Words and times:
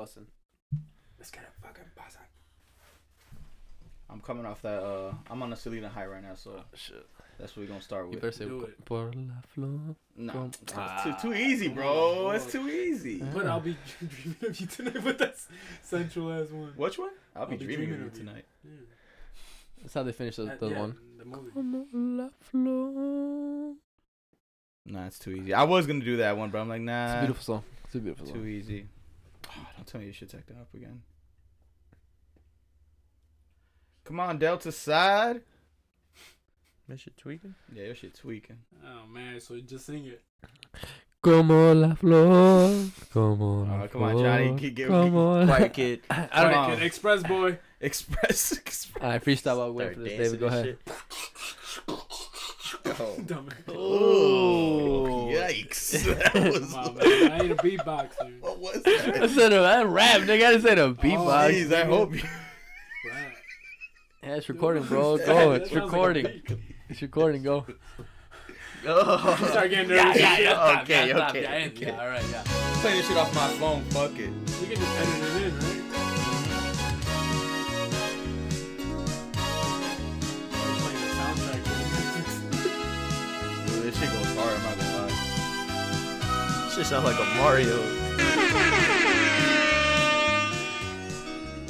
busting. 0.00 0.26
Let's 1.18 1.30
get 1.30 1.42
a 1.42 1.66
fucking 1.66 1.84
buzz 1.94 2.16
on. 2.16 2.24
I'm 4.08 4.20
coming 4.20 4.46
off 4.46 4.62
that. 4.62 4.82
Uh, 4.82 5.12
I'm 5.30 5.42
on 5.42 5.52
a 5.52 5.56
Selena 5.56 5.90
high 5.90 6.06
right 6.06 6.22
now, 6.22 6.34
so 6.34 6.52
Shit. 6.74 7.06
that's 7.38 7.54
what 7.54 7.62
we're 7.64 7.68
gonna 7.68 7.82
start 7.82 8.04
You 8.06 8.10
with. 8.12 8.20
better 8.22 8.32
say 8.32 8.46
Do 8.46 8.64
it. 8.64 8.82
por 8.86 9.10
la 9.14 9.34
flor. 9.46 9.94
No, 10.16 10.32
Come- 10.32 10.50
it's 10.62 10.72
Ah. 10.74 11.18
too, 11.20 11.28
too 11.28 11.34
easy, 11.36 11.68
bro. 11.68 12.30
It's 12.30 12.50
too 12.50 12.66
easy. 12.68 13.18
But 13.22 13.46
I'll 13.46 13.60
be 13.60 13.76
dreaming 13.98 14.36
of 14.48 14.58
you 14.60 14.66
tonight 14.66 15.04
with 15.04 15.18
that 15.18 15.34
central 15.82 16.32
ass 16.32 16.48
one. 16.50 16.72
Which 16.76 16.98
one? 16.98 17.10
I'll 17.36 17.46
be 17.46 17.58
dreaming 17.58 17.92
of 17.92 17.98
you 17.98 18.04
you. 18.06 18.10
tonight. 18.10 18.46
Yeah. 18.64 18.70
That's 19.82 19.94
how 19.94 20.02
they 20.02 20.12
finish 20.12 20.36
the, 20.36 20.44
the 20.58 20.68
yeah, 20.70 20.80
one. 20.80 20.96
The 21.18 21.24
movie. 21.26 21.50
Como 21.52 21.86
la 21.92 22.28
flor. 22.40 23.74
Nah, 24.86 25.06
it's 25.06 25.18
too 25.18 25.32
easy. 25.32 25.52
I 25.52 25.64
was 25.64 25.86
gonna 25.86 26.00
do 26.12 26.16
that 26.16 26.38
one, 26.38 26.48
but 26.50 26.58
I'm 26.58 26.68
like, 26.70 26.80
nah. 26.80 27.04
It's 27.04 27.14
a 27.14 27.20
beautiful 27.26 27.44
song. 27.44 27.64
It's 27.84 27.94
a 27.94 27.98
beautiful 27.98 28.26
too 28.26 28.32
song. 28.32 28.40
Too 28.42 28.48
easy. 28.48 28.86
Oh, 29.50 29.66
don't 29.76 29.86
tell 29.86 30.00
me 30.00 30.06
your 30.06 30.14
shit's 30.14 30.34
acting 30.34 30.56
up 30.56 30.72
again. 30.74 31.02
Come 34.04 34.20
on, 34.20 34.38
Delta 34.38 34.72
side. 34.72 35.42
That 36.88 36.98
shit 36.98 37.16
tweaking. 37.16 37.54
Yeah, 37.72 37.84
your 37.84 37.94
shit 37.94 38.14
tweaking. 38.14 38.58
Oh 38.84 39.06
man, 39.06 39.40
so 39.40 39.54
you 39.54 39.62
just 39.62 39.86
sing 39.86 40.06
it. 40.06 40.22
Como 41.22 41.72
la 41.74 41.94
flor. 41.94 42.86
Como 43.12 43.60
oh, 43.60 43.64
la 43.68 43.82
Oh, 43.84 43.88
come 43.88 44.02
on, 44.02 44.18
Johnny. 44.18 44.46
flor, 44.48 44.58
Get, 44.58 44.74
get, 44.74 44.88
como 44.88 45.32
la- 45.40 45.46
quiet 45.46 45.72
kid. 45.72 46.00
I 46.10 46.42
don't 46.42 46.52
know. 46.52 46.74
Kid 46.76 46.82
Express 46.84 47.22
boy. 47.22 47.58
Express. 47.80 48.52
Express. 48.58 49.02
Alright, 49.02 49.24
freestyle 49.24 49.58
while 49.58 49.72
we 49.72 49.84
wait 49.84 49.92
Start 49.92 49.94
for 49.96 50.00
this. 50.00 50.12
dancing 50.18 50.38
David, 50.38 50.40
go 50.40 50.46
and 50.46 50.54
ahead. 50.56 50.78
Shit. 53.16 53.32
Oh. 53.32 53.44
Oh, 53.68 53.74
Oh. 53.76 55.28
yikes. 55.32 56.04
That 56.32 56.34
was 56.52 56.72
Come 56.72 56.94
man. 56.96 57.32
I 57.32 57.38
ain't 57.42 57.52
a 57.52 57.56
beatboxer. 57.56 58.40
What 58.40 58.58
was 58.60 58.82
that? 58.82 59.22
I 59.22 59.26
said 59.26 59.52
a 59.52 59.60
that 59.60 59.86
rap, 59.86 60.20
nigga. 60.22 60.44
I 60.44 60.60
said 60.60 60.78
a 60.78 60.82
oh, 60.84 60.94
beatbox. 60.94 61.50
Jeez, 61.52 61.72
I 61.72 61.84
hope 61.84 62.14
you. 62.14 62.20
Right. 62.22 63.32
yeah, 64.22 64.34
it's 64.36 64.48
recording, 64.48 64.82
bro. 64.84 65.00
Go. 65.02 65.14
It's 65.16 65.26
sounds 65.26 65.72
like 65.72 65.84
recording. 65.84 66.42
It's 66.88 67.02
recording. 67.02 67.42
Go. 67.42 67.66
Oh. 68.86 69.36
You 69.40 69.46
start 69.48 69.68
getting 69.70 69.90
Yeah, 69.90 70.04
nervous. 70.04 70.20
yeah, 70.20 70.28
and 70.30 70.36
shit. 70.36 70.44
yeah. 70.46 70.52
stop, 70.54 70.82
Okay, 70.82 71.08
yeah, 71.08 71.14
stop, 71.16 71.30
okay, 71.30 71.42
yeah, 71.42 71.66
okay. 71.66 71.86
Yeah, 71.86 72.00
all 72.00 72.08
right, 72.08 72.24
yeah. 72.30 72.42
Playing 72.80 72.96
this 72.96 73.08
shit 73.08 73.16
off 73.18 73.34
my 73.34 73.48
phone. 73.58 73.82
Fuck 73.90 74.12
it. 74.12 74.20
You 74.20 74.66
can 74.68 74.76
just 74.76 74.98
edit 74.98 75.36
it 75.36 75.42
in, 75.42 75.58
right? 75.58 75.69
Shit 84.00 84.10
goes 84.12 84.34
hard. 84.34 84.56
I'm 84.56 84.62
not 84.62 84.78
gonna 84.78 85.06
lie. 85.06 86.70
Shit 86.74 86.86
sound 86.86 87.04
like 87.04 87.18
a 87.18 87.24
Mario. 87.36 87.76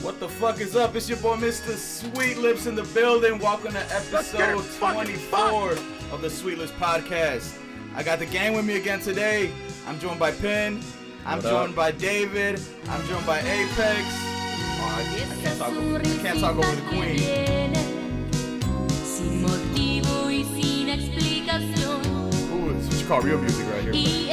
What 0.02 0.20
the 0.20 0.28
fuck 0.28 0.60
is 0.60 0.76
up? 0.76 0.94
It's 0.94 1.08
your 1.08 1.18
boy 1.18 1.36
Mr. 1.36 1.74
Sweetlipz 1.74 2.66
in 2.66 2.74
the 2.76 2.84
building. 2.94 3.38
Welcome 3.40 3.72
to 3.72 3.80
episode 3.94 4.64
24 4.78 5.72
of 6.12 6.22
the 6.22 6.28
Sweetlipz 6.28 6.70
podcast. 6.78 7.56
I 7.96 8.02
got 8.04 8.18
the 8.20 8.26
gang 8.26 8.54
with 8.54 8.64
me 8.64 8.76
again 8.76 9.00
today. 9.00 9.50
I'm 9.88 9.98
joined 9.98 10.20
by 10.20 10.30
Pin. 10.30 10.80
I'm 11.26 11.38
What 11.38 11.46
up? 11.46 11.64
joined 11.64 11.76
by 11.76 11.90
David. 11.90 12.60
I'm 12.88 13.04
joined 13.08 13.26
by 13.26 13.40
Apex. 13.40 14.04
Oh, 14.82 14.96
I, 14.96 15.02
I 15.02 15.42
can't 15.42 15.58
talk 15.58 15.72
over, 15.72 15.98
I 15.98 16.02
can't 16.22 16.40
talk 16.40 16.56
over 16.56 16.76
the 16.76 16.82
queen. 16.88 17.18
Sin 19.04 19.42
motivo 19.42 20.30
y 20.30 20.44
sin 20.44 20.88
explicación. 20.88 22.09
Ooh, 23.12 23.22
this 23.22 23.26
is 23.26 23.34
what 23.34 23.34
you 23.34 23.38
call 23.38 23.38
real 23.38 23.38
music 23.40 23.66
right 23.66 23.82
here. 23.82 23.92
Y 23.92 24.30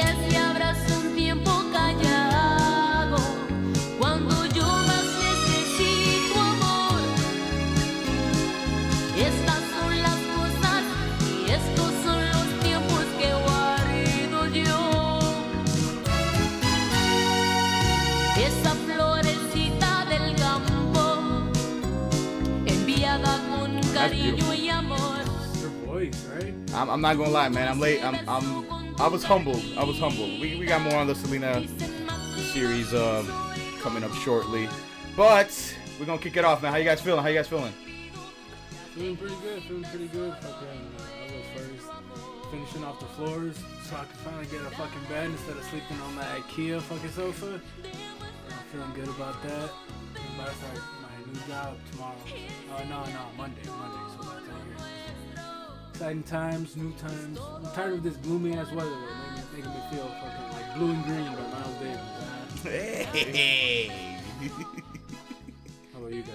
I'm, 26.78 26.88
I'm 26.90 27.00
not 27.00 27.16
gonna 27.16 27.30
lie, 27.30 27.48
man. 27.48 27.66
I'm 27.66 27.80
late. 27.80 28.04
I'm, 28.04 28.16
I'm, 28.28 29.00
I 29.00 29.08
was 29.08 29.24
humbled. 29.24 29.62
I 29.76 29.82
was 29.82 29.98
humbled. 29.98 30.40
We, 30.40 30.56
we 30.56 30.64
got 30.64 30.80
more 30.80 30.94
on 30.94 31.08
the 31.08 31.14
Selena 31.16 31.66
series 32.52 32.94
uh, 32.94 33.24
coming 33.80 34.04
up 34.04 34.12
shortly, 34.12 34.68
but 35.16 35.50
we're 35.98 36.06
gonna 36.06 36.22
kick 36.22 36.36
it 36.36 36.44
off, 36.44 36.62
man. 36.62 36.70
How 36.70 36.78
you 36.78 36.84
guys 36.84 37.00
feeling? 37.00 37.20
How 37.20 37.28
you 37.28 37.34
guys 37.34 37.48
feeling? 37.48 37.72
Feeling 38.94 39.16
pretty 39.16 39.34
good, 39.42 39.62
feeling 39.64 39.84
pretty 39.84 40.06
good. 40.06 40.32
Fucking, 40.34 40.92
uh, 40.98 41.02
I 41.02 41.36
was 41.36 41.46
first 41.56 41.90
finishing 42.52 42.84
off 42.84 43.00
the 43.00 43.06
floors 43.06 43.56
so 43.82 43.96
I 43.96 44.04
could 44.04 44.20
finally 44.20 44.46
get 44.46 44.60
a 44.60 44.70
fucking 44.70 45.04
bed 45.08 45.30
instead 45.30 45.56
of 45.56 45.64
sleeping 45.64 46.00
on 46.00 46.14
that 46.14 46.38
IKEA 46.42 46.80
fucking 46.80 47.10
sofa. 47.10 47.60
I'm 47.84 48.64
feeling 48.70 48.92
good 48.94 49.08
about 49.08 49.42
that. 49.42 49.70
I'm 50.14 50.40
about 50.40 50.50
to 50.50 50.54
start 50.54 50.78
my 51.02 51.32
new 51.32 51.40
job 51.48 51.76
tomorrow. 51.90 52.16
Oh, 52.70 52.84
no, 52.84 53.04
no, 53.04 53.26
Monday, 53.36 53.62
Monday, 53.66 54.22
so. 54.22 54.67
Exciting 55.98 56.22
times, 56.22 56.76
new 56.76 56.92
times. 56.92 57.40
I'm 57.56 57.72
tired 57.72 57.94
of 57.94 58.04
this 58.04 58.14
gloomy 58.18 58.56
ass 58.56 58.70
weather, 58.70 58.88
though, 58.88 59.00
making, 59.34 59.66
making 59.66 59.72
me 59.72 59.80
feel 59.90 60.06
fucking 60.06 60.52
like 60.52 60.74
blue 60.76 60.92
and 60.92 61.04
green 61.04 61.24
by 61.24 61.40
Miles 61.50 61.74
Davis. 61.80 62.62
Hey. 62.62 64.20
How 65.92 65.98
about 65.98 66.12
you 66.12 66.22
guys? 66.22 66.34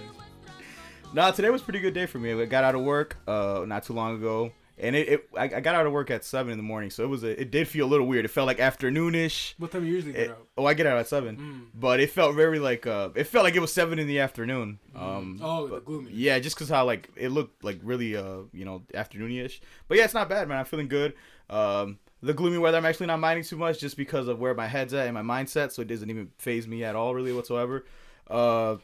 nah, 1.14 1.32
today 1.32 1.50
was 1.50 1.62
a 1.62 1.64
pretty 1.64 1.80
good 1.80 1.94
day 1.94 2.06
for 2.08 2.20
me. 2.20 2.34
I 2.34 2.44
got 2.44 2.66
out 2.66 2.76
of 2.76 2.82
work 2.82 3.16
uh, 3.26 3.64
not 3.66 3.84
too 3.84 3.94
long 3.94 4.18
ago, 4.18 4.52
and 4.78 4.96
it, 4.96 5.08
it 5.10 5.30
I, 5.38 5.44
I 5.44 5.60
got 5.60 5.76
out 5.76 5.86
of 5.86 5.92
work 5.92 6.10
at 6.12 6.24
seven 6.26 6.52
in 6.52 6.58
the 6.58 6.64
morning, 6.64 6.90
so 6.90 7.04
it 7.04 7.08
was 7.08 7.24
a, 7.24 7.40
it 7.40 7.52
did 7.52 7.68
feel 7.68 7.86
a 7.86 7.90
little 7.90 8.08
weird. 8.08 8.26
It 8.26 8.30
felt 8.30 8.48
like 8.48 8.58
afternoonish. 8.60 9.54
What 9.58 9.72
time 9.72 9.86
you 9.86 9.94
usually 9.94 10.14
get 10.14 10.22
It- 10.24 10.30
out? 10.32 10.48
oh, 10.58 10.66
I 10.66 10.74
get 10.74 10.86
out 10.88 10.98
at 10.98 11.08
seven, 11.08 11.38
Mm. 11.38 11.80
but 11.80 12.00
it 12.00 12.10
felt 12.10 12.36
very 12.36 12.60
like 12.60 12.86
uh, 12.88 13.10
it 13.16 13.26
felt 13.26 13.44
like 13.44 13.56
it 13.56 13.60
was 13.60 13.72
seven 13.74 14.00
in 14.00 14.08
the 14.08 14.20
afternoon. 14.20 14.80
Um, 14.96 15.40
Oh, 15.42 15.68
but- 15.68 15.86
gloomy. 15.86 16.12
Yeah, 16.12 16.40
just 16.40 16.58
cause 16.58 16.70
how 16.70 16.86
like 16.86 17.10
it 17.16 17.30
looked 17.30 17.64
like 17.64 17.80
really 17.84 18.16
uh 18.16 18.40
you 18.52 18.66
know 18.66 18.84
afternoony-ish. 18.94 19.62
But 19.88 19.98
yeah, 19.98 20.06
it's 20.06 20.14
not 20.14 20.30
bad, 20.30 20.48
man. 20.48 20.58
I'm 20.60 20.66
feeling 20.66 20.88
good. 20.88 21.14
Um, 21.50 22.00
the 22.22 22.34
gloomy 22.34 22.58
weather, 22.58 22.78
I'm 22.78 22.86
actually 22.86 23.08
not 23.08 23.20
minding 23.20 23.44
too 23.44 23.58
much 23.58 23.80
just 23.80 23.98
because 23.98 24.28
of 24.30 24.40
where 24.40 24.54
my 24.54 24.66
head's 24.68 24.94
at 24.94 25.08
and 25.08 25.14
my 25.14 25.22
mindset, 25.44 25.72
so 25.74 25.82
it 25.82 25.90
doesn't 25.90 26.10
even 26.10 26.32
phase 26.38 26.68
me 26.68 26.84
at 26.84 26.96
all, 26.96 27.14
really 27.14 27.34
whatsoever. 27.34 27.86
Uh, 28.30 28.78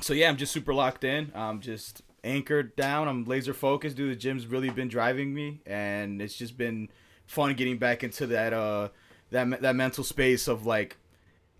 so 0.00 0.14
yeah, 0.14 0.28
I'm 0.28 0.36
just 0.36 0.52
super 0.52 0.72
locked 0.72 1.02
in. 1.02 1.32
I'm 1.34 1.60
just 1.60 2.02
anchored 2.28 2.76
down. 2.76 3.08
I'm 3.08 3.24
laser 3.24 3.54
focused. 3.54 3.96
Dude, 3.96 4.12
the 4.12 4.16
gym's 4.16 4.46
really 4.46 4.70
been 4.70 4.88
driving 4.88 5.34
me, 5.34 5.60
and 5.66 6.20
it's 6.20 6.36
just 6.36 6.56
been 6.56 6.88
fun 7.26 7.54
getting 7.54 7.78
back 7.78 8.02
into 8.02 8.26
that 8.26 8.52
uh 8.52 8.88
that 9.30 9.60
that 9.62 9.76
mental 9.76 10.04
space 10.04 10.48
of 10.48 10.66
like 10.66 10.96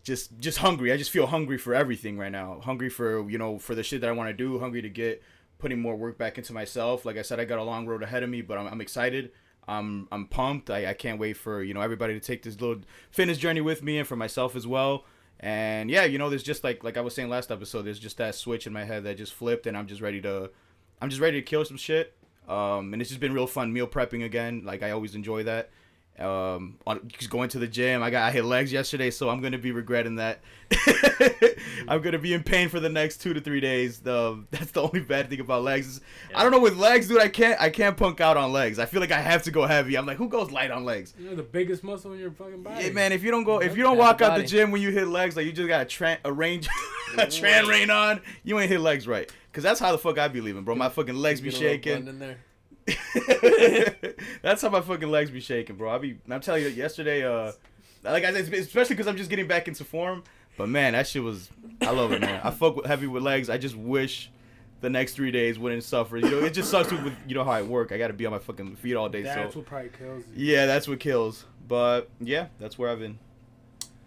just 0.03 0.39
just 0.39 0.59
hungry. 0.59 0.93
I 0.93 0.97
just 0.97 1.11
feel 1.11 1.27
hungry 1.27 1.59
for 1.59 1.75
everything 1.75 2.19
right 2.19 2.33
now. 2.33 2.61
Hungry 2.61 2.89
for 2.89 3.29
you 3.29 3.39
know 3.39 3.59
for 3.59 3.75
the 3.75 3.83
shit 3.83 4.01
that 4.03 4.09
I 4.09 4.13
want 4.13 4.29
to 4.29 4.35
do. 4.35 4.59
Hungry 4.59 4.83
to 4.83 4.91
get 4.91 5.23
putting 5.59 5.81
more 5.81 5.97
work 5.97 6.17
back 6.19 6.39
into 6.39 6.53
myself. 6.53 7.05
Like 7.05 7.17
I 7.17 7.23
said, 7.23 7.41
I 7.41 7.45
got 7.45 7.59
a 7.59 7.65
long 7.65 7.87
road 7.87 8.03
ahead 8.03 8.23
of 8.23 8.31
me, 8.31 8.43
but 8.43 8.59
I'm, 8.59 8.67
I'm 8.69 8.81
excited. 8.81 9.33
I'm 9.67 10.09
I'm 10.11 10.27
pumped. 10.27 10.71
I, 10.71 10.91
I 10.91 10.95
can't 10.95 11.19
wait 11.19 11.37
for 11.37 11.63
you 11.63 11.75
know 11.75 11.81
everybody 11.81 12.15
to 12.15 12.21
take 12.21 12.43
this 12.43 12.61
little 12.61 12.83
fitness 13.11 13.39
journey 13.39 13.61
with 13.61 13.83
me 13.83 13.99
and 13.99 14.07
for 14.07 14.17
myself 14.17 14.57
as 14.57 14.67
well. 14.67 15.05
And 15.41 15.91
yeah, 15.91 16.05
you 16.05 16.19
know, 16.19 16.31
there's 16.31 16.43
just 16.43 16.65
like 16.65 16.83
like 16.83 16.97
I 16.97 17.01
was 17.01 17.15
saying 17.15 17.29
last 17.29 17.51
episode, 17.51 17.83
there's 17.83 17.99
just 17.99 18.17
that 18.19 18.35
switch 18.35 18.67
in 18.67 18.73
my 18.73 18.85
head 18.85 19.05
that 19.05 19.17
just 19.17 19.35
flipped, 19.35 19.67
and 19.67 19.77
I'm 19.77 19.87
just 19.87 20.01
ready 20.01 20.21
to, 20.23 20.51
I'm 21.01 21.11
just 21.11 21.21
ready 21.21 21.41
to 21.41 21.45
kill 21.45 21.65
some 21.65 21.77
shit. 21.77 22.15
Um, 22.49 22.93
and 22.93 23.03
it's 23.03 23.11
just 23.11 23.21
been 23.21 23.35
real 23.35 23.47
fun 23.47 23.73
meal 23.73 23.87
prepping 23.87 24.25
again. 24.25 24.63
Like 24.65 24.83
I 24.83 24.91
always 24.91 25.15
enjoy 25.15 25.45
that. 25.45 25.71
Um, 26.21 26.79
on 26.87 27.07
just 27.09 27.31
going 27.31 27.49
to 27.51 27.59
the 27.61 27.69
gym, 27.69 28.03
I 28.03 28.11
got 28.11 28.25
I 28.25 28.31
hit 28.33 28.45
legs 28.45 28.73
yesterday, 28.73 29.11
so 29.11 29.29
I'm 29.29 29.41
gonna 29.41 29.59
be 29.59 29.71
regretting 29.73 30.17
that. 30.17 30.41
I'm 31.89 32.03
gonna 32.03 32.19
be 32.19 32.35
in 32.35 32.43
pain 32.43 32.69
for 32.69 32.81
the 32.81 32.89
next 32.89 33.19
two 33.19 33.33
to 33.35 33.41
three 33.41 33.61
days. 33.61 34.01
The 34.01 34.45
that's 34.51 34.73
the 34.73 34.83
only 34.83 35.01
bad 35.01 35.31
thing 35.31 35.41
about 35.41 35.63
legs. 35.63 35.87
is- 35.87 36.01
I 36.35 36.43
don't 36.43 36.53
know 36.53 36.61
with 36.61 36.77
legs, 36.77 37.09
dude. 37.09 37.21
I 37.23 37.29
can't 37.29 37.61
I 37.61 37.71
can't 37.71 37.97
punk 37.97 38.21
out 38.21 38.37
on 38.37 38.53
legs. 38.53 38.79
I 38.79 38.87
feel 38.87 39.01
like 39.01 39.13
I 39.13 39.21
have 39.21 39.43
to 39.45 39.51
go 39.51 39.67
heavy. 39.67 39.97
I'm 39.97 40.07
like, 40.07 40.17
who 40.17 40.29
goes 40.29 40.51
light 40.51 40.71
on 40.71 40.85
legs? 40.85 41.15
You're 41.19 41.35
the 41.37 41.43
biggest 41.43 41.85
muscle 41.85 42.13
in 42.13 42.19
your 42.19 42.31
fucking 42.33 42.63
body. 42.63 42.85
Yeah, 42.85 42.91
man. 42.91 43.13
If 43.13 43.23
you 43.23 43.31
don't 43.31 43.45
go, 43.45 43.61
if 43.61 43.77
you 43.77 43.83
don't 43.83 43.99
walk 43.99 44.21
out 44.21 44.37
the 44.39 44.45
gym 44.45 44.71
when 44.71 44.83
you 44.83 44.91
hit 44.91 45.09
legs, 45.09 45.37
like 45.37 45.47
you 45.47 45.53
just 45.53 45.69
got 45.69 45.83
a, 45.83 45.85
tran 45.85 46.19
a 46.25 46.33
range, 46.33 46.69
a 47.15 47.27
tran 47.27 47.69
rain 47.69 47.91
on, 47.91 48.21
you 48.45 48.59
ain't 48.59 48.71
hit 48.71 48.81
legs 48.81 49.07
right. 49.07 49.31
Cause 49.53 49.63
that's 49.65 49.81
how 49.81 49.91
the 49.93 49.99
fuck 49.99 50.19
I 50.19 50.29
be 50.29 50.41
leaving, 50.41 50.63
bro. 50.63 50.75
My 50.77 50.89
fucking 50.89 51.17
legs 51.17 51.41
be 51.41 51.51
Get 51.51 51.59
a 51.61 51.63
little 51.63 51.73
shaking. 51.73 52.33
Blend 53.15 53.55
in 53.55 53.97
there. 54.03 54.15
That's 54.43 54.63
how 54.63 54.69
my 54.71 54.81
fucking 54.81 55.11
legs 55.11 55.31
be 55.31 55.41
shaking, 55.41 55.77
bro. 55.77 55.91
I 55.91 55.99
be, 55.99 56.19
I'm 56.31 56.41
telling 56.41 56.63
you, 56.63 56.69
yesterday, 56.69 57.25
uh, 57.25 57.53
like 58.03 58.25
I 58.25 58.33
said, 58.33 58.53
especially 58.55 58.95
because 58.95 59.07
I'm 59.07 59.17
just 59.17 59.31
getting 59.31 59.47
back 59.47 59.69
into 59.69 59.85
form. 59.85 60.25
But 60.57 60.69
man, 60.69 60.95
that 60.95 61.07
shit 61.07 61.23
was, 61.23 61.51
I 61.83 61.91
love 61.91 62.13
it, 62.13 62.21
man. 62.21 62.41
I 62.43 62.51
fuck 62.51 62.77
with 62.77 62.87
heavy 62.87 63.07
with 63.07 63.23
legs. 63.23 63.49
I 63.49 63.59
just 63.59 63.77
wish 63.77 64.31
the 64.81 64.91
next 64.91 65.15
three 65.15 65.31
days 65.31 65.59
wouldn't 65.59 65.85
suffer. 65.85 66.17
You 66.17 66.31
know, 66.31 66.39
it 66.39 66.55
just 66.55 66.71
sucks 66.71 66.91
with, 66.91 67.15
you 67.27 67.35
know 67.35 67.45
how 67.45 67.53
I 67.53 67.63
work. 67.63 67.93
I 67.93 67.99
got 67.99 68.09
to 68.09 68.13
be 68.13 68.27
on 68.27 68.33
my 68.33 68.39
fucking 68.39 68.77
feet 68.77 68.95
all 68.97 69.09
day. 69.09 69.23
Soon. 69.23 69.27
Yeah, 69.27 69.35
that's 69.37 69.55
so 69.55 69.61
what 69.61 69.67
probably 69.67 69.91
kills 69.91 70.25
you. 70.35 70.53
yeah, 70.53 70.67
that's 70.67 70.89
what 70.89 71.01
kills. 71.01 71.45
But 71.67 72.09
yeah, 72.21 72.47
that's 72.59 72.79
where 72.79 72.91
I've 72.91 72.99
been. 72.99 73.19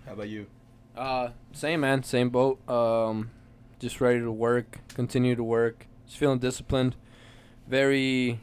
How 0.05 0.13
about 0.13 0.29
you? 0.29 0.47
Uh, 0.95 1.29
same 1.53 1.81
man, 1.81 2.03
same 2.03 2.29
boat. 2.29 2.67
Um, 2.69 3.31
just 3.79 4.01
ready 4.01 4.19
to 4.19 4.31
work, 4.31 4.79
continue 4.93 5.35
to 5.35 5.43
work. 5.43 5.87
Just 6.05 6.17
feeling 6.19 6.39
disciplined. 6.39 6.95
Very, 7.67 8.39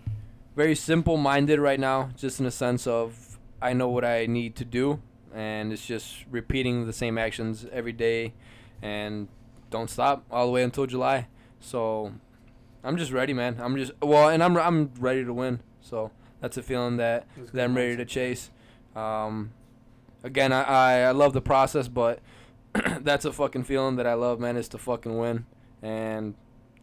very 0.59 0.75
simple-minded 0.75 1.61
right 1.61 1.79
now. 1.79 2.11
Just 2.17 2.41
in 2.41 2.45
the 2.45 2.51
sense 2.51 2.85
of 2.85 3.39
I 3.63 3.73
know 3.75 3.89
what 3.89 4.05
I 4.05 4.27
need 4.27 4.57
to 4.57 4.65
do, 4.65 5.01
and 5.33 5.73
it's 5.73 5.87
just 5.87 6.25
repeating 6.29 6.85
the 6.85 6.93
same 6.93 7.17
actions 7.17 7.65
every 7.71 7.93
day, 7.93 8.35
and 8.83 9.29
don't 9.71 9.89
stop 9.89 10.25
all 10.33 10.47
the 10.47 10.53
way 10.53 10.65
until 10.65 10.85
July. 10.87 11.29
So, 11.61 12.13
I'm 12.83 12.97
just 12.97 13.13
ready, 13.13 13.33
man. 13.33 13.59
I'm 13.61 13.77
just 13.77 13.93
well, 14.03 14.29
and 14.31 14.43
I'm 14.43 14.57
I'm 14.57 14.91
ready 14.99 15.25
to 15.25 15.33
win. 15.33 15.61
So 15.81 16.11
that's 16.41 16.57
a 16.57 16.63
feeling 16.63 16.97
that 16.97 17.29
That's 17.37 17.53
that 17.53 17.65
I'm 17.65 17.77
ready 17.77 17.97
to 17.97 18.05
chase. 18.05 18.51
Um, 18.97 19.53
again, 20.25 20.53
I, 20.53 20.63
I, 20.63 20.99
I 21.03 21.11
love 21.13 21.35
the 21.35 21.41
process, 21.41 21.87
but 21.87 22.19
that's 23.01 23.25
a 23.25 23.33
fucking 23.33 23.63
feeling 23.63 23.95
that 23.95 24.09
I 24.09 24.15
love, 24.15 24.41
man, 24.41 24.57
is 24.57 24.67
to 24.71 24.79
fucking 24.79 25.17
win. 25.17 25.47
And 25.83 26.35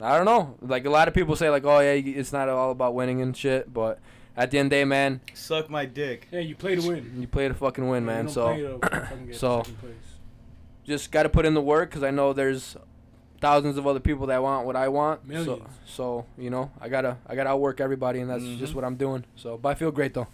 I 0.02 0.16
don't 0.18 0.26
know. 0.26 0.56
Like, 0.62 0.86
a 0.86 0.90
lot 0.90 1.08
of 1.08 1.14
people 1.14 1.36
say, 1.36 1.50
like, 1.50 1.64
oh, 1.66 1.80
yeah, 1.80 1.92
it's 1.94 2.34
not 2.34 2.50
all 2.50 2.72
about 2.72 2.94
winning 2.96 3.22
and 3.22 3.36
shit. 3.36 3.74
But 3.74 4.00
at 4.36 4.52
the 4.52 4.58
end 4.60 4.68
of 4.68 4.70
the 4.72 4.76
day, 4.78 4.84
man, 4.86 5.22
Suck 5.34 5.70
my 5.70 5.86
dick. 5.86 6.28
Yeah, 6.32 6.42
you 6.42 6.56
play 6.56 6.76
to 6.76 6.88
win. 6.88 7.14
you 7.18 7.28
play 7.28 7.48
to 7.48 7.54
fucking 7.54 7.88
win, 7.88 8.04
Yeah, 8.04 8.08
man. 8.24 8.30
So 8.30 8.48
play 8.48 8.62
to 8.62 8.80
fucking 9.06 9.26
get 9.28 9.36
so- 9.36 9.62
place. 9.62 9.94
just 10.86 11.12
got 11.12 11.24
to 11.24 11.30
put 11.30 11.46
in 11.46 11.54
the 11.54 11.62
work 11.62 11.90
because 11.90 12.04
I 12.04 12.12
know 12.12 12.34
there's 12.34 12.76
thousands 13.42 13.78
of 13.78 13.86
other 13.88 14.00
people 14.00 14.28
that 14.28 14.42
want 14.42 14.66
what 14.66 14.76
I 14.76 14.88
want. 14.88 15.26
Millions. 15.28 15.46
So, 15.48 15.62
so 15.86 16.26
you 16.38 16.50
know, 16.50 16.72
I 16.82 16.90
gotta 16.90 17.18
I 17.28 17.36
gotta 17.36 17.50
outwork 17.52 17.80
everybody, 17.82 18.20
and 18.20 18.30
that's 18.30 18.44
Mhm. 18.44 18.58
just 18.60 18.74
what 18.76 18.84
I'm 18.84 18.96
doing. 18.96 19.24
So, 19.36 19.58
but 19.58 19.70
I 19.70 19.76
feel 19.76 19.92
great 19.92 20.14
though. 20.14 20.28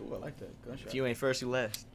Ooh, 0.00 0.14
I 0.14 0.18
like 0.18 0.36
that. 0.38 0.66
Gunshot. 0.66 0.86
If 0.88 0.94
you 0.94 1.06
ain't 1.06 1.16
first, 1.18 1.40
you 1.42 1.48
last. 1.48 1.86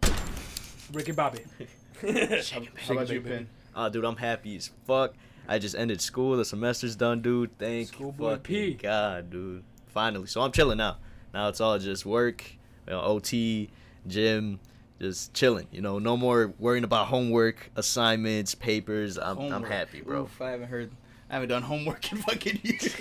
Ricky 0.94 1.12
Bobby. 1.12 1.40
How 2.02 2.94
about 2.94 3.10
you, 3.10 3.22
Pin? 3.22 3.48
Oh, 3.76 3.90
dude, 3.90 4.06
I'm 4.06 4.16
happy 4.16 4.56
as 4.56 4.70
fuck. 4.86 5.14
I 5.48 5.60
just 5.60 5.76
ended 5.76 6.02
school. 6.02 6.36
The 6.36 6.44
semester's 6.44 6.96
done, 6.96 7.22
dude. 7.22 7.58
Thank 7.58 7.88
Schoolboy 7.90 8.32
fucking 8.32 8.44
P. 8.44 8.74
God, 8.74 9.30
dude. 9.30 9.64
Finally. 9.88 10.28
So 10.28 10.42
I'm 10.42 10.52
chilling 10.52 10.78
now. 10.78 10.98
Now 11.34 11.48
it's 11.48 11.62
all 11.62 11.80
just 11.80 12.06
work, 12.06 12.44
you 12.86 12.94
know, 12.94 13.02
OT, 13.02 13.70
gym, 14.08 14.60
just 15.00 15.34
chilling. 15.34 15.68
You 15.72 15.82
know, 15.82 16.00
no 16.00 16.18
more 16.18 16.54
worrying 16.60 16.84
about 16.84 17.08
homework, 17.08 17.72
assignments, 17.76 18.56
papers. 18.56 19.18
I'm, 19.18 19.40
I'm 19.40 19.64
happy, 19.64 20.02
bro. 20.02 20.24
Oof, 20.24 20.42
I 20.42 20.52
haven't 20.52 20.68
heard. 20.68 20.92
I 21.30 21.34
haven't 21.36 21.50
done 21.50 21.62
homework 21.64 22.12
in 22.12 22.18
fucking 22.24 22.60
years. 22.64 22.96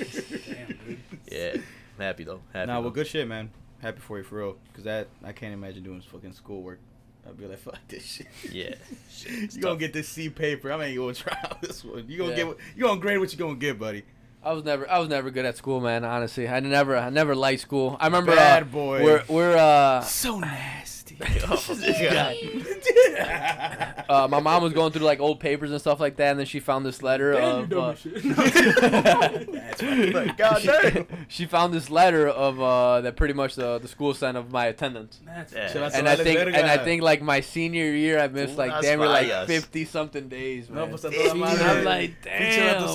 Damn, 0.46 0.66
dude. 0.68 0.98
Yeah, 1.30 1.52
I'm 1.54 1.62
happy 1.98 2.24
though. 2.24 2.40
Happy. 2.52 2.66
Nah, 2.66 2.76
though. 2.76 2.82
well, 2.82 2.90
good 2.90 3.06
shit, 3.06 3.26
man. 3.26 3.50
Happy 3.80 4.00
for 4.00 4.18
you 4.18 4.24
for 4.24 4.36
real. 4.36 4.56
Cause 4.74 4.84
that 4.84 5.08
I 5.24 5.32
can't 5.32 5.52
imagine 5.52 5.82
doing 5.82 6.00
fucking 6.00 6.32
schoolwork. 6.32 6.80
I'd 7.28 7.36
be 7.38 7.46
like, 7.46 7.58
fuck 7.58 7.78
this 7.88 8.04
shit. 8.04 8.26
Yeah. 8.52 8.74
Shit, 9.10 9.32
it's 9.44 9.56
you 9.56 9.62
gonna 9.62 9.78
get 9.78 9.92
this 9.92 10.08
C 10.08 10.28
paper. 10.28 10.70
I 10.72 10.84
ain't 10.84 10.98
gonna 10.98 11.14
try 11.14 11.36
out 11.44 11.60
this 11.62 11.84
one. 11.84 12.04
You 12.08 12.18
gonna 12.18 12.30
Yeah. 12.30 12.36
get 12.36 12.46
what 12.48 12.56
you 12.76 12.84
gonna 12.84 13.00
grade 13.00 13.18
what 13.18 13.32
you 13.32 13.38
gonna 13.38 13.54
get, 13.56 13.78
buddy. 13.78 14.04
I 14.44 14.52
was 14.52 14.64
never 14.64 14.88
I 14.88 14.98
was 14.98 15.08
never 15.08 15.30
good 15.30 15.44
at 15.44 15.56
school, 15.56 15.80
man. 15.80 16.04
Honestly, 16.04 16.46
I 16.48 16.60
never 16.60 16.96
I 16.96 17.10
never 17.10 17.34
liked 17.34 17.62
school. 17.62 17.96
I 17.98 18.06
remember 18.06 18.34
Bad 18.36 18.62
uh, 18.62 18.66
boy. 18.66 19.02
We're 19.02 19.24
we're 19.28 19.56
uh, 19.56 20.02
So 20.02 20.38
nasty. 20.38 20.95
This 21.18 22.00
guy. 22.12 24.04
uh 24.08 24.28
my 24.28 24.40
mom 24.40 24.62
was 24.62 24.72
going 24.72 24.92
through 24.92 25.04
like 25.04 25.20
old 25.20 25.40
papers 25.40 25.70
and 25.70 25.80
stuff 25.80 25.98
like 26.00 26.16
that, 26.16 26.30
and 26.32 26.38
then 26.38 26.46
she 26.46 26.60
found 26.60 26.84
this 26.84 27.02
letter 27.02 27.32
Damn, 27.32 27.58
of. 27.64 27.68
dumb 27.70 27.80
Uh. 27.84 27.94
That's 29.46 29.82
right. 29.82 30.36
God 30.36 30.62
damn. 30.92 31.06
she 31.28 31.46
found 31.46 31.72
this 31.74 31.90
letter 31.90 32.28
of 32.28 32.60
uh 32.60 33.00
that 33.02 33.16
pretty 33.16 33.34
much 33.34 33.54
the 33.54 33.78
the 33.78 33.88
school 33.88 34.14
sent 34.14 34.36
of 34.36 34.50
my 34.52 34.66
attendance. 34.66 35.20
That's 35.24 35.52
Yeah. 35.52 35.68
So 35.72 35.84
And 35.84 36.06
a 36.06 36.10
I 36.10 36.14
la 36.14 36.22
think 36.24 36.38
and 36.40 36.66
I 36.66 36.78
think 36.78 37.02
like 37.02 37.22
my 37.22 37.40
senior 37.40 37.90
year 37.92 38.18
I 38.18 38.28
missed 38.28 38.56
like 38.58 38.70
las 38.70 38.84
damn 38.84 38.98
near 38.98 39.08
like 39.08 39.46
fifty 39.46 39.84
something 39.84 40.28
days, 40.28 40.68
No, 40.70 40.82
man. 40.86 40.90
pues 40.90 41.04
a 41.04 41.10
toda 41.10 41.22
toda 41.28 41.34
madre. 41.34 41.64
I'm 41.64 41.84
like 41.84 42.22
damn. 42.22 42.82
bro. 42.82 42.86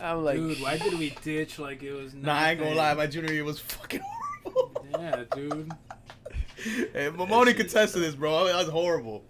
I'm 0.00 0.24
like 0.24 0.36
dude, 0.36 0.60
why 0.60 0.78
did 0.78 0.98
we 0.98 1.10
ditch 1.22 1.58
like 1.58 1.82
it 1.82 1.92
was 1.92 2.14
Nah, 2.14 2.32
I 2.34 2.50
ain't 2.52 2.60
gonna 2.60 2.74
lie. 2.74 2.94
My 2.94 3.06
junior 3.06 3.32
year 3.32 3.44
was 3.44 3.58
fucking 3.60 4.00
horrible. 4.44 4.86
Yeah, 4.92 5.24
dude. 5.34 5.72
Hey, 6.56 7.10
Mamoni 7.10 7.54
could 7.56 7.68
test 7.68 7.94
to 7.94 8.00
this, 8.00 8.14
bro. 8.14 8.44
That 8.46 8.56
was 8.56 8.68
horrible. 8.68 9.24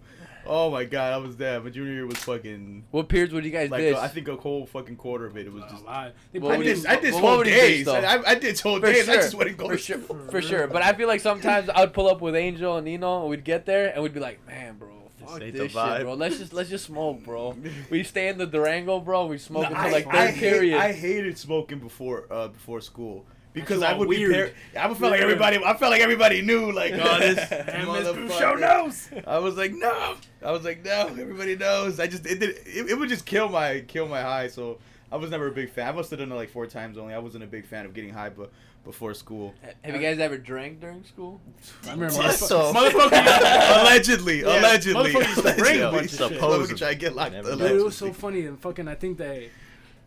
Oh 0.47 0.69
my 0.69 0.83
god, 0.83 1.11
I 1.13 1.17
was 1.17 1.37
there. 1.37 1.59
My 1.59 1.71
junior 1.71 1.91
year 1.91 2.05
was 2.05 2.17
fucking 2.19 2.83
What 2.91 3.09
periods 3.09 3.33
would 3.33 3.43
you 3.43 3.49
guys 3.49 3.71
like 3.71 3.81
ditch? 3.81 3.95
uh, 3.95 3.99
I 4.01 4.07
think 4.09 4.27
a 4.27 4.35
whole 4.35 4.67
fucking 4.67 4.95
quarter 4.95 5.25
of 5.25 5.35
it. 5.37 5.47
It 5.47 5.51
was 5.53 5.63
Just 5.63 5.73
just. 5.73 5.85
lie. 5.85 6.11
They 6.31 6.37
What 6.39 6.59
I 6.59 6.61
did. 6.63 6.85
I 6.85 6.95
did 6.99 7.13
what 7.15 7.23
whole 7.23 7.37
would 7.37 7.47
you 7.47 7.53
ditch, 7.53 7.85
days. 7.85 7.87
I, 7.87 8.21
I 8.23 8.35
did 8.35 8.59
whole 8.59 8.79
For 8.79 8.85
days. 8.85 9.09
I 9.09 9.15
just 9.15 9.33
wouldn't 9.33 9.57
go 9.57 9.65
for 9.67 9.71
to 9.75 9.77
sure, 9.79 9.99
school. 10.03 10.19
for 10.29 10.41
sure. 10.43 10.67
But 10.67 10.83
I 10.83 10.93
feel 10.93 11.07
like 11.07 11.21
sometimes 11.21 11.67
I'd 11.73 11.93
pull 11.93 12.07
up 12.07 12.21
with 12.21 12.35
Angel 12.35 12.77
and 12.77 12.85
Nino, 12.85 13.21
and 13.21 13.29
we'd 13.31 13.43
get 13.43 13.65
there, 13.65 13.91
and 13.91 14.03
we'd 14.03 14.13
be 14.13 14.19
like, 14.19 14.45
"Man, 14.45 14.77
bro, 14.77 14.89
fuck 15.25 15.41
ain't 15.41 15.53
this 15.53 15.71
shit, 15.71 16.01
bro. 16.01 16.13
Let's 16.13 16.37
just 16.37 16.53
let's 16.53 16.69
just 16.69 16.85
smoke, 16.85 17.23
bro. 17.25 17.55
We 17.89 18.03
stay 18.03 18.27
in 18.27 18.37
the 18.37 18.45
Durango, 18.45 18.99
bro. 18.99 19.25
We 19.25 19.39
smoke 19.39 19.63
No, 19.71 19.75
until 19.75 19.91
like 19.91 20.05
I, 20.05 20.11
third 20.11 20.15
I 20.15 20.27
hate- 20.31 20.39
period. 20.39 20.77
I 20.77 20.91
hated 20.91 21.39
smoking 21.39 21.79
before 21.79 22.25
uh 22.29 22.49
before 22.49 22.81
school 22.81 23.25
because 23.55 23.81
I 23.81 23.93
would 23.93 24.07
weird. 24.07 24.29
be 24.31 24.35
par- 24.75 24.83
I 24.83 24.87
would 24.87 24.97
feel 24.97 25.09
like 25.09 25.21
everybody. 25.21 25.57
I 25.57 25.73
felt 25.75 25.91
like 25.91 26.01
everybody 26.01 26.41
knew. 26.43 26.71
Like, 26.71 26.93
oh, 26.99 27.19
this 27.19 27.35
Damn, 27.49 27.65
Miss 27.91 28.07
motherfucker. 28.07 28.27
Crusoe 28.27 28.55
knows. 28.55 29.09
I 29.25 29.39
was 29.39 29.57
like, 29.57 29.73
no. 29.73 30.15
I 30.43 30.51
was 30.51 30.63
like, 30.63 30.85
no. 30.85 31.07
Everybody 31.07 31.55
knows. 31.55 31.99
I 31.99 32.05
just 32.07 32.25
it 32.27 32.39
did. 32.39 32.57
It, 32.65 32.91
it 32.91 32.99
would 32.99 33.09
just 33.09 33.25
kill 33.25 33.49
my 33.49 33.79
kill 33.87 34.07
my 34.07 34.21
high. 34.21 34.47
So 34.49 34.77
I 35.11 35.15
was 35.17 35.31
never 35.31 35.47
a 35.47 35.51
big 35.51 35.71
fan. 35.71 35.87
I 35.87 35.91
must 35.91 36.09
have 36.11 36.19
done 36.19 36.31
it 36.31 36.35
like 36.35 36.49
four 36.49 36.67
times 36.67 36.97
only. 36.97 37.13
I 37.13 37.19
wasn't 37.19 37.43
a 37.43 37.47
big 37.47 37.65
fan 37.65 37.85
of 37.85 37.93
getting 37.93 38.11
high, 38.13 38.29
but 38.29 38.51
before 38.83 39.15
school. 39.15 39.51
Have 39.83 39.95
you 39.95 40.01
guys 40.01 40.19
ever 40.19 40.37
drank 40.37 40.79
during 40.79 41.03
school? 41.05 41.41
I 41.87 41.91
remember 41.91 42.13
Yes, 42.13 42.41
motherfucker- 42.43 42.47
so- 42.47 42.73
motherfucker. 42.73 43.81
allegedly, 43.81 44.41
Yeah, 44.41 44.59
allegedly, 44.59 45.13
motherfuckers 45.13 45.27
used 45.27 45.35
to 45.47 45.53
bring 45.55 45.81
a 45.81 45.89
Allegedly. 45.89 45.91
bunch 45.91 46.11
of 46.13 46.29
shit. 46.31 46.41
Motherfucker 46.41 46.77
try 46.77 46.93
get 46.93 47.15
locked. 47.15 47.31
Never 47.31 47.51
Dude, 47.55 47.61
it 47.71 47.83
was 47.83 47.97
so 47.97 48.13
funny 48.13 48.45
and 48.45 48.59
fucking. 48.59 48.87
I 48.87 48.93
think 48.95 49.17
they, 49.17 49.49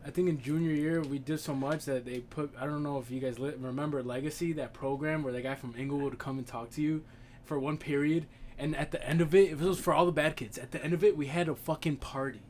I 0.08 0.10
think 0.10 0.28
in 0.28 0.40
junior 0.40 0.72
year 0.72 1.02
we 1.02 1.18
did 1.18 1.38
so 1.38 1.54
much 1.54 1.84
that 1.84 2.04
they 2.06 2.20
put. 2.20 2.52
I 2.58 2.64
don't 2.64 2.82
know 2.82 2.98
if 2.98 3.10
you 3.10 3.20
guys 3.20 3.38
li- 3.38 3.52
remember 3.60 4.02
Legacy, 4.02 4.54
that 4.54 4.72
program 4.72 5.22
where 5.22 5.32
the 5.34 5.42
guy 5.42 5.54
from 5.54 5.74
Inglewood 5.78 6.12
would 6.12 6.18
come 6.18 6.38
and 6.38 6.46
talk 6.46 6.70
to 6.70 6.80
you 6.82 7.04
for 7.44 7.58
one 7.58 7.76
period, 7.76 8.26
and 8.58 8.74
at 8.74 8.90
the 8.90 9.06
end 9.06 9.20
of 9.20 9.34
it, 9.34 9.50
it 9.50 9.58
was 9.60 9.78
for 9.78 9.92
all 9.92 10.06
the 10.06 10.12
bad 10.12 10.34
kids. 10.36 10.56
At 10.58 10.70
the 10.70 10.82
end 10.82 10.94
of 10.94 11.04
it, 11.04 11.14
we 11.16 11.26
had 11.26 11.48
a 11.48 11.54
fucking 11.54 11.96
party. 11.96 12.40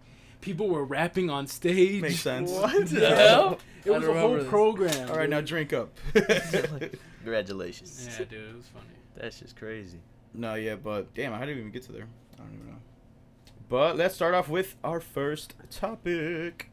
People 0.41 0.69
were 0.69 0.85
rapping 0.85 1.31
on 1.31 1.49
stage. 1.49 2.01
Makes 2.01 2.21
sense. 2.21 2.51
What 2.53 2.87
the 2.91 3.01
Yeah. 3.01 3.15
hell? 3.17 3.59
It 3.85 3.91
was 3.91 4.07
a 4.07 4.15
whole 4.15 4.35
this. 4.37 4.47
program. 4.49 5.11
All 5.11 5.17
right, 5.17 5.29
now 5.29 5.41
drink 5.41 5.73
up. 5.73 5.91
Congratulations. 7.25 8.09
Yeah, 8.19 8.25
dude, 8.25 8.51
it 8.51 8.57
was 8.57 8.67
funny. 8.67 8.87
That's 9.17 9.41
just 9.41 9.57
crazy. 9.57 9.99
No, 10.35 10.55
yeah, 10.55 10.77
but 10.77 11.13
damn, 11.15 11.33
how 11.33 11.41
did 11.45 11.55
we 11.57 11.61
even 11.63 11.73
get 11.73 11.83
to 11.85 11.93
there? 11.93 12.07
I 12.35 12.43
don't 12.43 12.55
even 12.55 12.67
know. 12.69 12.79
But 13.69 13.97
let's 13.97 14.15
start 14.15 14.35
off 14.35 14.49
with 14.49 14.77
our 14.85 15.01
first 15.01 15.55
topic. 15.71 16.71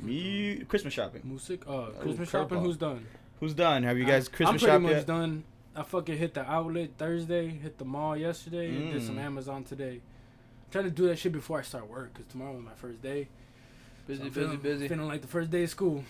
Me 0.00 0.62
Christmas 0.68 0.94
shopping. 0.94 1.22
Music, 1.24 1.62
uh, 1.66 1.86
Christmas 2.00 2.28
curveball. 2.28 2.32
shopping. 2.32 2.58
Who's 2.60 2.76
done? 2.76 3.06
Who's 3.40 3.54
done? 3.54 3.82
Have 3.82 3.98
you 3.98 4.04
guys 4.04 4.28
I- 4.28 4.36
Christmas 4.36 4.48
I'm 4.48 4.58
pretty 4.58 4.72
shop 4.74 4.82
much 4.82 4.92
yet? 4.92 5.06
done. 5.06 5.44
I 5.76 5.82
fucking 5.82 6.16
hit 6.18 6.34
the 6.34 6.48
outlet 6.50 6.90
Thursday, 6.98 7.48
hit 7.48 7.78
the 7.78 7.84
mall 7.84 8.16
yesterday, 8.16 8.68
and 8.68 8.92
did 8.92 9.02
some 9.02 9.16
Mm. 9.16 9.20
Amazon 9.22 9.64
today. 9.64 9.94
I'm 9.94 10.70
trying 10.72 10.84
to 10.84 10.90
do 10.90 11.06
that 11.06 11.18
shit 11.18 11.32
before 11.32 11.58
I 11.60 11.62
start 11.62 11.88
work, 11.88 12.14
cause 12.14 12.24
tomorrow 12.30 12.56
is 12.58 12.64
my 12.64 12.74
first 12.74 13.00
day. 13.00 13.28
Busy, 14.06 14.18
So 14.22 14.24
busy, 14.28 14.40
feeling, 14.40 14.58
busy. 14.58 14.88
Feeling 14.88 15.06
like 15.06 15.20
the 15.22 15.28
first 15.28 15.50
day 15.50 15.62
of 15.64 15.70
school. 15.70 16.04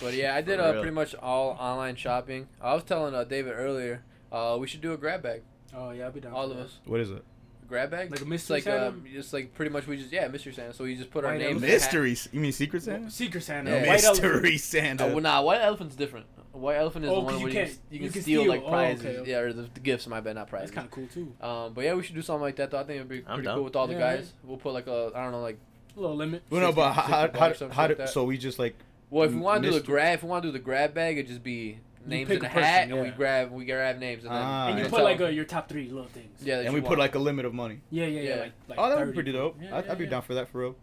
But 0.00 0.14
yeah, 0.14 0.34
I 0.34 0.40
did 0.40 0.58
uh, 0.58 0.72
pretty 0.72 0.90
much 0.90 1.14
all 1.14 1.50
online 1.60 1.94
shopping. 1.96 2.48
I 2.60 2.74
was 2.74 2.82
telling 2.82 3.14
uh, 3.14 3.24
David 3.24 3.52
earlier, 3.52 4.02
uh, 4.32 4.56
we 4.58 4.66
should 4.66 4.80
do 4.80 4.92
a 4.94 4.96
grab 4.96 5.22
bag. 5.22 5.42
Oh 5.74 5.90
yeah, 5.90 6.06
I'll 6.06 6.10
be 6.12 6.20
down. 6.20 6.32
All 6.32 6.46
for 6.48 6.52
of 6.52 6.56
that. 6.58 6.64
us. 6.64 6.78
What 6.86 7.00
is 7.00 7.10
it? 7.10 7.22
A 7.72 7.74
grab 7.74 7.90
bag? 7.90 8.10
Like 8.10 8.20
a 8.20 8.22
It's 8.22 8.28
mystery 8.28 8.56
like 8.56 8.64
Santa? 8.64 8.86
uh, 8.88 8.92
just 9.12 9.32
like 9.32 9.54
pretty 9.54 9.70
much 9.72 9.86
we 9.86 9.96
just 9.96 10.12
yeah, 10.12 10.28
Mystery 10.28 10.52
Santa. 10.52 10.72
So 10.74 10.84
we 10.84 10.94
just 10.94 11.10
put 11.10 11.24
our 11.24 11.32
White 11.32 11.38
names. 11.40 11.62
elephant. 11.62 11.64
in. 11.64 11.70
Mystery. 12.02 12.16
You 12.32 12.40
mean 12.40 12.52
Secret 12.52 12.82
Santa? 12.82 13.10
Secret 13.10 13.40
Santa. 13.42 13.70
Yeah. 13.70 13.86
White 13.88 14.04
elephant. 14.04 14.32
Mystery 14.42 14.58
Santa. 14.58 15.04
Uh, 15.06 15.08
well, 15.08 15.20
nah, 15.20 15.40
white 15.42 15.60
elephant's 15.62 15.96
different. 15.96 16.26
White 16.52 16.76
elephant 16.76 17.06
is 17.06 17.10
Oh, 17.10 17.14
the 17.14 17.20
'cause 17.22 17.24
one 17.24 17.34
you 17.38 17.40
where 17.44 17.52
you, 17.52 17.58
can't- 17.60 17.70
can, 17.70 17.78
you 17.90 17.94
you 17.98 18.04
can 18.06 18.12
can 18.12 18.22
steal, 18.22 18.40
steal. 18.42 18.50
like 18.52 18.62
Oh, 18.62 18.68
prizes, 18.68 19.04
okay, 19.06 19.16
okay. 19.18 19.30
yeah, 19.30 19.38
or 19.38 19.52
the, 19.54 19.62
the 19.72 19.80
gifts. 19.80 20.06
My 20.06 20.20
bad, 20.20 20.34
not 20.34 20.48
prizes. 20.48 20.70
That's 20.70 20.86
prizes. 20.86 20.92
kind 20.92 21.08
of 21.08 21.14
cool 21.16 21.24
too. 21.40 21.46
Um, 21.68 21.72
but 21.72 21.84
yeah, 21.84 21.94
we 21.94 22.02
should 22.02 22.14
do 22.14 22.20
something 22.22 22.42
like 22.42 22.56
that. 22.56 22.70
Though 22.70 22.78
I 22.78 22.84
think 22.84 22.96
it'd 22.96 23.08
be 23.08 23.18
I'm 23.20 23.36
pretty 23.36 23.44
down. 23.44 23.54
cool 23.56 23.64
with 23.64 23.76
all 23.76 23.86
the 23.86 23.94
guys. 23.94 24.18
right. 24.20 24.32
We'll 24.44 24.58
put 24.58 24.74
like 24.74 24.86
a 24.86 25.10
I 25.14 25.22
don't 25.22 25.32
know 25.32 25.40
like 25.40 25.56
A 25.96 26.00
little 26.00 26.16
limit. 26.16 26.42
well, 26.50 26.60
no, 26.60 26.72
but 26.72 26.92
how, 26.92 27.02
how, 27.02 27.30
how, 27.32 27.68
how, 27.70 27.88
like 27.88 28.08
so 28.08 28.24
we 28.24 28.36
just 28.36 28.58
like 28.58 28.76
well, 29.08 29.24
if 29.24 29.32
we 29.32 29.38
want 29.40 29.62
to 29.62 29.70
do 29.70 29.78
the 29.78 29.84
grab, 29.84 30.14
if 30.18 30.22
we 30.22 30.28
want 30.28 30.42
to 30.42 30.48
do 30.48 30.52
the 30.52 30.58
grab 30.58 30.92
bag, 30.94 31.16
it'd 31.16 31.28
just 31.28 31.42
be 31.42 31.78
names 32.06 32.28
pick 32.28 32.38
in 32.40 32.44
a 32.44 32.48
a 32.48 32.50
person, 32.50 32.62
hat, 32.62 32.88
and 32.90 33.00
we 33.02 33.10
grab 33.10 33.50
we 33.52 33.64
grab 33.64 33.98
names, 33.98 34.24
and 34.24 34.32
then 34.34 34.42
Ah, 34.42 34.68
and 34.68 34.78
you 34.78 34.84
yeah. 34.84 34.90
put 34.90 35.02
like 35.04 35.18
them- 35.18 35.26
uh, 35.28 35.30
your 35.30 35.44
top 35.44 35.68
three 35.68 35.88
little 35.88 36.08
things. 36.08 36.40
yeah, 36.42 36.56
that 36.56 36.66
and 36.66 36.74
you 36.74 36.80
we 36.82 36.86
put 36.86 36.98
like 36.98 37.14
a 37.14 37.18
limit 37.18 37.44
of 37.44 37.54
money. 37.54 37.80
Yeah, 37.90 38.06
yeah, 38.06 38.20
yeah. 38.20 38.28
Yeah. 38.28 38.40
Like, 38.42 38.52
like 38.68 38.78
oh, 38.78 38.88
that 38.88 38.98
would 38.98 39.00
30, 39.06 39.10
be 39.10 39.14
pretty 39.14 39.32
dope. 39.32 39.56
Yeah, 39.60 39.76
I'd, 39.76 39.84
yeah, 39.86 39.92
I'd 39.92 39.98
be 39.98 40.04
yeah. 40.04 40.10
down 40.10 40.22
for 40.22 40.34
that 40.34 40.48
for 40.48 40.58
real. 40.60 40.76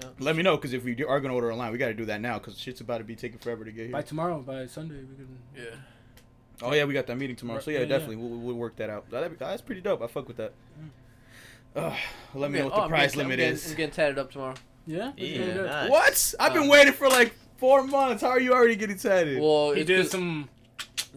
Yeah. 0.00 0.08
Let 0.20 0.36
me 0.36 0.42
know 0.42 0.56
because 0.56 0.72
if 0.72 0.84
we 0.84 0.94
do- 0.94 1.08
are 1.08 1.20
gonna 1.20 1.34
order 1.34 1.50
online, 1.52 1.72
we 1.72 1.78
got 1.78 1.88
to 1.88 1.94
do 1.94 2.04
that 2.06 2.20
now 2.20 2.38
because 2.38 2.58
shit's 2.58 2.80
about 2.80 2.98
to 2.98 3.04
be 3.04 3.16
taking 3.16 3.38
forever 3.38 3.64
to 3.64 3.72
get 3.72 3.84
here. 3.84 3.92
By 3.92 4.02
tomorrow, 4.02 4.40
by 4.40 4.66
Sunday, 4.66 4.94
we 5.00 5.16
can. 5.16 5.38
yeah. 5.56 5.76
Oh 6.62 6.72
yeah, 6.74 6.84
we 6.84 6.92
got 6.94 7.06
that 7.06 7.16
meeting 7.16 7.36
tomorrow. 7.36 7.60
So 7.60 7.70
yeah, 7.70 7.78
Yeah, 7.78 7.82
yeah. 7.84 7.88
definitely 7.88 8.16
we'll, 8.16 8.38
we'll 8.38 8.54
work 8.56 8.76
that 8.76 8.90
out. 8.90 9.10
That'd 9.10 9.30
be- 9.30 9.36
that's 9.36 9.62
pretty 9.62 9.80
dope. 9.80 10.02
I 10.02 10.06
fuck 10.06 10.28
with 10.28 10.36
that. 10.38 10.52
Ugh, 11.76 11.92
let 12.34 12.50
me 12.50 12.58
know 12.58 12.64
Oh, 12.64 12.68
what 12.68 12.74
the 12.76 12.82
I'm 12.82 12.88
price 12.88 13.10
getting- 13.12 13.20
I'm 13.20 13.26
limit 13.28 13.38
getting- 13.38 13.54
is. 13.54 13.70
I'm 13.70 13.76
getting 13.76 13.94
tatted 13.94 14.18
up 14.18 14.30
tomorrow. 14.32 14.54
Yeah. 14.86 15.12
we 15.18 15.26
Yeah, 15.26 15.54
nice. 15.62 15.90
What? 15.90 16.34
I've 16.40 16.52
been 16.54 16.62
Um, 16.62 16.68
waiting 16.68 16.92
for 16.94 17.08
like 17.08 17.34
four 17.58 17.82
months. 17.84 18.22
How 18.22 18.30
are 18.30 18.40
you 18.40 18.52
already 18.52 18.74
getting 18.76 18.96
tatted? 18.96 19.38
Well, 19.40 19.72
He 19.72 19.84
did 19.84 20.08
some. 20.10 20.48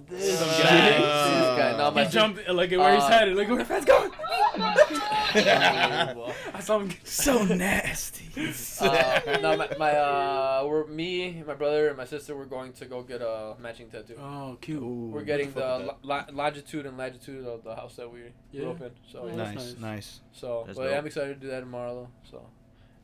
This 0.10 0.40
some 0.40 0.48
guy, 0.48 0.56
shit. 0.58 1.02
this 1.02 1.58
guy. 1.58 1.78
No, 1.78 1.92
my 1.92 2.06
He 2.06 2.12
jumped. 2.12 2.48
Look 2.48 2.72
at 2.72 2.80
where 2.80 2.94
he's 2.96 3.04
uh, 3.04 3.10
headed. 3.10 3.36
Look 3.36 3.46
at 3.46 3.50
where 3.50 3.58
the 3.60 3.66
fans 3.66 3.86
going. 3.86 4.12
I 5.34 6.60
saw 6.62 6.80
him. 6.80 6.88
Get, 6.90 7.08
so 7.08 7.44
nasty. 7.44 8.30
uh, 8.82 9.20
no, 9.42 9.58
my, 9.58 9.70
my 9.78 9.92
uh, 9.92 10.64
we're 10.66 10.88
me, 10.88 11.44
my 11.46 11.54
brother, 11.54 11.90
and 11.90 11.98
my 11.98 12.06
sister. 12.06 12.36
We're 12.36 12.46
going 12.46 12.74
to 12.74 12.86
go 12.86 13.02
get 13.02 13.22
a 13.22 13.56
matching 13.60 13.90
tattoo. 13.90 14.16
oh, 14.20 14.58
cute. 14.62 14.82
we're 14.82 15.24
getting 15.24 15.52
the 15.52 15.60
lo- 15.60 15.98
lo- 16.04 16.26
longitude 16.32 16.86
and 16.86 16.98
latitude 16.98 17.46
of 17.46 17.64
the 17.64 17.76
house 17.76 17.96
that 17.98 18.12
we 18.12 18.22
Yeah. 18.52 18.62
grew 18.62 18.72
up 18.72 18.82
in. 18.82 18.92
So, 19.12 19.28
yeah. 19.28 19.36
nice, 19.36 19.56
nice. 19.56 19.78
nice. 19.78 20.20
so, 20.32 20.64
That's 20.66 20.78
but 20.78 20.84
yeah, 20.86 20.90
dope. 20.92 21.00
I'm 21.00 21.08
excited 21.08 21.34
to 21.36 21.40
do 21.40 21.48
that 21.52 21.60
tomorrow 21.62 21.96
though. 21.96 22.10
So, 22.30 22.46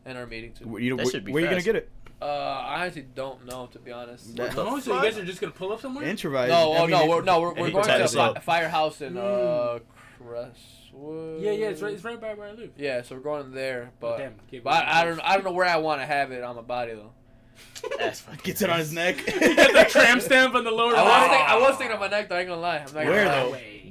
and 0.05 0.17
our 0.17 0.25
meeting 0.25 0.53
too. 0.53 0.67
Where, 0.67 0.81
you, 0.81 0.95
That 0.95 1.03
where, 1.03 1.11
should 1.11 1.25
be 1.25 1.31
where 1.33 1.43
you 1.43 1.49
gonna 1.49 1.61
get 1.61 1.75
it? 1.75 1.89
Uh, 2.21 2.25
I 2.25 2.85
actually 2.87 3.03
don't 3.13 3.45
know 3.45 3.67
to 3.73 3.79
be 3.79 3.91
honest. 3.91 4.35
That- 4.37 4.55
no, 4.55 4.63
the 4.63 4.69
Oh, 4.71 4.79
so 4.79 4.95
you 4.95 5.01
guys 5.03 5.17
are 5.17 5.25
just 5.25 5.39
gonna 5.39 5.53
pull 5.53 5.71
up 5.71 5.81
somewhere? 5.81 6.03
Introvite. 6.05 6.49
oh, 6.49 6.73
I 6.73 6.81
mean, 6.81 6.89
no, 6.91 7.05
we're, 7.07 7.21
no, 7.21 7.39
we're, 7.41 7.53
we're 7.53 7.71
going 7.71 7.85
to 7.85 8.03
a 8.03 8.07
fi- 8.07 8.19
up. 8.29 8.43
firehouse 8.43 9.01
in 9.01 9.17
uh, 9.17 9.21
Mm. 9.21 9.81
Crestwood. 10.17 11.41
Yeah, 11.41 11.51
yeah, 11.51 11.67
it's 11.67 11.81
right. 11.81 11.93
It's 11.93 12.03
right 12.03 12.19
by 12.19 12.33
where 12.33 12.47
I 12.47 12.51
live. 12.53 12.71
Yeah, 12.77 13.01
so 13.03 13.15
we're 13.15 13.21
going 13.21 13.51
there, 13.51 13.91
but 13.99 14.15
Oh, 14.15 14.17
damn, 14.17 14.61
but 14.63 14.69
I, 14.73 15.01
I 15.01 15.05
don't 15.05 15.19
I 15.19 15.33
don't 15.35 15.43
know 15.45 15.51
where 15.51 15.67
I 15.67 15.77
want 15.77 16.01
to 16.01 16.05
have 16.07 16.31
it 16.31 16.43
on 16.43 16.55
my 16.55 16.61
body 16.63 16.93
though. 16.93 17.11
That's 17.99 18.21
fucking 18.21 18.41
Gets 18.43 18.61
it 18.61 18.69
on 18.69 18.79
his 18.79 18.91
neck. 18.93 19.17
Get 19.25 19.73
the 19.73 19.85
tramp 19.89 20.21
stamp 20.21 20.55
on 20.55 20.63
the 20.63 20.71
lower. 20.71 20.95
I 20.95 21.01
was, 21.03 21.11
right. 21.11 21.29
thinking, 21.29 21.47
I 21.47 21.57
was 21.59 21.77
thinking 21.77 21.93
on 21.95 21.99
my 21.99 22.07
neck 22.07 22.29
though. 22.29 22.35
I 22.35 22.39
ain't 22.39 22.49
gonna 22.49 22.61
lie. 22.61 22.77
I'm 22.77 22.83
not 22.85 22.93
gonna 22.93 23.09
Where, 23.09 23.25
lie. 23.25 23.41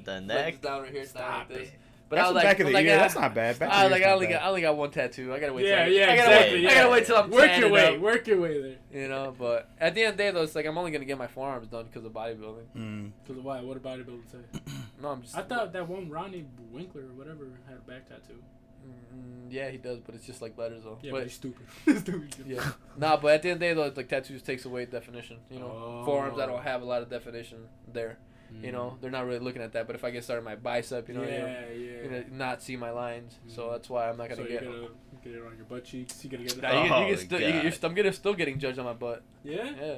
though? 0.04 0.12
The 0.12 0.20
neck. 0.20 0.54
it's 0.54 0.62
down 0.62 0.82
right 0.82 0.92
here, 0.92 1.02
it's 1.02 1.12
down 1.12 1.38
like 1.38 1.48
this. 1.48 1.68
it. 1.68 1.74
But 2.08 2.16
That's 2.16 2.26
I 2.26 2.28
was 2.30 2.34
like, 2.36 2.44
back 2.44 2.60
of 2.60 2.66
the 2.68 2.72
like, 2.72 2.86
ear. 2.86 2.94
I- 2.94 2.96
That's 2.98 3.14
not 3.16 3.34
bad. 3.34 3.58
Back 3.58 3.68
I 3.70 3.82
was 3.82 3.90
like, 3.90 4.02
I 4.04 4.12
only 4.12 4.26
bad. 4.26 4.32
got, 4.34 4.42
I 4.42 4.48
only 4.48 4.60
got 4.60 4.76
one 4.76 4.90
tattoo. 4.92 5.34
I 5.34 5.40
gotta 5.40 5.52
wait. 5.52 5.66
Yeah, 5.66 5.84
till 5.86 5.92
yeah, 5.94 6.06
I, 6.06 6.12
I 6.12 6.16
gotta 6.16 6.30
exactly. 6.30 6.54
Wait, 6.54 6.62
yeah. 6.62 6.70
I 6.70 6.74
gotta 6.74 6.90
wait 6.90 7.06
till 7.06 7.16
I'm 7.16 7.30
Work 7.30 7.58
your 7.58 7.68
way. 7.70 7.94
up, 7.96 8.00
Work 8.00 8.26
your 8.28 8.40
way 8.40 8.62
there. 8.62 9.02
You 9.02 9.08
know, 9.08 9.34
but 9.36 9.68
at 9.80 9.94
the 9.96 10.02
end 10.02 10.10
of 10.12 10.16
the 10.16 10.22
day, 10.22 10.30
though, 10.30 10.42
it's 10.42 10.54
like 10.54 10.66
I'm 10.66 10.78
only 10.78 10.92
gonna 10.92 11.04
get 11.04 11.18
my 11.18 11.26
forearms 11.26 11.66
done 11.66 11.86
because 11.86 12.04
of 12.04 12.12
bodybuilding. 12.12 12.66
Mm. 12.76 13.10
Cause 13.26 13.36
why? 13.38 13.60
What 13.60 13.74
did 13.74 13.82
bodybuilding 13.82 14.30
say? 14.30 14.38
No, 15.02 15.08
I'm 15.10 15.20
just. 15.22 15.36
I 15.36 15.42
thought 15.42 15.72
that 15.74 15.86
one 15.88 16.08
Ronnie 16.08 16.46
Winkler 16.72 17.02
or 17.02 17.12
whatever 17.14 17.48
had 17.68 17.76
a 17.76 17.80
back 17.80 18.08
tattoo. 18.08 18.40
Mm, 18.86 19.48
yeah, 19.50 19.68
he 19.70 19.76
does, 19.78 19.98
but 19.98 20.14
it's 20.14 20.24
just 20.24 20.40
like 20.40 20.56
letters 20.56 20.84
though. 20.84 20.98
Yeah, 21.02 21.10
but, 21.10 21.16
but 21.18 21.22
he's 21.24 21.34
stupid. 21.34 21.66
stupid. 22.00 22.34
yeah, 22.46 22.70
nah, 22.96 23.16
but 23.16 23.34
at 23.34 23.42
the 23.42 23.50
end 23.50 23.56
of 23.56 23.60
the 23.60 23.66
day, 23.66 23.74
though, 23.74 23.92
like 23.94 24.08
tattoos 24.08 24.42
takes 24.42 24.64
away 24.64 24.86
definition. 24.86 25.38
You 25.50 25.58
know, 25.58 25.66
Oh. 25.66 26.02
forearms 26.06 26.36
that 26.38 26.46
don't 26.46 26.62
have 26.62 26.82
a 26.82 26.84
lot 26.84 27.02
of 27.02 27.10
definition 27.10 27.58
there. 27.92 28.16
You 28.62 28.72
know, 28.72 28.96
they're 29.00 29.10
not 29.10 29.26
really 29.26 29.38
looking 29.38 29.60
at 29.62 29.72
that. 29.74 29.86
But 29.86 29.96
if 29.96 30.04
I 30.04 30.10
get 30.10 30.24
started 30.24 30.44
my 30.44 30.56
bicep, 30.56 31.08
you 31.08 31.14
know, 31.14 31.20
Mm. 31.20 31.28
yeah, 31.30 31.36
you're, 31.36 31.76
yeah. 31.78 31.92
you're 31.92 32.04
gonna 32.04 32.24
not 32.32 32.62
see 32.62 32.76
my 32.76 32.90
lines. 32.90 33.38
So 33.48 33.64
Mm. 33.64 33.72
that's 33.72 33.90
why 33.90 34.08
I'm 34.08 34.16
not 34.16 34.28
gonna 34.30 34.42
you're 34.42 34.50
get. 34.60 34.64
gonna 34.64 34.88
get 35.22 35.34
it 35.34 35.42
on 35.46 35.56
your 35.56 35.66
butt 35.66 35.84
cheeks. 35.84 36.24
You 36.24 36.30
gotta 36.30 36.44
get 36.44 36.62
Nah, 36.62 36.70
that. 36.70 36.82
you, 36.84 36.88
can- 36.90 36.98
you 37.00 37.04
Oh, 37.04 37.16
can 37.16 37.26
still, 37.26 37.40
you, 37.40 37.46
can- 37.46 37.54
you're, 37.54 37.62
God. 37.64 37.72
st- 37.74 37.84
I'm 37.84 37.94
getting 37.94 38.12
still 38.12 38.34
getting 38.34 38.58
judged 38.58 38.78
on 38.78 38.84
my 38.86 38.92
butt. 38.94 39.22
yeah. 39.44 39.70
Yeah. 39.80 39.94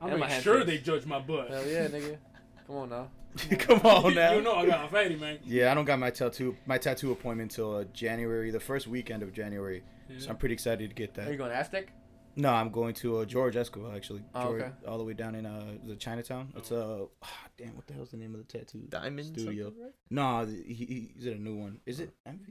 I'm 0.00 0.10
And 0.10 0.20
make 0.20 0.30
sure 0.42 0.58
face. 0.58 0.66
they 0.66 0.78
judge 0.78 1.06
my 1.06 1.18
butt. 1.18 1.48
Hell 1.48 1.66
yeah, 1.66 1.88
nigga. 1.88 2.16
Come 2.66 2.76
on 2.76 2.88
now. 2.90 3.08
Come 3.58 3.80
on 3.80 4.14
now. 4.14 4.32
you 4.34 4.42
know 4.42 4.54
I 4.54 4.66
got 4.66 4.84
a 4.86 4.88
fatty 4.88 5.16
man. 5.16 5.38
Yeah, 5.44 5.70
I 5.70 5.74
don't 5.74 5.84
got 5.84 5.98
my 5.98 6.10
tattoo 6.10 6.56
my 6.66 6.78
tattoo 6.78 7.12
appointment 7.12 7.52
until 7.52 7.76
uh, 7.76 7.84
January, 7.92 8.50
the 8.50 8.60
first 8.60 8.86
weekend 8.86 9.22
of 9.22 9.32
January. 9.32 9.82
So 10.18 10.30
I'm 10.30 10.36
pretty 10.36 10.52
excited 10.54 10.88
to 10.88 10.94
get 10.94 11.14
that. 11.14 11.28
Are 11.28 11.32
you 11.32 11.36
going 11.38 11.50
Aztec? 11.52 11.92
No, 12.38 12.50
I'm 12.52 12.70
going 12.70 12.92
to 12.96 13.18
uh, 13.18 13.24
George 13.24 13.56
Escobar 13.56 13.94
actually. 13.96 14.22
Oh, 14.34 14.42
George, 14.42 14.62
okay. 14.62 14.72
all 14.86 14.98
the 14.98 15.04
way 15.04 15.14
down 15.14 15.34
in 15.34 15.46
uh 15.46 15.64
the 15.86 15.96
Chinatown. 15.96 16.52
It's 16.56 16.70
uh 16.70 17.06
ah, 17.22 17.28
damn, 17.56 17.74
what 17.74 17.86
the 17.86 17.94
hell's 17.94 18.10
the 18.10 18.18
name 18.18 18.34
of 18.34 18.46
the 18.46 18.58
tattoo 18.58 18.82
Diamond 18.88 19.26
studio? 19.38 19.72
right? 19.80 19.92
No, 20.10 20.44
he, 20.46 20.74
he, 20.74 21.10
he's 21.16 21.26
at 21.26 21.34
a 21.36 21.40
new 21.40 21.56
one. 21.56 21.80
Is 21.86 22.00
it? 22.00 22.10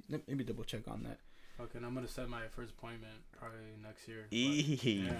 Let 0.09 0.27
me 0.27 0.43
double 0.43 0.63
check 0.63 0.87
on 0.87 1.03
that. 1.03 1.19
Okay, 1.61 1.77
and 1.77 1.85
I'm 1.85 1.93
gonna 1.93 2.07
set 2.07 2.27
my 2.27 2.41
first 2.53 2.71
appointment 2.71 3.13
probably 3.37 3.59
next 3.81 4.07
year. 4.07 4.25
but- 4.29 4.35
Eee. 4.35 4.79
Yeah. 5.05 5.19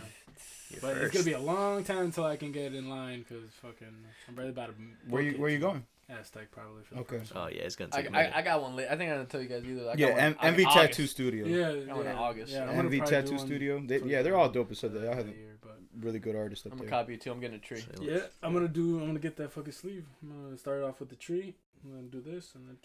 Your 0.72 0.81
But 0.81 0.98
it's 0.98 1.13
gonna 1.13 1.24
be 1.25 1.31
a 1.34 1.39
long 1.39 1.84
time 1.84 2.05
until 2.05 2.25
I 2.25 2.36
can 2.36 2.51
get 2.51 2.74
in 2.74 2.89
line 2.89 3.19
because 3.27 3.50
fucking 3.62 3.88
I'm 4.27 4.36
really 4.36 4.50
about 4.50 4.67
to. 4.67 4.74
Where 5.10 5.22
you 5.22 5.31
book 5.31 5.38
it. 5.38 5.41
Where 5.41 5.50
you 5.51 5.60
going? 5.60 5.86
Aztec 6.09 6.51
probably. 6.51 6.83
For 6.83 6.95
the 6.95 7.00
Okay. 7.01 7.17
first 7.19 7.31
Oh 7.35 7.41
one. 7.41 7.53
yeah, 7.53 7.62
it's 7.63 7.75
gonna 7.75 7.89
I, 7.93 7.97
take 8.01 8.05
a 8.05 8.09
I, 8.09 8.12
minute. 8.21 8.33
I 8.35 8.41
got 8.43 8.62
one 8.62 8.75
late. 8.75 8.88
I 8.91 8.95
think 8.95 9.12
I 9.12 9.17
didn't 9.17 9.29
tell 9.29 9.41
you 9.41 9.47
guys 9.50 9.63
either. 9.65 9.81
I 9.81 9.85
got 9.85 10.00
yeah, 10.00 10.09
one, 10.09 10.19
M- 10.19 10.35
I- 10.39 10.51
MV 10.51 10.65
August. 10.65 10.75
Tattoo 10.75 11.07
Studio. 11.07 11.45
Yeah, 11.47 11.85
That 11.85 11.95
one 11.97 12.05
in 12.07 12.15
August. 12.15 12.51
Yeah, 12.53 12.62
I'm 12.62 12.75
gonna 12.75 12.89
MV 12.89 12.97
probably 13.00 13.15
Tattoo 13.15 13.35
one 13.35 13.45
Studio. 13.45 13.83
They, 13.85 14.00
for 14.00 14.05
yeah, 14.07 14.21
they're 14.21 14.38
all 14.38 14.50
dope 14.50 14.71
as 14.71 14.81
hell. 14.81 14.89
They 14.91 15.00
for 15.00 15.05
all 15.07 15.12
the 15.12 15.17
have 15.17 15.27
year, 15.27 15.57
but- 15.62 15.79
really 15.99 16.19
good 16.19 16.35
artist 16.35 16.65
up 16.65 16.73
I'm 16.73 16.77
there. 16.77 16.87
I'm 16.87 16.91
gonna 16.91 17.03
copy 17.03 17.13
it 17.15 17.21
too. 17.21 17.31
I'm 17.31 17.39
getting 17.39 17.57
a 17.57 17.59
tree. 17.59 17.83
Yeah, 18.01 18.21
I'm 18.41 18.53
gonna 18.53 18.67
do. 18.67 18.99
I'm 18.99 19.07
gonna 19.07 19.19
get 19.19 19.37
that 19.37 19.51
fucking 19.51 19.73
sleeve. 19.73 20.05
I'm 20.21 20.43
gonna 20.43 20.57
start 20.57 20.83
off 20.83 20.99
with 20.99 21.09
the 21.09 21.15
tree. 21.15 21.55
I'm 21.83 21.91
gonna 21.91 22.07
do 22.07 22.21
this, 22.21 22.53
and 22.55 22.67
then. 22.67 22.77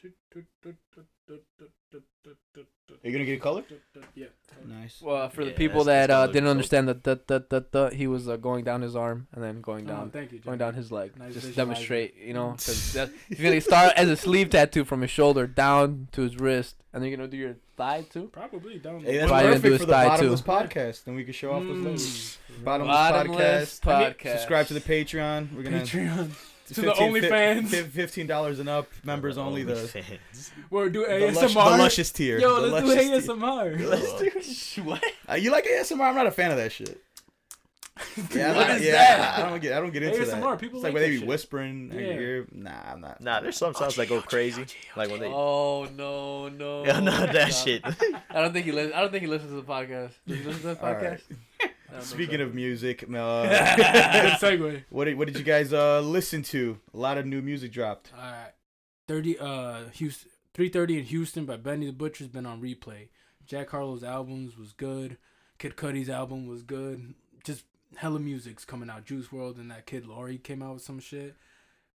Are 2.93 3.09
you 3.09 3.13
gonna 3.13 3.25
get 3.25 3.39
a 3.39 3.41
color? 3.41 3.63
Yeah. 4.15 4.27
Nice. 4.67 5.01
Well, 5.01 5.17
uh, 5.17 5.29
for 5.29 5.45
the 5.45 5.53
people 5.53 5.85
that 5.85 6.11
uh, 6.11 6.27
didn't 6.27 6.49
understand 6.49 6.89
that 6.89 7.05
that 7.05 7.29
that 7.29 7.49
that 7.51 7.93
he 7.95 8.07
was 8.07 8.29
uh, 8.29 8.37
going 8.37 8.65
down 8.65 8.83
his 8.83 8.95
arm 8.95 9.29
and 9.33 9.43
then 9.43 9.61
going 9.61 9.85
oh, 9.89 9.95
down, 9.95 10.11
thank 10.11 10.33
you, 10.33 10.41
going 10.41 10.59
down 10.59 10.75
his 10.75 10.93
leg. 10.93 11.13
Just 11.33 11.55
demonstrate, 11.57 12.17
you 12.17 12.35
know, 12.35 12.51
because 12.57 13.11
he's 13.29 13.41
gonna 13.41 13.61
start 13.61 13.93
as 13.97 14.09
a 14.09 14.17
sleeve 14.17 14.51
tattoo 14.51 14.85
from 14.85 15.01
his 15.01 15.11
shoulder 15.11 15.47
down 15.47 16.09
to 16.13 16.23
his 16.23 16.37
wrist, 16.37 16.77
and 16.93 17.03
then 17.03 17.11
you're 17.11 17.17
gonna 17.17 17.29
do 17.29 17.37
your 17.37 17.57
thigh 17.81 18.03
too. 18.11 18.29
Probably 18.33 18.79
down. 18.79 19.01
Hey, 19.01 19.19
that's 19.19 19.31
Probably 19.31 19.45
gonna 19.49 19.55
do 19.57 19.63
perfect 19.63 19.73
his 19.73 19.81
for 19.81 19.87
the 19.87 19.93
thigh, 19.93 20.09
bottomless 20.09 20.41
too. 20.41 20.47
podcast. 20.51 21.05
Then 21.05 21.15
we 21.15 21.25
can 21.25 21.33
show 21.33 21.53
off 21.53 21.63
those 21.65 22.39
Mm. 22.51 22.65
Bottomless, 22.65 22.95
Bottomless 23.11 23.81
podcast. 23.81 23.87
I 23.87 23.99
mean, 24.01 24.13
podcast. 24.15 24.33
Subscribe 24.33 24.67
to 24.67 24.75
the 24.75 24.81
Patreon. 24.81 25.55
We're 25.57 25.63
gonna 25.63 25.81
Patreon. 25.81 26.31
To 26.71 26.83
the 26.83 26.93
OnlyFans. 26.93 27.87
Fifteen 27.89 28.29
dollars 28.29 28.61
and 28.61 28.69
up. 28.69 28.87
Members 29.03 29.37
only. 29.37 29.65
The, 29.65 29.73
OnlyFans. 29.73 30.51
We're 30.71 30.89
do 30.89 31.05
the, 31.05 31.33
lush, 31.33 31.53
the 31.53 31.59
luscious 31.59 32.13
tier. 32.13 32.39
Yo, 32.39 32.61
the 32.63 32.69
let's 32.69 32.87
luscious 32.87 33.07
do 33.07 33.21
tier. 33.21 33.37
ASMR. 33.37 34.85
what? 34.85 35.05
Uh, 35.29 35.35
you 35.35 35.51
like 35.51 35.65
ASMR? 35.65 36.01
I'm 36.01 36.15
not 36.15 36.29
a 36.29 36.31
fan 36.31 36.53
of 36.53 36.59
that 36.59 36.71
shit. 36.71 37.03
Yeah, 38.35 38.51
I'm 38.51 38.57
What 38.57 38.69
not- 38.69 38.77
is 38.79 38.87
yeah, 38.87 38.93
that? 38.93 39.39
I 39.39 39.49
don't 39.51 39.61
get. 39.61 39.73
I 39.73 39.81
don't 39.81 39.93
get 39.93 40.03
into 40.03 40.19
ASMR, 40.19 40.41
that. 40.53 40.59
people 40.59 40.79
it's 40.79 40.85
like 40.85 40.95
like 40.95 41.03
they 41.03 41.11
be 41.11 41.19
shit. 41.19 41.29
whispering 41.29 41.91
in 41.93 41.99
Yeah. 41.99 42.05
your 42.13 42.21
ear. 42.23 42.47
Nah, 42.53 42.93
I'm 42.93 43.01
not. 43.01 43.21
Nah, 43.21 43.41
there's 43.41 43.57
some 43.57 43.75
sounds 43.75 43.97
that 43.97 44.09
go 44.09 44.21
crazy, 44.23 44.65
like 44.97 45.11
when 45.11 45.21
they. 45.21 45.27
Oh 45.29 45.87
no 45.97 46.49
no! 46.49 46.85
Yeah, 46.87 47.01
not 47.01 47.33
that 47.33 47.53
shit. 47.53 47.83
I 48.31 48.41
don't 48.43 48.53
think 48.53 48.65
he. 48.67 48.73
Li- 48.73 48.93
I 48.93 49.01
don't 49.01 49.11
think 49.11 49.23
he 49.23 49.29
listens 49.29 49.51
to 49.51 49.57
the 49.57 49.63
podcast. 49.63 50.13
Does 50.27 50.39
he 50.39 50.45
listen 50.45 50.63
to 50.63 50.69
the 50.69 50.77
podcast? 50.77 51.03
right. 51.03 51.21
I 51.63 51.95
don't 51.95 52.03
think 52.03 52.03
Speaking 52.05 52.39
so. 52.39 52.45
of 52.45 52.55
music, 52.55 53.03
uh, 53.03 53.49
segue. 54.41 54.85
what 54.91 55.05
did, 55.07 55.19
what 55.19 55.27
did 55.27 55.37
you 55.37 55.45
guys 55.45 55.73
uh, 55.73 56.01
listen 56.01 56.43
to? 56.45 56.79
A 56.95 56.97
lot 56.97 57.19
of 57.19 57.27
new 57.27 57.43
music 57.43 57.73
dropped. 57.73 58.13
All 58.17 58.23
right. 58.23 58.53
30 59.09 59.39
uh 59.41 59.79
Houston 59.95 60.31
330 60.55 60.99
in 61.01 61.05
Houston 61.07 61.45
by 61.47 61.57
Benny 61.57 61.87
the 61.87 61.93
Butcher's 61.93 62.29
been 62.29 62.47
on 62.47 62.63
replay. 62.63 63.09
Jack 63.45 63.71
Harlow's 63.71 64.05
albums 64.05 64.57
was 64.57 64.73
good. 64.73 65.17
Kid 65.59 65.77
Cudi's 65.77 66.09
album 66.09 66.47
was 66.47 66.63
good. 66.63 67.15
Just 67.45 67.65
hella 67.97 68.19
music's 68.19 68.65
coming 68.65 68.91
out. 68.91 69.05
Juice 69.05 69.29
WRLD 69.29 69.59
and 69.59 69.71
that 69.71 69.87
Kid 69.87 70.05
LAROI 70.07 70.43
came 70.43 70.63
out 70.63 70.75
with 70.75 70.83
some 70.83 71.01
shit. 71.01 71.35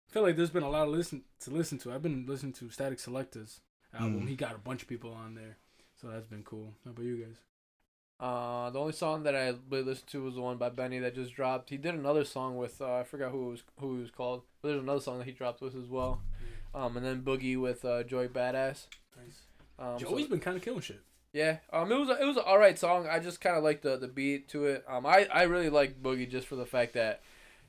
I 0.09 0.13
feel 0.13 0.23
like 0.23 0.35
there's 0.35 0.49
been 0.49 0.63
a 0.63 0.69
lot 0.69 0.87
of 0.87 0.93
listen 0.93 1.23
to 1.41 1.49
listen 1.51 1.77
to. 1.79 1.91
I've 1.91 2.01
been 2.01 2.25
listening 2.27 2.53
to 2.53 2.65
Statik 2.65 3.03
Selektah's 3.03 3.61
album. 3.93 4.21
Mm. 4.21 4.29
He 4.29 4.35
got 4.35 4.55
a 4.55 4.59
bunch 4.59 4.81
of 4.81 4.87
people 4.87 5.11
on 5.11 5.35
there. 5.35 5.57
So 5.99 6.07
that's 6.07 6.27
been 6.27 6.43
cool. 6.43 6.73
How 6.85 6.91
about 6.91 7.05
you 7.05 7.17
guys? 7.17 7.35
Uh, 8.19 8.69
the 8.69 8.79
only 8.79 8.93
song 8.93 9.23
that 9.23 9.35
I 9.35 9.53
really 9.69 9.83
listened 9.83 10.07
to 10.09 10.23
was 10.23 10.35
the 10.35 10.41
one 10.41 10.57
by 10.57 10.69
Benny 10.69 10.99
that 10.99 11.15
just 11.15 11.33
dropped. 11.33 11.69
He 11.69 11.77
did 11.77 11.95
another 11.95 12.23
song 12.23 12.57
with 12.57 12.79
uh, 12.81 12.97
I 12.97 13.03
forgot 13.03 13.31
who 13.31 13.47
it 13.47 13.51
was 13.51 13.63
who 13.79 13.97
it 13.97 14.01
was 14.01 14.11
called, 14.11 14.43
but 14.61 14.69
there's 14.69 14.81
another 14.81 15.01
song 15.01 15.17
that 15.17 15.25
he 15.25 15.31
dropped 15.31 15.61
with 15.61 15.75
as 15.75 15.87
well. 15.87 16.21
Um, 16.75 16.97
and 16.97 17.05
then 17.05 17.21
Boogie 17.21 17.59
with 17.59 17.85
uh, 17.85 18.03
Joey 18.03 18.27
Bada$$. 18.27 18.53
Nice. 18.53 19.41
Um, 19.77 19.99
so- 19.99 20.09
Joey's 20.09 20.27
been 20.27 20.39
kind 20.39 20.57
of 20.57 20.63
killing 20.63 20.81
shit. 20.81 21.01
Yeah. 21.33 21.57
Um, 21.71 21.91
it 21.91 21.99
was 21.99 22.09
a, 22.09 22.21
it 22.21 22.25
was 22.25 22.37
an 22.37 22.43
alright 22.43 22.77
song. 22.77 23.07
I 23.07 23.19
just 23.19 23.41
kind 23.41 23.57
of 23.57 23.63
like 23.63 23.81
the 23.81 23.97
the 23.97 24.07
beat 24.07 24.47
to 24.49 24.65
it. 24.65 24.85
Um, 24.87 25.05
I 25.05 25.27
I 25.33 25.43
really 25.43 25.69
like 25.69 26.01
Boogie 26.01 26.29
just 26.29 26.47
for 26.47 26.55
the 26.55 26.65
fact 26.65 26.93
that. 26.93 27.21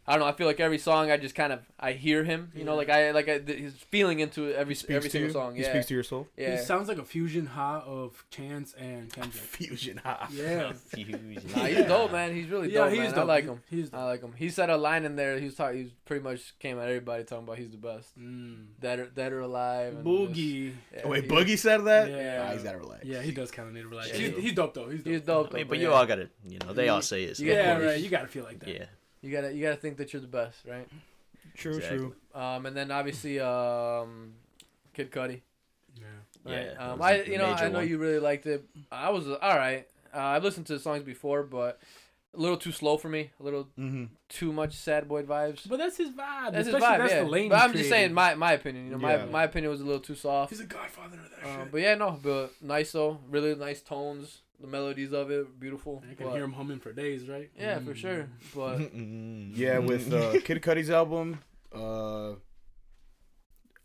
I 0.07 0.13
don't 0.13 0.21
know. 0.21 0.27
I 0.27 0.33
feel 0.33 0.47
like 0.47 0.61
every 0.61 0.77
song 0.79 1.11
I 1.11 1.17
just 1.17 1.35
kind 1.35 1.53
of 1.53 1.61
I 1.81 1.93
hear 1.93 2.25
him. 2.25 2.53
You 2.55 2.65
know, 2.65 2.77
like 2.77 2.91
I 2.91 3.11
like 3.13 3.29
I, 3.29 3.39
he's 3.47 3.73
feeling 3.75 4.21
into 4.21 4.53
every 4.53 4.75
He 4.75 4.93
every 4.95 5.09
single 5.09 5.29
you. 5.29 5.33
song. 5.33 5.55
He 5.57 5.63
speaks 5.63 5.87
to 5.87 5.95
your 5.95 6.03
soul. 6.03 6.29
yeah. 6.37 6.53
He 6.59 6.63
sounds 6.63 6.89
like 6.89 6.99
a 6.99 7.05
fusion 7.05 7.47
hot 7.47 7.85
of 7.87 8.25
Chance 8.31 8.75
and 8.75 9.11
Kendrick. 9.13 9.43
Fusion. 9.43 10.01
Ha. 10.05 10.29
Yeah. 10.33 10.73
Fusion. 10.89 11.41
Nah, 11.57 11.65
he's 11.65 11.87
dope, 11.87 12.13
man. 12.13 12.35
He's 12.35 12.49
really 12.49 12.69
dope. 12.69 12.75
yeah, 12.75 12.91
he's 12.91 12.99
man. 12.99 13.11
dope. 13.13 13.19
I 13.19 13.23
like 13.25 13.45
him. 13.45 13.61
He's 13.71 13.89
dope. 13.91 14.01
I 14.01 14.05
like 14.05 14.21
him. 14.23 14.35
He 14.37 14.51
said 14.51 14.69
a 14.71 14.77
line 14.77 15.05
in 15.05 15.17
there. 15.17 15.39
He 15.39 15.47
was 15.47 15.55
talking. 15.55 15.79
He 15.79 15.83
was 15.85 15.93
pretty 16.05 16.23
much 16.23 16.59
came 16.59 16.79
at 16.79 16.89
everybody 16.89 17.25
talking 17.25 17.45
about 17.45 17.59
he's 17.59 17.71
the 17.71 17.77
best, 17.79 18.19
Mm. 18.19 18.67
dead 18.81 18.99
or, 19.01 19.07
dead 19.07 19.33
or 19.33 19.41
alive. 19.41 19.95
Boogie. 20.05 20.73
just- 20.93 21.05
Oh, 21.07 21.09
wait, 21.11 21.25
he- 21.25 21.31
Boogie 21.31 21.59
said 21.59 21.79
that. 21.87 22.11
Yeah. 22.11 22.47
Ah, 22.49 22.53
he's 22.53 22.63
gotta 22.63 22.79
relax. 22.79 23.05
Yeah, 23.05 23.23
he 23.23 23.33
does 23.33 23.51
kind 23.51 23.69
of 23.69 23.75
need 23.75 23.83
to 23.83 23.89
relax. 23.89 24.09
Yeah, 24.11 24.17
he's, 24.29 24.37
he's 24.37 24.53
dope 24.55 24.75
though. 24.75 24.89
He's 24.91 25.03
dope. 25.03 25.13
He's 25.13 25.23
dope. 25.23 25.51
I 25.53 25.57
mean, 25.59 25.65
though, 25.67 25.69
but 25.71 25.79
yeah. 25.79 25.85
you 25.89 25.93
all 25.93 26.05
gotta, 26.07 26.29
you 26.47 26.59
know, 26.59 26.73
they 26.75 26.89
all 26.91 27.01
say 27.03 27.25
it. 27.25 27.37
So 27.39 27.45
yeah, 27.45 27.79
right. 27.79 28.01
You 28.01 28.11
gotta 28.11 28.29
feel 28.29 28.45
like 28.45 28.61
that. 28.61 28.69
Yeah. 28.69 28.85
You 29.25 29.33
gotta 29.33 29.53
you 29.55 29.63
gotta 29.63 29.77
think 29.77 29.97
that 29.97 30.13
you're 30.13 30.21
the 30.23 30.29
best, 30.29 30.59
right? 30.69 30.87
True, 31.57 31.77
Exactly. 31.77 31.99
true. 31.99 32.15
Um, 32.35 32.67
and 32.67 32.77
then 32.77 32.91
obviously 32.91 33.41
um, 33.41 34.35
Kid 34.93 35.11
Cudi. 35.11 35.41
Yeah. 35.97 36.05
Right? 36.45 36.67
Yeah, 36.75 36.93
Um, 36.93 37.01
I 37.03 37.23
you 37.23 37.39
know 37.39 37.47
I 37.47 37.69
know 37.69 37.79
one. 37.79 37.89
you 37.89 37.97
really 37.99 38.19
liked 38.19 38.47
it. 38.47 38.65
I 38.93 39.11
was 39.11 39.27
uh, 39.29 39.39
all 39.41 39.57
right. 39.57 39.87
Uh, 40.15 40.19
I've 40.19 40.45
listened 40.45 40.67
to 40.67 40.75
the 40.75 40.79
songs 40.81 41.03
before, 41.05 41.43
but 41.43 41.81
a 42.35 42.39
little 42.39 42.57
too 42.57 42.73
slow 42.73 42.97
for 42.99 43.09
me. 43.09 43.31
A 43.41 43.43
little 43.43 43.65
Mm-hmm. 43.79 44.05
too 44.29 44.53
much 44.53 44.75
sad 44.75 45.09
boy 45.09 45.23
vibes. 45.23 45.67
But 45.69 45.79
that's 45.79 45.97
his 45.97 46.11
vibe. 46.11 46.53
That's 46.53 46.67
his 46.67 46.75
Especially 46.75 46.87
vibe, 46.87 46.99
that's 46.99 47.13
yeah. 47.13 47.25
the 47.25 47.31
lane. 47.31 47.49
but 47.49 47.61
I'm 47.63 47.73
just 47.73 47.89
saying 47.89 48.13
my 48.13 48.35
my 48.35 48.53
opinion. 48.53 48.85
You 48.87 48.91
know, 48.93 48.99
my 48.99 49.15
Yeah. 49.17 49.25
my 49.27 49.45
opinion 49.45 49.71
was 49.71 49.81
a 49.81 49.85
little 49.85 50.03
too 50.03 50.17
soft. 50.17 50.51
He's 50.51 50.61
a 50.61 50.65
godfather 50.67 51.17
of 51.17 51.31
that 51.31 51.61
shit. 51.61 51.73
but 51.73 51.81
yeah, 51.81 51.95
no, 51.95 52.19
but 52.23 52.53
nice 52.61 52.93
though. 52.93 53.19
Really 53.31 53.55
nice 53.55 53.81
tones. 53.81 54.43
The 54.61 54.67
melodies 54.67 55.13
of 55.13 55.31
it, 55.31 55.59
beautiful. 55.59 56.03
I 56.11 56.15
can 56.15 56.27
but- 56.27 56.35
hear 56.35 56.45
him 56.45 56.53
humming 56.53 56.79
for 56.81 56.93
days, 56.93 57.29
right? 57.29 57.51
Yeah, 57.59 57.81
for 57.81 57.95
sure. 57.95 58.29
But 58.55 58.79
Yeah, 58.95 59.79
with 59.79 60.13
uh, 60.13 60.41
Kid 60.45 60.63
Cudi's 60.63 60.91
album, 60.91 61.41
uh, 61.75 62.33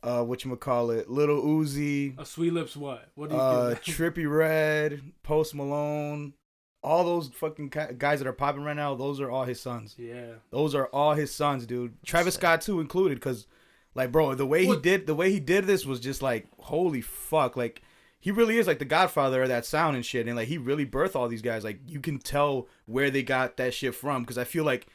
uh, 0.01 0.23
what 0.23 0.45
you 0.45 0.55
call 0.55 0.91
it, 0.91 1.09
Little 1.09 1.41
Uzi, 1.41 2.17
A 2.19 2.25
Sweet 2.25 2.53
Lips 2.53 2.77
what? 2.77 3.09
What 3.15 3.29
do 3.29 3.35
you 3.35 3.41
uh, 3.41 3.73
do? 3.73 3.91
Trippie 3.91 4.29
Redd, 4.29 5.01
Post 5.23 5.55
Malone, 5.55 6.33
all 6.81 7.03
those 7.03 7.29
fucking 7.29 7.69
guys 7.97 8.19
that 8.19 8.27
are 8.27 8.33
popping 8.33 8.63
right 8.63 8.75
now. 8.75 8.95
Those 8.95 9.19
are 9.19 9.29
all 9.29 9.43
his 9.43 9.59
sons. 9.59 9.95
yeah. 9.97 10.33
Those 10.51 10.75
are 10.75 10.85
all 10.87 11.13
his 11.13 11.33
sons, 11.33 11.65
dude. 11.65 12.01
Travis 12.05 12.35
Sick. 12.35 12.41
Scott 12.41 12.61
too 12.61 12.79
included, 12.79 13.15
because, 13.15 13.47
like, 13.95 14.11
bro, 14.11 14.35
the 14.35 14.45
way 14.45 14.65
he 14.65 14.77
did, 14.77 15.05
the 15.07 15.15
way 15.15 15.31
he 15.31 15.39
did 15.39 15.65
this 15.65 15.85
was 15.85 15.99
just 15.99 16.21
like, 16.21 16.47
holy 16.59 17.01
fuck, 17.01 17.57
like, 17.57 17.81
he 18.19 18.31
really 18.31 18.57
is 18.57 18.67
like 18.67 18.79
the 18.79 18.85
Godfather 18.85 19.43
of 19.43 19.49
that 19.49 19.65
sound 19.65 19.95
and 19.95 20.05
shit, 20.05 20.27
and 20.27 20.35
like 20.35 20.47
he 20.47 20.57
really 20.57 20.85
birthed 20.85 21.15
all 21.15 21.27
these 21.27 21.41
guys. 21.41 21.63
Like, 21.63 21.79
you 21.87 21.99
can 21.99 22.19
tell 22.19 22.67
where 22.85 23.09
they 23.09 23.23
got 23.23 23.57
that 23.57 23.73
shit 23.73 23.95
from, 23.95 24.23
because 24.23 24.37
I 24.37 24.43
feel 24.43 24.63
like 24.63 24.87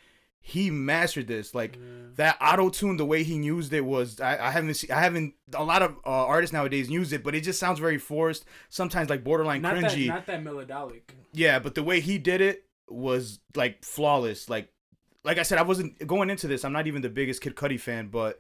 he 0.47 0.71
mastered 0.71 1.27
this. 1.27 1.55
Like 1.55 1.79
that 2.17 2.37
auto 2.39 2.69
tune, 2.69 2.99
the 2.99 3.07
way 3.07 3.23
he 3.23 3.35
used 3.37 3.73
it 3.73 3.81
was, 3.85 4.21
I, 4.21 4.49
I 4.49 4.51
haven't, 4.51 4.75
seen, 4.75 4.91
I 4.91 5.01
haven't. 5.01 5.35
A 5.55 5.65
lot 5.65 5.81
of 5.81 5.93
uh, 6.05 6.11
artists 6.11 6.53
nowadays 6.53 6.91
use 6.91 7.15
it, 7.15 7.25
but 7.25 7.35
it 7.35 7.41
just 7.41 7.59
sounds 7.59 7.79
very 7.79 7.97
forced. 7.97 8.45
Sometimes 8.69 9.09
like 9.09 9.25
borderline 9.25 9.63
Not 9.63 9.81
that, 9.81 9.93
cringy. 9.93 10.07
not 10.07 10.27
that 10.27 10.43
melodic. 10.43 11.15
Yeah, 11.33 11.61
but 11.61 11.75
the 11.75 11.83
way 11.83 12.01
he 12.01 12.19
did 12.19 12.43
it 12.43 12.65
was 12.91 13.39
like 13.55 13.83
flawless. 13.83 14.51
Like, 14.51 14.71
like 15.25 15.39
I 15.39 15.43
said, 15.45 15.57
I 15.57 15.63
wasn't 15.63 16.07
going 16.07 16.29
into 16.29 16.47
this. 16.47 16.63
I'm 16.63 16.75
not 16.75 16.87
even 16.87 17.01
the 17.01 17.09
biggest 17.09 17.41
Kid 17.41 17.55
Cudi 17.57 17.81
fan, 17.81 18.09
but 18.09 18.39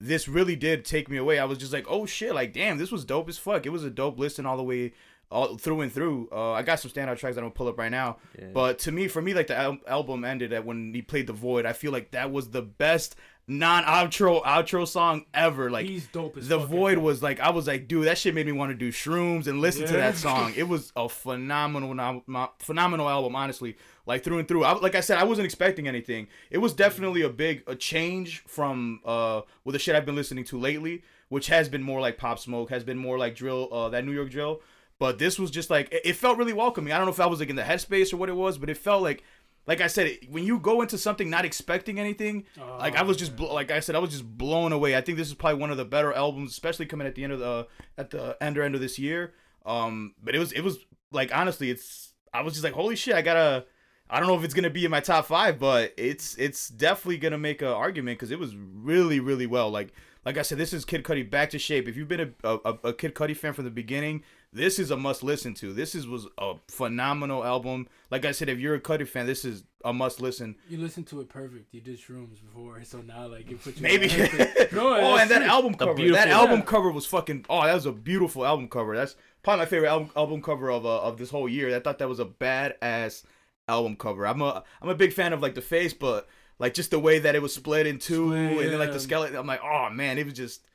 this 0.00 0.28
really 0.28 0.56
did 0.56 0.84
take 0.84 1.08
me 1.08 1.16
away. 1.16 1.38
I 1.38 1.44
was 1.44 1.58
just 1.58 1.72
like, 1.72 1.86
oh 1.88 2.06
shit, 2.06 2.34
like 2.34 2.52
damn, 2.52 2.78
this 2.78 2.90
was 2.92 3.04
dope 3.04 3.28
as 3.28 3.38
fuck. 3.38 3.66
It 3.66 3.70
was 3.70 3.84
a 3.84 3.90
dope 3.90 4.18
listen 4.18 4.44
all 4.46 4.56
the 4.56 4.62
way, 4.62 4.92
all 5.30 5.56
through 5.56 5.80
and 5.82 5.92
through. 5.92 6.28
Uh, 6.30 6.52
I 6.52 6.62
got 6.62 6.80
some 6.80 6.90
standout 6.90 7.16
tracks 7.18 7.34
that 7.36 7.38
I'm 7.38 7.46
gonna 7.46 7.50
pull 7.50 7.68
up 7.68 7.78
right 7.78 7.90
now. 7.90 8.18
Yeah. 8.38 8.48
But 8.52 8.78
to 8.80 8.92
me, 8.92 9.08
for 9.08 9.22
me, 9.22 9.32
like 9.34 9.46
the 9.46 9.56
al- 9.56 9.78
album 9.86 10.24
ended 10.24 10.52
at 10.52 10.64
when 10.64 10.92
he 10.94 11.02
played 11.02 11.26
the 11.26 11.32
Void. 11.32 11.64
I 11.66 11.72
feel 11.72 11.92
like 11.92 12.10
that 12.12 12.30
was 12.30 12.50
the 12.50 12.62
best 12.62 13.16
non-outro 13.48 14.42
outro 14.44 14.86
song 14.86 15.24
ever. 15.32 15.70
Like 15.70 15.86
He's 15.86 16.06
dope 16.08 16.36
as 16.36 16.48
the 16.48 16.58
void 16.58 16.96
that. 16.96 17.00
was 17.00 17.22
like 17.22 17.40
I 17.40 17.50
was 17.50 17.66
like, 17.66 17.88
dude, 17.88 18.06
that 18.06 18.18
shit 18.18 18.34
made 18.34 18.46
me 18.46 18.52
want 18.52 18.70
to 18.70 18.74
do 18.74 18.90
shrooms 18.90 19.46
and 19.46 19.60
listen 19.60 19.86
to 19.86 19.92
that 19.94 20.16
song. 20.16 20.52
It 20.56 20.68
was 20.68 20.92
a 20.96 21.08
phenomenal, 21.08 21.94
nom- 21.94 22.22
mo- 22.26 22.52
phenomenal 22.58 23.08
album, 23.08 23.36
honestly. 23.36 23.76
Like 24.06 24.22
through 24.22 24.38
and 24.38 24.46
through. 24.46 24.64
I, 24.64 24.72
like 24.78 24.94
I 24.94 25.00
said, 25.00 25.18
I 25.18 25.24
wasn't 25.24 25.46
expecting 25.46 25.88
anything. 25.88 26.28
It 26.50 26.58
was 26.58 26.72
definitely 26.72 27.22
a 27.22 27.28
big 27.28 27.64
a 27.66 27.74
change 27.74 28.40
from 28.46 29.00
uh 29.04 29.42
with 29.64 29.72
the 29.72 29.78
shit 29.78 29.96
I've 29.96 30.06
been 30.06 30.14
listening 30.16 30.44
to 30.44 30.58
lately, 30.58 31.02
which 31.28 31.48
has 31.48 31.68
been 31.68 31.82
more 31.82 32.00
like 32.00 32.16
Pop 32.16 32.38
Smoke, 32.38 32.70
has 32.70 32.84
been 32.84 32.98
more 32.98 33.18
like 33.18 33.34
drill, 33.34 33.68
uh, 33.72 33.88
that 33.90 34.04
New 34.04 34.12
York 34.12 34.30
drill. 34.30 34.62
But 34.98 35.18
this 35.18 35.38
was 35.38 35.50
just 35.50 35.70
like 35.70 35.92
it, 35.92 36.02
it 36.04 36.12
felt 36.14 36.38
really 36.38 36.52
welcoming. 36.52 36.92
I 36.92 36.96
don't 36.98 37.06
know 37.06 37.12
if 37.12 37.20
I 37.20 37.26
was 37.26 37.40
like 37.40 37.50
in 37.50 37.56
the 37.56 37.62
headspace 37.62 38.12
or 38.12 38.16
what 38.16 38.28
it 38.28 38.36
was, 38.36 38.58
but 38.58 38.70
it 38.70 38.76
felt 38.76 39.02
like. 39.02 39.22
Like 39.68 39.80
I 39.80 39.88
said, 39.88 40.16
when 40.30 40.44
you 40.44 40.60
go 40.60 40.80
into 40.80 40.96
something 40.96 41.28
not 41.28 41.44
expecting 41.44 41.98
anything, 41.98 42.44
like 42.78 42.94
I 42.94 43.02
was 43.02 43.16
just 43.16 43.34
bl- 43.34 43.52
like 43.52 43.72
I 43.72 43.80
said, 43.80 43.96
I 43.96 43.98
was 43.98 44.10
just 44.10 44.24
blown 44.24 44.70
away. 44.70 44.94
I 44.94 45.00
think 45.00 45.18
this 45.18 45.26
is 45.26 45.34
probably 45.34 45.58
one 45.58 45.72
of 45.72 45.76
the 45.76 45.84
better 45.84 46.12
albums, 46.12 46.52
especially 46.52 46.86
coming 46.86 47.04
at 47.04 47.16
the 47.16 47.24
end 47.24 47.32
of 47.32 47.40
the 47.40 47.66
at 47.98 48.10
the 48.10 48.36
end 48.40 48.56
or 48.56 48.62
end 48.62 48.76
of 48.76 48.80
this 48.80 48.96
year. 48.96 49.34
Um, 49.64 50.14
but 50.22 50.36
it 50.36 50.38
was 50.38 50.52
it 50.52 50.60
was 50.60 50.78
like 51.10 51.34
honestly, 51.34 51.68
it's 51.70 52.12
I 52.32 52.42
was 52.42 52.52
just 52.52 52.62
like, 52.62 52.74
holy 52.74 52.94
shit, 52.94 53.16
I 53.16 53.22
gotta. 53.22 53.64
I 54.08 54.18
don't 54.20 54.28
know 54.28 54.36
if 54.36 54.44
it's 54.44 54.54
gonna 54.54 54.70
be 54.70 54.84
in 54.84 54.90
my 54.90 55.00
top 55.00 55.26
five, 55.26 55.58
but 55.58 55.92
it's 55.96 56.36
it's 56.36 56.68
definitely 56.68 57.18
gonna 57.18 57.38
make 57.38 57.62
an 57.62 57.68
argument 57.68 58.18
because 58.18 58.30
it 58.30 58.38
was 58.38 58.54
really 58.56 59.20
really 59.20 59.46
well. 59.46 59.70
Like 59.70 59.92
like 60.24 60.38
I 60.38 60.42
said, 60.42 60.58
this 60.58 60.72
is 60.72 60.84
Kid 60.84 61.04
Cudi 61.04 61.28
back 61.28 61.50
to 61.50 61.58
shape. 61.58 61.86
If 61.88 61.96
you've 61.96 62.08
been 62.08 62.34
a, 62.42 62.48
a, 62.64 62.78
a 62.84 62.92
Kid 62.92 63.14
Cudi 63.14 63.36
fan 63.36 63.52
from 63.52 63.64
the 63.64 63.70
beginning, 63.70 64.24
this 64.52 64.78
is 64.80 64.90
a 64.90 64.96
must 64.96 65.22
listen 65.22 65.54
to. 65.54 65.72
This 65.72 65.94
is 65.94 66.06
was 66.06 66.26
a 66.38 66.54
phenomenal 66.68 67.44
album. 67.44 67.88
Like 68.10 68.24
I 68.24 68.32
said, 68.32 68.48
if 68.48 68.58
you're 68.58 68.74
a 68.74 68.80
Cudi 68.80 69.06
fan, 69.06 69.26
this 69.26 69.44
is 69.44 69.64
a 69.84 69.92
must 69.92 70.20
listen. 70.20 70.56
You 70.68 70.78
listened 70.78 71.06
to 71.08 71.20
it 71.20 71.28
perfect. 71.28 71.72
You 71.72 71.80
did 71.80 71.98
shrooms 72.00 72.40
before, 72.44 72.82
so 72.84 73.02
now 73.02 73.26
like 73.28 73.50
it 73.50 73.62
puts 73.62 73.76
you. 73.76 73.82
Maybe. 73.82 74.04
in 74.10 74.18
the 74.18 74.26
headspace. 74.26 74.72
no, 74.72 74.94
oh, 74.96 75.16
and 75.16 75.30
that 75.30 75.38
true. 75.40 75.48
album 75.48 75.74
cover. 75.74 75.92
That 75.92 75.96
beautiful- 75.96 76.32
album 76.32 76.58
Yeah. 76.60 76.64
cover 76.64 76.90
was 76.90 77.06
fucking. 77.06 77.46
Oh, 77.48 77.64
that 77.64 77.74
was 77.74 77.86
a 77.86 77.92
beautiful 77.92 78.44
album 78.44 78.68
cover. 78.68 78.96
That's 78.96 79.14
probably 79.42 79.62
my 79.62 79.66
favorite 79.66 79.88
album 79.90 80.10
album 80.16 80.42
cover 80.42 80.70
of 80.70 80.84
uh, 80.86 81.02
of 81.02 81.18
this 81.18 81.30
whole 81.30 81.48
year. 81.48 81.74
I 81.74 81.80
thought 81.80 81.98
that 81.98 82.08
was 82.08 82.20
a 82.20 82.24
badass 82.24 83.22
album 83.68 83.96
cover. 83.96 84.26
I'm 84.26 84.40
a 84.42 84.62
I'm 84.80 84.88
a 84.88 84.94
big 84.94 85.12
fan 85.12 85.32
of 85.32 85.40
like 85.40 85.54
the 85.54 85.62
face, 85.62 85.92
but 85.92 86.28
like 86.58 86.74
just 86.74 86.90
the 86.90 86.98
way 86.98 87.18
that 87.18 87.34
it 87.34 87.42
was 87.42 87.54
split 87.54 87.86
in 87.86 87.98
two, 87.98 88.32
and 88.32 88.58
then 88.58 88.78
like 88.78 88.92
the 88.92 89.00
skeleton. 89.00 89.36
I'm 89.36 89.46
like, 89.46 89.62
oh 89.62 89.90
man, 89.90 90.18
it 90.18 90.24
was 90.24 90.34
just 90.34 90.66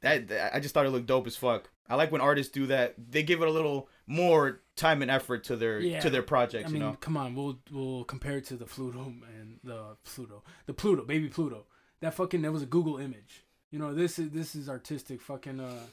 that. 0.00 0.28
that- 0.28 0.54
I 0.54 0.60
just 0.60 0.74
thought 0.74 0.86
it 0.86 0.90
looked 0.90 1.06
dope 1.06 1.26
as 1.26 1.36
fuck. 1.36 1.70
I 1.88 1.96
like 1.96 2.10
when 2.12 2.20
artists 2.20 2.52
do 2.52 2.66
that. 2.68 2.94
They 3.10 3.22
give 3.22 3.42
it 3.42 3.48
a 3.48 3.50
little 3.50 3.88
more 4.06 4.60
time 4.76 5.02
and 5.02 5.10
effort 5.10 5.44
to 5.44 5.56
their 5.56 5.78
Yeah. 5.80 6.00
to 6.00 6.10
their 6.10 6.22
projects. 6.22 6.68
I 6.68 6.72
mean, 6.72 6.82
you 6.82 6.88
know. 6.88 6.96
come 7.00 7.16
on, 7.16 7.34
we'll 7.34 7.58
we'll 7.70 8.04
compare 8.04 8.38
it 8.38 8.44
to 8.46 8.56
the 8.56 8.64
Pluto 8.66 9.00
and 9.38 9.58
the 9.64 9.96
Pluto, 10.04 10.42
the 10.66 10.72
Pluto, 10.74 11.04
baby 11.04 11.28
Pluto. 11.28 11.66
That 12.00 12.14
fucking 12.14 12.42
that 12.42 12.52
was 12.52 12.62
a 12.62 12.66
Google 12.66 12.98
image. 12.98 13.44
You 13.70 13.78
know, 13.78 13.94
this 13.94 14.18
is 14.18 14.30
this 14.30 14.54
is 14.54 14.68
artistic 14.68 15.20
fucking. 15.20 15.60
uh 15.60 15.86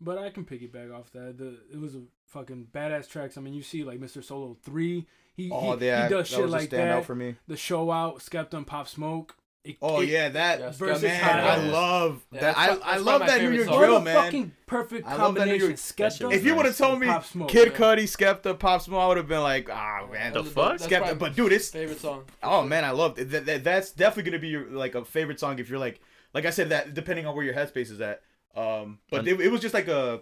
But 0.00 0.18
I 0.18 0.30
can 0.30 0.44
piggyback 0.44 0.92
off 0.94 1.10
that. 1.12 1.36
The 1.38 1.58
it 1.72 1.78
was 1.80 1.94
a 1.94 2.02
fucking 2.26 2.68
badass 2.72 3.08
tracks. 3.08 3.36
I 3.36 3.40
mean, 3.40 3.54
you 3.54 3.62
see 3.62 3.84
like 3.84 4.00
Mr. 4.00 4.22
Solo 4.24 4.56
three. 4.62 5.06
He 5.36 5.50
Oh, 5.50 5.76
he, 5.76 5.86
yeah, 5.86 6.04
he 6.04 6.08
does 6.14 6.28
that 6.30 6.34
shit 6.36 6.42
was 6.44 6.52
like 6.52 6.72
a 6.72 6.76
that. 6.76 7.04
for 7.04 7.14
me. 7.14 7.36
The 7.48 7.56
show 7.56 7.90
out, 7.90 8.18
Skepta 8.18 8.54
and 8.54 8.66
Pop 8.66 8.88
Smoke. 8.88 9.36
It- 9.64 9.78
Oh 9.80 10.02
it- 10.02 10.10
yeah, 10.10 10.28
that 10.28 10.74
versus 10.76 11.02
man, 11.02 11.20
Tyler. 11.20 11.48
I 11.50 11.56
love 11.68 12.26
Yeah, 12.30 12.40
that. 12.40 12.58
I, 12.58 12.66
I 12.84 12.96
love 12.98 13.20
that 13.26 13.40
New 13.40 13.50
York 13.50 13.66
drill, 13.68 14.00
man. 14.02 14.14
fucking 14.14 14.52
perfect 14.66 15.06
I 15.06 15.12
love 15.16 15.34
that 15.36 15.40
combination. 15.40 15.68
York- 15.68 15.80
That 15.96 16.12
shit 16.12 16.20
Skepta. 16.28 16.32
If 16.34 16.44
you 16.44 16.54
would 16.54 16.66
have 16.66 16.76
told 16.76 17.00
me 17.00 17.06
Pop 17.06 17.24
Smoke, 17.24 17.48
Kid 17.48 17.72
yeah. 17.72 17.78
Cudi, 17.78 18.02
Skepta, 18.04 18.58
Pop 18.58 18.82
Smoke, 18.82 19.00
I 19.00 19.08
would 19.08 19.16
have 19.16 19.26
been 19.28 19.40
like, 19.42 19.70
ah 19.72 20.06
man, 20.12 20.34
The 20.34 20.42
That's 20.42 20.54
fuck? 20.54 20.76
Skepta. 20.80 21.18
But 21.18 21.34
dude, 21.34 21.52
it's 21.52 21.70
favorite 21.70 21.98
song. 22.00 22.24
oh 22.42 22.62
man, 22.62 22.84
I 22.84 22.90
loved 22.90 23.18
it. 23.18 23.30
That, 23.30 23.46
that, 23.46 23.64
that's 23.64 23.90
definitely 23.92 24.30
gonna 24.30 24.40
be 24.42 24.48
your 24.48 24.66
like 24.70 24.94
a 24.94 25.04
favorite 25.04 25.40
song 25.40 25.58
if 25.58 25.70
you're 25.70 25.78
like 25.78 26.00
like 26.34 26.44
I 26.44 26.50
said 26.50 26.68
that 26.68 26.92
depending 26.92 27.26
on 27.26 27.34
where 27.34 27.44
your 27.44 27.54
headspace 27.54 27.90
is 27.90 28.00
at. 28.02 28.20
Um, 28.54 28.98
but 29.10 29.20
And- 29.20 29.28
it, 29.28 29.40
it 29.40 29.48
was 29.50 29.62
just 29.62 29.72
like 29.74 29.88
a 29.88 30.20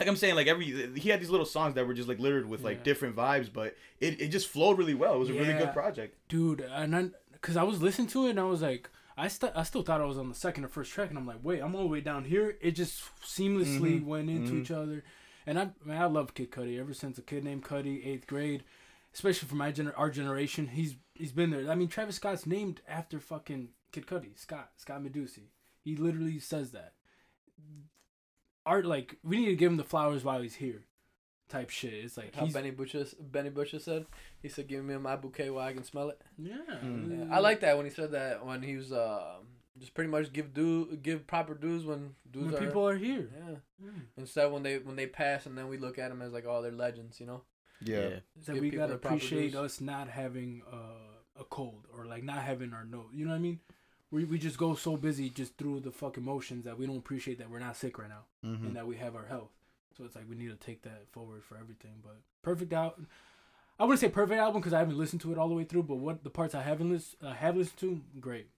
like 0.00 0.08
I'm 0.08 0.16
saying 0.16 0.34
like 0.34 0.46
every 0.48 0.64
he 0.98 1.08
had 1.10 1.20
these 1.20 1.30
little 1.30 1.46
songs 1.46 1.74
that 1.76 1.86
were 1.86 1.94
just 1.94 2.08
like 2.08 2.18
littered 2.18 2.48
with 2.48 2.62
like 2.62 2.78
Yeah. 2.78 2.82
different 2.84 3.14
vibes, 3.14 3.52
but 3.52 3.76
it, 4.00 4.20
it 4.20 4.28
just 4.28 4.48
flowed 4.48 4.78
really 4.78 4.94
well. 4.94 5.14
It 5.14 5.18
was 5.18 5.30
a 5.30 5.34
really 5.34 5.52
good 5.54 5.72
project. 5.72 6.16
dude 6.28 6.60
and 6.60 6.96
I, 6.96 7.10
because 7.32 7.56
i 7.56 7.62
was 7.62 7.80
listening 7.80 8.08
to 8.08 8.26
it 8.26 8.30
and 8.30 8.40
i 8.40 8.44
was 8.44 8.60
like 8.62 8.88
I, 9.16 9.28
st- 9.28 9.52
I 9.56 9.62
still 9.62 9.82
thought 9.82 10.00
i 10.02 10.04
was 10.04 10.18
on 10.18 10.28
the 10.28 10.34
second 10.34 10.64
or 10.64 10.68
first 10.68 10.92
track 10.92 11.08
and 11.10 11.18
i'm 11.18 11.26
like 11.26 11.40
wait 11.42 11.60
i'm 11.60 11.74
all 11.74 11.82
the 11.82 11.88
way 11.88 12.00
down 12.02 12.24
here 12.24 12.56
it 12.60 12.72
just 12.72 13.02
seamlessly 13.24 14.00
Mhm, 14.00 14.04
went 14.04 14.28
into 14.30 14.52
mhm. 14.52 14.60
each 14.62 14.70
other 14.70 15.04
and 15.46 15.58
i 15.58 15.70
man, 15.84 16.00
i 16.02 16.04
love 16.06 16.34
kid 16.34 16.50
cudi 16.50 16.78
ever 16.78 16.92
since 16.94 17.16
a 17.18 17.22
kid 17.22 17.42
named 17.44 17.64
cudi 17.64 18.06
eighth 18.06 18.26
grade 18.26 18.62
especially 19.14 19.48
for 19.48 19.54
my 19.56 19.72
gener- 19.72 19.94
our 19.96 20.10
generation 20.10 20.66
he's 20.68 20.96
he's 21.14 21.32
been 21.32 21.50
there 21.50 21.70
i 21.70 21.74
mean 21.74 21.88
travis 21.88 22.16
scott's 22.16 22.46
named 22.46 22.82
after 22.86 23.18
fucking 23.18 23.68
kid 23.92 24.06
cudi 24.06 24.38
scott 24.38 24.70
scott 24.76 25.02
mescudi 25.02 25.48
he 25.82 25.96
literally 25.96 26.38
says 26.38 26.72
that 26.72 26.92
art 28.70 28.86
like 28.86 29.16
we 29.22 29.36
need 29.38 29.46
to 29.46 29.56
give 29.56 29.70
him 29.70 29.76
the 29.76 29.84
flowers 29.84 30.22
while 30.24 30.40
he's 30.40 30.54
here 30.56 30.82
type 31.48 31.70
shit 31.70 31.92
it's 31.92 32.16
like 32.16 32.34
How 32.34 32.46
Benny 32.46 32.70
Butcher 32.70 33.04
Benny 33.20 33.50
Butcher 33.50 33.80
said. 33.80 34.06
He 34.40 34.48
said, 34.48 34.68
"Give 34.68 34.84
me 34.84 34.96
my 34.96 35.16
bouquet 35.16 35.50
while 35.50 35.66
I 35.66 35.72
can 35.72 35.84
smell 35.84 36.08
it." 36.10 36.20
yeah, 36.38 36.54
Mm. 36.82 37.28
Yeah, 37.28 37.34
I 37.36 37.40
like 37.40 37.60
that 37.60 37.76
when 37.76 37.86
he 37.86 37.92
said 37.92 38.12
that 38.12 38.46
when 38.46 38.62
he 38.62 38.76
was 38.76 38.92
uh, 38.92 39.38
just 39.76 39.92
pretty 39.94 40.10
much 40.10 40.32
give 40.32 40.54
due 40.54 40.96
give 40.96 41.26
proper 41.26 41.54
dues 41.54 41.84
when 41.84 42.14
dues 42.30 42.52
when 42.52 42.54
are 42.54 42.66
people 42.66 42.88
are 42.88 42.96
here 42.96 43.28
yeah. 43.36 43.56
Mm. 43.84 44.02
Instead 44.16 44.52
when 44.52 44.62
they 44.62 44.78
when 44.78 44.96
they 44.96 45.06
pass 45.06 45.46
and 45.46 45.58
then 45.58 45.68
we 45.68 45.76
look 45.76 45.98
at 45.98 46.10
them 46.10 46.22
as 46.22 46.32
like 46.32 46.44
oh 46.46 46.62
they're 46.62 46.70
legends 46.72 47.18
you 47.20 47.26
know. 47.26 47.42
Yeah. 47.82 48.20
Is 48.38 48.46
that 48.46 48.60
we 48.60 48.70
gotta 48.70 48.94
appreciate 48.94 49.54
us 49.56 49.80
not 49.80 50.08
having 50.08 50.62
uh, 50.72 51.40
a 51.40 51.44
cold 51.44 51.86
or 51.96 52.04
like 52.06 52.22
not 52.22 52.42
having 52.42 52.72
our 52.72 52.84
nose. 52.84 53.10
You 53.12 53.24
know 53.24 53.32
what 53.32 53.38
I 53.38 53.40
mean? 53.40 53.60
We 54.10 54.24
we 54.24 54.38
just 54.38 54.58
go 54.58 54.74
so 54.74 54.96
busy 54.96 55.30
just 55.30 55.56
through 55.56 55.80
the 55.80 55.92
fucking 55.92 56.24
motions 56.24 56.64
that 56.64 56.78
we 56.78 56.86
don't 56.86 56.96
appreciate 56.96 57.38
that 57.38 57.48
we're 57.50 57.60
not 57.60 57.76
sick 57.76 57.98
right 57.98 58.08
now 58.08 58.24
Mhm. 58.44 58.66
and 58.66 58.76
that 58.76 58.86
we 58.86 58.96
have 58.96 59.14
our 59.14 59.26
health. 59.26 59.50
So 59.96 60.04
it's 60.04 60.16
like 60.16 60.24
we 60.28 60.36
need 60.36 60.48
to 60.48 60.56
take 60.56 60.82
that 60.82 61.06
forward 61.12 61.44
for 61.44 61.56
everything. 61.56 61.92
But 62.02 62.16
perfect 62.42 62.72
out. 62.72 63.00
I 63.78 63.84
wouldn't 63.84 64.00
say 64.00 64.08
perfect 64.08 64.38
album 64.38 64.60
because 64.60 64.72
I 64.72 64.78
haven't 64.80 64.98
listened 64.98 65.20
to 65.22 65.32
it 65.32 65.38
all 65.38 65.48
the 65.48 65.54
way 65.54 65.64
through. 65.64 65.84
But 65.84 65.96
what 65.96 66.24
the 66.24 66.30
parts 66.30 66.54
I 66.54 66.62
haven't 66.62 66.90
list, 66.90 67.16
uh, 67.22 67.32
have 67.32 67.56
listened 67.56 67.78
to, 67.78 68.00
great. 68.20 68.48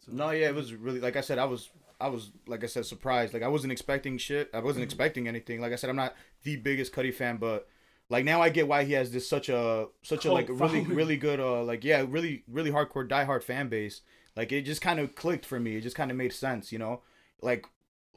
So, 0.00 0.12
No, 0.12 0.30
yeah, 0.30 0.48
it 0.48 0.54
was 0.54 0.74
really 0.74 1.00
like 1.00 1.16
I 1.16 1.20
said. 1.22 1.38
I 1.38 1.44
was, 1.44 1.70
I 2.00 2.08
was 2.08 2.30
like 2.46 2.62
I 2.62 2.66
said, 2.66 2.84
surprised. 2.84 3.32
Like 3.32 3.42
I 3.42 3.48
wasn't 3.48 3.72
expecting 3.72 4.18
shit. 4.18 4.50
I 4.52 4.58
wasn't 4.60 4.84
expecting 4.84 5.28
anything. 5.28 5.60
Like 5.60 5.72
I 5.72 5.76
said, 5.76 5.88
I'm 5.90 5.96
not 5.96 6.14
the 6.42 6.56
biggest 6.56 6.92
Cudi 6.92 7.12
fan, 7.14 7.36
but 7.38 7.68
like 8.10 8.24
now 8.24 8.42
I 8.42 8.50
get 8.50 8.68
why 8.68 8.84
he 8.84 8.92
has 8.94 9.10
this 9.12 9.28
such 9.28 9.48
a 9.48 9.88
such 10.02 10.24
a 10.26 10.32
like 10.32 10.48
really 10.50 10.80
really 10.82 11.16
good 11.16 11.40
uh 11.40 11.62
like 11.62 11.82
yeah 11.84 12.04
really 12.08 12.44
really 12.48 12.70
hardcore 12.70 13.08
diehard 13.08 13.42
fan 13.42 13.68
base. 13.68 14.02
Like 14.36 14.52
it 14.52 14.62
just 14.62 14.80
kind 14.82 15.00
of 15.00 15.14
clicked 15.14 15.46
for 15.46 15.58
me. 15.58 15.76
It 15.76 15.80
just 15.80 15.96
kind 15.96 16.10
of 16.10 16.16
made 16.16 16.32
sense, 16.32 16.70
you 16.72 16.78
know. 16.78 17.02
Like 17.40 17.66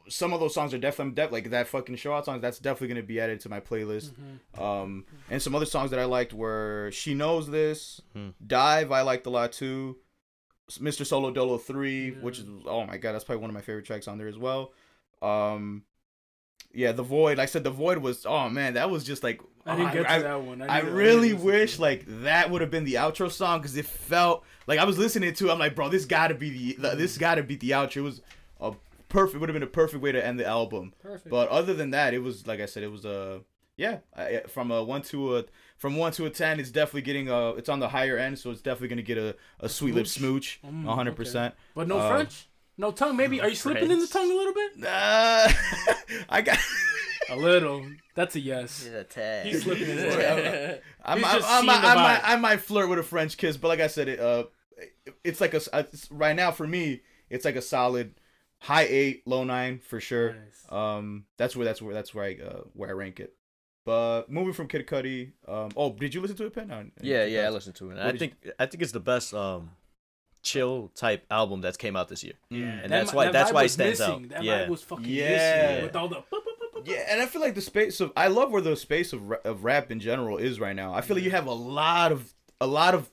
some 0.08 0.34
of 0.34 0.40
those 0.40 0.54
songs 0.54 0.74
are 0.74 0.78
definitely 0.80 1.14
def- 1.14 1.32
like 1.32 1.50
that 1.52 1.68
fucking 1.68 1.96
show 1.96 2.14
out 2.14 2.26
songs. 2.26 2.42
That's 2.42 2.60
definitely 2.60 2.90
gonna 2.96 3.04
be 3.08 3.20
added 3.20 3.40
to 3.42 3.50
my 3.50 3.60
playlist. 3.60 4.12
Mhm. 4.56 4.62
Um, 4.62 5.06
and 5.30 5.42
some 5.42 5.56
other 5.56 5.66
songs 5.66 5.92
that 5.92 6.00
I 6.00 6.06
liked 6.06 6.34
were 6.34 6.90
"She 6.92 7.14
Knows 7.14 7.48
This," 7.50 8.02
Hmm. 8.14 8.30
"Dive." 8.46 8.92
I 8.92 9.02
liked 9.02 9.26
a 9.28 9.30
lot 9.30 9.52
too. 9.52 9.98
"Mr. 10.72 11.06
Solo 11.06 11.32
Dolo 11.32 11.58
3, 11.58 12.10
Yeah. 12.12 12.16
which 12.22 12.40
is 12.40 12.46
oh 12.66 12.86
my 12.86 12.98
god, 12.98 13.14
that's 13.14 13.24
probably 13.24 13.42
one 13.42 13.50
of 13.50 13.54
my 13.56 13.62
favorite 13.62 13.86
tracks 13.86 14.08
on 14.08 14.18
there 14.18 14.28
as 14.28 14.38
well. 14.38 14.74
Um, 15.22 15.84
yeah, 16.74 16.92
"The 16.92 17.04
Void." 17.04 17.38
Like 17.38 17.44
I 17.50 17.52
said, 17.52 17.64
"The 17.64 17.72
Void" 17.72 17.98
was 18.00 18.26
oh 18.26 18.50
man, 18.50 18.74
that 18.76 18.90
was 18.90 19.04
just 19.04 19.24
like 19.24 19.42
I 19.66 19.76
didn't 19.76 19.90
oh, 19.92 19.94
get 19.94 20.04
to 20.04 20.10
I, 20.12 20.20
that 20.20 20.42
one. 20.42 20.62
I 20.62 20.80
to- 20.82 20.86
to 20.88 20.92
really 20.92 21.30
to 21.30 21.36
wish 21.36 21.80
like 21.80 22.04
that 22.08 22.50
would 22.50 22.62
have 22.62 22.72
been 22.72 22.86
the 22.86 22.96
outro 22.96 23.32
song 23.32 23.60
because 23.60 23.76
it 23.78 23.86
felt 23.86 24.44
like 24.68 24.80
I 24.80 24.84
was 24.86 24.98
listening 24.98 25.34
to. 25.34 25.50
it, 25.50 25.52
I'm 25.52 25.60
like, 25.60 25.76
bro, 25.76 25.90
this 25.90 26.06
got 26.06 26.28
to 26.30 26.36
be 26.36 26.74
the, 26.74 26.96
this 26.96 27.18
got 27.18 27.36
to 27.36 27.44
be 27.44 27.56
the 27.56 27.72
outro. 27.72 27.98
It 27.98 28.02
was 28.02 28.22
a 28.62 28.74
perfect. 29.10 29.40
Would 29.40 29.50
have 29.50 29.54
been 29.54 29.64
a 29.64 29.68
perfect 29.68 30.02
way 30.02 30.12
to 30.12 30.26
end 30.26 30.40
the 30.40 30.46
album. 30.46 30.94
Perfect. 31.02 31.30
But 31.30 31.50
other 31.50 31.74
than 31.74 31.92
that, 31.92 32.14
it 32.14 32.20
was 32.24 32.48
like 32.48 32.60
I 32.60 32.66
said, 32.66 32.84
it 32.84 32.92
was 32.92 33.06
a 33.06 33.42
yeah. 33.78 34.00
I, 34.16 34.42
from 34.48 34.72
a 34.72 34.84
one 34.84 35.02
to 35.04 35.38
a 35.38 35.46
from 35.78 35.96
one 35.96 36.12
to 36.14 36.26
a 36.26 36.30
ten, 36.30 36.60
it's 36.60 36.72
definitely 36.72 37.04
getting 37.04 37.30
a. 37.30 37.52
It's 37.56 37.70
on 37.70 37.80
the 37.80 37.88
higher 37.90 38.18
end, 38.18 38.38
so 38.38 38.52
it's 38.52 38.62
definitely 38.62 38.90
gonna 38.90 39.02
get 39.02 39.18
a, 39.18 39.36
a 39.62 39.70
sweet 39.70 39.96
lip 39.96 40.08
smooch, 40.08 40.60
Mm, 40.66 40.86
hundred 40.94 41.12
okay. 41.12 41.18
percent. 41.18 41.56
But 41.74 41.88
no 41.88 42.00
Uh, 42.00 42.10
French, 42.10 42.49
no 42.80 42.92
tongue. 42.92 43.16
Maybe 43.16 43.40
are 43.42 43.50
you 43.50 43.56
slipping 43.56 43.92
in 43.92 44.00
the 44.00 44.08
tongue 44.08 44.32
a 44.32 44.34
little 44.34 44.54
bit? 44.54 44.78
Nah, 44.78 44.88
I 46.30 46.42
got. 46.44 46.58
A 47.30 47.36
little. 47.36 47.86
That's 48.16 48.36
a 48.36 48.40
yes. 48.40 48.90
Yeah, 48.92 49.04
tag. 49.04 49.46
He's 49.46 49.62
slipping 49.62 49.86
his 49.86 50.02
Yeah. 50.02 50.36
word. 50.36 50.82
I 51.04 51.14
He's 51.14 51.22
might, 51.22 51.34
just 51.36 51.48
I, 51.48 51.56
seeing 51.62 51.68
the 51.68 51.74
I, 51.88 51.96
might. 51.96 52.22
I 52.24 52.36
might 52.38 52.62
flirt 52.62 52.90
with 52.90 52.98
a 52.98 53.04
French 53.04 53.38
kiss, 53.38 53.56
but 53.56 53.68
like 53.68 53.80
I 53.80 53.86
said, 53.88 54.08
it 54.08 54.20
uh, 54.20 54.46
it's 55.24 55.40
like 55.40 55.54
a 55.54 55.58
uh, 55.72 55.80
it's- 55.80 56.08
right 56.10 56.36
now 56.36 56.50
for 56.52 56.66
me, 56.66 57.02
it's 57.30 57.46
like 57.46 57.56
a 57.56 57.62
solid 57.62 58.16
high 58.62 58.88
eight, 58.90 59.28
low 59.28 59.44
nine 59.44 59.80
for 59.80 60.00
sure. 60.00 60.34
Nice. 60.34 60.66
Um, 60.72 61.26
that's 61.38 61.56
where 61.56 61.66
that's 61.66 61.82
where 61.84 61.94
that's 61.94 62.16
where 62.16 62.26
I 62.26 62.38
uh, 62.44 62.62
where 62.74 62.90
I 62.90 62.94
rank 62.94 63.20
it. 63.20 63.36
But 63.86 64.30
moving 64.32 64.54
from 64.54 64.68
Kid 64.68 64.86
Cudi, 64.88 65.32
um, 65.48 65.70
oh, 65.76 65.94
did 65.94 66.14
you 66.14 66.22
listen 66.22 66.38
to 66.38 66.46
it, 66.46 66.54
Pen? 66.54 66.68
No, 66.68 66.84
Yeah, 67.02 67.26
yeah, 67.26 67.48
I 67.48 67.50
listened 67.50 67.76
to 67.76 67.92
it. 67.92 67.96
What 67.96 68.06
I 68.06 68.12
did 68.12 68.20
think 68.20 68.34
I 68.60 68.66
think 68.66 68.82
it's 68.82 68.92
the 68.92 69.00
best 69.00 69.34
um 69.34 69.72
chill 70.42 70.92
type 70.96 71.26
album 71.30 71.62
that 71.62 71.78
came 71.78 71.96
out 71.96 72.08
this 72.08 72.24
year. 72.24 72.34
Mm. 72.52 72.84
And 72.84 72.84
That 72.84 72.90
that's 72.90 73.12
mi- 73.12 73.18
why- 73.18 73.26
that 73.26 73.34
that's 73.34 73.52
why 73.54 73.64
it 73.64 73.70
stands 73.70 74.00
missing. 74.00 74.24
out. 74.26 74.30
That 74.30 74.44
Yeah. 74.44 74.60
vibe 74.66 74.70
was 74.70 74.84
fucking 74.84 75.06
Yeah. 75.06 75.68
missing 75.68 75.84
with 75.86 75.96
all 75.96 76.08
the. 76.08 76.24
Yeah, 76.86 77.06
and 77.10 77.22
I 77.22 77.26
feel 77.26 77.42
like 77.42 77.56
the 77.56 77.62
space 77.62 78.00
of 78.00 78.14
I 78.16 78.28
love 78.30 78.52
where 78.52 78.62
the 78.62 78.76
space 78.76 79.12
of 79.12 79.22
of 79.44 79.64
rap 79.66 79.92
in 79.92 80.00
general 80.00 80.38
is 80.38 80.60
right 80.60 80.76
now. 80.76 80.94
I 80.94 81.02
feel 81.02 81.18
like 81.18 81.26
you 81.26 81.32
have 81.32 81.46
a 81.48 81.52
lot 81.54 82.12
of 82.14 82.34
a 82.62 82.68
lot 82.68 82.94
of 82.96 83.10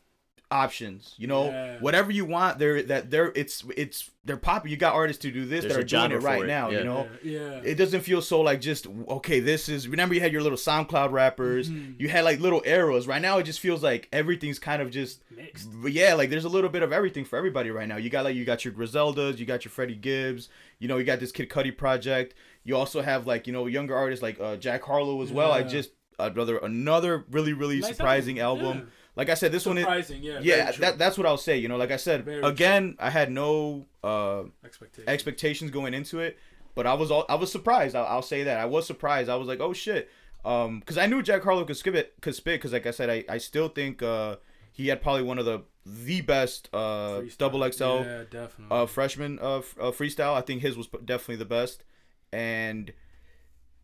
options. 0.51 1.15
You 1.19 1.27
know, 1.27 1.47
Yeah. 1.47 1.79
whatever 1.81 2.11
you 2.13 2.25
want, 2.25 2.59
there 2.59 2.83
that 2.85 3.11
there 3.11 3.33
it's 3.35 3.65
it's 3.77 4.11
they're 4.25 4.37
popping. 4.37 4.71
You 4.71 4.77
got 4.77 4.95
artists 4.95 5.23
to 5.23 5.31
do 5.31 5.45
this 5.45 5.63
There's 5.63 5.75
that 5.75 5.81
are 5.81 6.09
doing 6.09 6.13
it 6.13 6.23
right 6.25 6.43
it, 6.43 6.47
now. 6.47 6.71
yeah. 6.71 6.79
You 6.79 6.85
know, 6.85 7.09
Yeah. 7.23 7.61
it 7.65 7.75
doesn't 7.77 8.01
feel 8.03 8.23
so 8.23 8.41
like 8.41 8.61
just 8.61 8.87
okay. 9.09 9.41
This 9.41 9.69
is 9.69 9.89
remember 9.89 10.15
you 10.15 10.21
had 10.21 10.33
your 10.33 10.43
little 10.43 10.59
SoundCloud 10.59 11.11
rappers. 11.13 11.69
Mhm. 11.71 12.01
You 12.01 12.09
had 12.09 12.25
like 12.25 12.41
little 12.41 12.63
eras. 12.65 13.07
Right 13.07 13.23
now, 13.23 13.39
it 13.39 13.43
just 13.45 13.61
feels 13.61 13.83
like 13.83 14.09
everything's 14.13 14.59
kind 14.59 14.81
of 14.83 14.91
just 14.91 15.21
Mixed. 15.31 15.69
but 15.83 15.93
yeah, 15.93 16.15
like 16.15 16.31
there's 16.31 16.45
a 16.45 16.49
little 16.49 16.71
bit 16.71 16.83
of 16.83 16.93
everything 16.93 17.25
for 17.25 17.37
everybody 17.37 17.71
right 17.71 17.89
now. 17.89 17.97
You 17.97 18.11
got 18.11 18.25
like 18.25 18.37
you 18.37 18.45
got 18.45 18.65
your 18.65 18.73
Griseldas, 18.75 19.39
you 19.39 19.47
got 19.47 19.65
your 19.65 19.71
Freddie 19.73 19.95
Gibbs, 19.97 20.49
you 20.79 20.89
know, 20.89 20.97
you 20.97 21.05
got 21.05 21.21
this 21.21 21.33
Kid 21.33 21.49
Cudi 21.49 21.77
project. 21.77 22.35
You 22.65 22.77
also 22.77 23.03
have 23.03 23.27
like 23.27 23.47
you 23.47 23.53
know 23.53 23.67
younger 23.67 23.97
artists 23.97 24.23
like 24.23 24.39
uh, 24.41 24.57
Jack 24.57 24.83
Harlow 24.83 25.23
as 25.23 25.31
well. 25.33 25.51
I 25.53 25.63
just 25.63 25.91
another 26.19 26.57
another 26.59 27.25
really 27.31 27.53
really 27.53 27.79
Nice 27.81 27.91
surprising 27.91 28.39
album, 28.41 28.67
album. 28.67 28.93
Like 29.17 29.31
I 29.31 29.35
said, 29.35 29.51
this 29.51 29.65
one 29.65 29.79
is 29.79 29.85
Surprising, 29.85 30.23
yeah. 30.23 30.41
yeah 30.43 30.71
that 30.73 30.99
that's 30.99 31.17
what 31.17 31.27
I'll 31.27 31.39
say. 31.39 31.57
You 31.57 31.69
know, 31.69 31.79
like 31.79 31.91
I 31.91 31.97
said 31.97 32.25
Very 32.25 32.41
true. 32.41 32.49
again, 32.51 32.97
I 32.99 33.09
had 33.11 33.31
no 33.33 33.87
uh 34.05 34.43
expectation. 34.65 35.09
expectations 35.09 35.71
going 35.71 35.95
into 35.95 36.21
it, 36.21 36.39
but 36.75 36.87
I 36.87 36.95
was 36.95 37.11
all, 37.11 37.25
I 37.29 37.35
was 37.37 37.51
surprised. 37.51 37.97
I'll, 37.97 38.05
I'll 38.07 38.23
say 38.23 38.43
that 38.45 38.59
I 38.59 38.67
was 38.67 38.87
surprised. 38.87 39.31
I 39.31 39.37
was 39.37 39.49
like, 39.49 39.61
oh 39.61 39.73
shit, 39.73 40.11
um, 40.45 40.81
because 40.81 40.99
I 40.99 41.07
knew 41.07 41.23
Jack 41.23 41.43
Harlow 41.43 41.65
could 41.65 41.79
skip 41.79 41.95
it, 41.95 42.15
could 42.21 42.35
spit. 42.35 42.61
Because 42.61 42.73
like 42.75 42.87
I 42.87 42.91
said, 42.91 43.09
I, 43.11 43.25
I 43.29 43.39
still 43.39 43.69
think 43.69 44.03
uh 44.03 44.37
he 44.73 44.89
had 44.89 45.01
probably 45.01 45.23
one 45.23 45.39
of 45.39 45.47
the 45.47 45.63
the 45.87 46.21
best 46.21 46.69
uh 46.75 47.23
double 47.39 47.63
XL 47.71 47.85
Yeah, 47.85 48.49
uh 48.71 48.85
freshman 48.87 49.39
uh, 49.41 49.59
f- 49.59 49.77
uh 49.81 49.93
freestyle. 49.93 50.35
I 50.35 50.43
think 50.43 50.61
his 50.61 50.77
was 50.77 50.89
definitely 50.89 51.37
the 51.37 51.47
best, 51.47 51.85
and. 52.33 52.93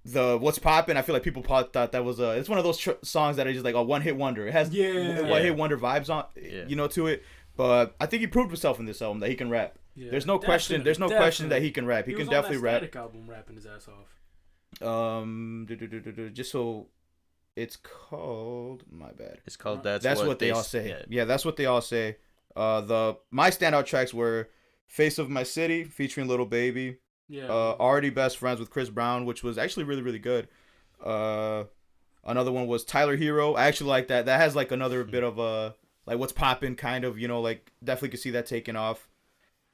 The 0.04 0.36
what's 0.36 0.58
popping 0.58 0.96
I 0.96 1.02
feel 1.02 1.12
like 1.14 1.22
people 1.22 1.42
thought 1.42 1.72
that 1.74 2.04
was 2.04 2.18
a 2.18 2.30
it's 2.32 2.48
one 2.48 2.58
of 2.58 2.64
those 2.64 2.78
tr- 2.78 2.90
songs 3.02 3.36
that 3.36 3.46
are 3.46 3.52
just 3.52 3.64
like 3.64 3.76
a 3.76 3.82
one 3.82 4.02
hit 4.02 4.16
wonder. 4.16 4.46
It 4.48 4.52
has 4.52 4.70
Yeah. 4.70 5.20
one 5.22 5.42
hit 5.42 5.56
wonder 5.56 5.78
vibes 5.78 6.10
on 6.10 6.24
Yeah. 6.40 6.64
you 6.66 6.74
know 6.76 6.88
to 6.88 7.06
it. 7.06 7.22
But 7.56 7.94
I 8.00 8.06
think 8.06 8.20
he 8.20 8.26
proved 8.26 8.50
himself 8.50 8.80
in 8.80 8.86
this 8.86 9.00
album 9.02 9.20
that 9.20 9.28
he 9.28 9.36
can 9.36 9.50
rap. 9.50 9.78
Yeah, 9.94 10.10
There's 10.10 10.26
no 10.26 10.38
question. 10.38 10.82
There's 10.84 10.98
no 10.98 11.06
definitely, 11.06 11.24
question 11.24 11.48
that 11.50 11.62
he 11.62 11.70
can 11.70 11.86
rap. 11.86 12.06
He, 12.06 12.12
He 12.12 12.16
can 12.16 12.20
was 12.26 12.28
on 12.28 12.34
that 12.34 12.42
definitely 12.42 12.62
rap. 12.64 12.96
Album 12.96 13.28
rapping 13.28 13.56
his 13.56 13.66
ass 13.66 13.88
off. 13.88 14.86
Um, 14.88 15.68
just 16.32 16.50
so 16.50 16.88
it's 17.56 17.76
called. 17.76 18.84
My 18.90 19.12
bad. 19.12 19.40
It's 19.46 19.56
called 19.56 19.82
that's, 19.82 20.02
That's, 20.02 20.22
what, 20.22 20.38
they, 20.38 20.50
all 20.50 20.62
say. 20.62 20.88
Yeah. 20.88 21.02
Yeah. 21.08 21.24
that's 21.26 21.44
what 21.44 21.56
they 21.56 21.66
all 21.66 21.82
say. 21.82 22.16
Uh, 22.56 22.80
the 22.80 23.16
my 23.30 23.50
standout 23.50 23.86
tracks 23.86 24.12
were 24.14 24.48
"Face 24.86 25.18
of 25.18 25.28
My 25.30 25.42
City" 25.42 25.84
featuring 25.84 26.26
Little 26.28 26.46
Baby. 26.46 26.96
Yeah. 27.28 27.46
Uh, 27.46 27.76
already 27.80 28.10
best 28.10 28.36
friends 28.38 28.60
with 28.60 28.70
Chris 28.70 28.90
Brown, 28.90 29.24
which 29.24 29.42
was 29.42 29.58
actually 29.58 29.84
really 29.84 30.02
really 30.02 30.18
good. 30.18 30.48
Uh, 31.02 31.64
another 32.24 32.52
one 32.52 32.66
was 32.66 32.84
Tyler 32.84 33.16
Herro. 33.16 33.56
I 33.56 33.66
actually 33.66 33.90
like 33.90 34.08
that. 34.08 34.26
That 34.26 34.40
has 34.40 34.54
like 34.56 34.70
another 34.72 35.02
bit 35.16 35.24
of 35.24 35.38
a 35.38 35.74
like 36.06 36.18
what's 36.18 36.32
popping 36.32 36.74
kind 36.76 37.04
of 37.04 37.18
you 37.18 37.28
know 37.28 37.40
like 37.40 37.72
definitely 37.82 38.10
could 38.10 38.20
see 38.20 38.30
that 38.30 38.46
taking 38.46 38.76
off. 38.76 39.08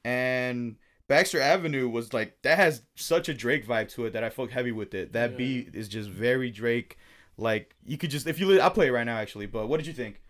And 0.04 0.76
Baxter 1.08 1.40
Avenue 1.40 1.88
was 1.88 2.12
like 2.12 2.40
that 2.42 2.56
has 2.58 2.82
such 2.94 3.28
a 3.28 3.34
Drake 3.34 3.66
vibe 3.66 3.88
to 3.90 4.06
it 4.06 4.12
that 4.12 4.24
I 4.24 4.30
felt 4.30 4.50
heavy 4.50 4.72
with 4.72 4.94
it. 4.94 5.12
That 5.12 5.32
Yeah. 5.32 5.36
beat 5.36 5.74
is 5.74 5.88
just 5.88 6.08
very 6.10 6.50
Drake. 6.50 6.98
Like 7.36 7.74
you 7.84 7.98
could 7.98 8.10
just 8.10 8.26
if 8.26 8.38
you 8.38 8.46
li- 8.46 8.60
I'll 8.60 8.70
play 8.70 8.88
it 8.88 8.92
right 8.92 9.04
now 9.04 9.16
actually. 9.16 9.46
But 9.46 9.66
what 9.68 9.78
did 9.78 9.86
you 9.86 9.92
think? 9.92 10.20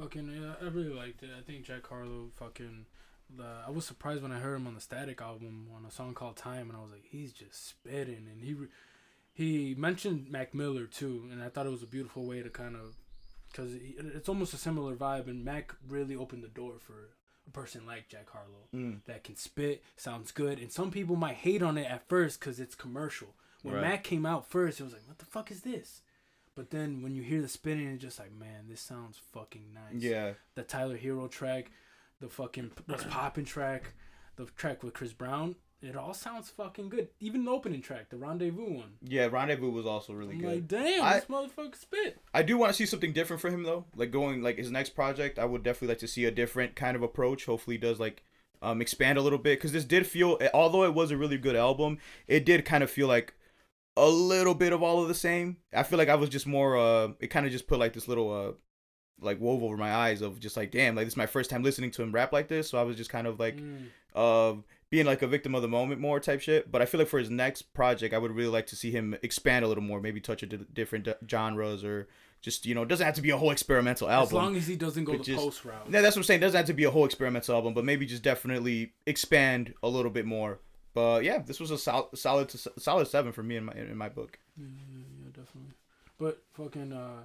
Fucking, 0.00 0.30
yeah, 0.42 0.54
I 0.60 0.70
really 0.70 0.88
liked 0.94 1.22
it. 1.22 1.28
I 1.38 1.42
think 1.42 1.64
Jack 1.64 1.86
Harlow 1.86 2.30
fucking. 2.38 2.86
The, 3.36 3.44
I 3.66 3.70
was 3.70 3.84
surprised 3.86 4.22
when 4.22 4.32
I 4.32 4.38
heard 4.38 4.56
him 4.56 4.66
on 4.66 4.74
the 4.74 4.80
Statik 4.80 5.20
album 5.22 5.68
on 5.74 5.84
a 5.86 5.90
song 5.90 6.12
called 6.14 6.36
Time, 6.36 6.68
and 6.68 6.76
I 6.76 6.82
was 6.82 6.90
like, 6.92 7.04
he's 7.10 7.32
just 7.32 7.66
spitting. 7.68 8.26
And 8.30 8.42
he 8.42 8.54
re- 8.54 8.68
he 9.32 9.74
mentioned 9.78 10.30
Mac 10.30 10.54
Miller 10.54 10.84
too, 10.86 11.28
and 11.30 11.42
I 11.42 11.48
thought 11.48 11.66
it 11.66 11.70
was 11.72 11.82
a 11.82 11.86
beautiful 11.86 12.24
way 12.26 12.42
to 12.42 12.50
kind 12.50 12.76
of, 12.76 12.96
because 13.50 13.72
it's 13.74 14.28
almost 14.28 14.52
a 14.52 14.58
similar 14.58 14.94
vibe, 14.94 15.28
and 15.28 15.44
Mac 15.44 15.74
really 15.88 16.14
opened 16.14 16.42
the 16.44 16.48
door 16.48 16.74
for 16.78 17.10
a 17.46 17.50
person 17.50 17.86
like 17.86 18.08
Jack 18.08 18.28
Harlow 18.30 18.68
Mm. 18.74 19.02
that 19.06 19.24
can 19.24 19.36
spit, 19.36 19.82
sounds 19.96 20.30
good, 20.32 20.58
and 20.58 20.70
some 20.70 20.90
people 20.90 21.16
might 21.16 21.36
hate 21.36 21.62
on 21.62 21.78
it 21.78 21.90
at 21.90 22.06
first 22.08 22.38
because 22.40 22.60
it's 22.60 22.74
commercial. 22.74 23.34
When 23.62 23.74
Right. 23.76 23.82
Mac 23.82 24.04
came 24.04 24.26
out 24.26 24.50
first, 24.50 24.78
it 24.80 24.84
was 24.84 24.92
like, 24.92 25.06
what 25.08 25.18
the 25.18 25.24
fuck 25.24 25.50
is 25.50 25.62
this? 25.62 26.02
But 26.54 26.68
then 26.70 27.00
when 27.02 27.14
you 27.14 27.22
hear 27.22 27.40
the 27.40 27.48
spinning, 27.48 27.88
it's 27.88 28.02
just 28.02 28.18
like, 28.18 28.32
man, 28.32 28.66
this 28.68 28.80
sounds 28.82 29.18
fucking 29.32 29.72
nice. 29.72 30.02
Yeah. 30.02 30.34
The 30.54 30.62
Tyler 30.62 30.96
Hero 30.98 31.26
track, 31.28 31.70
the 32.22 32.28
fucking 32.28 32.70
what's 32.86 33.04
poppin' 33.04 33.44
track, 33.44 33.92
the 34.36 34.46
track 34.56 34.82
with 34.82 34.94
Chris 34.94 35.12
Brown, 35.12 35.56
it 35.82 35.96
all 35.96 36.14
sounds 36.14 36.48
fucking 36.48 36.88
good. 36.88 37.08
Even 37.18 37.44
the 37.44 37.50
opening 37.50 37.82
track, 37.82 38.08
the 38.08 38.16
Rendezvous 38.16 38.74
one. 38.74 38.92
Yeah, 39.02 39.26
Rendezvous 39.26 39.70
was 39.70 39.84
also 39.84 40.12
really 40.12 40.34
I'm 40.36 40.40
good. 40.40 40.46
like, 40.48 40.68
damn, 40.68 41.02
I- 41.02 41.14
this 41.14 41.24
motherfucker 41.24 41.74
spit. 41.76 42.18
I 42.32 42.42
do 42.44 42.56
want 42.56 42.70
to 42.70 42.74
see 42.76 42.86
something 42.86 43.12
different 43.12 43.42
for 43.42 43.50
him 43.50 43.64
though. 43.64 43.84
Like 43.96 44.12
going 44.12 44.40
like 44.42 44.56
his 44.58 44.70
next 44.70 44.90
project, 44.90 45.38
I 45.38 45.44
would 45.44 45.62
definitely 45.64 45.88
like 45.88 45.98
to 45.98 46.08
see 46.08 46.24
a 46.24 46.30
different 46.30 46.76
kind 46.76 46.96
of 46.96 47.02
approach. 47.02 47.44
Hopefully, 47.46 47.74
he 47.76 47.80
does 47.80 47.98
like 47.98 48.22
um 48.62 48.80
expand 48.80 49.18
a 49.18 49.22
little 49.22 49.40
bit 49.40 49.58
because 49.58 49.72
this 49.72 49.84
did 49.84 50.06
feel, 50.06 50.38
although 50.54 50.84
it 50.84 50.94
was 50.94 51.10
a 51.10 51.16
really 51.16 51.36
good 51.38 51.56
album, 51.56 51.98
it 52.28 52.46
did 52.46 52.64
kind 52.64 52.84
of 52.84 52.90
feel 52.90 53.08
like 53.08 53.34
a 53.96 54.08
little 54.08 54.54
bit 54.54 54.72
of 54.72 54.82
all 54.84 55.02
of 55.02 55.08
the 55.08 55.14
same. 55.14 55.56
I 55.74 55.82
feel 55.82 55.98
like 55.98 56.08
I 56.08 56.14
was 56.14 56.28
just 56.30 56.46
more 56.46 56.76
uh, 56.78 57.08
it 57.18 57.26
kind 57.26 57.44
of 57.44 57.50
just 57.50 57.66
put 57.66 57.80
like 57.80 57.92
this 57.92 58.06
little 58.06 58.30
uh 58.32 58.52
like 59.22 59.40
wove 59.40 59.62
over 59.62 59.76
my 59.76 59.92
eyes 59.94 60.20
of 60.22 60.38
just 60.40 60.56
like 60.56 60.70
damn 60.70 60.94
like 60.96 61.04
this 61.06 61.14
is 61.14 61.16
my 61.16 61.26
first 61.26 61.48
time 61.50 61.62
listening 61.62 61.90
to 61.90 62.02
him 62.02 62.12
rap 62.12 62.32
like 62.32 62.48
this 62.48 62.68
so 62.70 62.78
i 62.78 62.82
was 62.82 62.96
just 62.96 63.10
kind 63.10 63.26
of 63.26 63.38
like 63.40 63.56
Mm. 63.56 63.86
uh, 64.14 64.54
being 64.90 65.06
like 65.06 65.22
a 65.22 65.26
victim 65.26 65.54
of 65.54 65.62
the 65.62 65.68
moment 65.68 66.02
more 66.02 66.20
type 66.20 66.42
shit. 66.42 66.70
But 66.70 66.82
I 66.82 66.84
feel 66.84 66.98
like 67.00 67.08
for 67.08 67.18
his 67.18 67.30
next 67.30 67.62
project, 67.72 68.12
I 68.12 68.18
would 68.18 68.30
really 68.30 68.50
like 68.50 68.66
to 68.66 68.76
see 68.76 68.90
him 68.90 69.16
expand 69.22 69.64
a 69.64 69.68
little 69.68 69.82
more, 69.82 70.02
maybe 70.02 70.20
touch 70.20 70.42
a 70.42 70.46
di- 70.46 70.66
different 70.70 71.06
d- 71.06 71.14
genres 71.26 71.82
or 71.82 72.08
just 72.42 72.66
you 72.66 72.74
know, 72.74 72.82
it 72.82 72.88
doesn't 72.88 73.06
have 73.06 73.14
to 73.14 73.22
be 73.22 73.30
a 73.30 73.38
whole 73.38 73.52
experimental 73.52 74.10
album. 74.10 74.26
As 74.26 74.32
long 74.34 74.54
as 74.54 74.66
he 74.66 74.76
doesn't 74.76 75.04
go 75.04 75.12
the 75.16 75.24
just- 75.24 75.38
post 75.42 75.64
route. 75.64 75.86
yeah, 75.88 76.02
that's 76.02 76.14
what 76.14 76.20
I'm 76.20 76.24
saying. 76.24 76.40
It 76.40 76.42
doesn't 76.42 76.58
have 76.58 76.66
to 76.66 76.74
be 76.74 76.84
a 76.84 76.90
whole 76.90 77.06
experimental 77.06 77.54
album, 77.54 77.72
but 77.72 77.86
maybe 77.86 78.04
just 78.04 78.22
definitely 78.22 78.92
expand 79.06 79.72
a 79.82 79.88
little 79.88 80.10
bit 80.10 80.26
more. 80.26 80.58
But 80.92 81.24
yeah, 81.24 81.38
this 81.38 81.58
was 81.58 81.70
a 81.70 81.78
sol- 81.78 82.10
solid 82.14 82.50
to, 82.50 82.58
solid 82.78 83.08
seven 83.08 83.32
for 83.32 83.42
me 83.42 83.56
in 83.56 83.64
my 83.64 83.72
in 83.72 83.96
my 83.96 84.10
book. 84.10 84.38
Yeah, 84.58 84.66
yeah, 84.66 85.04
yeah, 85.22 85.28
definitely. 85.28 85.72
But 86.18 86.42
fucking, 86.52 86.92
uh, 86.92 87.24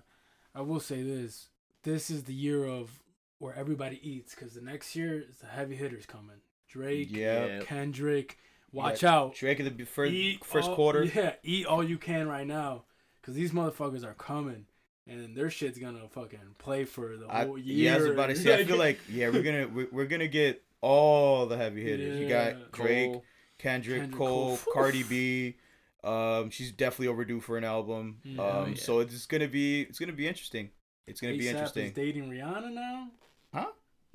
I 0.55 0.61
will 0.61 0.79
say 0.79 1.03
this: 1.03 1.47
this 1.91 2.09
is 2.09 2.23
the 2.23 2.33
year 2.33 2.65
of 2.65 2.99
where 3.39 3.55
everybody 3.55 3.99
eats, 4.03 4.35
because 4.35 4.53
the 4.53 4.61
next 4.61 4.95
year 4.95 5.23
is 5.29 5.37
the 5.37 5.47
heavy 5.47 5.75
hitters 5.75 6.05
coming. 6.05 6.37
Drake, 6.67 7.07
Yeah, 7.11 7.45
Yeah. 7.45 7.59
Kendrick. 7.61 8.37
Watch 8.73 9.03
Yeah, 9.03 9.13
out. 9.15 9.35
Drake 9.35 9.59
at 9.61 9.77
the 9.77 9.85
first 9.85 10.11
Eat 10.11 10.43
first 10.43 10.69
all- 10.69 10.75
quarter. 10.75 11.03
Yeah, 11.05 11.35
eat 11.43 11.65
all 11.65 11.81
you 11.83 11.97
can 11.97 12.27
right 12.27 12.45
now, 12.45 12.83
because 13.21 13.33
these 13.35 13.51
motherfuckers 13.51 14.03
are 14.03 14.13
coming, 14.15 14.65
and 15.07 15.33
their 15.35 15.49
shit's 15.49 15.79
gonna 15.79 16.07
fucking 16.09 16.55
play 16.57 16.83
for 16.83 17.15
the 17.15 17.25
I, 17.29 17.45
whole 17.45 17.57
year. 17.57 17.85
yeah, 17.91 17.95
I 17.95 17.97
was 17.99 18.07
about 18.07 18.27
to 18.27 18.35
say. 18.43 18.59
I 18.59 18.65
feel 18.65 18.77
like 18.77 18.99
yeah, 19.09 19.29
we're 19.29 19.41
gonna 19.43 19.67
we're, 19.69 19.87
we're 19.91 20.05
gonna 20.05 20.27
get 20.27 20.61
all 20.81 21.45
the 21.45 21.55
heavy 21.57 21.81
hitters. 21.83 22.19
You 22.19 22.27
got 22.27 22.73
Drake, 22.73 23.11
Cole. 23.13 23.23
Kendrick, 23.57 24.01
Kendrick 24.01 24.17
Cole, 24.17 24.57
Cole. 24.57 24.73
Cardi 24.73 25.03
B. 25.03 25.55
Um, 26.03 26.49
she's 26.51 26.71
definitely 26.71 27.07
overdue 27.07 27.39
for 27.39 27.57
an 27.57 27.63
album. 27.63 28.19
Yeah. 28.23 28.41
um, 28.45 28.69
Yeah. 28.71 28.77
so 28.77 28.99
it's 28.99 29.25
gonna 29.25 29.47
be 29.47 29.83
it's 29.83 29.97
gonna 29.99 30.11
be 30.13 30.27
interesting. 30.27 30.71
It's 31.07 31.21
gonna 31.21 31.37
be 31.37 31.47
interesting. 31.47 31.87
Is 31.87 31.93
dating 31.93 32.29
Rihanna 32.29 32.73
now. 32.73 33.07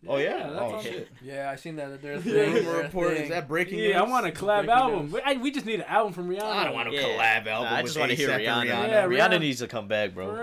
Oh 0.09 0.17
yeah. 0.17 0.37
Yeah, 0.39 0.51
that's 0.51 0.61
oh 0.63 0.81
shit. 0.83 1.09
Yeah, 1.23 1.51
I 1.51 1.57
seen 1.57 1.77
that. 1.77 2.03
There's 2.03 2.25
Yeah. 2.27 2.41
Rumor 2.43 2.79
report 2.83 3.13
is 3.13 3.29
that 3.29 3.47
breaking 3.47 3.79
Yeah, 3.79 4.03
I 4.03 4.09
want 4.09 4.27
a 4.27 4.31
collab 4.31 4.65
Breaking 4.65 4.71
album. 4.71 5.03
news. 5.05 5.13
We, 5.13 5.21
I, 5.25 5.33
we 5.35 5.51
just 5.53 5.65
need 5.65 5.77
an 5.81 5.87
album 5.87 6.13
from 6.13 6.29
Rihanna. 6.29 6.43
I 6.43 6.65
don't 6.65 6.75
want 6.75 6.89
a 6.89 6.93
Yeah. 6.93 7.03
collab 7.03 7.47
album. 7.47 7.71
Nah, 7.71 7.77
I 7.77 7.83
just 7.83 7.97
want 7.99 8.11
to 8.11 8.17
hear 8.17 8.31
A$AP 8.31 8.41
and 8.41 8.69
Rihanna. 8.69 8.89
Yeah, 8.89 9.05
Rihanna. 9.07 9.29
Rihanna. 9.37 9.41
needs 9.41 9.59
to 9.61 9.69
come 9.69 9.87
back, 9.87 10.13
bro. 10.15 10.27
For 10.27 10.37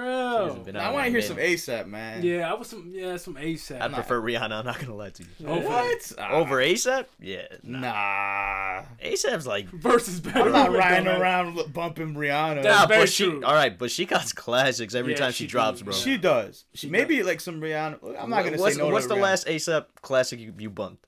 She 0.65 0.71
real. 0.71 0.81
I 0.81 0.91
want 0.91 1.05
to 1.05 1.11
hear 1.11 1.21
some. 1.21 1.35
ASAP, 1.37 1.87
man. 1.87 2.23
Yeah, 2.23 2.49
I 2.49 2.53
was 2.55 2.69
some 2.69 2.91
yeah 2.93 3.17
some 3.17 3.35
ASAP. 3.35 3.81
I'd 3.81 3.93
prefer 3.93 4.21
Rihanna. 4.21 4.51
I'm 4.51 4.65
not 4.65 4.79
gonna 4.79 4.95
lie 4.95 5.09
to 5.09 5.23
you. 5.23 5.47
Over- 5.47 5.67
What? 5.67 6.11
Ah, 6.17 6.31
Over 6.31 6.57
ASAP? 6.57 7.05
Yeah. 7.19 7.41
Nah. 7.63 7.79
Nah. 7.81 8.83
ASAP's 9.03 9.45
like. 9.45 9.67
versus 9.69 10.19
better. 10.21 10.39
I'm 10.41 10.51
not 10.53 10.71
with 10.71 10.79
riding 10.79 11.03
them, 11.05 11.13
man. 11.13 11.21
around 11.21 11.57
l- 11.57 11.67
bumping 11.67 12.13
Rihanna. 12.15 12.63
Nah, 12.63 12.87
but 12.87 13.09
she. 13.09 13.25
All 13.43 13.53
right, 13.53 13.77
but 13.77 13.91
she 13.91 14.05
got 14.05 14.33
classics 14.35 14.95
every 14.95 15.15
time 15.15 15.31
she 15.33 15.43
she, 15.45 15.47
drops, 15.47 15.81
bro. 15.81 15.93
She 15.93 16.17
does. 16.17 16.63
She 16.73 16.89
Maybe 16.89 17.23
like 17.23 17.41
some 17.41 17.59
Rihanna. 17.59 17.99
I'm 18.21 18.29
not 18.29 18.45
gonna 18.45 18.57
what's, 18.57 18.75
say 18.75 18.81
no. 18.81 18.89
What's 18.89 19.07
the 19.07 19.15
last 19.15 19.47
ASAP 19.49 19.85
classic 20.01 20.39
you, 20.39 20.53
you 20.57 20.69
bumped? 20.69 21.05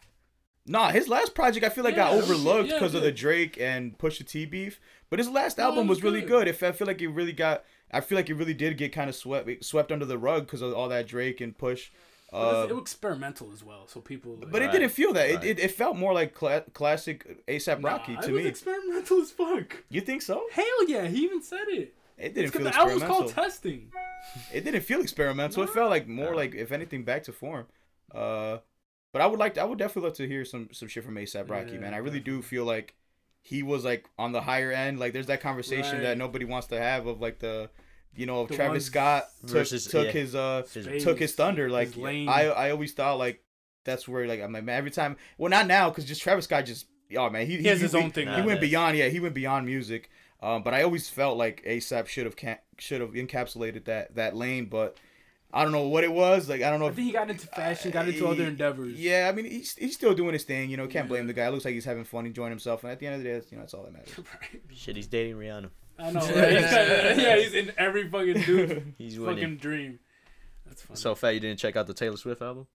Nah, 0.68 0.92
his 0.92 1.08
last 1.08 1.34
project 1.34 1.66
I 1.66 1.70
feel 1.70 1.84
like 1.84 1.96
got 1.96 2.12
Yeah, 2.12 2.18
it 2.18 2.22
was- 2.22 2.32
overlooked 2.32 2.70
because 2.70 2.94
it 2.94 2.98
of 2.98 3.04
the. 3.04 3.12
Drake 3.12 3.60
and 3.60 3.98
Pusha 3.98 4.26
T 4.28 4.46
beef. 4.46 4.80
But 5.10 5.20
his 5.20 5.28
last 5.30 5.58
No, 5.58 5.66
album 5.66 5.88
was 5.88 5.98
was 5.98 6.04
really 6.04 6.22
good. 6.22 6.46
good. 6.46 6.48
If 6.48 6.64
I 6.64 6.72
feel 6.72 6.88
like 6.88 7.02
it 7.02 7.10
really 7.10 7.34
got, 7.34 7.66
I 7.92 8.00
feel 8.00 8.16
like 8.18 8.30
it 8.30 8.36
really 8.36 8.54
did 8.54 8.78
get 8.78 8.94
kind 8.94 9.10
of 9.10 9.16
swept 9.16 9.64
swept 9.66 9.92
under 9.92 10.06
the 10.06 10.18
rug 10.18 10.46
because 10.46 10.62
of 10.62 10.74
all 10.74 10.88
that 10.90 11.08
Drake 11.08 11.42
and 11.42 11.58
Push. 11.58 11.90
It 12.32 12.36
was, 12.36 12.56
Uh, 12.56 12.68
it 12.70 12.74
was 12.74 12.82
experimental 12.84 13.52
as 13.52 13.62
well, 13.62 13.88
so 13.88 14.00
people. 14.00 14.36
Like, 14.38 14.52
but 14.52 14.62
it 14.62 14.66
Right, 14.68 14.72
didn't 14.74 14.90
feel 14.92 15.12
that. 15.14 15.30
right. 15.36 15.44
It, 15.44 15.60
it, 15.60 15.64
it 15.66 15.72
felt 15.72 15.98
more 15.98 16.14
like 16.14 16.34
cla- 16.34 16.64
classic 16.74 17.46
ASAP 17.48 17.82
Nah, 17.82 17.90
Rocky 17.90 18.14
it 18.14 18.22
to 18.22 18.32
was 18.32 18.44
me. 18.44 18.48
experimental 18.50 19.20
as 19.22 19.32
fuck. 19.32 19.84
you 19.90 20.00
think 20.00 20.22
so? 20.22 20.46
Hell 20.54 20.88
yeah, 20.88 21.08
he 21.08 21.24
even 21.26 21.42
said 21.42 21.66
it. 21.68 21.94
It 22.18 22.36
didn't 22.36 22.46
It's 22.46 22.52
'cause 22.52 22.62
feel 22.62 22.72
the 22.72 22.78
album 22.78 22.94
was 22.94 23.02
experimental. 23.04 23.34
called 23.34 23.46
Testing. 23.46 23.92
it 24.54 24.64
didn't 24.64 24.82
feel 24.82 25.02
experimental. 25.02 25.64
It 25.64 25.72
felt 25.72 25.90
like 25.90 26.08
more 26.08 26.30
Nah. 26.32 26.38
like, 26.38 26.54
if 26.56 26.72
anything, 26.72 27.04
back 27.04 27.24
to 27.24 27.34
form. 27.34 27.66
Uh, 28.13 28.60
but 29.13 29.21
I 29.21 29.28
would 29.28 29.39
like, 29.39 29.56
to, 29.56 29.62
I 29.62 29.65
would 29.65 29.78
definitely 29.78 30.10
love 30.10 30.17
to 30.17 30.28
hear 30.28 30.45
some 30.45 30.69
some 30.71 30.88
shit 30.88 31.04
from 31.04 31.15
ASAP 31.15 31.50
Rocky, 31.50 31.74
Yeah, 31.74 31.80
man. 31.80 31.93
I 31.93 31.97
really 31.97 32.19
do 32.19 32.41
feel 32.41 32.63
like 32.65 32.95
he 33.41 33.63
was 33.63 33.84
like 33.84 34.06
on 34.17 34.32
the 34.32 34.41
higher 34.41 34.71
end. 34.71 35.00
Like, 35.00 35.13
there's 35.13 35.26
that 35.28 35.41
conversation 35.41 35.95
Right. 35.95 36.04
that 36.04 36.17
nobody 36.17 36.45
wants 36.45 36.67
to 36.67 36.80
have 36.80 37.08
of 37.08 37.19
like 37.21 37.39
the, 37.39 37.69
you 38.15 38.26
know, 38.26 38.45
The 38.45 38.56
Travis 38.56 38.86
Scott 38.86 39.26
took 39.41 39.50
versus- 39.50 39.88
took 39.88 40.06
yeah. 40.08 40.12
his 40.12 40.36
uh 40.36 40.63
His- 40.74 41.04
took 41.04 41.19
his 41.19 41.34
thunder. 41.36 41.69
Like, 41.69 41.95
lane. 41.97 42.30
I 42.30 42.45
I 42.45 42.71
always 42.71 42.93
thought 42.93 43.17
like 43.17 43.43
that's 43.84 44.08
where 44.08 44.28
like 44.28 44.41
I'm 44.41 44.54
like 44.54 44.63
man 44.63 44.78
every 44.78 44.91
time. 44.91 45.17
Well, 45.38 45.50
not 45.50 45.67
now 45.67 45.89
because 45.89 46.06
just 46.06 46.21
Travis 46.21 46.45
Scott 46.45 46.65
just 46.65 46.86
oh 47.17 47.30
man 47.30 47.47
he 47.47 47.58
He 47.58 47.67
has 47.67 47.82
his 47.82 47.95
own 47.95 48.12
thing 48.12 48.28
He 48.28 48.34
now. 48.38 48.45
went 48.45 48.60
Nah, 48.62 48.67
beyond 48.67 48.97
yeah 48.97 49.08
he 49.10 49.19
went 49.19 49.34
beyond 49.34 49.65
music. 49.65 50.10
Um, 50.41 50.63
but 50.63 50.74
I 50.74 50.82
always 50.84 51.08
felt 51.10 51.38
like 51.38 51.63
ASAP 51.65 52.08
should 52.08 52.26
have 52.26 52.36
ca- 52.36 52.60
should 52.80 53.02
have 53.02 53.12
encapsulated 53.12 53.86
that 53.86 54.15
that 54.15 54.36
lane, 54.36 54.65
but 54.65 54.97
I 55.54 55.64
don't 55.64 55.72
know 55.74 55.88
what 55.88 56.04
it 56.04 56.12
was. 56.12 56.48
Like 56.50 56.62
I 56.62 56.70
don't 56.70 56.80
know 56.80 56.86
I 56.86 56.90
if 56.90 56.96
think 56.96 57.08
he 57.08 57.14
got 57.14 57.30
into 57.30 57.48
fashion, 57.48 57.92
got 57.92 58.08
into 58.08 58.28
other 58.28 58.46
endeavors. 58.46 58.98
yeah, 59.00 59.28
I 59.32 59.36
mean 59.36 59.46
he's, 59.46 59.76
he's 59.76 59.94
still 59.96 60.14
doing 60.14 60.34
his 60.34 60.44
thing. 60.44 60.70
You 60.70 60.78
know, 60.78 60.88
can't 60.88 61.08
blame 61.10 61.28
the 61.28 61.34
guy. 61.34 61.48
It 61.48 61.52
looks 61.52 61.66
like 61.66 61.74
he's 61.74 61.86
having 61.86 62.04
fun, 62.06 62.26
enjoying 62.26 62.52
himself, 62.52 62.84
and 62.84 62.92
at 62.92 63.00
the 63.00 63.08
end 63.08 63.16
of 63.16 63.22
the 63.24 63.28
day, 63.30 63.34
that's, 63.34 63.52
you 63.52 63.58
know, 63.58 63.64
that's 63.64 63.74
all 63.74 63.84
that 63.84 63.94
matters. 63.94 64.14
Shit, 64.74 64.96
he's 64.96 65.08
dating 65.08 65.36
Rihanna. 65.36 65.70
I 66.00 66.12
know. 66.12 66.20
Right? 66.26 66.32
yeah, 67.18 67.36
he's 67.38 67.54
in 67.54 67.72
every 67.78 68.08
fucking 68.10 68.42
dude 68.42 68.94
He's 68.98 69.16
fucking 69.18 69.26
winning. 69.36 69.58
dream. 69.58 70.00
That's 70.66 70.82
funny. 70.84 70.98
So 70.98 71.16
fat, 71.16 71.32
you 71.34 71.40
didn't 71.42 71.60
check 71.60 71.76
out 71.76 71.86
the 71.86 71.94
Taylor 71.94 72.18
Swift 72.18 72.42
album? 72.42 72.68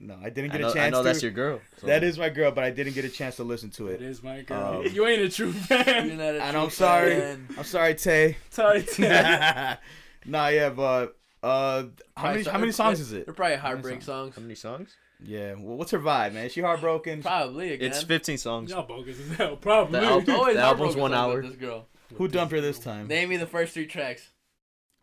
No, 0.00 0.16
I 0.22 0.30
didn't 0.30 0.52
I 0.52 0.58
get 0.58 0.60
know, 0.60 0.68
a 0.68 0.72
chance. 0.74 0.86
I 0.86 0.90
know 0.90 1.02
to. 1.02 1.08
that's 1.08 1.20
your 1.22 1.32
girl. 1.32 1.60
so- 1.78 1.88
That 1.88 2.04
is 2.04 2.16
my 2.16 2.28
girl, 2.28 2.52
but 2.52 2.62
I 2.62 2.70
didn't 2.70 2.92
get 2.94 3.04
a 3.04 3.08
chance 3.08 3.34
to 3.36 3.42
listen 3.44 3.70
to 3.70 3.88
it 3.88 3.94
it. 4.00 4.02
is 4.02 4.22
my 4.22 4.42
girl. 4.42 4.82
Um, 4.86 4.92
you 4.92 5.04
ain't 5.04 5.22
a 5.22 5.28
true 5.28 5.50
fan. 5.52 6.16
not 6.16 6.36
a 6.36 6.40
And 6.42 6.52
true 6.52 6.60
I'm 6.60 6.70
sorry. 6.70 7.16
fan. 7.18 7.48
I'm 7.58 7.64
sorry, 7.64 7.94
Tay. 7.96 8.36
Sorry, 8.50 8.82
Tay. 8.84 9.76
nah, 10.24 10.46
yeah, 10.48 10.70
but 10.70 11.17
uh, 11.48 11.84
how 12.16 12.30
many 12.30 12.42
so- 12.44 12.50
how 12.50 12.58
many 12.58 12.72
songs 12.72 13.00
is 13.00 13.12
it? 13.12 13.26
They're 13.26 13.34
probably 13.34 13.56
heartbreak 13.56 14.02
songs? 14.02 14.04
songs. 14.04 14.34
How 14.36 14.42
many 14.42 14.54
songs? 14.54 14.96
Yeah, 15.20 15.54
well, 15.54 15.76
what's 15.76 15.90
her 15.90 15.98
vibe, 15.98 16.32
man? 16.34 16.46
Is 16.46 16.52
she 16.52 16.60
heartbroken? 16.60 17.22
Probably 17.22 17.72
again. 17.72 17.90
It's 17.90 18.02
15 18.04 18.38
songs. 18.38 18.70
Y'all 18.70 18.86
bogus 18.86 19.18
as 19.18 19.36
hell. 19.36 19.56
Probably. 19.56 19.98
The 19.98 20.06
album- 20.06 20.34
Always 20.36 20.54
The 20.56 20.62
album's 20.62 20.94
one 20.96 21.12
hour. 21.12 21.42
This 21.42 21.56
girl. 21.56 21.86
Who 22.14 22.28
dumped 22.28 22.52
her 22.52 22.60
this 22.60 22.78
time? 22.78 23.08
Name 23.08 23.28
me 23.30 23.36
the 23.36 23.46
first 23.46 23.74
three 23.74 23.86
tracks. 23.86 24.30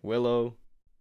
Willow, 0.01 0.55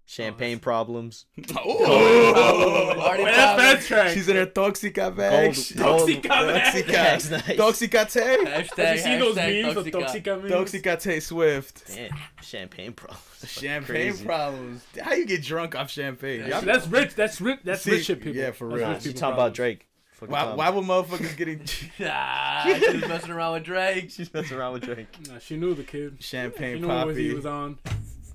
Champagne 0.06 0.58
Problems, 0.58 1.24
Oh, 1.56 2.92
Already 2.98 3.24
Wait, 3.24 3.32
that's 3.34 3.60
found 3.62 3.80
track. 3.86 4.10
she's 4.14 4.28
in 4.28 4.36
her 4.36 4.46
toxica 4.46 5.16
bag. 5.16 5.54
Gold- 5.76 6.08
Toxica 6.08 6.28
bag. 6.28 6.86
That's 6.86 7.30
nice. 7.30 7.56
Toxicate. 7.56 8.08
Hashtag, 8.08 8.76
Have 8.84 8.96
you 8.96 9.02
seen 9.02 9.18
those 9.18 9.36
memes 9.36 9.76
of 9.76 9.86
Toxica. 9.86 10.22
Toxica 10.24 10.42
memes? 10.42 10.52
Toxicate 10.52 11.22
Swift. 11.22 11.86
Damn, 11.94 12.10
Champagne 12.42 12.92
Problems. 12.92 13.22
Fucking 13.38 13.62
Champagne 13.68 13.94
crazy. 14.10 14.24
problems. 14.26 14.84
How 15.00 15.14
you 15.14 15.24
get 15.26 15.42
drunk 15.42 15.74
off 15.74 15.90
champagne? 15.90 16.40
Yeah, 16.40 16.48
Y'all- 16.48 16.60
that's 16.62 16.86
rich. 16.86 17.14
That's 17.14 17.40
rich. 17.40 17.60
That's 17.64 17.82
See, 17.82 17.92
rich 17.92 18.04
shit 18.04 18.18
people. 18.20 18.36
yeah, 18.36 18.50
for 18.52 18.68
real. 18.68 18.88
rich 18.90 19.04
You 19.06 19.12
You 19.12 19.16
talking 19.16 19.34
about. 19.34 19.54
Drake? 19.54 19.88
Why, 20.26 20.40
Tom. 20.44 20.56
why 20.56 20.70
would 20.70 20.84
motherfuckers 20.84 21.36
getting 21.36 21.60
Ah, 22.06 22.62
she 22.78 22.92
was 22.96 23.08
messing 23.08 23.30
around 23.30 23.54
with 23.54 23.64
Drake. 23.64 24.10
She's 24.10 24.32
messing 24.32 24.56
around 24.56 24.74
with 24.74 24.82
Drake. 24.84 25.08
Nah, 25.28 25.38
she 25.38 25.56
knew 25.56 25.74
the 25.74 25.82
kid. 25.82 26.16
Champagne 26.20 26.20
She 26.20 26.26
champagne 26.26 26.80
knew 26.82 26.88
what 26.88 27.16
he 27.16 27.34
was 27.34 27.44
on. 27.46 27.78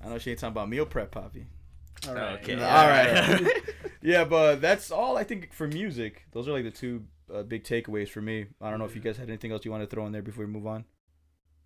I 0.04 0.08
know 0.08 0.18
she 0.18 0.30
ain't 0.30 0.38
talking 0.40 0.52
about 0.52 0.68
meal 0.68 0.86
prep 0.86 1.10
poppy. 1.10 1.46
All 2.08 2.14
right. 2.14 2.40
Okay. 2.42 2.54
All 2.54 2.88
right. 2.88 3.62
yeah, 4.02 4.24
but 4.24 4.60
that's 4.60 4.90
all 4.90 5.16
I 5.16 5.24
think 5.24 5.52
for 5.52 5.66
music. 5.66 6.24
Those 6.32 6.48
are 6.48 6.52
like 6.52 6.64
the 6.64 6.70
two 6.70 7.04
uh, 7.32 7.42
big 7.42 7.64
takeaways 7.64 8.08
for 8.08 8.20
me. 8.22 8.46
I 8.60 8.70
don't 8.70 8.78
know 8.78 8.84
if 8.86 8.94
you 8.94 9.00
guys 9.02 9.16
had 9.16 9.28
anything 9.28 9.52
else 9.52 9.64
you 9.64 9.70
want 9.70 9.82
to 9.82 9.86
throw 9.86 10.06
in 10.06 10.12
there 10.12 10.22
before 10.22 10.44
we 10.46 10.50
move 10.50 10.66
on. 10.66 10.84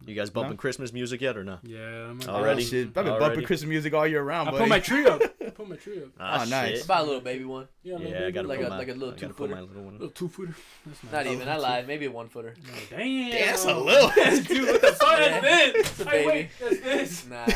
You 0.05 0.15
guys 0.15 0.29
bumping 0.29 0.51
No? 0.53 0.57
Christmas 0.57 0.93
music 0.93 1.21
yet 1.23 1.37
or 1.37 1.45
not? 1.45 1.61
Yeah. 1.63 2.11
I'm 2.11 2.21
Already? 2.29 2.63
Oh, 2.63 2.67
shit. 2.67 2.89
I've 2.89 2.95
been 2.95 3.09
Already? 3.09 3.25
bumping 3.27 3.45
Christmas 3.47 3.69
music 3.71 3.95
all 3.95 4.07
year 4.07 4.23
round, 4.23 4.49
I 4.49 4.53
buddy. 4.53 4.65
put 4.65 4.69
my 4.69 4.81
tree 4.81 5.07
up. 5.07 5.23
I 5.47 5.51
put 5.51 5.69
my 5.69 5.77
tree 5.77 6.03
up. 6.03 6.09
Ah, 6.21 6.43
Oh, 6.43 6.49
nice. 6.51 6.71
shit. 6.73 6.85
About 6.85 7.03
a 7.03 7.07
little 7.07 7.21
baby 7.23 7.45
one. 7.45 7.69
Yeah, 7.85 7.95
little 7.95 8.11
Yeah, 8.11 8.17
I 8.17 8.21
baby, 8.23 8.33
gotta 8.33 8.49
Like 8.49 8.61
a- 8.61 8.69
my, 8.69 8.79
like 8.79 8.89
a 8.89 8.93
little 8.93 9.09
I 9.11 9.13
gotta 9.13 9.33
put 9.33 9.49
two-footer. 9.51 9.63
little 9.63 9.93
little 9.93 10.09
two 10.11 10.29
footer. 10.29 10.55
That's 10.85 11.03
nice. 11.05 11.13
Not 11.13 11.27
even. 11.29 11.49
I 11.49 11.57
lied. 11.57 11.87
Maybe 11.87 12.05
a 12.07 12.11
one 12.11 12.29
footer. 12.29 12.55
No, 12.67 12.73
Damn. 12.99 13.31
Damn, 13.31 13.47
that's 13.47 13.65
a 13.65 13.79
little. 13.79 14.11
Dude, 14.43 14.67
what 14.67 14.81
the 14.83 14.93
fuck 14.93 15.21
is 15.21 15.41
this? 15.43 15.75
It's 15.91 16.01
a 16.01 16.11
Hey, 16.11 16.27
wait, 16.27 16.49
baby. 16.61 16.77
that's 16.83 17.23
this. 17.23 17.27
Nah. 17.29 17.47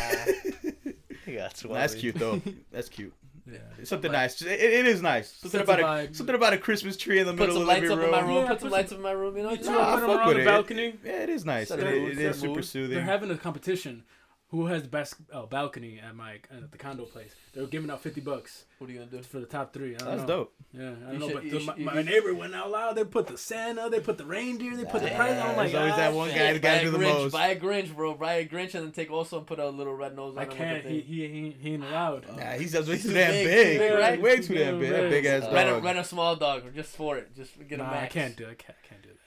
Yeah, 1.34 1.42
that's, 1.42 1.62
That's 1.62 1.94
cute 1.94 2.14
though. 2.16 2.40
That's 2.72 2.88
cute. 2.88 3.12
Yeah. 3.50 3.58
It's 3.78 3.88
something 3.88 4.12
nice. 4.12 4.42
It, 4.42 4.60
it 4.60 4.86
is 4.86 5.00
nice. 5.00 5.30
Something 5.32 5.62
about 5.62 5.80
a 5.80 5.82
vibe. 5.82 6.14
something 6.16 6.34
about 6.34 6.52
a 6.52 6.58
Christmas 6.58 6.96
tree 6.98 7.18
in 7.18 7.26
the 7.26 7.32
middle 7.32 7.54
some 7.54 7.62
of 7.62 7.66
the 7.66 7.72
lights 7.72 7.82
living 7.88 7.98
up 7.98 8.04
in 8.04 8.10
my 8.10 8.20
room. 8.20 8.28
room. 8.28 8.42
Yeah, 8.44 8.48
Put 8.50 8.60
some 8.60 8.70
lights 8.70 8.92
up 8.92 8.98
in 8.98 9.02
my 9.02 9.10
room. 9.12 9.36
You 9.38 9.42
know. 9.44 9.50
You 9.50 9.56
just- 9.56 9.68
too, 9.70 9.74
Nah, 9.74 9.88
I 9.88 9.94
put 9.94 10.00
them 10.06 10.10
around 10.18 10.26
with 10.28 10.36
the 10.36 10.42
it. 10.42 10.44
balcony. 10.44 10.94
Yeah, 11.04 11.22
it 11.22 11.28
is 11.30 11.44
nice. 11.46 11.68
Set 11.68 11.78
It, 11.80 11.86
a 11.86 12.06
it 12.08 12.16
set 12.16 12.34
super 12.36 12.62
soothing. 12.62 12.96
They're 12.96 13.04
having 13.04 13.30
a 13.30 13.38
competition. 13.38 14.02
Who 14.50 14.64
has 14.64 14.80
the 14.82 14.88
best 14.88 15.16
uh, 15.30 15.44
balcony 15.44 16.00
at 16.02 16.16
my 16.16 16.36
at 16.50 16.72
the 16.72 16.78
condo 16.78 17.04
place? 17.04 17.32
They're 17.52 17.66
giving 17.66 17.90
out 17.90 18.00
fifty 18.00 18.22
bucks 18.22 18.64
What 18.78 18.88
are 18.88 18.92
you 18.94 19.00
gonna 19.00 19.10
do? 19.10 19.22
for 19.22 19.40
the 19.40 19.46
top 19.46 19.74
three. 19.74 19.94
I 19.94 19.98
don't 19.98 20.08
That's 20.08 20.20
know. 20.22 20.26
dope. 20.26 20.54
Yeah, 20.72 20.80
I 20.80 20.86
You 20.86 20.94
don't 20.94 21.18
know, 21.18 21.26
should- 21.28 21.34
but 21.34 21.42
the, 21.42 21.50
should- 21.60 21.66
my, 21.84 21.92
my 21.94 22.00
you- 22.00 22.02
neighbor 22.10 22.32
went 22.34 22.54
out 22.54 22.70
loud. 22.70 22.94
They 22.96 23.04
put 23.04 23.26
the 23.26 23.36
Santa, 23.36 23.90
they 23.90 24.00
put 24.00 24.16
the 24.16 24.24
reindeer, 24.24 24.74
they 24.74 24.86
put 24.86 25.02
the 25.02 25.08
present. 25.10 25.44
I'm 25.44 25.54
like, 25.54 25.74
always 25.74 25.96
that 25.96 26.12
ah, 26.12 26.16
one 26.16 26.30
guy 26.30 26.54
that 26.54 26.62
got 26.62 26.78
buy 26.78 26.82
do 26.84 26.90
the 26.92 26.98
Grinch, 26.98 27.02
most. 27.24 27.32
Buy 27.32 27.48
a 27.48 27.60
Grinch, 27.60 27.94
bro. 27.94 28.14
Buy 28.14 28.32
a 28.36 28.48
Grinch 28.48 28.74
and 28.74 28.84
then 28.86 28.92
take 28.92 29.10
also 29.10 29.36
and 29.36 29.46
put 29.46 29.58
a 29.58 29.68
little 29.68 29.94
red 29.94 30.16
nose 30.16 30.34
on 30.34 30.42
I 30.42 30.46
can't. 30.46 30.82
the 30.82 30.88
He 30.90 31.00
thing. 31.00 31.06
he 31.06 31.28
he, 31.28 31.50
he 31.60 31.74
ain't 31.74 31.84
allowed. 31.84 32.24
Nah, 32.34 32.52
he's 32.52 32.72
just 32.72 32.88
way 32.88 32.94
He's 32.94 33.02
too 33.02 33.08
too 33.10 33.14
damn 33.16 33.30
big, 33.32 33.44
big. 33.46 33.72
too 33.74 33.78
big, 33.86 33.98
right? 33.98 34.22
Way 34.22 34.36
too 34.40 34.54
damn 34.54 34.78
big. 34.80 34.90
That 34.92 35.10
big 35.10 35.24
ass 35.26 35.42
Uh, 35.44 35.52
rent, 35.52 35.68
a, 35.68 35.72
dog. 35.72 35.84
rent 35.84 35.98
a 35.98 36.04
small 36.04 36.36
dog 36.36 36.74
just 36.74 36.96
for 36.96 37.18
it. 37.18 37.36
Just 37.36 37.58
get 37.68 37.80
a 37.80 37.82
Nah, 37.82 37.90
max. 37.90 38.16
I 38.16 38.18
can't 38.18 38.34
do. 38.34 38.44
I 38.44 38.54
can't. 38.54 38.78
I 38.82 38.86
can't 38.88 39.02
do 39.02 39.10
that. 39.10 39.18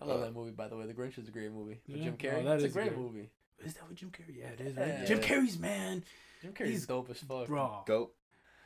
I 0.00 0.06
love 0.06 0.20
that 0.20 0.32
movie, 0.32 0.52
by 0.52 0.68
the 0.68 0.76
way. 0.76 0.86
The 0.86 0.94
Grinch 0.94 1.18
is 1.18 1.26
a 1.26 1.32
great 1.32 1.50
movie. 1.50 1.80
With 1.88 1.96
Yeah. 1.96 2.04
Jim 2.04 2.14
Oh, 2.20 2.22
Carrey. 2.22 2.44
that 2.44 2.54
it's 2.54 2.62
a 2.64 2.66
is 2.68 2.72
great 2.72 2.96
movie. 2.96 3.30
Is 3.66 3.74
that 3.74 3.84
what 3.84 3.94
Jim 3.94 4.10
Carrey? 4.10 4.36
Yeah, 4.38 4.48
it 4.48 4.60
is. 4.60 4.76
Right? 4.76 4.86
Yeah. 4.88 5.04
Jim 5.04 5.20
Carrey's 5.20 5.58
man, 5.58 6.04
Jim 6.42 6.52
Carrey's 6.52 6.68
He's- 6.70 6.86
dope 6.86 7.10
as 7.10 7.18
fuck. 7.18 7.46
bro. 7.46 7.82
Go. 7.86 8.10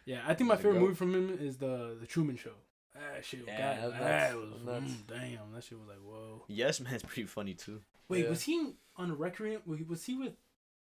Yeah, 0.04 0.22
I 0.26 0.34
think 0.34 0.48
my 0.48 0.56
favorite 0.56 0.74
goat. 0.74 0.80
movie 0.80 0.94
from 0.94 1.14
him 1.14 1.38
is 1.40 1.58
the 1.58 1.96
the 2.00 2.06
Truman 2.06 2.36
Show. 2.36 2.52
That 2.94 3.24
shit, 3.24 3.44
Yeah, 3.46 3.80
got, 3.80 3.90
that's 3.92 4.02
that 4.04 4.36
was 4.36 4.50
Nuts. 4.64 4.84
mm, 4.92 5.06
damn. 5.06 5.52
That 5.52 5.62
shit 5.64 5.78
was 5.78 5.86
like 5.88 5.98
whoa. 6.02 6.44
Yes, 6.48 6.80
man's 6.80 7.02
pretty 7.02 7.26
funny 7.26 7.54
too. 7.54 7.80
Wait, 8.08 8.24
Yeah. 8.24 8.30
was 8.30 8.42
he 8.42 8.72
on 8.96 9.10
a 9.10 9.14
Requiem? 9.14 9.60
Was 9.66 9.78
he- 9.78 9.84
was 9.84 10.04
he 10.04 10.16
with 10.16 10.32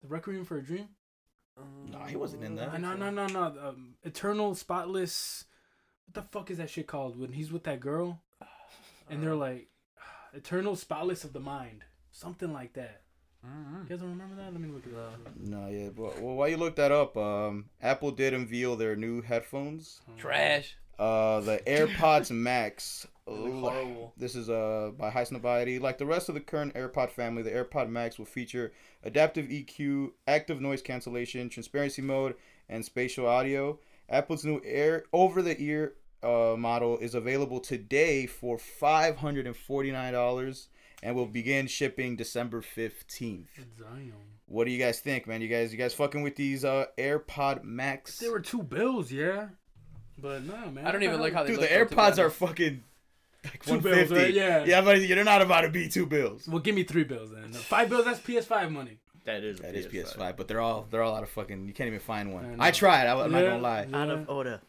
the 0.03 0.09
Requiem 0.09 0.45
for 0.45 0.57
a 0.57 0.63
Dream? 0.63 0.89
Um, 1.59 1.91
Nah, 1.91 2.07
he 2.07 2.17
wasn't 2.17 2.45
in 2.45 2.55
that. 2.57 2.69
Uh, 2.75 2.79
no, 2.79 2.95
no, 2.95 3.11
no, 3.11 3.27
no. 3.27 3.43
Um, 3.69 3.95
Eternal 4.03 4.55
Spotless. 4.55 5.45
What 6.07 6.15
the 6.15 6.23
fuck 6.31 6.51
is 6.51 6.59
that 6.59 6.71
shit 6.71 6.87
called? 6.87 7.19
When 7.19 7.33
he's 7.33 7.51
with 7.51 7.65
that 7.65 7.81
girl, 7.81 8.23
and 9.11 9.23
they're 9.23 9.35
like, 9.35 9.69
Eternal 10.33 10.77
Spotless 10.77 11.25
of 11.25 11.33
the 11.33 11.41
Mind, 11.41 11.85
something 12.13 12.53
like 12.53 12.75
that. 12.75 13.03
Mhm. 13.47 13.83
You 13.85 13.89
guys 13.89 14.01
don't 14.01 14.11
remember 14.11 14.35
that? 14.37 14.53
Let 14.53 14.61
me 14.61 14.69
look 14.69 14.87
it 14.87 14.95
up. 14.97 15.37
No, 15.39 15.69
yeah. 15.69 15.89
But, 15.91 16.21
well, 16.21 16.35
while 16.35 16.49
you 16.49 16.57
look 16.57 16.77
that 16.77 16.91
up, 16.93 17.17
um, 17.17 17.67
Apple 17.81 18.11
did 18.11 18.35
unveil 18.35 18.77
their 18.77 18.97
new 18.97 19.23
headphones. 19.23 20.01
Trash. 20.17 20.77
Uh, 20.99 21.41
the 21.41 21.59
AirPods 21.67 22.31
Max. 22.35 23.07
Ooh. 23.29 24.13
This 24.17 24.35
is 24.37 24.49
uh 24.49 24.93
by 24.97 25.11
Highsnobiety. 25.11 25.81
Like 25.81 25.99
the 25.99 26.07
rest 26.07 26.29
of 26.29 26.35
the 26.37 26.41
current 26.41 26.75
AirPod 26.75 27.11
family, 27.11 27.43
the 27.43 27.51
AirPod 27.51 27.89
Max 27.91 28.19
will 28.19 28.25
feature 28.25 28.73
adaptive 29.03 29.47
EQ, 29.47 30.13
active 30.29 30.61
noise 30.61 30.81
cancellation, 30.81 31.49
transparency 31.49 32.03
mode, 32.03 32.37
and 32.69 32.85
spatial 32.85 33.27
audio. 33.27 33.79
Apple's 34.09 34.45
new 34.45 34.61
Air 34.65 35.05
over-the-ear 35.13 35.95
uh, 36.23 36.55
model 36.57 36.99
is 36.99 37.15
available 37.17 37.59
today 37.59 38.27
for 38.27 38.59
five 38.59 39.17
hundred 39.17 39.47
and 39.49 39.57
forty-nine 39.57 40.13
dollars, 40.13 40.69
and 41.03 41.15
we'll 41.15 41.27
begin 41.27 41.67
shipping 41.67 42.17
December 42.17 42.63
fifteenth. 42.63 43.49
Zion. 43.79 44.13
What 44.47 44.65
do 44.65 44.71
you 44.71 44.79
guys 44.79 45.01
think, 45.01 45.27
man? 45.27 45.41
You 45.41 45.49
guys, 45.49 45.73
you 45.73 45.79
guys 45.79 45.93
fucking 45.95 46.23
with 46.23 46.37
these 46.37 46.65
uh 46.65 46.87
AirPod 46.99 47.65
Max? 47.65 48.19
There 48.19 48.31
were 48.31 48.41
two 48.41 48.63
bills, 48.63 49.11
yeah. 49.11 49.49
But 50.19 50.45
no, 50.45 50.71
man. 50.71 50.87
I 50.87 50.93
don't 50.93 51.03
even 51.03 51.21
like 51.21 51.33
how 51.33 51.43
they 51.43 51.49
Dude, 51.49 51.61
look, 51.61 51.69
the 51.69 51.75
though, 51.75 51.85
to 51.85 51.91
be 51.91 51.97
AirPods 51.97 52.19
are 52.19 52.31
fucking 52.31 52.83
like 53.45 53.65
Two 53.65 53.81
bills, 53.81 54.11
right? 54.11 54.33
Yeah. 54.33 54.65
yeah, 54.65 54.81
but 54.81 55.01
you're 55.01 55.23
not 55.25 55.43
about 55.43 55.63
to 55.63 55.69
be 55.69 55.89
two 55.89 56.07
bills. 56.07 56.49
Well, 56.49 56.59
give 56.59 56.75
me 56.75 56.83
three 56.83 57.05
bills 57.05 57.31
then. 57.31 57.53
Five 57.53 57.89
bills. 57.89 58.05
That's 58.05 58.21
PS5 58.21 58.71
money. 58.71 58.99
That 59.25 59.43
is. 59.43 59.59
a 59.61 59.63
That 59.63 59.75
is 59.75 59.87
PS5. 59.87 60.17
PS5, 60.17 60.37
but 60.37 60.49
they're 60.49 60.61
all 60.61 60.87
they're 60.91 61.03
all 61.03 61.15
out 61.15 61.23
of 61.23 61.31
fucking. 61.31 61.67
You 61.67 61.75
can't 61.75 61.89
even 61.89 62.01
find 62.01 62.33
one. 62.33 62.57
know. 62.57 62.65
I, 62.65 62.71
tried. 62.71 63.07
I, 63.07 63.25
am 63.25 63.33
not 63.33 63.43
gonna 63.43 63.59
lie. 63.59 63.87
Out 63.93 64.11
of 64.11 64.29
order. 64.29 64.61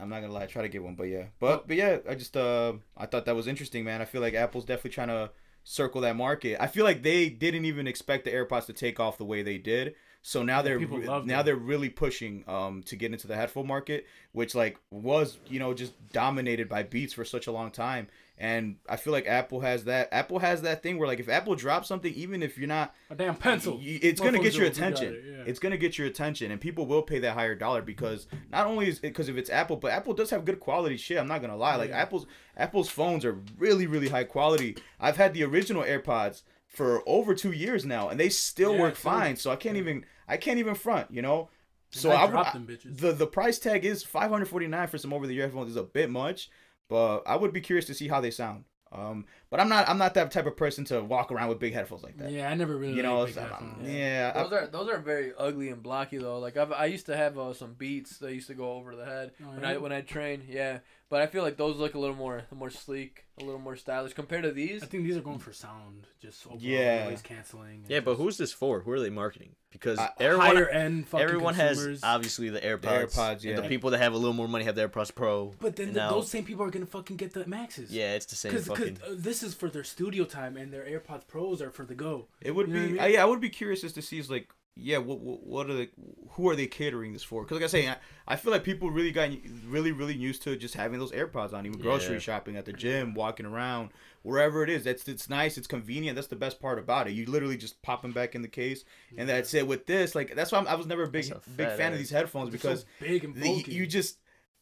I'm 0.00 0.08
not 0.08 0.20
gonna 0.20 0.32
lie. 0.32 0.42
I 0.42 0.46
try 0.46 0.62
to 0.62 0.68
get 0.68 0.82
one, 0.82 0.96
but 0.96 1.04
yeah, 1.04 1.26
but 1.38 1.68
but 1.68 1.76
yeah, 1.76 1.98
I 2.08 2.16
just 2.16 2.36
uh 2.36 2.72
I 2.96 3.06
thought 3.06 3.26
that 3.26 3.36
was 3.36 3.46
interesting, 3.46 3.84
man. 3.84 4.02
I 4.02 4.04
feel 4.04 4.20
like 4.20 4.34
Apple's 4.34 4.64
definitely 4.64 4.90
trying 4.90 5.08
to 5.08 5.30
circle 5.64 6.02
that 6.02 6.16
market. 6.16 6.62
I 6.62 6.66
feel 6.68 6.84
like 6.84 7.02
they 7.02 7.28
didn't 7.28 7.64
even 7.64 7.86
expect 7.86 8.24
the 8.24 8.30
AirPods 8.30 8.66
to 8.66 8.72
take 8.72 9.00
off 9.00 9.18
the 9.18 9.24
way 9.24 9.42
they 9.42 9.58
did. 9.58 9.94
So 10.26 10.42
now 10.42 10.62
they're 10.62 10.78
people 10.78 10.96
re- 10.98 11.06
love 11.06 11.26
now 11.26 11.42
they're 11.42 11.54
really 11.54 11.90
pushing 11.90 12.44
um 12.48 12.82
to 12.84 12.96
get 12.96 13.12
into 13.12 13.26
the 13.26 13.36
headphone 13.36 13.66
market, 13.66 14.06
which 14.32 14.54
like 14.54 14.78
was 14.90 15.36
you 15.48 15.58
know 15.58 15.74
just 15.74 15.92
dominated 16.12 16.66
by 16.66 16.82
Beats 16.82 17.12
for 17.12 17.26
such 17.26 17.46
a 17.46 17.52
long 17.52 17.70
time. 17.70 18.08
And 18.38 18.76
I 18.88 18.96
feel 18.96 19.12
like 19.12 19.26
Apple 19.26 19.60
has 19.60 19.84
that. 19.84 20.08
Apple 20.12 20.38
has 20.38 20.62
that 20.62 20.82
thing 20.82 20.96
where 20.98 21.06
like 21.06 21.20
if 21.20 21.28
Apple 21.28 21.54
drops 21.56 21.88
something, 21.88 22.12
even 22.14 22.42
if 22.42 22.56
you're 22.56 22.66
not 22.66 22.94
A 23.10 23.14
damn 23.14 23.36
pencil. 23.36 23.76
Y- 23.76 23.98
It's 24.02 24.18
gonna 24.18 24.38
get 24.38 24.54
your 24.54 24.62
will- 24.64 24.70
we 24.70 24.76
got 24.80 24.88
attention. 24.88 25.14
it, 25.14 25.24
yeah. 25.30 25.44
It's 25.46 25.58
gonna 25.58 25.76
get 25.76 25.98
your 25.98 26.06
attention, 26.06 26.50
and 26.50 26.58
people 26.58 26.86
will 26.86 27.02
pay 27.02 27.18
that 27.18 27.34
higher 27.34 27.54
dollar 27.54 27.82
because 27.82 28.26
not 28.50 28.66
only 28.66 28.88
is 28.88 28.96
it 28.98 29.02
because 29.02 29.28
of 29.28 29.36
its 29.36 29.50
Apple, 29.50 29.76
but 29.76 29.92
Apple 29.92 30.14
does 30.14 30.30
have 30.30 30.46
good 30.46 30.58
quality 30.58 30.96
shit. 30.96 31.18
I'm 31.18 31.28
not 31.28 31.42
gonna 31.42 31.54
lie. 31.56 31.76
Like 31.76 31.90
Yeah. 31.90 31.98
Apple's 32.00 32.26
Apple's 32.56 32.88
phones 32.88 33.26
are 33.26 33.38
really 33.58 33.86
really 33.86 34.08
high 34.08 34.24
quality. 34.24 34.76
I've 34.98 35.18
had 35.18 35.34
the 35.34 35.44
original 35.44 35.82
AirPods 35.82 36.42
for 36.66 37.02
over 37.06 37.34
two 37.34 37.52
years 37.52 37.84
now, 37.84 38.08
and 38.08 38.18
they 38.18 38.30
still 38.30 38.74
Yeah, 38.74 38.80
work 38.80 38.96
fine. 38.96 39.36
So 39.36 39.50
I 39.52 39.56
can't 39.56 39.76
even 39.76 40.04
I 40.28 40.36
can't 40.36 40.58
even 40.58 40.74
front. 40.74 41.10
You 41.10 41.22
know. 41.22 41.48
So 41.90 42.10
I 42.10 42.22
I, 42.22 42.24
would- 42.24 42.34
them 42.52 42.66
bitches. 42.66 42.98
the 42.98 43.12
the 43.12 43.26
price 43.26 43.58
tag 43.58 43.84
is 43.84 44.02
549 44.02 44.88
for 44.88 44.98
some 44.98 45.12
over 45.12 45.26
the 45.26 45.36
ear 45.36 45.42
headphones 45.44 45.70
is 45.70 45.76
a 45.76 45.82
bit 45.84 46.10
much, 46.10 46.50
but 46.88 47.18
I 47.26 47.36
would 47.36 47.52
be 47.52 47.60
curious 47.60 47.86
to 47.86 47.94
see 47.94 48.08
how 48.08 48.20
they 48.20 48.30
sound. 48.32 48.64
Um, 48.90 49.26
but 49.50 49.58
I'm 49.60 49.68
not 49.68 49.88
I'm 49.88 49.98
not 49.98 50.14
that 50.14 50.30
type 50.30 50.46
of 50.46 50.56
person 50.56 50.84
to 50.86 51.02
walk 51.02 51.32
around 51.32 51.48
with 51.48 51.58
big 51.58 51.72
headphones 51.72 52.02
like 52.04 52.16
that. 52.18 52.30
Yeah, 52.30 52.48
I 52.48 52.54
never 52.54 52.76
really. 52.76 52.94
You 52.94 53.02
know, 53.02 53.20
liked 53.20 53.34
big 53.34 53.44
um, 53.44 53.50
headphones. 53.50 53.88
yeah, 53.88 54.32
I- 54.34 54.42
Those 54.42 54.52
are 54.52 54.66
those 54.68 54.88
are 54.88 54.98
very 54.98 55.32
ugly 55.38 55.68
and 55.70 55.82
blocky 55.82 56.18
though. 56.18 56.38
Like 56.38 56.56
I've, 56.56 56.72
I 56.72 56.86
used 56.86 57.06
to 57.06 57.16
have 57.16 57.36
uh, 57.38 57.52
some 57.54 57.74
beats 57.74 58.18
that 58.18 58.32
used 58.32 58.46
to 58.48 58.54
go 58.54 58.72
over 58.72 58.94
the 58.96 59.04
head 59.04 59.32
Oh, 59.44 59.50
when 59.50 59.62
yeah? 59.62 59.70
I 59.70 59.76
when 59.78 59.92
I 59.92 60.00
train. 60.00 60.42
Yeah, 60.48 60.78
but 61.14 61.22
I 61.22 61.26
feel 61.28 61.44
like 61.44 61.56
those 61.56 61.76
look 61.76 61.94
a 61.94 61.98
little 61.98 62.16
more 62.16 62.42
more 62.50 62.70
sleek, 62.70 63.24
a 63.40 63.44
little 63.44 63.60
more 63.60 63.76
stylish 63.76 64.14
compared 64.14 64.42
to 64.42 64.50
these. 64.50 64.82
I 64.82 64.86
think 64.86 65.04
these 65.04 65.16
are 65.16 65.20
going 65.20 65.38
for 65.38 65.52
sound, 65.52 66.08
just 66.20 66.44
overall 66.44 66.60
Yeah. 66.60 67.08
noise 67.08 67.22
canceling. 67.22 67.82
and 67.82 67.90
Yeah, 67.90 68.00
but 68.00 68.16
who's 68.16 68.36
this 68.36 68.52
for? 68.52 68.80
Who 68.80 68.90
are 68.90 68.98
they 68.98 69.10
marketing? 69.10 69.54
Because 69.70 69.98
Uh, 70.00 70.08
everyone, 70.18 70.56
higher 70.56 70.68
end 70.68 71.06
fucking 71.08 71.24
everyone 71.24 71.54
has 71.54 72.00
obviously 72.02 72.48
the 72.48 72.60
AirPods. 72.60 73.14
AirPods, 73.14 73.48
And 73.48 73.58
the 73.62 73.68
people 73.68 73.90
that 73.90 73.98
have 73.98 74.12
a 74.12 74.16
little 74.16 74.32
more 74.34 74.48
money 74.48 74.64
have 74.64 74.74
the 74.74 74.88
AirPods 74.88 75.14
Pro. 75.14 75.54
But 75.60 75.76
then 75.76 75.88
the, 75.92 76.00
now- 76.00 76.10
those 76.10 76.28
same 76.30 76.44
people 76.44 76.64
are 76.64 76.70
gonna 76.70 76.84
fucking 76.86 77.16
get 77.16 77.32
the 77.32 77.46
maxes. 77.46 77.92
Yeah, 77.92 78.14
it's 78.14 78.26
the 78.26 78.36
same 78.36 78.50
Because 78.52 78.66
fucking. 78.66 78.98
uh, 79.06 79.10
this 79.28 79.42
is 79.44 79.54
for 79.54 79.68
their 79.70 79.84
studio 79.84 80.24
time 80.24 80.56
and 80.56 80.72
their 80.72 80.84
AirPods 80.84 81.26
Pros 81.28 81.62
are 81.62 81.70
for 81.70 81.84
the 81.84 81.94
go. 81.94 82.26
It 82.40 82.52
would 82.56 82.66
You 82.68 82.74
be, 82.74 82.80
I 82.80 82.86
mean? 83.04 83.12
yeah. 83.14 83.22
I 83.22 83.24
would 83.26 83.40
be 83.40 83.50
curious 83.50 83.84
as 83.84 83.92
to 83.94 84.02
see 84.02 84.18
is 84.18 84.28
like, 84.30 84.48
yeah, 84.76 84.98
what, 84.98 85.20
what, 85.20 85.44
what 85.44 85.70
are 85.70 85.74
the, 85.74 85.88
who 86.30 86.48
are 86.48 86.56
they 86.56 86.66
catering 86.66 87.12
this 87.12 87.22
for? 87.22 87.42
Because 87.42 87.56
like 87.56 87.64
I 87.64 87.68
say, 87.68 87.88
I, 87.88 87.96
I 88.26 88.36
feel 88.36 88.50
like 88.50 88.64
people 88.64 88.90
really 88.90 89.12
got 89.12 89.30
really, 89.66 89.92
really 89.92 90.14
used 90.14 90.42
to 90.42 90.56
just 90.56 90.74
having 90.74 90.98
those 90.98 91.12
AirPods 91.12 91.52
on, 91.52 91.64
even 91.64 91.78
grocery 91.78 92.14
Yeah. 92.14 92.20
shopping, 92.20 92.56
at 92.56 92.64
the 92.64 92.72
gym, 92.72 93.14
walking 93.14 93.46
around, 93.46 93.90
wherever 94.22 94.64
it 94.64 94.70
is. 94.70 94.82
That's 94.84 95.06
it's 95.06 95.28
nice, 95.30 95.56
it's 95.56 95.68
convenient. 95.68 96.16
That's 96.16 96.26
the 96.26 96.36
best 96.36 96.60
part 96.60 96.78
about 96.80 97.06
it. 97.06 97.12
You 97.12 97.26
literally 97.26 97.56
just 97.56 97.80
pop 97.82 98.02
them 98.02 98.12
back 98.12 98.34
in 98.34 98.42
the 98.42 98.48
case, 98.48 98.84
and 99.16 99.28
that's 99.28 99.54
it. 99.54 99.66
With 99.66 99.86
this, 99.86 100.14
like 100.14 100.34
that's 100.34 100.50
why 100.50 100.58
I'm, 100.58 100.66
I 100.66 100.74
was 100.74 100.86
never 100.86 101.04
a 101.04 101.08
big, 101.08 101.30
a 101.30 101.40
big 101.56 101.68
fat 101.68 101.76
fan 101.76 101.92
of 101.92 101.98
these 101.98 102.10
headphones 102.10 102.50
They're 102.50 102.58
because 102.58 102.80
so 102.80 102.86
big 102.98 103.24
and 103.24 103.34
the, 103.36 103.64
you 103.68 103.86
just 103.86 104.18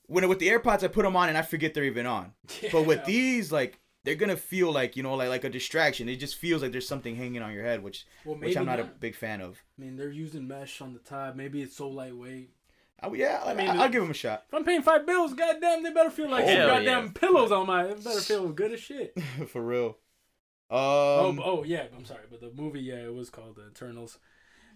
when 0.06 0.28
with 0.28 0.40
the 0.40 0.48
AirPods 0.48 0.82
I 0.82 0.88
put 0.88 1.04
them 1.04 1.16
on 1.16 1.30
and 1.30 1.38
I 1.38 1.42
forget 1.42 1.72
they're 1.72 1.84
even 1.84 2.06
on. 2.06 2.34
But 2.70 2.82
with 2.82 3.04
these, 3.06 3.50
like 3.50 3.80
they're 4.04 4.14
gonna 4.16 4.36
feel 4.36 4.72
like 4.72 4.96
you 4.96 5.02
know, 5.02 5.14
like 5.14 5.28
like 5.28 5.44
a 5.44 5.50
distraction. 5.50 6.08
It 6.08 6.16
just 6.16 6.36
feels 6.36 6.62
like 6.62 6.72
there's 6.72 6.88
something 6.88 7.16
hanging 7.16 7.42
on 7.42 7.52
your 7.52 7.64
head, 7.64 7.82
which 7.82 8.06
well, 8.24 8.36
which 8.36 8.56
I'm 8.56 8.64
maybe 8.66 8.66
not 8.66 8.80
a 8.80 8.84
big 8.84 9.14
fan 9.16 9.40
of. 9.40 9.62
I 9.78 9.82
mean, 9.82 9.96
they're 9.96 10.10
using 10.10 10.46
mesh 10.48 10.80
on 10.80 10.92
the 10.92 10.98
top. 11.00 11.36
Maybe 11.36 11.62
it's 11.62 11.76
so 11.76 11.88
lightweight. 11.88 12.50
Oh, 13.04 13.14
yeah, 13.14 13.42
I 13.44 13.50
I 13.50 13.54
mean, 13.54 13.66
mean, 13.66 13.80
I'll 13.80 13.88
give 13.88 14.02
them 14.02 14.12
a 14.12 14.14
shot 14.14 14.44
If 14.46 14.54
I'm 14.54 14.64
paying 14.64 14.82
five 14.82 15.04
bills, 15.06 15.34
goddamn, 15.34 15.82
they 15.82 15.90
better 15.92 16.10
feel 16.10 16.30
like 16.30 16.46
some 16.46 16.54
Hell 16.54 16.68
goddamn 16.68 17.04
yeah. 17.06 17.10
pillows 17.20 17.50
on 17.50 17.66
my. 17.66 17.84
It 17.86 18.04
better 18.04 18.20
feel 18.20 18.48
good 18.50 18.72
as 18.72 18.80
shit. 18.80 19.12
for 19.48 19.60
real. 19.60 19.98
oh, 20.70 21.28
Um, 21.30 21.40
oh 21.44 21.64
yeah, 21.64 21.86
I'm 21.96 22.04
sorry, 22.04 22.24
but 22.30 22.40
the 22.40 22.50
movie, 22.54 22.80
yeah, 22.80 22.96
it 23.04 23.14
was 23.14 23.28
called 23.30 23.56
The 23.56 23.66
Eternals, 23.68 24.18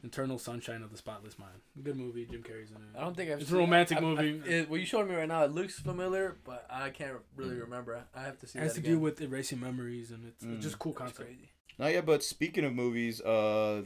Eternal 0.06 0.38
Sunshine 0.38 0.82
of 0.82 0.90
the 0.90 0.96
Spotless 0.96 1.38
Mind. 1.38 1.52
Good 1.82 1.96
movie. 1.96 2.26
Jim 2.30 2.42
Carrey's 2.42 2.70
in 2.70 2.76
it. 2.76 2.82
I 2.96 3.00
don't 3.02 3.16
think 3.16 3.30
I've. 3.30 3.38
It's 3.40 3.48
a 3.48 3.52
seen 3.52 3.58
it. 3.58 3.60
romantic 3.60 3.98
I- 3.98 4.00
I- 4.00 4.04
movie. 4.04 4.42
it, 4.48 4.70
well, 4.70 4.80
you 4.80 4.86
showed 4.86 5.08
me 5.08 5.14
right 5.14 5.28
now. 5.28 5.44
It 5.44 5.52
looks 5.52 5.78
familiar, 5.78 6.36
but 6.44 6.66
I 6.70 6.90
can't 6.90 7.14
really 7.36 7.56
remember. 7.56 8.02
I 8.14 8.22
have 8.22 8.38
to 8.40 8.46
see 8.46 8.58
It 8.58 8.62
has 8.62 8.74
that 8.74 8.80
to 8.80 8.86
again. 8.86 8.92
do 8.96 9.00
with 9.00 9.20
erasing 9.20 9.60
memories, 9.60 10.10
and 10.10 10.26
it's, 10.26 10.44
Mm. 10.44 10.54
it's 10.56 10.64
just 10.64 10.78
cool 10.78 10.92
That's 10.92 11.00
concept. 11.16 11.28
crazy. 11.28 11.50
no, 11.78 11.86
yeah, 11.88 12.00
but 12.00 12.22
speaking 12.24 12.64
of 12.64 12.72
movies, 12.74 13.20
uh, 13.20 13.82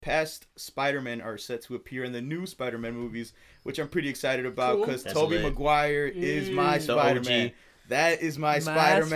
past 0.00 0.46
Spider-Man 0.56 1.20
are 1.20 1.38
set 1.38 1.62
to 1.62 1.74
appear 1.74 2.04
in 2.04 2.12
the 2.12 2.20
new 2.20 2.44
Spider-Man 2.46 2.94
movies, 2.94 3.32
which 3.62 3.78
I'm 3.78 3.88
pretty 3.88 4.08
excited 4.08 4.44
about 4.46 4.80
because 4.80 5.04
That's 5.04 5.14
Tobey 5.14 5.36
lit. 5.36 5.44
Maguire 5.44 6.06
is 6.06 6.50
my 6.50 6.78
Mm. 6.78 6.86
The 6.86 6.92
Spider-man. 6.94 7.46
OG. 7.48 7.52
That 7.88 8.22
is 8.22 8.38
my 8.38 8.54
My 8.54 8.58
Spider-Man. 8.60 9.06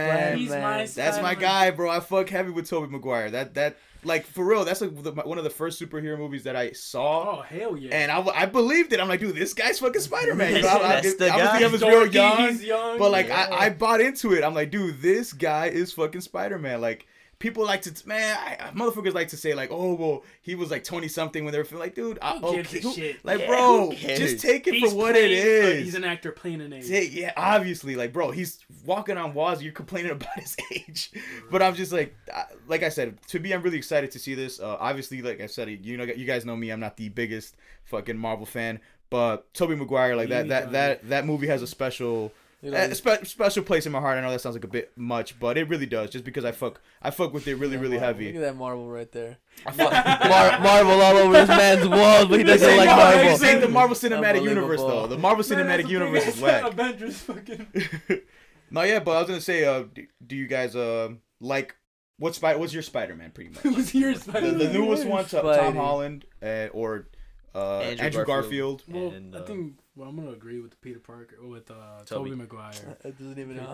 Spider-Man. 0.46 0.62
My 0.62 0.78
That's 0.78 0.96
my 0.96 1.10
Spider-Man. 1.12 1.40
guy, 1.40 1.70
bro. 1.70 1.90
I 1.90 2.00
fuck 2.00 2.28
heavy 2.28 2.50
with 2.50 2.68
Tobey 2.68 2.90
Maguire. 2.92 3.30
That 3.30 3.54
that 3.54 3.78
like 4.06 4.26
for 4.26 4.44
real. 4.44 4.64
That's 4.64 4.80
like 4.80 5.02
the, 5.02 5.12
one 5.12 5.38
of 5.38 5.44
the 5.44 5.50
first 5.50 5.80
superhero 5.80 6.18
movies 6.18 6.44
that 6.44 6.56
I 6.56 6.72
saw. 6.72 7.38
Oh 7.38 7.42
hell 7.42 7.76
yeah! 7.76 7.94
And 7.94 8.10
I, 8.10 8.20
I 8.28 8.46
believed 8.46 8.92
it. 8.92 9.00
I'm 9.00 9.08
like, 9.08 9.20
dude, 9.20 9.36
this 9.36 9.52
guy's 9.52 9.78
fucking 9.78 10.00
Spider 10.02 10.34
Man. 10.34 10.56
You 10.56 10.62
know, 10.62 10.68
I, 10.68 10.98
I, 10.98 11.00
the 11.00 11.30
obviously 11.30 11.60
guy. 11.60 11.64
I 11.64 11.68
was 11.68 11.82
real 11.82 12.06
young, 12.06 12.48
he's 12.48 12.64
young, 12.64 12.98
but 12.98 13.10
like 13.10 13.28
yeah. 13.28 13.48
I, 13.50 13.66
I 13.66 13.70
bought 13.70 14.00
into 14.00 14.32
it. 14.32 14.44
I'm 14.44 14.54
like, 14.54 14.70
dude, 14.70 15.00
this 15.00 15.32
guy 15.32 15.66
is 15.66 15.92
fucking 15.92 16.20
Spider 16.20 16.58
Man. 16.58 16.80
Like 16.80 17.06
people 17.38 17.64
like 17.64 17.82
to, 17.82 18.08
man, 18.08 18.36
I, 18.38 18.70
motherfuckers 18.70 19.12
like 19.14 19.28
to 19.28 19.36
say 19.36 19.54
like, 19.54 19.70
oh 19.70 19.94
well, 19.94 20.24
he 20.42 20.54
was 20.54 20.70
like 20.70 20.84
20 20.84 21.06
something 21.08 21.44
when 21.44 21.52
they 21.52 21.58
were 21.58 21.64
feeling 21.64 21.82
like, 21.84 21.94
dude, 21.94 22.18
I, 22.22 22.38
Who 22.38 22.46
okay, 22.60 22.80
who- 22.80 22.92
shit? 22.92 23.24
like 23.24 23.40
Yeah, 23.40 23.46
bro, 23.46 23.92
just 23.92 24.38
take 24.40 24.66
it 24.66 24.74
He's 24.74 24.90
for 24.92 24.96
what 24.96 25.16
it 25.16 25.28
playing- 25.28 25.76
uh, 25.80 25.84
he's 25.84 25.94
an 25.94 26.04
actor 26.04 26.32
playing 26.32 26.60
an 26.62 26.72
age. 26.72 26.84
Say- 26.84 27.08
yeah, 27.08 27.32
obviously, 27.36 27.94
like, 27.94 28.12
bro, 28.12 28.30
he's 28.30 28.58
walking 28.84 29.16
on 29.18 29.34
walls. 29.34 29.62
You're 29.62 29.72
complaining 29.72 30.10
about 30.12 30.38
his 30.40 30.56
age, 30.72 31.10
but 31.50 31.62
I'm 31.62 31.74
just 31.74 31.92
like, 31.92 32.14
I- 32.34 32.46
like 32.68 32.82
I 32.82 32.88
said, 32.88 33.18
to 33.28 33.38
me, 33.40 33.52
I'm 33.52 33.62
really 33.62 33.78
excited 33.78 34.10
to 34.12 34.18
see 34.18 34.34
this. 34.34 34.58
Uh, 34.58 34.76
obviously, 34.80 35.20
like 35.22 35.40
I 35.40 35.46
said, 35.46 35.68
you 35.68 35.96
know, 35.96 36.04
you 36.04 36.24
guys 36.24 36.44
know 36.46 36.56
me. 36.56 36.70
I'm 36.70 36.80
not 36.80 36.96
the 36.96 37.08
biggest 37.10 37.56
fucking 37.84 38.16
Marvel 38.16 38.46
fan, 38.46 38.80
but 39.10 39.52
Tobey 39.54 39.74
Maguire, 39.76 40.16
like 40.16 40.30
that, 40.30 40.48
that, 40.48 40.72
that, 40.72 41.08
that 41.10 41.26
movie 41.26 41.46
has 41.48 41.60
a 41.62 41.66
special. 41.66 42.32
You 42.66 42.72
know, 42.72 42.78
a 42.78 42.94
spe- 42.94 43.24
special 43.24 43.62
place 43.62 43.86
in 43.86 43.92
my 43.92 44.00
heart. 44.00 44.18
I 44.18 44.20
know 44.22 44.30
that 44.32 44.40
sounds 44.40 44.56
like 44.56 44.64
a 44.64 44.68
bit 44.68 44.90
much, 44.96 45.38
but 45.38 45.56
it 45.56 45.68
really 45.68 45.86
does. 45.86 46.10
Just 46.10 46.24
because 46.24 46.44
I 46.44 46.50
fuck, 46.52 46.80
I 47.00 47.10
fuck 47.10 47.32
with 47.32 47.46
it 47.46 47.54
really, 47.54 47.76
really 47.76 47.96
Marvel. 47.96 48.06
heavy. 48.06 48.26
Look 48.26 48.36
at 48.36 48.40
that 48.40 48.56
Marvel 48.56 48.88
right 48.88 49.10
there. 49.12 49.38
Mar- 49.78 50.60
Marvel 50.60 51.00
all 51.00 51.16
over 51.16 51.32
this 51.32 51.48
man's 51.48 51.88
walls, 51.88 52.26
but 52.26 52.38
he 52.38 52.44
doesn't 52.44 52.68
ain't 52.68 52.78
like 52.78 52.88
Marvel. 52.88 53.14
Marvel. 53.22 53.38
This 53.38 53.42
ain't 53.44 53.60
the 53.60 53.68
Marvel 53.68 53.96
Cinematic 53.96 54.42
Universe 54.42 54.80
though. 54.80 55.06
The 55.06 55.16
Marvel 55.18 55.44
Man, 55.48 55.64
Cinematic 55.64 55.76
that's 55.82 55.90
Universe 55.90 56.26
is 56.26 56.36
ass 56.36 56.42
whack. 56.42 56.72
Avengers 56.72 57.18
fucking. 57.20 57.66
no, 58.70 58.82
yeah, 58.82 58.98
but 58.98 59.12
I 59.12 59.18
was 59.20 59.28
gonna 59.28 59.40
say, 59.40 59.64
uh, 59.64 59.84
do, 59.94 60.06
do 60.26 60.34
you 60.36 60.46
guys 60.48 60.74
uh 60.74 61.10
like 61.40 61.76
what 62.18 62.34
spy? 62.34 62.56
What's 62.56 62.72
your 62.72 62.82
Spider 62.82 63.14
Man 63.14 63.30
pretty 63.30 63.50
much? 63.50 63.60
Who's 63.60 63.94
your 63.94 64.14
the, 64.14 64.20
Spider? 64.20 64.50
the 64.52 64.72
newest 64.72 65.06
one, 65.06 65.24
Tom 65.26 65.76
Holland, 65.76 66.24
uh, 66.42 66.66
or 66.72 67.06
uh, 67.54 67.78
Andrew, 67.80 68.04
Andrew 68.04 68.24
Garfield. 68.24 68.82
Garfield. 68.86 69.12
Well, 69.12 69.16
And, 69.16 69.36
I 69.36 69.38
uh, 69.38 69.44
think 69.44 69.74
well, 69.96 70.08
I'm 70.10 70.16
gonna 70.16 70.30
agree 70.30 70.60
with 70.60 70.80
Peter 70.82 70.98
Parker 71.00 71.36
or 71.42 71.48
with 71.48 71.70
uh, 71.70 72.04
Toby. 72.04 72.30
Toby 72.30 72.42
Maguire. 72.42 72.96
It 73.04 73.18
doesn't 73.18 73.38
even. 73.38 73.58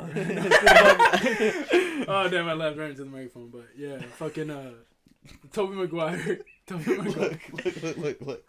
oh 2.08 2.28
damn! 2.30 2.48
I 2.48 2.52
laughed 2.54 2.78
right 2.78 2.90
into 2.90 3.04
the 3.04 3.10
microphone, 3.10 3.48
but 3.48 3.66
yeah, 3.76 3.98
fucking 4.16 4.50
uh, 4.50 4.70
Toby 5.52 5.76
Maguire. 5.76 6.38
Toby 6.66 6.96
Maguire. 6.96 7.40
Look, 7.50 7.64
look, 7.64 7.82
look, 7.82 7.96
look, 7.96 8.20
look! 8.20 8.44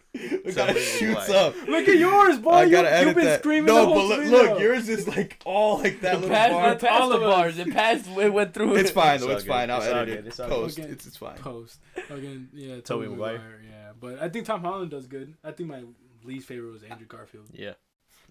Look 0.45 0.53
Tell 0.55 0.67
how 0.67 0.73
it 0.73 0.79
shoots 0.79 1.29
up. 1.31 1.55
Look 1.67 1.88
at 1.88 1.97
yours, 1.97 2.38
boy. 2.38 2.51
I 2.51 2.63
you, 2.65 2.71
gotta 2.71 2.91
edit 2.93 3.07
you've 3.07 3.15
been 3.15 3.25
that. 3.25 3.39
screaming 3.39 3.65
no, 3.65 3.79
the 3.79 3.86
whole 3.86 4.09
but 4.09 4.19
look, 4.19 4.49
look, 4.49 4.59
yours 4.59 4.88
is 4.88 5.07
like 5.07 5.41
all 5.45 5.79
like 5.79 5.99
that 6.01 6.15
It 6.15 6.21
little 6.21 6.36
passed, 6.36 6.51
bar. 6.53 6.71
it 6.73 6.79
passed 6.79 7.01
All 7.01 7.09
the 7.09 7.17
bars. 7.17 7.57
It 7.57 7.71
passed. 7.71 8.07
It 8.09 8.31
went 8.31 8.53
through. 8.53 8.75
It's 8.75 8.91
fine 8.91 9.15
It's 9.15 9.25
though. 9.25 9.31
It's 9.31 9.45
fine. 9.45 9.71
I'll 9.71 9.79
It's 9.81 9.88
edit 9.88 10.09
it. 10.19 10.27
It's 10.27 10.38
Post. 10.38 10.75
good. 10.77 10.91
It's 10.91 11.07
it's 11.07 11.17
fine. 11.17 11.38
post 11.38 11.79
again. 12.12 12.49
Yeah, 12.53 12.75
Toby, 12.81 13.05
Tobey 13.05 13.07
Maguire. 13.07 13.33
Maguire. 13.39 13.62
Yeah, 13.67 13.91
but 13.99 14.21
I 14.21 14.29
think 14.29 14.45
Tom 14.45 14.62
Holland 14.62 14.91
does 14.91 15.07
good. 15.07 15.33
I 15.43 15.51
think 15.51 15.69
my 15.69 15.81
least 16.25 16.47
favorite 16.47 16.71
was 16.71 16.83
Andrew 16.83 17.07
Garfield. 17.07 17.45
Yeah. 17.53 17.73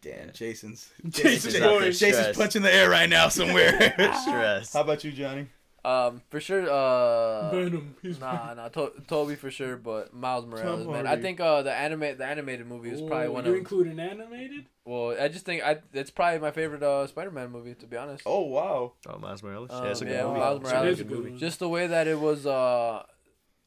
Damn, 0.00 0.32
Jason's. 0.32 0.90
Jason's 1.08 1.44
Jason's, 1.44 1.56
out 1.64 1.80
there 1.80 1.92
Jason's 1.92 2.36
punching 2.36 2.62
the 2.62 2.74
air 2.74 2.90
right 2.90 3.08
now 3.08 3.28
somewhere. 3.28 3.72
Stress. 4.22 4.72
How 4.72 4.80
about 4.80 5.04
you, 5.04 5.12
Johnny? 5.12 5.46
Um, 5.84 6.22
for 6.30 6.40
sure. 6.40 6.68
Uh, 6.68 7.50
Venom. 7.50 7.96
He's 8.02 8.20
nah, 8.20 8.54
nah. 8.54 8.68
To- 8.68 8.92
Toby 9.08 9.34
for 9.34 9.50
sure, 9.50 9.76
but 9.76 10.14
Miles 10.14 10.46
Morales, 10.46 10.86
man. 10.86 11.08
I 11.08 11.20
think 11.20 11.40
uh 11.40 11.62
the 11.62 11.72
anime 11.72 12.16
the 12.18 12.24
animated 12.24 12.66
movie 12.68 12.90
is 12.90 13.00
probably 13.00 13.26
Ooh, 13.26 13.32
one 13.32 13.44
you 13.44 13.52
of. 13.52 13.58
including 13.58 13.98
animated? 13.98 14.66
Well, 14.84 15.16
I 15.20 15.26
just 15.26 15.44
think 15.44 15.64
I 15.64 15.78
it's 15.92 16.10
probably 16.10 16.38
my 16.38 16.52
favorite 16.52 16.84
uh 16.84 17.06
Spider-Man 17.08 17.50
movie 17.50 17.74
to 17.74 17.86
be 17.86 17.96
honest. 17.96 18.22
Oh 18.26 18.42
wow. 18.42 18.92
Oh, 19.08 19.18
Miles 19.18 19.42
Morales. 19.42 19.70
Um, 19.72 19.84
yeah, 19.84 19.90
it's 19.90 20.00
a 20.02 20.04
good 20.04 20.14
yeah, 20.14 20.24
movie. 20.24 20.38
Miles 20.38 20.60
It's 20.60 20.70
a 20.70 20.74
Morales. 20.74 20.98
good 20.98 21.10
movie. 21.10 21.36
Just 21.38 21.58
the 21.58 21.68
way 21.68 21.86
that 21.88 22.06
it 22.06 22.18
was 22.20 22.46
uh 22.46 23.02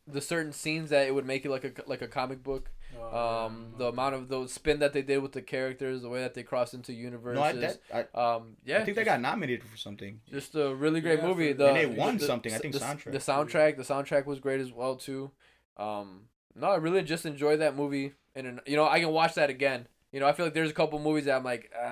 the 0.08 0.22
certain 0.22 0.54
scenes 0.54 0.92
that 0.92 1.08
it 1.08 1.14
would 1.14 1.26
make 1.26 1.44
it 1.46 1.50
like 1.50 1.66
a 1.66 1.72
like 1.86 2.02
a 2.02 2.08
comic 2.08 2.44
book. 2.44 2.70
Oh, 3.02 3.46
Um, 3.46 3.68
yeah, 3.72 3.78
the 3.78 3.86
amount 3.88 4.16
of 4.16 4.28
the 4.28 4.48
spin 4.48 4.80
that 4.80 4.94
they 4.94 5.02
did 5.02 5.20
with 5.20 5.32
the 5.32 5.42
characters, 5.42 6.02
the 6.02 6.10
way 6.10 6.22
that 6.22 6.34
they 6.34 6.44
crossed 6.44 6.74
into 6.74 6.94
universes. 6.94 7.36
No, 7.40 7.44
I, 7.44 7.54
that, 7.54 7.80
I, 8.16 8.36
um, 8.36 8.58
yeah, 8.66 8.80
I 8.80 8.84
think 8.86 8.98
they 8.98 9.04
got 9.04 9.22
nominated 9.22 9.64
for 9.68 9.78
something. 9.78 10.22
just 10.30 10.56
a 10.56 10.74
really 10.76 11.02
great 11.02 11.20
Yeah, 11.20 11.28
movie. 11.28 11.52
for- 11.54 11.58
The, 11.60 11.68
And 11.68 11.78
they 11.78 11.86
won 11.86 12.18
the- 12.18 12.26
something, 12.26 12.54
I 12.54 12.58
think 12.58 12.74
the, 12.74 12.80
soundtrack. 12.80 13.12
The 13.12 13.18
soundtrack, 13.20 13.78
the 13.78 13.84
soundtrack 13.84 14.26
was 14.26 14.40
great 14.40 14.60
as 14.62 14.72
well 14.72 14.96
too. 14.96 15.32
Um, 15.78 16.30
no, 16.56 16.68
I 16.68 16.76
really 16.78 17.04
just 17.04 17.26
enjoyed 17.26 17.60
that 17.60 17.76
movie, 17.76 18.14
and 18.34 18.60
you 18.66 18.76
know 18.76 18.88
I 18.88 19.00
can 19.00 19.10
watch 19.10 19.36
that 19.36 19.50
again. 19.50 19.88
You 20.16 20.22
know, 20.22 20.28
I 20.30 20.32
feel 20.32 20.46
like 20.46 20.54
there's 20.54 20.70
a 20.70 20.74
couple 20.74 20.98
movies 20.98 21.26
that 21.26 21.36
I'm 21.36 21.44
like, 21.44 21.70
uh, 21.78 21.84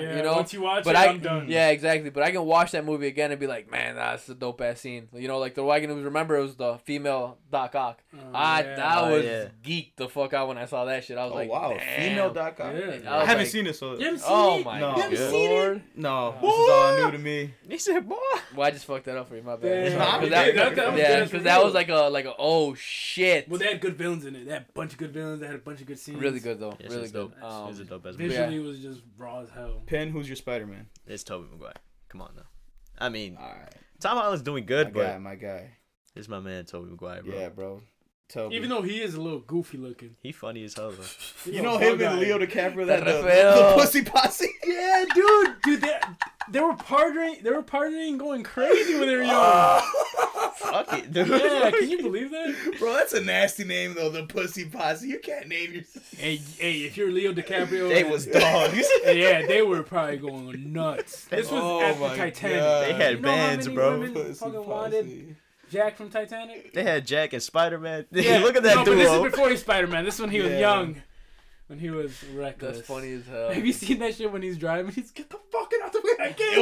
yeah, 0.00 0.16
you 0.18 0.22
know, 0.22 0.34
once 0.34 0.52
you 0.52 0.62
watch 0.62 0.84
but 0.84 0.94
it, 0.94 0.98
I, 0.98 1.06
I'm 1.08 1.18
done. 1.18 1.46
yeah, 1.48 1.70
exactly. 1.70 2.10
But 2.10 2.22
I 2.22 2.30
can 2.30 2.44
watch 2.44 2.70
that 2.70 2.84
movie 2.84 3.08
again 3.08 3.32
and 3.32 3.40
be 3.40 3.48
like, 3.48 3.68
man, 3.72 3.96
that's 3.96 4.28
a 4.28 4.36
dope 4.36 4.60
ass 4.60 4.78
scene. 4.82 5.08
You 5.12 5.26
know, 5.26 5.40
like 5.40 5.56
the 5.56 5.64
way 5.64 5.78
I 5.78 5.80
can 5.80 6.04
remember 6.04 6.36
it 6.36 6.42
was 6.42 6.54
the 6.54 6.78
female 6.84 7.38
Doc 7.50 7.74
Ock. 7.74 8.00
Oh, 8.14 8.18
I 8.32 8.60
yeah. 8.62 8.76
that 8.76 8.98
Oh, 8.98 9.10
was 9.10 9.24
yeah. 9.24 9.48
geeked 9.64 9.96
the 9.96 10.08
fuck 10.08 10.32
out 10.32 10.46
when 10.46 10.58
I 10.58 10.66
saw 10.66 10.84
that 10.84 11.02
shit. 11.02 11.18
I 11.18 11.24
was 11.24 11.32
Oh 11.32 11.34
like, 11.34 11.50
wow, 11.50 11.74
damn. 11.76 12.00
female 12.10 12.32
Doc 12.32 12.60
Ock. 12.60 12.72
Yeah. 12.72 13.10
I 13.10 13.16
I 13.16 13.24
haven't 13.24 13.38
like, 13.38 13.46
seen 13.48 13.66
it, 13.66 13.74
so 13.74 13.94
You 13.98 14.04
haven't 14.04 14.20
seen 14.20 14.28
Oh 14.30 14.58
it? 14.60 14.64
my 14.64 14.78
No. 14.78 14.94
You 14.94 15.02
haven't 15.02 15.18
Yeah. 15.18 15.30
seen 15.30 15.50
it? 15.50 15.54
lord. 15.54 15.82
no, 15.96 16.34
this 16.40 16.54
is 16.54 16.70
all 16.70 16.96
new 17.04 17.10
to 17.10 17.18
me. 17.18 17.54
He 17.68 17.78
said, 17.78 18.08
"Boy." 18.08 18.16
Well, 18.54 18.68
I 18.68 18.70
just 18.70 18.84
fucked 18.84 19.06
that 19.06 19.16
up 19.16 19.28
for 19.28 19.34
you. 19.34 19.42
My 19.42 19.56
bad. 19.56 19.90
yeah, 19.92 20.18
Because 20.18 20.30
that, 20.30 20.54
That- 20.54 20.76
that 20.76 20.92
was- 20.92 21.00
yeah, 21.00 21.18
that's 21.18 21.32
'cause 21.32 21.42
that 21.42 21.64
was 21.64 21.74
like 21.74 21.88
a 21.88 21.96
like 22.10 22.26
a 22.26 22.34
oh 22.38 22.74
shit. 22.74 23.48
Well, 23.48 23.58
they 23.58 23.66
had 23.66 23.80
good 23.80 23.96
villains 23.96 24.24
in 24.24 24.36
it. 24.36 24.46
They 24.46 24.52
had 24.52 24.66
a 24.68 24.72
bunch 24.72 24.92
of 24.92 24.98
good 24.98 25.10
villains. 25.12 25.40
They 25.40 25.46
had 25.46 25.56
a 25.56 25.58
bunch 25.58 25.80
of 25.80 25.86
good 25.88 25.98
scenes. 25.98 26.20
really 26.20 26.38
good 26.38 26.60
though. 26.60 26.76
Really 26.88 27.08
good. 27.08 27.32
Dope. 27.78 27.90
Um, 27.90 27.96
a 27.96 27.98
dope 28.00 28.06
ass 28.06 28.14
vis- 28.14 28.18
movie. 28.18 28.28
Visually, 28.36 28.56
it 28.56 28.62
was 28.62 28.78
just 28.80 29.00
raw 29.18 29.40
as 29.40 29.50
hell. 29.50 29.82
Pen, 29.86 30.10
who's 30.10 30.28
your 30.28 30.36
Spider 30.36 30.66
Man? 30.66 30.86
It's 31.06 31.22
Toby 31.24 31.48
Maguire. 31.50 31.72
Come 32.08 32.20
on 32.22 32.30
now. 32.36 32.42
I 32.98 33.08
mean, 33.08 33.36
All 33.36 33.44
right, 33.46 33.74
Tom 34.00 34.16
Holland's 34.18 34.42
doing 34.42 34.66
good, 34.66 34.94
my 34.94 35.02
guy, 35.02 35.18
my 35.18 35.34
guy. 35.34 35.70
it's 36.14 36.28
my 36.28 36.40
man 36.40 36.64
Toby 36.66 36.90
Maguire, 36.90 37.22
bro. 37.22 37.34
Yeah, 37.38 37.48
bro. 37.48 37.82
Toby. 38.28 38.56
Even 38.56 38.70
though 38.70 38.80
he 38.82 39.02
is 39.02 39.14
a 39.14 39.20
little 39.20 39.40
goofy 39.40 39.76
looking. 39.76 40.16
He 40.22 40.32
funny 40.32 40.64
as 40.64 40.74
hell, 40.74 40.92
though. 40.92 41.04
You 41.52 41.60
know 41.60 41.76
him 41.76 41.98
guy. 41.98 42.12
and 42.12 42.20
Leo 42.20 42.38
DiCaprio, 42.38 42.86
that 42.86 43.04
the, 43.04 43.12
Rafael. 43.22 43.76
the 43.76 43.82
pussy 43.82 44.02
posse. 44.02 44.48
Yeah, 44.64 45.04
dude, 45.14 45.56
dude, 45.64 45.80
they, 45.82 45.98
they 46.50 46.60
were 46.60 46.72
partying. 46.74 47.42
They 47.42 47.50
were 47.50 47.62
partying, 47.62 48.10
and 48.10 48.18
going 48.18 48.42
crazy 48.42 48.98
when 48.98 49.08
they 49.08 49.16
were 49.16 49.22
young. 49.24 49.82
Fuck 50.62 50.92
it, 50.94 51.12
dude. 51.12 51.28
yeah, 51.28 51.70
can 51.70 51.90
you 51.90 51.98
believe 52.02 52.30
that? 52.30 52.76
Bro, 52.78 52.94
that's 52.94 53.12
a 53.12 53.20
nasty 53.20 53.64
name 53.64 53.94
though. 53.94 54.10
The 54.10 54.24
pussy 54.24 54.64
posse. 54.64 55.08
You 55.08 55.18
can't 55.18 55.48
name 55.48 55.72
your. 55.72 55.82
Hey, 56.16 56.36
hey, 56.58 56.72
if 56.82 56.96
you're 56.96 57.10
Leo 57.10 57.32
DiCaprio, 57.32 57.88
They 57.88 58.02
and- 58.02 58.10
was 58.10 58.26
dogs. 58.26 58.86
yeah, 59.04 59.46
they 59.46 59.62
were 59.62 59.82
probably 59.82 60.18
going 60.18 60.72
nuts. 60.72 61.24
This 61.26 61.50
was 61.50 61.60
Oh 61.62 61.80
after 61.82 62.00
my 62.00 62.16
Titanic. 62.16 62.58
God. 62.60 62.84
They 62.84 62.92
had 62.92 63.14
You 63.16 63.20
know 63.20 63.30
how 63.30 63.36
bands, 63.36 63.66
many 63.66 63.74
bro. 63.76 63.90
women 63.98 64.14
Pussy 64.14 64.32
fucking 64.34 64.54
posse. 64.54 64.68
wanted 64.68 65.36
Jack 65.70 65.96
from 65.96 66.10
Titanic. 66.10 66.72
They 66.74 66.82
had 66.82 67.06
Jack 67.06 67.32
and 67.32 67.42
Spider 67.42 67.78
Man. 67.78 68.06
Yeah, 68.12 68.38
Look 68.38 68.56
at 68.56 68.62
that 68.62 68.76
no, 68.76 68.84
But 68.84 68.94
this 68.96 69.10
is 69.10 69.22
before 69.22 69.48
he's 69.50 69.60
Spider 69.60 69.86
Man. 69.86 70.04
This 70.04 70.14
is 70.16 70.20
when 70.20 70.30
he 70.30 70.40
was 70.40 70.52
young. 70.52 71.02
When 71.68 71.78
he 71.78 71.88
was 71.90 72.22
reckless. 72.34 72.76
That's 72.78 72.86
funny 72.88 73.12
as 73.14 73.26
hell. 73.26 73.50
Have 73.50 73.64
you 73.64 73.72
seen 73.72 73.98
that 74.00 74.14
shit 74.14 74.30
when 74.30 74.42
he's 74.42 74.58
driving? 74.58 74.92
He's 74.92 75.10
get 75.10 75.30
the 75.30 75.38
fuck 75.50 75.72
out 75.82 75.91
the 75.91 75.91
way 75.91 75.91
I 76.20 76.32
can't. 76.32 76.54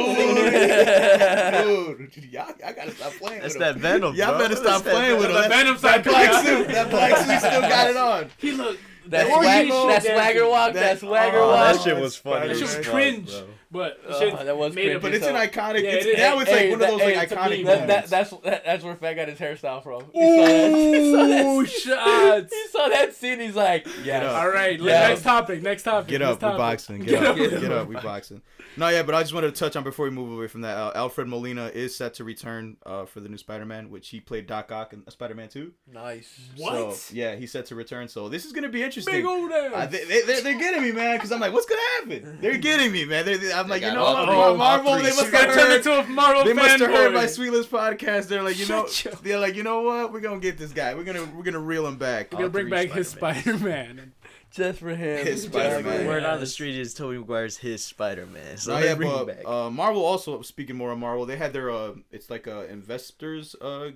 Dude, 1.63 2.11
dude, 2.11 2.25
y'all, 2.31 2.47
y'all 2.59 2.73
gotta 2.73 2.91
stop 2.91 3.13
playing 3.13 3.41
That's 3.41 3.53
with 3.55 3.63
him. 3.63 3.73
that 3.73 3.77
Venom. 3.77 4.15
Y'all 4.15 4.29
bro. 4.29 4.37
better 4.39 4.55
That's 4.55 4.67
stop 4.67 4.83
that 4.83 4.93
playing 4.93 5.17
with 5.17 5.25
him. 5.27 5.33
The 5.33 5.41
That, 5.41 5.49
Venom 5.49 5.73
that 5.75 5.81
side 5.81 6.03
black 6.03 6.45
suit, 6.45 6.67
out. 6.67 6.73
that 6.73 6.89
black 6.89 7.17
suit 7.17 7.39
still 7.39 7.61
got 7.61 7.89
it 7.89 7.97
on. 7.97 8.29
He 8.37 8.51
looked. 8.51 8.79
That, 9.07 9.27
Or 9.27 9.41
swag, 9.41 9.65
he- 9.65 9.71
that 9.71 10.03
swagger 10.03 10.47
walk, 10.47 10.73
that, 10.73 10.79
That- 10.81 10.99
swagger 10.99 11.39
walk. 11.41 11.73
that 11.75 11.81
shit 11.81 11.97
was 11.97 12.15
funny. 12.15 12.47
That 12.49 12.53
shit 12.57 12.77
was 12.77 12.87
cringe. 12.87 13.29
bro. 13.31 13.45
But 13.71 13.99
shit 14.19 14.37
that 14.37 14.57
was 14.57 14.75
made 14.75 15.01
But 15.01 15.13
it's 15.13 15.25
an 15.25 15.35
iconic. 15.35 15.83
Yeah, 15.83 15.91
it's, 15.91 16.05
it 16.05 16.09
is. 16.09 16.17
now 16.17 16.39
it's 16.39 16.51
like 16.51 16.69
one 16.71 16.79
that- 16.79 16.93
of 16.93 16.99
those 16.99 17.01
hey, 17.01 17.25
to 17.25 17.35
iconic 17.35 17.65
That, 17.65 17.87
that, 17.87 18.07
that's 18.07 18.29
that, 18.31 18.65
that's 18.65 18.83
where 18.83 18.95
Fat 18.95 19.13
got 19.13 19.29
his 19.29 19.39
hairstyle 19.39 19.81
from. 19.81 20.03
He 20.13 20.19
saw 20.19 20.45
that, 20.45 20.73
he 20.93 21.11
saw 21.11 21.27
that, 21.27 21.45
Ooh, 21.45 21.65
shots. 21.65 22.53
he 22.53 22.67
saw 22.69 22.89
that 22.89 23.15
scene. 23.15 23.39
He's 23.39 23.55
like, 23.55 23.87
yeah. 24.03 24.29
All 24.39 24.49
right, 24.49 24.79
Yeah. 24.79 25.07
next 25.09 25.23
topic. 25.23 25.61
Next 25.61 25.83
topic. 25.83 26.09
Get 26.09 26.19
next 26.19 26.31
up, 26.31 26.39
we 26.41 26.45
topic. 26.47 26.57
boxing. 26.57 26.99
Get, 26.99 27.07
Get 27.09 27.23
up, 27.23 27.29
up. 27.39 27.61
get 27.61 27.71
up, 27.71 27.87
we 27.87 27.95
boxing. 27.95 28.41
No, 28.77 28.87
yeah, 28.87 29.03
but 29.03 29.13
I 29.15 29.21
just 29.21 29.33
wanted 29.33 29.53
to 29.53 29.59
touch 29.59 29.75
on 29.75 29.83
before 29.83 30.05
we 30.05 30.11
move 30.11 30.31
away 30.31 30.47
from 30.47 30.61
that. 30.61 30.77
Uh, 30.77 30.91
Alfred 30.95 31.27
Molina 31.27 31.67
is 31.73 31.93
set 31.95 32.13
to 32.15 32.23
return 32.23 32.77
uh, 32.85 33.05
for 33.05 33.19
the 33.19 33.27
new 33.27 33.37
Spider-Man, 33.37 33.89
which 33.89 34.07
he 34.09 34.21
played 34.21 34.47
Doc 34.47 34.71
Ock 34.71 34.93
in 34.93 35.09
Spider-Man 35.09 35.49
2. 35.49 35.71
nice. 35.93 36.39
What? 36.55 36.95
So, 36.95 37.13
yeah, 37.13 37.35
he's 37.35 37.51
set 37.51 37.65
to 37.67 37.75
return. 37.75 38.07
So 38.07 38.29
this 38.29 38.45
is 38.45 38.53
gonna 38.53 38.69
be 38.69 38.81
interesting. 38.81 39.13
Big 39.15 39.25
old 39.25 39.51
ass. 39.51 39.71
Uh, 39.73 39.85
they, 39.87 40.05
they, 40.05 40.21
they're, 40.21 40.41
they're 40.41 40.59
getting 40.59 40.83
me, 40.83 40.91
man, 40.93 41.17
because 41.17 41.31
I'm 41.33 41.39
like, 41.41 41.51
what's 41.51 41.65
gonna 41.65 41.81
happen? 41.99 42.37
They're 42.41 42.57
getting 42.57 42.91
me, 42.93 43.03
man. 43.05 43.25
They're, 43.25 43.37
they- 43.37 43.51
I'm 43.61 43.69
like, 43.69 43.81
you 43.81 43.91
know, 43.93 44.03
all 44.03 44.13
what? 44.25 44.49
three- 44.49 44.57
Marvel, 44.57 44.95
they 44.97 45.03
must 45.03 45.21
have 45.31 45.31
turned 45.31 45.51
heard. 45.51 45.77
into 45.77 45.99
a 45.99 46.07
Marvel 46.07 46.43
They 46.43 46.53
must 46.53 46.79
have 46.79 46.89
heard 46.89 47.11
fanboy. 47.11 47.13
my 47.13 47.25
Sweetlipz 47.25 47.65
podcast. 47.65 48.27
They're 48.27 48.43
like, 48.43 48.59
you 48.59 48.67
know, 48.67 48.87
they're 49.23 49.39
like, 49.39 49.55
you 49.55 49.63
know 49.63 49.81
what? 49.81 50.11
We're 50.11 50.19
gonna 50.19 50.39
get 50.39 50.57
this 50.57 50.71
guy. 50.71 50.93
We're 50.95 51.03
gonna 51.03 51.25
we're 51.35 51.43
gonna 51.43 51.59
reel 51.59 51.87
him 51.87 51.97
back. 51.97 52.31
We're 52.31 52.39
gonna 52.39 52.49
bring 52.49 52.69
back 52.69 52.89
his 52.89 53.09
Spider-Man. 53.09 53.59
Spider-Man. 53.59 54.11
Just 54.51 54.79
for 54.79 54.89
him. 54.89 55.25
His 55.25 55.43
Just 55.45 55.53
Spider-Man. 55.53 56.01
for. 56.01 56.07
Word 56.07 56.23
on 56.25 56.39
the 56.41 56.45
street 56.45 56.77
is 56.77 56.93
Tobey 56.93 57.17
Maguire's 57.17 57.55
his 57.57 57.81
Spider 57.83 58.25
Man. 58.25 58.57
So 58.57 58.73
Oh, 58.75 58.79
they 58.81 58.87
yeah, 58.87 58.95
bring 58.95 59.09
him 59.09 59.25
but 59.25 59.27
back. 59.27 59.47
uh, 59.47 59.69
Marvel 59.69 60.03
also 60.03 60.41
speaking 60.41 60.75
more 60.75 60.91
of 60.91 60.99
Marvel, 60.99 61.25
they 61.25 61.37
had 61.37 61.53
their 61.53 61.71
uh, 61.71 61.93
it's 62.11 62.29
like 62.29 62.47
a 62.47 62.69
investors 62.69 63.55
uh 63.61 63.91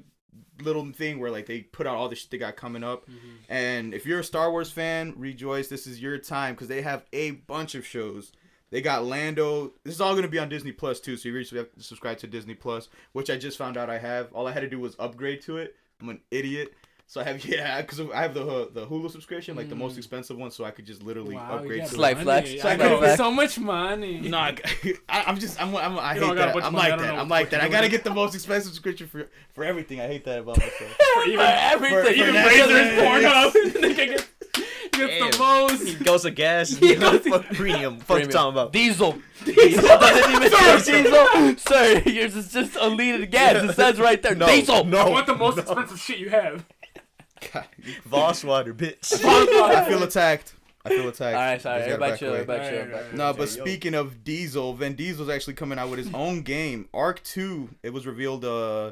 little 0.61 0.89
thing 0.93 1.19
where 1.19 1.29
like 1.31 1.45
they 1.45 1.59
put 1.61 1.85
out 1.87 1.95
all 1.95 2.07
the 2.09 2.15
shit 2.15 2.29
they 2.31 2.37
got 2.37 2.55
coming 2.55 2.83
up, 2.83 3.05
and 3.49 3.93
if 3.93 4.05
you're 4.05 4.19
a 4.19 4.23
Star 4.23 4.49
Wars 4.51 4.71
fan, 4.71 5.13
rejoice, 5.17 5.67
this 5.67 5.87
is 5.87 6.01
your 6.01 6.17
time 6.17 6.53
because 6.53 6.67
they 6.69 6.81
have 6.81 7.03
a 7.11 7.31
bunch 7.31 7.75
of 7.75 7.85
shows. 7.85 8.31
They 8.71 8.81
got 8.81 9.05
Lando. 9.05 9.73
This 9.83 9.95
is 9.95 10.01
all 10.01 10.15
gonna 10.15 10.27
be 10.27 10.39
on 10.39 10.49
Disney 10.49 10.71
Plus 10.71 10.99
too, 10.99 11.17
so 11.17 11.29
you 11.29 11.35
really 11.35 11.47
have 11.57 11.71
to 11.73 11.83
subscribe 11.83 12.17
to 12.19 12.27
Disney 12.27 12.55
Plus, 12.55 12.89
which 13.13 13.29
I 13.29 13.37
just 13.37 13.57
found 13.57 13.77
out 13.77 13.89
I 13.89 13.97
have. 13.99 14.31
All 14.33 14.47
I 14.47 14.51
had 14.51 14.61
to 14.61 14.69
do 14.69 14.79
was 14.79 14.95
upgrade 14.99 15.41
to 15.43 15.57
it. 15.57 15.75
I'm 16.01 16.09
an 16.09 16.19
idiot. 16.31 16.73
So 17.07 17.21
I 17.21 17.23
have 17.23 17.45
yeah, 17.45 17.81
because 17.81 17.99
I 18.01 18.23
have 18.23 18.33
the 18.33 18.43
uh, 18.45 18.65
the 18.73 18.87
Hulu 18.87 19.11
subscription, 19.11 19.55
like 19.55 19.69
the 19.69 19.75
most 19.75 19.95
expensive 19.95 20.37
one, 20.37 20.49
so 20.49 20.65
I 20.65 20.71
could 20.71 20.87
just 20.87 21.03
literally 21.03 21.35
Wow, 21.35 21.49
you 21.51 21.55
upgrade 21.59 21.79
got 21.81 21.87
to 21.89 21.93
it. 21.93 21.97
Slight 21.97 22.17
flex. 22.17 22.49
money. 22.49 22.59
Slight 22.59 22.81
I 22.81 22.83
know, 22.89 22.97
flex. 22.97 23.17
so 23.17 23.31
much 23.31 23.59
money. 23.59 24.19
No, 24.29 24.37
I, 24.39 24.55
I'm 25.09 25.37
just 25.37 25.61
I'm, 25.61 25.75
I'm 25.75 25.99
I 25.99 26.15
You 26.15 26.21
hate 26.21 26.31
I 26.31 26.35
got 26.35 26.49
a 26.49 26.59
that. 26.59 26.65
I'm 26.65 26.73
like 26.73 26.99
that. 26.99 27.13
I'm 27.15 27.29
like 27.29 27.49
that. 27.51 27.61
I 27.61 27.69
gotta 27.69 27.89
get 27.89 28.03
the 28.03 28.09
most 28.13 28.33
expensive 28.33 28.73
subscription 28.73 29.05
for 29.07 29.29
for 29.53 29.63
everything. 29.63 30.01
I 30.01 30.07
hate 30.07 30.25
that 30.25 30.39
about 30.39 30.57
myself. 30.57 30.97
For 31.13 31.23
even 31.25 31.37
For 31.37 31.43
everything. 31.45 32.03
for 32.03 32.09
even 32.09 32.33
Netflix. 32.33 32.67
Razor's 32.67 33.93
Pornhub. 33.93 34.25
Nigga 34.95 35.07
gets, 35.07 35.23
gets 35.23 35.37
the 35.37 35.43
most. 35.43 35.87
he 35.97 36.03
goes 36.03 36.21
to 36.23 36.31
gas. 36.31 36.69
He 36.77 36.95
goes 36.95 37.21
to- 37.23 37.29
Fuck 37.29 37.45
premium. 37.47 37.97
Fuck 37.99 37.99
you 37.99 38.05
Premium. 38.27 38.29
talking 38.31 38.51
about. 38.53 38.73
Diesel. 38.73 39.17
Diesel 39.45 39.81
doesn't 39.83 40.31
even 40.35 40.81
say 40.81 41.03
diesel. 41.03 41.57
Sir, 41.57 42.01
yours 42.09 42.35
is 42.35 42.51
just 42.51 42.75
a 42.79 42.87
liter 42.87 43.23
of 43.23 43.31
gas. 43.31 43.63
It 43.69 43.73
says 43.75 43.99
right 43.99 44.21
there. 44.21 44.35
No, 44.35 44.47
diesel. 44.47 44.83
no. 44.85 44.99
I 44.99 45.09
want 45.09 45.27
the 45.27 45.35
most 45.35 45.57
expensive 45.57 45.99
shit 45.99 46.17
you 46.19 46.29
have. 46.29 46.65
God, 47.53 47.65
Voss 48.05 48.43
water, 48.43 48.73
bitch. 48.73 49.13
I 49.25 49.85
feel 49.87 50.01
attacked. 50.03 50.53
I 50.83 50.89
feel 50.89 51.07
attacked. 51.09 51.35
All 51.35 51.41
right, 51.41 51.61
sorry. 51.61 51.79
Just 51.85 51.89
gotta 51.99 52.05
Everybody 52.05 52.11
back 52.11 52.19
chill. 52.19 52.33
Everybody 52.33 52.59
chill. 52.59 52.67
Alright, 52.69 52.81
everybody 52.81 53.03
alright. 53.03 53.15
No, 53.17 53.33
but 53.33 53.49
Hey, 53.49 53.55
yo. 53.57 53.63
speaking 53.65 53.93
of 53.95 54.23
Diesel, 54.23 54.73
Vin 54.75 54.95
Diesel's 54.95 55.29
actually 55.29 55.53
coming 55.55 55.77
out 55.79 55.89
with 55.89 55.99
his 55.99 56.13
own 56.13 56.41
game, 56.41 56.87
Ark 56.93 57.21
Two. 57.23 57.69
It 57.83 57.91
was 57.91 58.05
revealed. 58.07 58.45
Uh, 58.45 58.91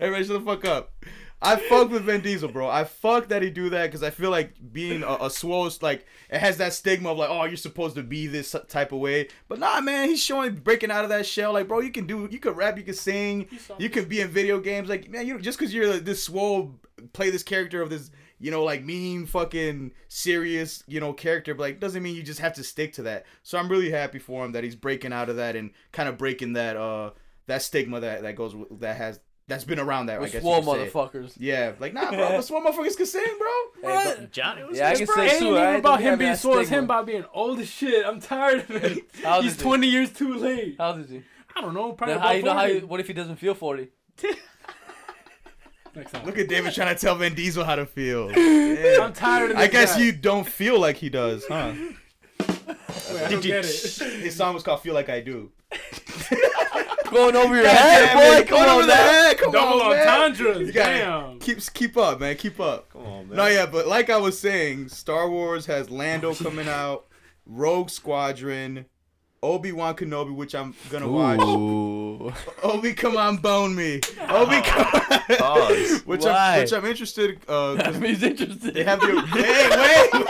Everybody 0.00 0.24
shut 0.24 0.44
the 0.44 0.44
fuck 0.44 0.64
up. 0.64 0.92
I 1.44 1.56
fuck 1.56 1.90
with 1.90 2.04
Vin 2.04 2.22
Diesel, 2.22 2.48
bro. 2.48 2.68
I 2.68 2.84
fuck 2.84 3.28
that 3.28 3.42
he 3.42 3.50
do 3.50 3.68
that 3.70 3.86
because 3.86 4.02
I 4.02 4.08
feel 4.08 4.30
like 4.30 4.54
being 4.72 5.02
a, 5.02 5.18
a 5.20 5.30
swole, 5.30 5.70
like 5.82 6.06
it 6.30 6.38
has 6.38 6.56
that 6.56 6.72
stigma 6.72 7.10
of 7.10 7.18
like, 7.18 7.28
oh, 7.28 7.44
you're 7.44 7.56
supposed 7.58 7.96
to 7.96 8.02
be 8.02 8.26
this 8.26 8.56
type 8.68 8.92
of 8.92 8.98
way. 9.00 9.28
But 9.46 9.58
nah, 9.58 9.80
man, 9.82 10.08
he's 10.08 10.22
showing 10.22 10.54
breaking 10.54 10.90
out 10.90 11.04
of 11.04 11.10
that 11.10 11.26
shell. 11.26 11.52
Like, 11.52 11.68
bro, 11.68 11.80
you 11.80 11.90
can 11.90 12.06
do, 12.06 12.28
you 12.30 12.38
can 12.38 12.52
rap, 12.52 12.78
you 12.78 12.84
can 12.84 12.94
sing, 12.94 13.48
you 13.78 13.90
can 13.90 14.06
be 14.06 14.20
in 14.22 14.28
video 14.28 14.58
games. 14.58 14.88
Like, 14.88 15.10
man, 15.10 15.26
you 15.26 15.38
just 15.38 15.58
because 15.58 15.74
you're 15.74 15.98
this 15.98 16.22
swole, 16.22 16.80
play 17.12 17.28
this 17.28 17.42
character 17.42 17.82
of 17.82 17.90
this, 17.90 18.10
you 18.38 18.50
know, 18.50 18.64
like 18.64 18.82
mean, 18.82 19.26
fucking 19.26 19.92
serious, 20.08 20.82
you 20.86 20.98
know, 20.98 21.12
character. 21.12 21.54
But 21.54 21.62
like, 21.62 21.80
doesn't 21.80 22.02
mean 22.02 22.16
you 22.16 22.22
just 22.22 22.40
have 22.40 22.54
to 22.54 22.64
stick 22.64 22.94
to 22.94 23.02
that. 23.02 23.26
So 23.42 23.58
I'm 23.58 23.68
really 23.68 23.90
happy 23.90 24.18
for 24.18 24.46
him 24.46 24.52
that 24.52 24.64
he's 24.64 24.76
breaking 24.76 25.12
out 25.12 25.28
of 25.28 25.36
that 25.36 25.56
and 25.56 25.72
kind 25.92 26.08
of 26.08 26.16
breaking 26.16 26.54
that, 26.54 26.76
uh, 26.76 27.10
that 27.46 27.60
stigma 27.60 28.00
that 28.00 28.22
that 28.22 28.36
goes 28.36 28.54
that 28.80 28.96
has 28.96 29.20
that's 29.46 29.64
been 29.64 29.78
around 29.78 30.06
that. 30.06 30.16
I 30.16 30.18
We're 30.20 30.24
guess 30.26 30.34
you 30.34 30.40
swole 30.40 30.62
could 30.62 30.90
say. 30.90 30.90
motherfuckers. 30.90 31.34
Yeah, 31.38 31.72
like 31.78 31.92
nah, 31.94 32.10
bro. 32.10 32.18
But 32.30 32.40
swole 32.42 32.62
motherfuckers 32.62 32.96
can 32.96 33.06
sing, 33.06 33.24
bro. 33.38 33.90
Hey, 33.90 34.14
but- 34.18 34.32
Johnny 34.32 34.62
was 34.64 34.78
Yeah, 34.78 34.86
I 34.86 34.90
his 34.90 34.98
can 35.00 35.06
bro. 35.06 35.14
say 35.16 35.26
It 35.26 35.32
ain't 35.32 35.42
even 35.42 35.74
about 35.76 36.00
him 36.00 36.18
being 36.18 36.30
that 36.32 36.38
swole. 36.38 36.58
It's 36.58 36.70
him 36.70 36.84
about 36.84 37.06
being 37.06 37.24
old 37.32 37.58
as 37.60 37.68
shit. 37.68 38.06
I'm 38.06 38.20
tired 38.20 38.60
of 38.60 38.70
it. 38.70 39.04
How 39.22 39.42
He's 39.42 39.52
old 39.52 39.52
is 39.52 39.56
he? 39.56 39.62
20 39.62 39.86
years 39.88 40.12
too 40.12 40.34
late. 40.34 40.76
How 40.78 40.90
old 40.92 41.00
is 41.00 41.10
he? 41.10 41.22
I 41.56 41.60
don't 41.60 41.74
know. 41.74 41.92
Probably 41.92 42.14
Then 42.14 42.22
how 42.22 42.30
you 42.32 42.42
know 42.42 42.52
how? 42.52 42.62
40. 42.62 42.74
You, 42.74 42.86
what 42.86 43.00
if 43.00 43.06
he 43.06 43.12
doesn't 43.12 43.36
feel 43.36 43.54
forty? 43.54 43.88
Look 46.24 46.38
at 46.38 46.48
David 46.48 46.74
trying 46.74 46.92
to 46.92 47.00
tell 47.00 47.14
Vin 47.14 47.34
Diesel 47.36 47.62
how 47.64 47.76
to 47.76 47.86
feel. 47.86 48.28
I'm 48.30 49.12
tired 49.12 49.52
of 49.52 49.56
this 49.58 49.64
I 49.64 49.68
guess 49.68 49.94
guy. 49.94 50.02
you 50.02 50.10
don't 50.10 50.44
feel 50.48 50.80
like 50.80 50.96
he 50.96 51.08
does, 51.08 51.44
huh? 51.46 51.72
Wait, 51.76 51.96
I 53.22 53.30
don't 53.30 53.40
get 53.42 53.64
it. 53.64 54.22
His 54.24 54.34
song 54.34 54.54
was 54.54 54.64
called 54.64 54.80
"Feel 54.82 54.94
Like 54.94 55.08
I 55.08 55.20
Do." 55.20 55.52
Going 57.14 57.36
over 57.36 57.54
your 57.56 57.68
head, 57.68 58.44
boy. 58.44 58.48
going 58.50 58.68
on, 58.68 58.76
over 58.78 58.86
the 58.86 58.94
head. 58.94 59.38
Come 59.38 59.52
Double 59.52 59.82
on, 59.82 59.90
man. 59.92 60.08
entendres. 60.08 60.66
You 60.66 60.72
gotta 60.72 60.98
Damn. 60.98 61.38
keep 61.38 61.58
keep 61.72 61.96
up, 61.96 62.20
man. 62.20 62.36
Keep 62.36 62.58
up. 62.60 62.90
Come 62.90 63.02
on, 63.06 63.28
man. 63.28 63.36
No, 63.36 63.46
yeah, 63.46 63.66
but 63.66 63.86
like 63.86 64.10
I 64.10 64.16
was 64.18 64.38
saying, 64.38 64.88
Star 64.88 65.30
Wars 65.30 65.66
has 65.66 65.90
Lando 65.90 66.34
coming 66.34 66.68
out, 66.68 67.06
Rogue 67.46 67.88
Squadron, 67.90 68.86
Obi 69.42 69.72
Wan 69.72 69.94
Kenobi, 69.94 70.34
which 70.34 70.54
I'm 70.54 70.74
gonna 70.90 71.06
watch. 71.08 71.38
Ooh. 71.40 72.32
Obi, 72.62 72.94
come 72.94 73.16
on, 73.16 73.36
bone 73.36 73.74
me. 73.76 74.00
Obi, 74.28 74.60
come 74.62 74.86
on. 74.86 75.36
Pause. 75.36 76.02
which 76.06 76.22
Why? 76.24 76.54
I'm 76.56 76.60
which 76.62 76.72
I'm 76.72 76.84
interested. 76.86 77.38
Uh, 77.46 77.76
'cause 77.80 77.96
He's 77.96 78.22
interested. 78.22 78.74
they 78.74 78.82
have 78.84 79.00
the 79.00 79.20
hey 79.20 80.10
wait. 80.12 80.23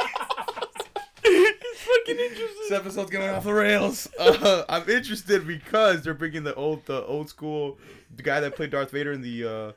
He's 2.07 2.17
fucking 2.17 2.25
interested. 2.31 2.57
This 2.63 2.73
episode's 2.73 3.11
going 3.11 3.31
off 3.31 3.45
the 3.45 3.53
rails. 3.55 4.09
Uh, 4.19 4.65
I'm 4.69 4.89
interested 4.89 5.47
because 5.47 6.03
they're 6.03 6.15
bringing 6.15 6.45
the 6.45 6.55
old 6.55 6.85
the 6.87 7.05
old 7.05 7.29
school 7.29 7.79
the 8.15 8.23
guy 8.23 8.41
that 8.41 8.55
played 8.57 8.71
Darth 8.71 8.91
Vader 8.91 9.13
in 9.13 9.23
the 9.23 9.45
uh, 9.45 9.73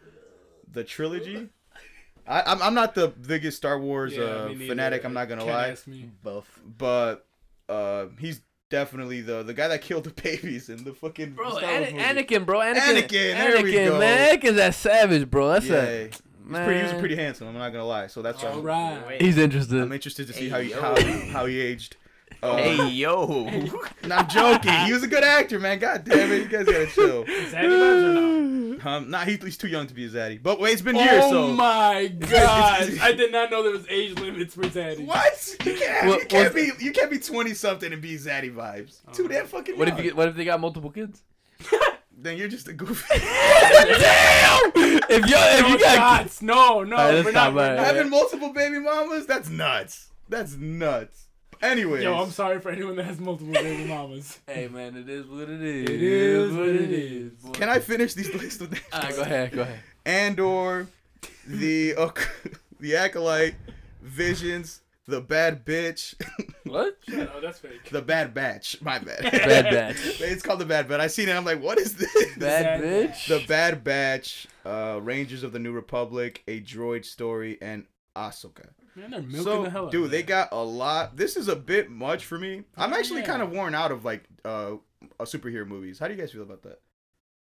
the 0.71 0.83
trilogy. 0.83 1.49
I, 2.27 2.41
I'm 2.45 2.61
I'm 2.61 2.73
not 2.73 2.93
the 2.95 3.07
biggest 3.09 3.57
Star 3.57 3.79
Wars 3.79 4.13
Yeah, 4.15 4.23
uh, 4.23 4.49
fanatic. 4.67 5.03
I'm 5.05 5.13
not 5.13 5.29
gonna 5.29 5.41
Can't 5.41 5.53
lie. 5.53 5.69
ask 5.69 5.87
me. 5.87 6.09
Buff. 6.23 6.59
but 6.77 7.25
uh, 7.69 8.07
he's 8.19 8.41
definitely 8.69 9.21
the 9.21 9.43
the 9.43 9.53
guy 9.53 9.67
that 9.69 9.81
killed 9.81 10.03
the 10.03 10.09
babies 10.21 10.69
in 10.69 10.83
the 10.83 10.93
fucking 10.93 11.31
Bro, 11.31 11.51
Star 11.57 11.63
Ana- 11.63 11.79
Wars 11.81 11.93
movie. 11.93 12.03
Anakin, 12.03 12.45
bro. 12.45 12.59
Anakin. 12.59 12.75
Anakin, 12.75 13.09
there 13.11 13.63
we 13.63 13.73
Anakin, 13.73 13.85
go. 13.87 13.99
man. 13.99 14.37
Anakin's 14.39 14.55
that 14.55 14.75
savage, 14.75 15.29
bro. 15.29 15.49
That's 15.53 15.65
Yeah, 15.67 15.75
a 15.83 16.05
he's 16.07 16.21
man. 16.45 16.65
pretty, 16.65 16.79
he 16.85 16.93
was 16.93 16.99
pretty 16.99 17.15
handsome. 17.15 17.47
I'm 17.47 17.53
not 17.53 17.69
gonna 17.71 17.85
lie. 17.85 18.07
So 18.07 18.21
that's 18.21 18.41
why 18.43 18.49
All 18.49 18.59
I'm, 18.59 18.63
right. 19.03 19.21
He's 19.21 19.37
interested. 19.37 19.81
I'm 19.81 19.91
interested 19.93 20.27
to 20.27 20.33
see 20.33 20.49
Hey, 20.49 20.49
how 20.49 20.59
he 20.59 20.71
how, 20.71 21.31
how 21.31 21.45
he 21.45 21.59
aged. 21.59 21.95
Uh, 22.43 22.55
Hey 22.57 22.89
yo. 22.89 23.47
and 24.03 24.13
I'm 24.13 24.27
joking. 24.29 24.71
He 24.85 24.93
was 24.93 25.03
a 25.03 25.07
good 25.07 25.23
actor, 25.23 25.59
man. 25.59 25.79
God 25.79 26.03
damn 26.03 26.31
it, 26.31 26.37
you 26.43 26.47
guys 26.47 26.65
gotta 26.65 26.85
chill. 26.87 27.23
Is 27.27 27.51
that 27.51 27.63
vibes 27.65 28.03
or 28.03 28.13
no? 28.13 28.57
Um, 28.85 29.09
nah, 29.09 29.21
he, 29.25 29.37
he's 29.37 29.57
too 29.57 29.67
young 29.67 29.87
to 29.87 29.93
be 29.93 30.05
a 30.05 30.09
zaddy. 30.09 30.41
But 30.41 30.59
wait, 30.59 30.73
it's 30.73 30.83
been 30.83 30.95
years, 30.95 31.23
Oh 31.25 31.31
so 31.31 31.47
my 31.53 32.07
god! 32.19 32.99
I 33.01 33.11
did 33.11 33.31
not 33.31 33.49
know 33.49 33.63
there 33.63 33.71
was 33.71 33.87
age 33.89 34.17
limits 34.19 34.53
for 34.53 34.61
zaddy. 34.63 35.03
what? 35.05 35.55
You 35.65 35.73
can't, 35.75 36.07
What- 36.07 36.19
you 36.21 36.25
can't 36.27 36.53
be 36.55 36.69
you 36.79 36.91
can't 36.91 37.09
be 37.09 37.17
twenty 37.17 37.55
something 37.55 37.91
and 37.91 38.01
be 38.01 38.15
zaddy 38.17 38.53
vibes. 38.53 38.99
Too 39.13 39.27
damn 39.27 39.47
fucking. 39.47 39.77
What 39.79 39.87
if 39.89 39.99
you 40.03 40.15
what 40.15 40.27
if 40.29 40.35
they 40.35 40.45
got 40.45 40.59
multiple 40.61 40.91
kids? 40.91 41.23
Then 42.19 42.35
you're 42.37 42.47
just 42.47 42.67
a 42.67 42.73
goofy. 42.73 43.19
Damn! 43.19 44.71
If 44.75 45.29
you 45.29 45.35
if 45.37 45.61
No 45.61 45.67
you 45.67 45.79
got 45.79 45.95
shots. 46.23 46.41
No, 46.41 46.83
no. 46.83 46.95
Alright, 46.95 47.13
let's 47.13 47.25
we're 47.25 47.31
stop 47.31 47.53
not. 47.53 47.55
we're 47.55 47.67
right 47.67 47.75
not- 47.77 47.85
Having 47.85 48.09
multiple 48.09 48.53
baby 48.53 48.79
mamas? 48.79 49.27
That's 49.27 49.49
nuts. 49.49 50.09
That's 50.27 50.55
nuts. 50.55 51.26
Anyways, 51.61 52.03
Yo, 52.03 52.15
I'm 52.15 52.29
sorry 52.31 52.59
for 52.59 52.69
anyone 52.69 52.95
that 52.97 53.03
has 53.05 53.19
multiple 53.19 53.53
baby 53.53 53.85
mamas. 53.85 54.37
Hey 54.47 54.67
man, 54.67 54.95
it 54.95 55.09
is 55.09 55.25
what 55.27 55.49
it 55.49 55.61
is. 55.61 55.89
It 55.89 56.01
is 56.01 56.53
what 56.55 56.67
it 56.69 56.91
is. 56.91 57.31
boy. 57.33 57.51
can 57.51 57.69
I 57.69 57.79
finish 57.79 58.13
these 58.13 58.33
lists 58.33 58.59
with 58.59 58.79
Alright, 58.93 59.15
go 59.15 59.21
ahead, 59.21 59.51
go 59.51 59.61
ahead. 59.63 59.79
Andor, 60.05 60.87
the 61.47 61.95
uh, 61.97 62.09
the 62.79 62.95
acolyte, 62.95 63.55
visions, 64.01 64.81
the 65.07 65.19
bad 65.21 65.65
bitch, 65.65 66.13
What? 66.65 66.97
Oh, 67.13 67.39
that's 67.41 67.59
fake. 67.59 67.89
the 67.91 68.01
bad 68.01 68.33
batch. 68.33 68.81
My 68.81 68.99
bad. 68.99 69.23
Bad 69.23 69.65
Batch. 69.65 70.21
It's 70.21 70.43
called 70.43 70.59
the 70.59 70.65
bad 70.65 70.87
batch. 70.87 70.99
I 70.99 71.07
seen 71.07 71.29
it. 71.29 71.33
I'm 71.35 71.45
like, 71.45 71.61
what 71.61 71.77
is 71.79 71.95
this? 71.95 72.13
Bad 72.37 72.81
Bad 72.81 72.81
bitch. 72.81 73.27
The 73.27 73.45
Bad 73.47 73.83
Batch, 73.83 74.47
uh, 74.65 74.99
Rangers 75.01 75.43
of 75.43 75.53
the 75.53 75.59
New 75.59 75.71
Republic, 75.71 76.43
A 76.47 76.59
Droid 76.61 77.05
Story, 77.05 77.57
and 77.61 77.85
Ahsoka. 78.15 78.69
Man, 78.97 79.11
they're 79.11 79.21
milking 79.21 79.43
So, 79.43 79.63
the 79.63 79.69
hell 79.69 79.85
out 79.85 79.91
dude, 79.91 80.05
of 80.05 80.11
they 80.11 80.23
got 80.23 80.49
a 80.51 80.63
lot. 80.63 81.15
This 81.15 81.37
is 81.37 81.47
a 81.47 81.55
bit 81.55 81.89
much 81.91 82.25
for 82.25 82.37
me. 82.39 82.63
I'm 82.75 82.93
actually 82.93 83.21
Yeah. 83.21 83.27
kind 83.27 83.41
of 83.43 83.51
worn 83.51 83.75
out 83.75 83.91
of 83.91 84.03
like 84.03 84.23
uh, 84.43 84.73
uh 85.19 85.23
superhero 85.23 85.67
movies. 85.67 85.99
How 85.99 86.07
do 86.07 86.15
you 86.15 86.19
guys 86.19 86.31
feel 86.31 86.41
about 86.41 86.63
that? 86.63 86.79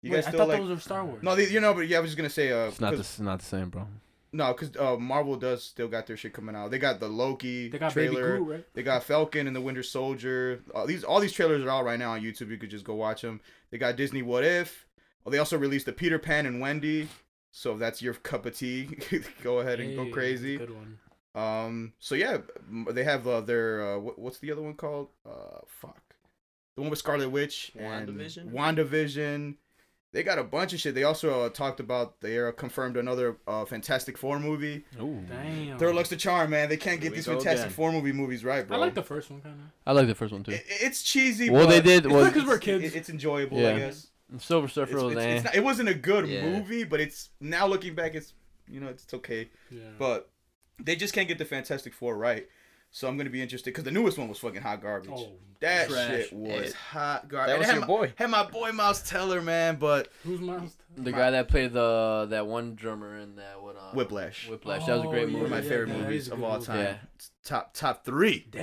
You 0.02 0.12
Wait, 0.12 0.18
guys 0.24 0.28
I 0.34 0.36
thought 0.38 0.48
like? 0.48 0.60
those 0.60 0.70
were 0.70 0.78
Star 0.80 1.04
Wars. 1.04 1.22
No, 1.22 1.34
they, 1.34 1.48
you 1.48 1.60
know, 1.60 1.74
but 1.74 1.88
yeah, 1.88 1.98
I 1.98 2.00
was 2.00 2.10
just 2.10 2.16
gonna 2.16 2.30
say, 2.30 2.52
uh, 2.52 2.68
It's 2.68 2.80
not 2.80 2.90
the 2.92 2.96
'cause- 2.98 3.06
s- 3.06 3.20
not 3.20 3.40
the 3.40 3.44
same, 3.44 3.70
bro. 3.70 3.86
no, 4.32 4.52
because 4.52 4.76
uh, 4.76 4.96
Marvel 4.96 5.36
does 5.36 5.62
still 5.64 5.88
got 5.88 6.06
their 6.06 6.16
shit 6.16 6.32
coming 6.32 6.54
out. 6.56 6.70
They 6.70 6.78
got 6.78 7.00
the 7.00 7.08
Loki 7.08 7.68
they 7.68 7.78
got 7.78 7.92
trailer. 7.92 8.14
Baby 8.34 8.44
Groot, 8.44 8.48
right? 8.48 8.66
They 8.74 8.82
got 8.84 9.02
Falcon 9.02 9.46
and 9.48 9.54
the 9.56 9.60
Winter 9.60 9.82
Soldier. 9.82 10.60
All 10.74 10.86
these 10.86 11.02
all 11.04 11.18
these 11.20 11.32
trailers 11.32 11.62
are 11.64 11.68
out 11.70 11.84
right 11.84 11.98
now 11.98 12.12
on 12.12 12.20
YouTube. 12.22 12.50
You 12.50 12.56
could 12.58 12.70
just 12.70 12.84
go 12.84 12.94
watch 12.94 13.22
them. 13.22 13.40
They 13.70 13.78
got 13.78 13.96
Disney 13.96 14.22
What 14.22 14.44
If. 14.44 14.86
Oh, 15.26 15.30
they 15.30 15.38
also 15.38 15.56
released 15.58 15.86
the 15.86 15.92
Peter 15.92 16.18
Pan 16.18 16.46
and 16.46 16.60
Wendy. 16.60 17.08
So 17.54 17.74
if 17.74 17.78
that's 17.78 18.00
your 18.00 18.14
cup 18.14 18.46
of 18.46 18.56
tea, 18.56 18.88
go 19.42 19.58
ahead 19.58 19.78
and 19.80 19.94
go 19.94 20.08
crazy. 20.10 20.56
Good 20.56 20.70
one. 20.74 20.98
Um. 21.34 21.92
So 21.98 22.14
yeah, 22.14 22.38
they 22.90 23.04
have 23.04 23.26
uh, 23.26 23.40
their 23.40 23.94
uh, 23.94 23.98
what, 23.98 24.18
what's 24.18 24.38
the 24.38 24.52
other 24.52 24.62
one 24.62 24.74
called? 24.74 25.08
Uh, 25.24 25.60
fuck, 25.66 26.02
the 26.76 26.82
one 26.82 26.90
with 26.90 26.98
Scarlet 26.98 27.30
Witch 27.30 27.72
and 27.78 28.08
WandaVision? 28.08 28.52
WandaVision. 28.52 29.54
They 30.12 30.22
got 30.22 30.38
a 30.38 30.44
bunch 30.44 30.74
of 30.74 30.80
shit. 30.80 30.94
They 30.94 31.04
also 31.04 31.44
uh, 31.44 31.48
talked 31.48 31.80
about 31.80 32.20
they 32.20 32.38
uh, 32.38 32.52
confirmed 32.52 32.98
another 32.98 33.38
uh, 33.48 33.64
Fantastic 33.64 34.18
Four 34.18 34.38
movie. 34.38 34.84
Ooh. 35.00 35.24
Damn. 35.26 35.78
Third 35.78 35.94
looks 35.94 36.10
the 36.10 36.16
charm, 36.16 36.50
man. 36.50 36.68
They 36.68 36.76
can't 36.76 37.00
Here 37.00 37.08
get 37.10 37.16
these 37.16 37.24
Fantastic 37.24 37.60
again. 37.60 37.70
Four 37.70 37.92
movie 37.92 38.12
movies 38.12 38.44
right, 38.44 38.68
bro. 38.68 38.76
I 38.76 38.80
like 38.80 38.92
the 38.94 39.02
first 39.02 39.30
one 39.30 39.40
kind 39.40 39.54
of. 39.54 39.60
I 39.86 39.92
like 39.92 40.06
the 40.08 40.14
first 40.14 40.34
one 40.34 40.42
too. 40.42 40.52
It- 40.52 40.66
it's 40.68 41.02
cheesy. 41.02 41.48
Well, 41.48 41.66
they 41.66 41.80
did- 41.80 42.04
it's- 42.04 42.12
well- 42.12 42.26
Because 42.30 42.46
we're 42.46 42.58
kids. 42.58 42.84
it- 42.84 42.94
it's 42.94 43.08
enjoyable, 43.08 43.56
I 43.66 43.78
guess. 43.78 44.08
Silver 44.38 44.66
It's, 44.66 44.74
Surfer 44.74 44.96
was 45.02 45.12
it's- 45.12 45.24
eh. 45.26 45.34
it's 45.36 45.44
not, 45.44 45.54
it 45.54 45.64
wasn't 45.64 45.88
a 45.88 45.94
good 45.94 46.28
Yeah. 46.28 46.44
movie, 46.44 46.84
but 46.84 47.00
it's 47.00 47.30
now 47.40 47.66
looking 47.66 47.94
back, 47.94 48.14
it's 48.14 48.34
you 48.68 48.80
know 48.80 48.88
it's 48.88 49.12
okay. 49.14 49.48
Yeah. 49.70 49.80
But 49.98 50.28
they 50.84 50.96
just 50.96 51.14
can't 51.14 51.28
get 51.28 51.38
the 51.38 51.44
Fantastic 51.44 51.94
Four 51.94 52.16
right. 52.16 52.46
So 52.94 53.08
I'm 53.08 53.16
gonna 53.16 53.30
be 53.30 53.40
interested 53.40 53.70
because 53.70 53.84
the 53.84 53.90
newest 53.90 54.18
one 54.18 54.28
was 54.28 54.38
fucking 54.38 54.60
hot 54.60 54.82
garbage. 54.82 55.10
oh, 55.14 55.32
that 55.60 55.88
trash. 55.88 56.08
shit 56.08 56.32
was 56.34 56.66
Yeah. 56.66 56.70
hot 56.90 57.28
garbage. 57.28 57.48
That 57.52 57.58
was 57.58 57.66
had 57.66 57.72
your 57.76 57.80
my, 57.80 57.86
boy. 57.86 58.12
Had 58.16 58.28
my 58.30 58.42
boy 58.44 58.72
Miles 58.72 59.02
Teller, 59.02 59.40
man, 59.40 59.76
but 59.76 60.08
Who's 60.24 60.40
Miles? 60.40 60.76
The 60.94 61.10
guy 61.10 61.30
that 61.30 61.48
played 61.48 61.72
the 61.72 62.26
that 62.28 62.46
one 62.46 62.74
drummer 62.74 63.16
in 63.16 63.36
that 63.36 63.62
what 63.62 63.76
uh, 63.76 63.92
Whiplash. 63.94 64.46
Whiplash. 64.46 64.84
that 64.84 64.96
was 64.96 65.04
a 65.04 65.06
Oh, 65.06 65.10
great 65.10 65.28
yeah, 65.30 65.34
one 65.36 65.44
of 65.46 65.50
my 65.50 65.56
movie. 65.56 65.68
favorite 65.70 65.88
that 65.88 65.98
movies 66.00 66.28
of 66.28 66.44
all 66.44 66.52
movie. 66.56 66.66
time. 66.66 66.78
Yeah. 66.80 66.96
Top 67.44 67.72
top 67.72 68.04
three. 68.04 68.46
Damn. 68.50 68.62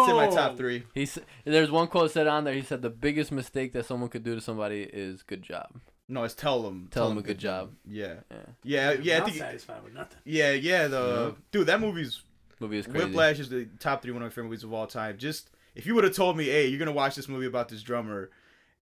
It's 0.00 0.08
in 0.10 0.16
my 0.16 0.28
top 0.30 0.56
three. 0.56 0.84
He 0.94 1.02
s- 1.02 1.18
there's 1.44 1.70
one 1.70 1.88
quote 1.88 2.10
said 2.10 2.26
on 2.26 2.44
there. 2.44 2.54
He 2.54 2.62
said 2.62 2.80
the 2.80 2.88
biggest 2.88 3.30
mistake 3.32 3.74
that 3.74 3.84
someone 3.84 4.08
could 4.08 4.22
do 4.24 4.34
to 4.34 4.40
somebody 4.40 4.82
is 4.84 5.22
good 5.22 5.42
job. 5.42 5.78
No, 6.12 6.24
it's 6.24 6.34
tell 6.34 6.62
them. 6.62 6.88
Tell 6.90 7.08
them 7.08 7.16
a 7.18 7.22
good 7.22 7.38
job. 7.38 7.72
Yeah, 7.88 8.16
Yeah, 8.30 8.36
yeah, 8.62 8.92
yeah. 9.00 9.14
I 9.14 9.18
I'm 9.20 9.24
think, 9.24 9.36
satisfied 9.38 9.82
with 9.82 9.94
nothing. 9.94 10.18
yeah, 10.24 10.52
yeah. 10.52 10.86
The 10.88 11.34
dude, 11.50 11.66
that 11.68 11.80
movie's 11.80 12.22
movie 12.60 12.78
is 12.78 12.86
crazy. 12.86 13.06
Whiplash 13.06 13.38
is 13.38 13.48
the 13.48 13.66
top 13.80 14.02
three 14.02 14.12
one 14.12 14.22
of 14.22 14.26
my 14.26 14.30
favorite 14.30 14.44
movies 14.50 14.62
of 14.64 14.72
all 14.72 14.86
time. 14.86 15.16
Just 15.16 15.50
if 15.74 15.86
you 15.86 15.94
would 15.94 16.04
have 16.04 16.14
told 16.14 16.36
me, 16.36 16.44
hey, 16.44 16.66
you're 16.66 16.78
gonna 16.78 16.92
watch 16.92 17.14
this 17.16 17.28
movie 17.28 17.46
about 17.46 17.68
this 17.68 17.82
drummer, 17.82 18.30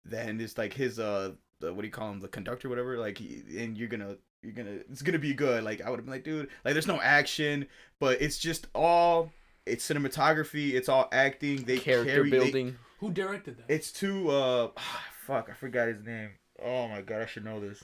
then 0.05 0.41
it's 0.41 0.57
like 0.57 0.73
his 0.73 0.99
uh, 0.99 1.33
the, 1.59 1.73
what 1.73 1.81
do 1.81 1.87
you 1.87 1.91
call 1.93 2.09
him, 2.11 2.19
the 2.19 2.27
conductor, 2.27 2.67
whatever. 2.67 2.97
Like, 2.97 3.17
he, 3.19 3.43
and 3.59 3.77
you're 3.77 3.89
gonna 3.89 4.17
you're 4.41 4.53
gonna 4.53 4.79
it's 4.89 5.01
gonna 5.03 5.19
be 5.19 5.33
good. 5.33 5.63
Like 5.63 5.81
I 5.81 5.89
would 5.89 5.97
have 5.99 6.05
been 6.05 6.13
like, 6.13 6.23
dude, 6.23 6.47
like 6.65 6.73
there's 6.73 6.87
no 6.87 6.99
action, 6.99 7.67
but 7.99 8.21
it's 8.21 8.37
just 8.39 8.67
all 8.73 9.31
it's 9.67 9.87
cinematography, 9.87 10.73
it's 10.73 10.89
all 10.89 11.07
acting. 11.11 11.63
They 11.63 11.77
Character 11.77 12.11
carry, 12.11 12.29
they- 12.31 12.37
building. 12.39 12.75
Who 13.01 13.11
directed 13.11 13.57
that? 13.57 13.65
it's 13.73 13.91
too 13.93 14.29
uh, 14.29 14.69
fuck, 15.25 15.49
I 15.49 15.53
forgot 15.53 15.87
his 15.87 16.01
name. 16.03 16.31
Oh 16.63 16.87
my 16.87 17.01
god, 17.01 17.21
I 17.21 17.25
should 17.25 17.45
know 17.45 17.59
this. 17.59 17.83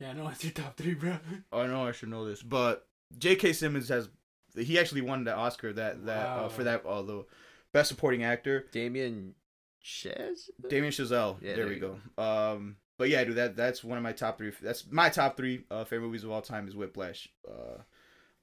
yeah, 0.00 0.10
I 0.10 0.12
know 0.14 0.28
it's 0.28 0.44
your 0.44 0.52
top 0.52 0.76
three, 0.76 0.94
bro. 0.94 1.18
Oh, 1.52 1.60
I 1.60 1.66
know 1.66 1.86
I 1.86 1.92
should 1.92 2.08
know 2.08 2.24
this, 2.28 2.42
but 2.42 2.86
J.K. 3.18 3.52
Simmons 3.52 3.88
has 3.88 4.08
he 4.56 4.78
actually 4.78 5.00
won 5.02 5.24
the 5.24 5.34
Oscar 5.34 5.72
that 5.72 6.06
that 6.06 6.26
uh, 6.26 6.48
for 6.48 6.64
that 6.64 6.84
uh, 6.86 7.02
the 7.02 7.24
best 7.72 7.88
supporting 7.88 8.24
actor. 8.24 8.66
Damien 8.72 9.34
Chez? 9.80 10.50
Damien 10.68 10.92
Chazelle. 10.92 11.36
Yeah, 11.40 11.48
there, 11.48 11.56
there 11.56 11.66
we 11.68 11.74
you 11.74 11.98
go. 12.16 12.22
Um, 12.22 12.76
but 12.98 13.08
yeah, 13.10 13.22
dude, 13.24 13.36
that 13.36 13.56
that's 13.56 13.84
one 13.84 13.96
of 13.98 14.04
my 14.04 14.12
top 14.12 14.38
three. 14.38 14.52
That's 14.60 14.84
my 14.90 15.08
top 15.08 15.36
three 15.36 15.64
uh, 15.70 15.84
favorite 15.84 16.06
movies 16.06 16.24
of 16.24 16.30
all 16.30 16.42
time 16.42 16.66
is 16.68 16.74
Whiplash. 16.74 17.28
Uh, 17.48 17.82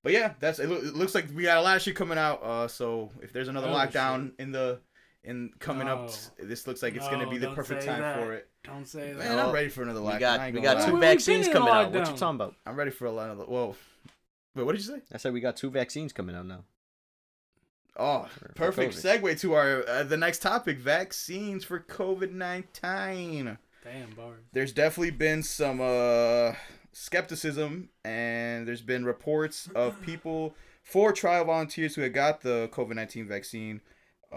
but 0.04 0.14
yeah, 0.14 0.34
that's 0.40 0.60
it, 0.60 0.70
loo- 0.70 0.78
it. 0.78 0.96
Looks 0.96 1.16
like 1.16 1.26
we 1.36 1.44
got 1.44 1.58
a 1.58 1.62
lot 1.62 1.76
of 1.76 1.82
shit 1.82 1.96
coming 1.96 2.18
out. 2.18 2.42
Uh, 2.44 2.68
so 2.68 3.12
if 3.22 3.34
there's 3.34 3.48
another 3.48 3.68
Oh, 3.68 3.74
lockdown 3.74 4.32
in 4.40 4.52
the 4.52 4.80
in 5.26 5.52
coming 5.60 5.88
up, 5.88 6.02
No. 6.02 6.08
t- 6.08 6.46
this 6.46 6.68
looks 6.68 6.82
like 6.84 6.96
it's 6.96 7.08
gonna 7.10 7.30
be 7.30 7.38
the 7.38 7.52
perfect 7.54 7.84
time 7.86 8.02
that. 8.02 8.18
for 8.18 8.34
it. 8.34 8.48
Don't 8.64 8.88
say 8.88 9.14
that. 9.14 9.18
Man, 9.18 9.40
I'm 9.40 9.52
ready 9.54 9.70
for 9.70 9.84
another 9.84 10.00
lockdown. 10.00 10.14
We 10.14 10.20
got 10.20 10.54
we 10.54 10.62
got 10.62 10.78
lie. 10.78 10.86
two 10.90 10.98
vaccines 11.00 11.48
coming 11.48 11.70
out. 11.70 11.92
What 11.92 12.08
you 12.10 12.16
talking 12.18 12.36
about? 12.36 12.56
I'm 12.66 12.76
ready 12.76 12.92
for 12.92 13.06
a 13.06 13.12
lot 13.12 13.30
of. 13.30 13.40
Whoa, 13.40 13.76
wait, 14.56 14.64
what 14.64 14.72
did 14.76 14.86
you 14.86 14.94
say? 14.96 15.02
I 15.14 15.18
said 15.18 15.34
we 15.34 15.42
got 15.42 15.56
two 15.58 15.70
vaccines 15.70 16.14
coming 16.14 16.36
out 16.36 16.46
now. 16.46 16.64
Oh, 17.98 18.24
For- 18.24 18.40
for 18.40 18.54
perfect 18.54 18.96
COVID. 18.98 19.22
segue 19.22 19.40
to 19.42 19.54
our 19.54 19.88
uh, 19.88 20.04
the 20.04 20.18
next 20.18 20.42
topic: 20.42 20.80
vaccines 20.80 21.64
for 21.64 21.80
COVID 21.80 22.32
nineteen. 22.32 23.58
Damn 23.84 24.10
bars. 24.16 24.42
There's 24.52 24.74
definitely 24.74 25.12
been 25.12 25.44
some 25.44 25.80
uh, 25.80 26.54
skepticism, 26.92 27.90
and 28.04 28.68
there's 28.68 28.82
been 28.82 29.06
reports 29.06 29.70
of 29.76 30.02
people, 30.02 30.56
four 30.84 31.14
trial 31.14 31.46
volunteers 31.46 31.96
who 31.96 32.02
had 32.02 32.14
got 32.14 32.42
the 32.42 32.68
COVID 32.74 32.96
nineteen 32.96 33.28
vaccine, 33.28 33.80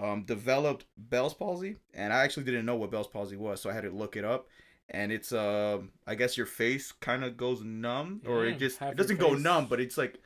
um, 0.01 0.23
developed 0.25 0.87
Bell's 0.97 1.35
palsy, 1.35 1.77
and 1.95 2.13
I 2.13 2.23
actually 2.25 2.45
didn't 2.45 2.67
know 2.67 2.77
what 2.77 2.91
Bell's 2.91 3.09
palsy 3.09 3.37
was, 3.37 3.61
so 3.61 3.69
I 3.69 3.73
had 3.73 3.83
to 3.85 3.91
look 3.91 4.17
it 4.17 4.25
up. 4.25 4.47
and 4.91 5.13
it's 5.13 5.33
um 5.33 5.91
I 6.07 6.15
guess 6.15 6.37
your 6.37 6.47
face 6.47 6.93
kind 6.93 7.23
of 7.25 7.37
goes 7.37 7.63
numb, 7.63 8.23
or 8.27 8.47
Yeah, 8.47 8.53
it 8.55 8.59
just 8.59 8.81
it 8.81 8.97
doesn't 8.97 9.19
go 9.19 9.35
numb, 9.35 9.67
but 9.69 9.81
it's 9.81 9.99
like. 9.99 10.21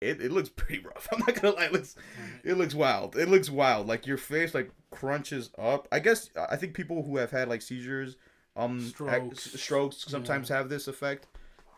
It, 0.00 0.20
it 0.22 0.30
looks 0.30 0.48
pretty 0.60 0.80
rough. 0.84 1.08
I'm 1.12 1.18
not 1.26 1.34
gonna 1.34 1.56
lie. 1.56 1.64
It 1.64 1.72
looks 1.72 1.96
it 2.44 2.56
looks 2.56 2.72
wild. 2.74 3.16
It 3.16 3.28
looks 3.28 3.50
wild. 3.50 3.88
Like 3.88 4.06
your 4.06 4.16
face 4.16 4.54
like 4.54 4.70
crunches 4.92 5.50
up. 5.58 5.88
I 5.90 5.98
guess 5.98 6.30
I 6.36 6.54
think 6.54 6.74
people 6.74 7.02
who 7.02 7.16
have 7.16 7.32
had 7.32 7.48
like 7.48 7.62
seizures, 7.62 8.14
um, 8.56 8.80
Strokes. 8.80 9.60
strokes 9.60 10.04
sometimes 10.06 10.48
have 10.50 10.68
this 10.68 10.86
effect. 10.86 11.26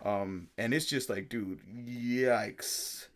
Um, 0.05 0.49
and 0.59 0.75
it's 0.75 0.85
just 0.85 1.09
like, 1.09 1.31
dude, 1.31 1.61
yikes. 1.67 3.07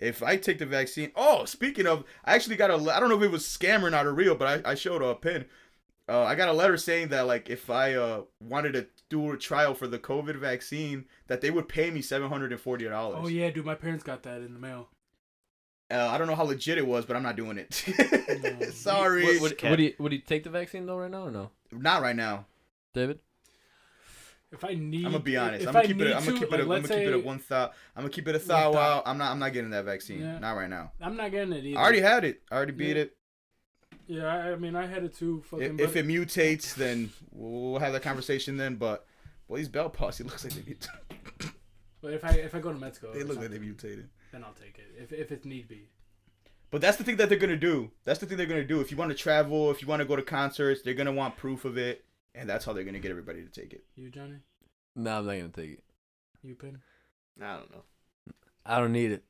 If 0.00 0.22
I 0.22 0.36
take 0.36 0.58
the 0.58 0.66
vaccine, 0.66 1.12
oh, 1.14 1.44
speaking 1.44 1.86
of, 1.86 2.04
I 2.24 2.34
actually 2.34 2.56
got 2.56 2.70
a, 2.70 2.74
I 2.92 2.98
don't 2.98 3.10
know 3.10 3.18
if 3.18 3.22
it 3.22 3.30
was 3.30 3.44
scam 3.44 3.82
or 3.82 3.90
not 3.90 4.06
or 4.06 4.14
real, 4.14 4.34
but 4.34 4.66
I, 4.66 4.70
I 4.72 4.74
showed 4.74 5.02
a 5.02 5.14
pin. 5.14 5.44
Uh, 6.08 6.24
I 6.24 6.34
got 6.34 6.48
a 6.48 6.52
letter 6.52 6.76
saying 6.76 7.08
that 7.08 7.26
like 7.26 7.48
if 7.48 7.70
I 7.70 7.94
uh 7.94 8.22
wanted 8.42 8.72
to 8.72 8.86
do 9.10 9.30
a 9.30 9.36
trial 9.36 9.74
for 9.74 9.86
the 9.86 9.98
COVID 9.98 10.36
vaccine, 10.36 11.04
that 11.28 11.40
they 11.40 11.50
would 11.50 11.68
pay 11.68 11.90
me 11.90 12.02
seven 12.02 12.28
hundred 12.28 12.50
and 12.50 12.60
forty 12.60 12.88
dollars. 12.88 13.20
Oh 13.22 13.28
yeah, 13.28 13.50
dude, 13.50 13.64
my 13.64 13.76
parents 13.76 14.02
got 14.02 14.24
that 14.24 14.40
in 14.40 14.54
the 14.54 14.58
mail. 14.58 14.88
Uh, 15.90 16.08
I 16.08 16.18
don't 16.18 16.26
know 16.28 16.34
how 16.36 16.44
legit 16.44 16.78
it 16.78 16.86
was, 16.86 17.04
but 17.04 17.16
I'm 17.16 17.22
not 17.22 17.36
doing 17.36 17.58
it. 17.58 17.84
No. 18.42 18.70
Sorry, 18.70 19.24
Would, 19.24 19.40
would, 19.42 19.58
Cap. 19.58 19.70
would 19.70 19.78
he 19.78 19.94
would 19.98 20.12
he 20.12 20.18
take 20.18 20.44
the 20.44 20.50
vaccine 20.50 20.86
though 20.86 20.96
right 20.96 21.10
now 21.10 21.26
or 21.26 21.30
no, 21.30 21.50
not 21.70 22.02
right 22.02 22.16
now. 22.16 22.46
David? 22.94 23.20
If 24.52 24.64
I 24.64 24.74
need, 24.74 25.04
I'm 25.06 25.12
gonna 25.12 25.22
be 25.24 25.36
honest. 25.36 25.66
I'm 25.66 25.72
gonna 25.72 25.86
keep 25.86 26.00
it. 26.00 26.14
I'm 26.16 26.24
gonna 26.24 26.38
keep 26.40 26.52
it. 26.52 26.60
I'm 26.60 26.66
gonna 26.66 26.82
keep 26.82 26.90
it 26.98 27.12
at 27.14 27.24
one 27.24 27.40
thou. 27.48 27.70
I'm 27.94 28.02
gonna 28.02 28.08
keep 28.10 28.26
it 28.26 28.34
a 28.34 28.38
thou 28.40 28.74
out. 28.74 29.04
I'm 29.06 29.16
not. 29.16 29.30
I'm 29.30 29.38
not 29.38 29.52
getting 29.52 29.70
that 29.70 29.84
vaccine. 29.84 30.20
Yeah. 30.22 30.38
Not 30.40 30.52
right 30.56 30.68
now. 30.68 30.92
I'm 31.00 31.16
not 31.16 31.30
getting 31.30 31.52
it 31.52 31.64
either. 31.64 31.78
I 31.78 31.82
already 31.82 32.00
had 32.00 32.24
it. 32.24 32.42
I 32.50 32.56
already 32.56 32.72
beat 32.72 32.96
Yeah. 32.96 33.02
it. 33.02 33.16
Yeah, 34.08 34.24
I, 34.26 34.52
I 34.52 34.56
mean, 34.56 34.74
I 34.74 34.86
had 34.86 35.04
it 35.04 35.14
too. 35.14 35.42
Fucking. 35.50 35.78
If, 35.78 35.90
if 35.90 35.96
it 35.96 36.06
mutates, 36.06 36.74
then 36.74 37.10
we'll 37.30 37.78
have 37.78 37.92
that 37.92 38.02
conversation 38.02 38.56
then. 38.56 38.74
But 38.74 39.06
boy, 39.48 39.58
these 39.58 39.68
bell 39.68 39.88
posse 39.88 40.24
looks 40.24 40.42
like 40.42 40.52
they 40.54 40.68
mut- 40.68 41.52
But 42.02 42.14
if 42.14 42.24
I 42.24 42.30
if 42.30 42.54
I 42.54 42.58
go 42.58 42.72
to 42.72 42.78
Mexico, 42.78 43.12
they 43.14 43.22
look 43.22 43.38
like 43.38 43.50
they 43.50 43.58
mutated. 43.60 44.08
then 44.32 44.42
I'll 44.42 44.54
take 44.54 44.78
it. 44.78 44.94
If 45.00 45.12
if 45.12 45.30
it 45.30 45.44
need 45.44 45.68
be. 45.68 45.90
But 46.72 46.80
that's 46.80 46.96
the 46.96 47.04
thing 47.04 47.16
that 47.18 47.28
they're 47.28 47.38
gonna 47.38 47.56
do. 47.56 47.92
That's 48.04 48.18
the 48.18 48.26
thing 48.26 48.36
they're 48.36 48.46
gonna 48.46 48.64
do. 48.64 48.80
If 48.80 48.90
you 48.90 48.96
want 48.96 49.10
to 49.12 49.16
travel, 49.16 49.70
if 49.70 49.80
you 49.80 49.86
want 49.86 50.00
to 50.00 50.06
go 50.06 50.16
to 50.16 50.22
concerts, 50.22 50.82
they're 50.82 50.94
gonna 50.94 51.12
want 51.12 51.36
proof 51.36 51.64
of 51.64 51.76
it, 51.78 52.04
and 52.34 52.48
that's 52.48 52.64
how 52.64 52.72
they're 52.72 52.84
gonna 52.84 52.98
get 53.00 53.10
everybody 53.10 53.42
to 53.42 53.48
take 53.48 53.72
it. 53.72 53.84
You 53.96 54.10
Johnny, 54.10 54.36
No, 54.96 55.18
I'm 55.18 55.26
not 55.26 55.32
gonna 55.36 55.48
take 55.48 55.70
it. 55.72 55.84
you 56.42 56.54
pin. 56.54 56.78
I 57.40 57.56
don't 57.56 57.70
know. 57.70 57.82
I 58.64 58.78
don't 58.78 58.92
need 58.92 59.12
it. 59.12 59.24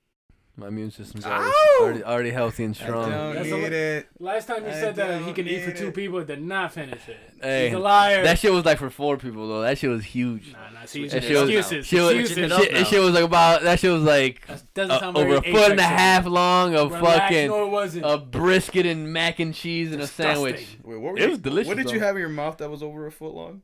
My 0.61 0.69
immune 0.69 0.91
system's 0.91 1.25
already, 1.25 1.51
already, 1.81 2.05
already 2.05 2.31
healthy 2.31 2.65
and 2.65 2.77
I 2.79 2.85
strong. 2.85 3.11
don't 3.11 3.35
That's 3.35 3.47
need 3.49 3.55
li- 3.71 3.77
it. 3.77 4.09
Last 4.19 4.47
time 4.47 4.63
you 4.65 4.71
I 4.71 4.75
said 4.75 4.95
that 4.97 5.19
he 5.21 5.25
don't 5.25 5.35
can 5.35 5.49
eat 5.49 5.65
for 5.65 5.73
two 5.73 5.89
it. 5.89 5.95
people, 5.95 6.23
did 6.23 6.43
not 6.43 6.73
finish 6.73 7.01
it. 7.09 7.17
Hey, 7.43 7.69
He's 7.69 7.75
a 7.77 7.79
liar. 7.79 8.23
That 8.25 8.39
shit 8.39 8.53
was 8.53 8.65
like 8.67 8.77
for 8.79 8.91
four 8.91 9.17
people 9.17 9.49
though. 9.49 9.63
That 9.63 9.79
shit 9.79 9.89
was 9.89 10.05
huge. 10.05 10.53
Nah, 10.53 10.81
nah. 10.81 10.85
See, 10.85 11.09
That 11.09 11.17
excuses. 11.17 11.29
shit 11.29 11.41
was- 11.41 11.51
excuses. 11.51 11.87
Shit 11.87 12.01
was, 12.03 12.11
excuses. 12.11 12.35
Switching 12.35 12.45
it 12.53 12.65
shit, 12.65 12.73
that 12.75 12.87
shit 12.89 13.01
was 13.01 13.15
like 13.15 13.25
about 13.25 13.63
that 13.63 13.81
shit 13.81 13.91
was 13.93 14.03
like 14.03 14.43
uh, 14.51 15.13
over 15.15 15.37
a 15.37 15.43
foot 15.43 15.71
and 15.71 15.81
a 15.81 15.83
half 15.83 16.27
long 16.27 16.75
of 16.75 16.93
Relax, 16.93 17.19
fucking 17.21 17.49
No, 17.49 17.67
wasn't. 17.69 18.05
a 18.05 18.19
brisket 18.19 18.85
and 18.85 19.13
mac 19.13 19.39
and 19.41 19.55
cheese 19.55 19.93
and 19.93 20.03
a 20.03 20.07
sandwich. 20.07 20.77
Wait, 20.85 20.97
what 21.01 21.13
were 21.15 21.19
It 21.19 21.23
you- 21.23 21.31
was 21.31 21.39
delicious, 21.39 21.69
What 21.69 21.79
did 21.79 21.91
you 21.91 22.01
have 22.01 22.17
in 22.17 22.21
your 22.21 22.29
mouth 22.29 22.59
that 22.59 22.69
was 22.71 22.83
over 22.83 23.07
a 23.07 23.13
foot 23.13 23.33
long? 23.35 23.63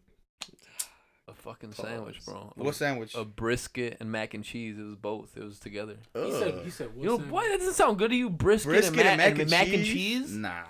A 1.47 1.51
fucking 1.51 1.73
sandwich, 1.73 2.25
bro. 2.25 2.53
What 2.57 2.75
sandwich? 2.75 3.15
A 3.15 3.25
brisket 3.25 3.99
and 4.01 4.11
mac 4.11 4.35
and 4.35 4.43
cheese. 4.45 4.79
It 4.79 4.83
was 4.83 4.97
both. 4.97 5.37
It 5.37 5.45
was 5.45 5.59
together. 5.61 5.97
he 6.15 6.33
said. 6.33 6.61
He 6.65 6.71
said. 6.71 6.89
What 6.95 7.03
You 7.03 7.05
know, 7.11 7.17
sandwich? 7.19 7.31
boy, 7.31 7.49
that 7.49 7.59
doesn't 7.59 7.75
sound 7.75 7.99
good 7.99 8.11
to 8.11 8.17
you. 8.17 8.31
Brisket, 8.31 8.69
Brisket 8.71 8.99
and, 9.07 9.09
and 9.09 9.19
mac, 9.19 9.29
mac 9.37 9.41
and, 9.41 9.51
mac 9.51 9.65
cheese? 9.67 9.75
and 9.75 9.85
cheese. 9.85 10.33
Nah. 10.37 10.63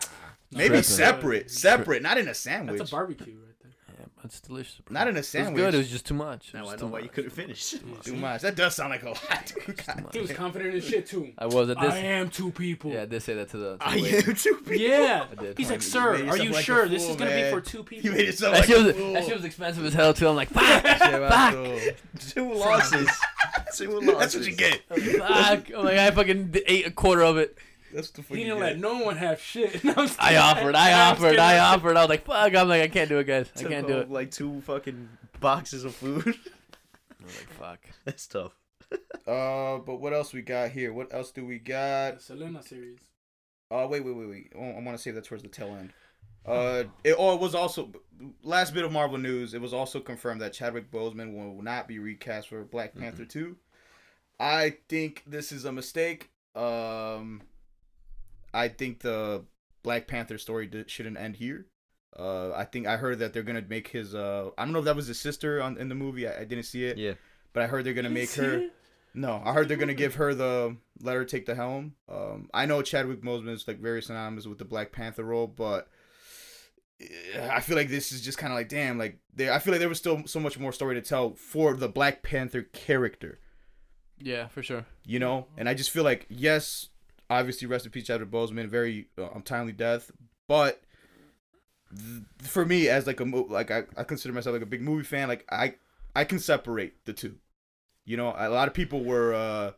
Maybe 0.53 0.69
Tripping. 0.69 0.83
separate, 0.85 1.51
separate, 1.51 2.03
not 2.03 2.19
in 2.19 2.29
a 2.29 2.35
sandwich. 2.35 2.79
That's 2.79 2.91
a 2.91 2.95
barbecue 2.95 3.25
right 3.35 3.35
there. 3.35 3.43
Yeah, 3.43 3.46
it's 4.27 4.41
delicious. 4.41 4.77
Bro. 4.85 4.93
Not 4.95 5.09
in 5.09 5.15
a 5.15 5.19
It 5.19 5.21
was 5.21 5.29
sandwich. 5.29 5.57
good. 5.57 5.75
It 5.75 5.79
was 5.79 5.91
just 5.91 6.07
too 6.07 6.15
much. 6.15 6.49
It 6.49 6.55
Now 6.59 6.65
was 6.65 6.73
I 6.75 6.77
too 6.77 6.85
know 6.87 6.93
why 6.93 6.99
you 6.99 7.05
much. 7.07 7.15
couldn't 7.15 7.31
finish. 7.31 7.71
Too 8.03 8.15
much. 8.17 8.43
That 8.43 8.55
does 8.57 8.75
sound 8.75 8.91
like 8.91 9.03
a 9.03 9.09
lot. 9.11 9.53
dude. 9.67 9.77
God 9.87 10.03
much. 10.05 10.13
He 10.15 10.21
was 10.21 10.33
confident 10.33 10.69
in 10.75 10.81
his 10.81 10.85
shit 10.89 11.07
too. 11.07 11.33
I 11.39 11.47
was 11.47 11.71
at 11.71 11.81
this. 11.81 11.93
I 11.95 11.99
am 11.99 12.29
two 12.31 12.51
people. 12.51 12.93
Yeah, 12.93 13.03
I 13.03 13.07
did 13.07 13.23
say 13.23 13.35
that 13.35 13.49
to 13.51 13.57
the. 13.57 13.77
To 13.79 13.85
I 13.87 13.97
waiter. 13.97 14.31
am 14.31 14.37
two 14.37 14.55
people. 14.57 14.75
Yeah. 14.77 15.27
He's 15.57 15.71
like, 15.71 15.83
sir, 15.83 16.19
made 16.19 16.29
are 16.29 16.37
you 16.37 16.51
like 16.51 16.61
a 16.61 16.63
sure 16.63 16.89
this 16.89 17.09
is 17.09 17.17
gonna 17.17 17.31
man. 17.31 17.53
be 17.55 17.61
for 17.61 17.61
two 17.65 17.83
people? 17.83 18.05
You 18.11 18.17
made 18.17 18.27
yourself 18.27 18.55
That 18.55 18.61
like 18.61 18.69
shit, 18.69 18.87
a 18.87 18.93
fool. 18.95 19.13
that 19.15 19.25
shit 19.25 19.37
was 19.37 19.45
expensive 19.45 19.85
as 19.87 19.95
hell 19.95 20.13
too. 20.15 20.29
I'm 20.29 20.37
like, 20.37 20.49
fuck, 20.51 20.87
Shit, 20.87 20.99
fuck. 20.99 21.97
Two 22.31 22.53
losses. 22.55 23.09
Two 23.75 24.01
losses. 24.01 24.19
That's 24.19 24.37
what 24.37 24.47
you 24.47 24.57
get. 24.57 24.81
fuck. 24.89 25.71
I'm 25.77 25.85
like, 25.85 25.99
I 25.99 26.11
fucking 26.11 26.55
ate 26.67 26.87
a 26.87 26.91
quarter 26.91 27.23
of 27.23 27.37
it. 27.39 27.57
That's 27.97 28.11
the 28.11 28.23
fuck 28.23 28.37
He 28.37 28.43
you 28.45 28.51
didn't 28.51 28.61
get. 28.61 28.65
let 28.67 28.79
no 28.79 28.99
one 29.05 29.17
have 29.17 29.41
shit. 29.41 29.83
No, 29.85 29.93
I'm 29.97 30.07
just 30.07 30.21
I 30.21 30.27
kidding. 30.29 30.39
offered, 30.43 30.75
I 30.77 30.93
offered. 31.11 31.39
I 31.39 31.59
offered. 31.59 31.97
I 31.97 32.03
was 32.03 32.09
like, 32.11 32.25
fuck. 32.27 32.55
I'm 32.55 32.69
like, 32.69 32.83
I 32.83 32.89
can't 32.89 33.09
do 33.09 33.19
it, 33.19 33.25
guys. 33.25 33.51
I 33.57 33.63
can't 33.65 33.87
do 33.87 33.99
it. 33.99 34.11
Like 34.11 34.31
two 34.31 34.61
fucking 34.61 35.09
boxes 35.41 35.85
of 35.85 35.95
food. 35.95 36.27
I 36.27 37.25
was 37.25 37.37
like, 37.39 37.51
fuck. 37.51 37.79
That's 38.05 38.27
tough. 38.27 38.53
Uh, 39.27 39.79
but 39.79 40.01
what 40.01 40.13
else 40.13 40.33
we 40.33 40.43
got 40.43 40.71
here? 40.71 40.93
What 40.93 41.13
else 41.13 41.31
do 41.33 41.45
we 41.45 41.59
got? 41.59 42.17
The 42.19 42.23
Selena 42.23 42.63
series. 42.63 43.01
Uh, 43.71 43.87
wait, 43.91 44.05
wait, 44.05 44.15
wait, 44.15 44.29
wait. 44.29 44.53
I 44.55 44.79
want 44.81 44.97
to 44.97 44.99
save 44.99 45.15
that 45.17 45.25
towards 45.25 45.43
the 45.43 45.49
tail 45.49 45.75
end. 45.75 45.93
Uh, 46.45 46.85
it, 47.03 47.17
oh, 47.19 47.35
it 47.35 47.41
was 47.41 47.55
also 47.57 47.91
last 48.45 48.75
bit 48.75 48.85
of 48.85 48.93
Marvel 48.93 49.19
news. 49.19 49.55
It 49.55 49.61
was 49.61 49.73
also 49.75 49.99
confirmed 49.99 50.41
that 50.43 50.53
Chadwick 50.53 50.93
Boseman 50.93 51.35
will 51.35 51.61
not 51.63 51.89
be 51.89 51.99
recast 51.99 52.49
for 52.49 52.63
Black 52.63 52.95
Panther 52.95 53.25
two. 53.25 53.57
I 54.39 54.77
think 54.89 55.25
this 55.27 55.51
is 55.51 55.65
a 55.65 55.73
mistake. 55.73 56.31
Um, 56.55 57.43
I 58.57 58.69
think 58.69 59.01
the 59.01 59.45
Black 59.83 60.07
Panther 60.07 60.39
story 60.39 60.67
di- 60.67 60.85
shouldn't 60.89 61.19
end 61.19 61.37
here. 61.37 61.67
Uh, 62.19 62.53
I 62.55 62.65
think 62.65 62.87
I 62.87 62.97
heard 62.97 63.19
that 63.19 63.33
they're 63.33 63.43
gonna 63.43 63.65
make 63.69 63.89
his. 63.89 64.15
Uh, 64.15 64.51
I 64.57 64.65
don't 64.65 64.73
know 64.73 64.79
if 64.81 64.85
that 64.87 64.97
was 64.97 65.07
his 65.07 65.21
sister 65.21 65.61
on 65.63 65.77
in 65.79 65.89
the 65.89 65.95
movie. 65.95 66.27
I, 66.27 66.41
I 66.41 66.45
didn't 66.45 66.65
see 66.65 66.85
it, 66.85 66.97
Yeah. 66.97 67.13
but 67.53 67.63
I 67.63 67.67
heard 67.67 67.85
they're 67.85 67.93
gonna 67.95 68.09
make 68.11 68.33
her. 68.35 68.69
No, 69.15 69.41
I 69.45 69.53
heard 69.53 69.69
they're 69.69 69.77
gonna 69.77 69.95
give 69.95 70.17
her 70.17 70.35
the 70.35 70.77
let 71.03 71.15
her 71.17 71.25
take 71.25 71.47
the 71.47 71.55
helm. 71.55 71.95
Um, 72.09 72.49
I 72.55 72.67
know 72.67 72.83
Chadwick 72.83 73.23
Boseman 73.23 73.51
is 73.53 73.67
like 73.69 73.79
very 73.81 74.03
synonymous 74.03 74.47
with 74.47 74.59
the 74.59 74.65
Black 74.65 74.93
Panther 74.93 75.25
role, 75.25 75.47
but 75.47 75.89
I 77.51 77.61
feel 77.61 77.77
like 77.77 77.91
this 77.91 78.11
is 78.13 78.23
just 78.23 78.39
kind 78.39 78.53
of 78.53 78.57
like 78.59 78.69
damn, 78.71 78.97
like 78.99 79.19
there. 79.35 79.53
I 79.53 79.59
feel 79.59 79.73
like 79.73 79.81
there 79.81 79.89
was 79.89 79.99
still 79.99 80.23
so 80.27 80.41
much 80.41 80.59
more 80.59 80.73
story 80.73 80.95
to 80.95 81.03
tell 81.03 81.35
for 81.35 81.75
the 81.75 81.89
Black 81.89 82.23
Panther 82.23 82.63
character, 82.63 83.39
Yeah, 84.19 84.49
for 84.49 84.63
sure. 84.63 84.87
you 85.05 85.19
know. 85.19 85.47
And 85.59 85.69
I 85.69 85.75
just 85.75 85.91
feel 85.91 86.05
like 86.05 86.25
yes, 86.31 86.89
obviously 87.29 87.67
rest 87.67 87.87
in 87.87 87.93
peace 87.93 88.07
Chadwick 88.07 88.31
Boseman, 88.31 88.69
very 88.69 89.09
uh, 89.19 89.29
untimely 89.35 89.73
death, 89.73 90.11
but 90.49 90.81
th- 91.97 92.23
for 92.39 92.65
me 92.65 92.89
as 92.89 93.07
like 93.07 93.21
a 93.21 93.25
mo- 93.25 93.47
like 93.49 93.71
I, 93.71 93.85
I 93.97 94.05
consider 94.05 94.35
myself 94.35 94.55
like 94.55 94.63
a 94.63 94.67
big 94.67 94.83
movie 94.83 95.05
fan, 95.05 95.29
like 95.29 95.45
I 95.51 95.75
I 96.15 96.25
can 96.25 96.39
separate 96.39 97.05
the 97.05 97.13
two. 97.13 97.37
You 98.05 98.17
know, 98.17 98.35
a 98.37 98.49
lot 98.49 98.69
of 98.69 98.75
people 98.75 99.03
were 99.05 99.35
uh, 99.35 99.73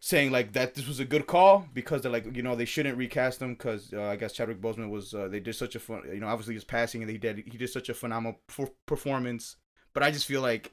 saying 0.00 0.30
like 0.30 0.52
that 0.54 0.74
this 0.74 0.88
was 0.88 1.00
a 1.00 1.04
good 1.04 1.26
call 1.26 1.66
because 1.74 2.02
they're 2.02 2.12
like 2.12 2.34
you 2.34 2.42
know 2.42 2.54
they 2.54 2.64
shouldn't 2.64 2.96
recast 2.96 3.40
him 3.42 3.54
because 3.54 3.92
uh, 3.92 4.04
I 4.04 4.16
guess 4.16 4.32
Chadwick 4.32 4.60
Boseman 4.60 4.90
was 4.90 5.14
uh, 5.14 5.28
they 5.28 5.40
did 5.40 5.54
such 5.54 5.74
a 5.74 5.80
fun 5.80 6.02
you 6.12 6.20
know 6.20 6.28
obviously 6.28 6.54
his 6.54 6.64
passing 6.64 7.02
and 7.02 7.10
he 7.10 7.18
did 7.18 7.44
he 7.46 7.58
did 7.58 7.70
such 7.70 7.88
a 7.88 7.94
phenomenal 7.94 8.40
per- 8.46 8.70
performance, 8.86 9.56
but 9.92 10.02
I 10.02 10.10
just 10.10 10.26
feel 10.26 10.40
like. 10.42 10.72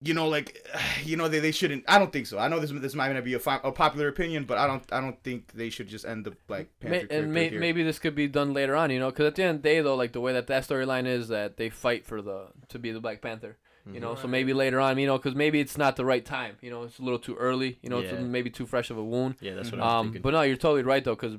You 0.00 0.14
know, 0.14 0.28
like, 0.28 0.64
you 1.04 1.16
know, 1.16 1.28
they, 1.28 1.40
they 1.40 1.50
shouldn't. 1.50 1.84
I 1.88 1.98
don't 1.98 2.12
think 2.12 2.26
so. 2.26 2.38
I 2.38 2.46
know 2.48 2.60
this 2.60 2.70
this 2.70 2.94
might 2.94 3.12
not 3.12 3.24
be 3.24 3.34
a, 3.34 3.38
fi- 3.40 3.60
a 3.64 3.72
popular 3.72 4.08
opinion, 4.08 4.44
but 4.44 4.56
I 4.58 4.66
don't 4.66 4.84
I 4.92 5.00
don't 5.00 5.20
think 5.24 5.52
they 5.52 5.70
should 5.70 5.88
just 5.88 6.04
end 6.04 6.24
the 6.24 6.32
Black 6.46 6.66
Panther 6.80 7.06
May, 7.10 7.16
and 7.18 7.32
may, 7.32 7.48
here. 7.48 7.58
maybe 7.60 7.82
this 7.82 7.98
could 7.98 8.14
be 8.14 8.28
done 8.28 8.52
later 8.54 8.76
on, 8.76 8.90
you 8.90 9.00
know, 9.00 9.10
because 9.10 9.26
at 9.26 9.34
the 9.34 9.42
end 9.42 9.56
of 9.56 9.62
the 9.62 9.68
day, 9.68 9.80
though, 9.80 9.96
like 9.96 10.12
the 10.12 10.20
way 10.20 10.32
that 10.34 10.46
that 10.46 10.62
storyline 10.66 11.06
is, 11.06 11.28
that 11.28 11.56
they 11.56 11.68
fight 11.68 12.04
for 12.06 12.22
the 12.22 12.46
to 12.68 12.78
be 12.78 12.92
the 12.92 13.00
Black 13.00 13.20
Panther, 13.20 13.56
you 13.92 13.98
know. 13.98 14.14
So 14.14 14.28
maybe 14.28 14.52
later 14.52 14.78
on, 14.78 14.98
you 14.98 15.06
know, 15.06 15.18
because 15.18 15.34
maybe 15.34 15.58
it's 15.58 15.76
not 15.76 15.96
the 15.96 16.04
right 16.04 16.24
time, 16.24 16.56
you 16.60 16.70
know, 16.70 16.84
it's 16.84 16.98
a 17.00 17.02
little 17.02 17.18
too 17.18 17.34
early, 17.34 17.78
you 17.82 17.90
know, 17.90 17.98
Yeah. 17.98 18.10
it's 18.10 18.22
maybe 18.22 18.50
too 18.50 18.66
fresh 18.66 18.90
of 18.90 18.98
a 18.98 19.04
wound. 19.04 19.34
Yeah, 19.40 19.54
that's 19.54 19.72
what 19.72 19.80
I 19.80 19.84
was 19.84 19.92
Um, 19.94 20.06
thinking. 20.06 20.22
but 20.22 20.32
no, 20.32 20.42
you're 20.42 20.56
totally 20.56 20.82
right 20.84 21.02
though, 21.02 21.16
because 21.16 21.36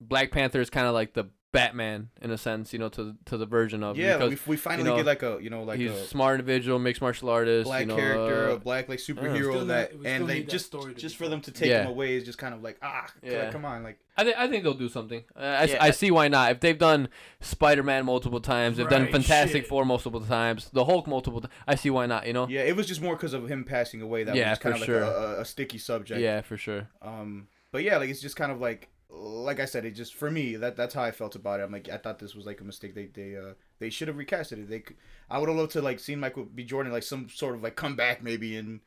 Black 0.00 0.30
Panther 0.30 0.60
is 0.60 0.68
kind 0.68 0.86
of 0.86 0.92
like 0.92 1.14
the 1.14 1.24
Batman 1.54 2.10
in 2.20 2.30
a 2.30 2.36
sense, 2.36 2.72
you 2.74 2.78
know, 2.78 2.88
to 2.90 3.14
to 3.24 3.36
the 3.38 3.46
version 3.46 3.82
of 3.82 3.96
yeah, 3.96 4.18
because 4.18 4.46
we, 4.46 4.52
we 4.52 4.56
finally 4.58 4.90
know, 4.90 4.96
get 4.96 5.06
like 5.06 5.22
a 5.22 5.38
you 5.40 5.48
know 5.48 5.62
like 5.62 5.78
he's 5.78 5.90
a 5.92 6.04
smart 6.06 6.40
individual, 6.40 6.78
mixed 6.78 7.00
martial 7.00 7.30
artist, 7.30 7.64
black 7.66 7.80
you 7.80 7.86
know, 7.86 7.96
character, 7.96 8.50
uh, 8.50 8.54
a 8.54 8.58
black 8.58 8.88
like 8.88 8.98
superhero 8.98 9.60
need- 9.60 9.68
that, 9.68 9.92
we 9.94 10.00
still 10.00 10.12
and 10.12 10.28
they 10.28 10.40
that 10.40 10.48
just 10.50 10.66
story 10.66 10.92
to 10.94 11.00
just 11.00 11.16
for 11.16 11.28
them 11.28 11.40
to 11.40 11.50
take 11.50 11.70
Yeah. 11.70 11.82
him 11.84 11.88
away 11.88 12.14
is 12.16 12.24
just 12.24 12.36
kind 12.38 12.52
of 12.52 12.62
like 12.62 12.76
ah, 12.82 13.06
c- 13.22 13.30
Yeah. 13.30 13.50
come 13.50 13.64
on, 13.64 13.82
like 13.82 13.98
I 14.16 14.24
think 14.24 14.36
I 14.36 14.48
think 14.48 14.62
they'll 14.64 14.74
do 14.74 14.88
something. 14.88 15.24
Uh, 15.36 15.40
I, 15.40 15.64
Yeah, 15.64 15.76
I 15.84 15.86
I- 15.88 15.90
see 15.92 16.10
why 16.10 16.28
not. 16.28 16.50
If 16.52 16.60
they've 16.60 16.78
done 16.78 17.08
Spider 17.40 17.82
Man 17.82 18.04
multiple 18.04 18.40
times, 18.40 18.76
they've 18.76 18.88
done 18.88 19.06
Fantastic 19.10 19.62
shit. 19.62 19.68
Four 19.68 19.84
multiple 19.84 20.20
times, 20.20 20.70
the 20.72 20.84
Hulk 20.84 21.06
multiple 21.06 21.40
times. 21.40 21.52
I 21.66 21.74
see 21.76 21.90
why 21.90 22.06
not. 22.06 22.26
You 22.26 22.32
know. 22.32 22.48
yeah, 22.48 22.60
it 22.62 22.76
was 22.76 22.86
just 22.86 23.00
more 23.00 23.14
because 23.16 23.32
of 23.32 23.48
him 23.48 23.64
passing 23.64 24.02
away 24.02 24.24
that 24.24 24.34
Yeah, 24.36 24.50
was 24.50 24.58
kind 24.58 24.74
for 24.76 24.80
of 24.82 24.86
sure. 24.86 25.00
like 25.00 25.10
a, 25.12 25.16
a, 25.16 25.40
a 25.40 25.44
sticky 25.44 25.78
subject. 25.78 26.20
Yeah, 26.20 26.40
for 26.42 26.56
sure. 26.56 26.88
Um, 27.02 27.48
but 27.72 27.82
yeah, 27.82 27.96
like 27.96 28.08
it's 28.10 28.20
just 28.20 28.36
kind 28.36 28.52
of 28.52 28.60
like 28.60 28.88
like 29.16 29.60
I 29.60 29.64
said, 29.64 29.84
it 29.84 29.92
just 29.92 30.14
for 30.14 30.30
me 30.30 30.56
that 30.56 30.76
that's 30.76 30.94
how 30.94 31.02
I 31.02 31.10
felt 31.10 31.34
about 31.36 31.60
it. 31.60 31.62
I'm 31.64 31.72
like 31.72 31.88
I 31.88 31.96
thought 31.98 32.18
this 32.18 32.34
was 32.34 32.46
like 32.46 32.60
a 32.60 32.64
mistake. 32.64 32.94
They 32.94 33.06
they 33.06 33.36
uh 33.36 33.54
they 33.78 33.90
should 33.90 34.08
have 34.08 34.16
recasted 34.16 34.52
it. 34.52 34.68
They 34.68 34.80
c- 34.80 34.96
I 35.30 35.38
would 35.38 35.48
have 35.48 35.56
loved 35.58 35.72
to 35.72 35.82
like 35.82 36.00
seen 36.00 36.20
Michael 36.20 36.44
B. 36.44 36.64
Jordan 36.64 36.92
like 36.92 37.02
some 37.02 37.28
sort 37.28 37.54
of 37.54 37.62
like 37.62 37.76
come 37.76 37.96
back 37.96 38.22
maybe 38.22 38.56
and 38.56 38.80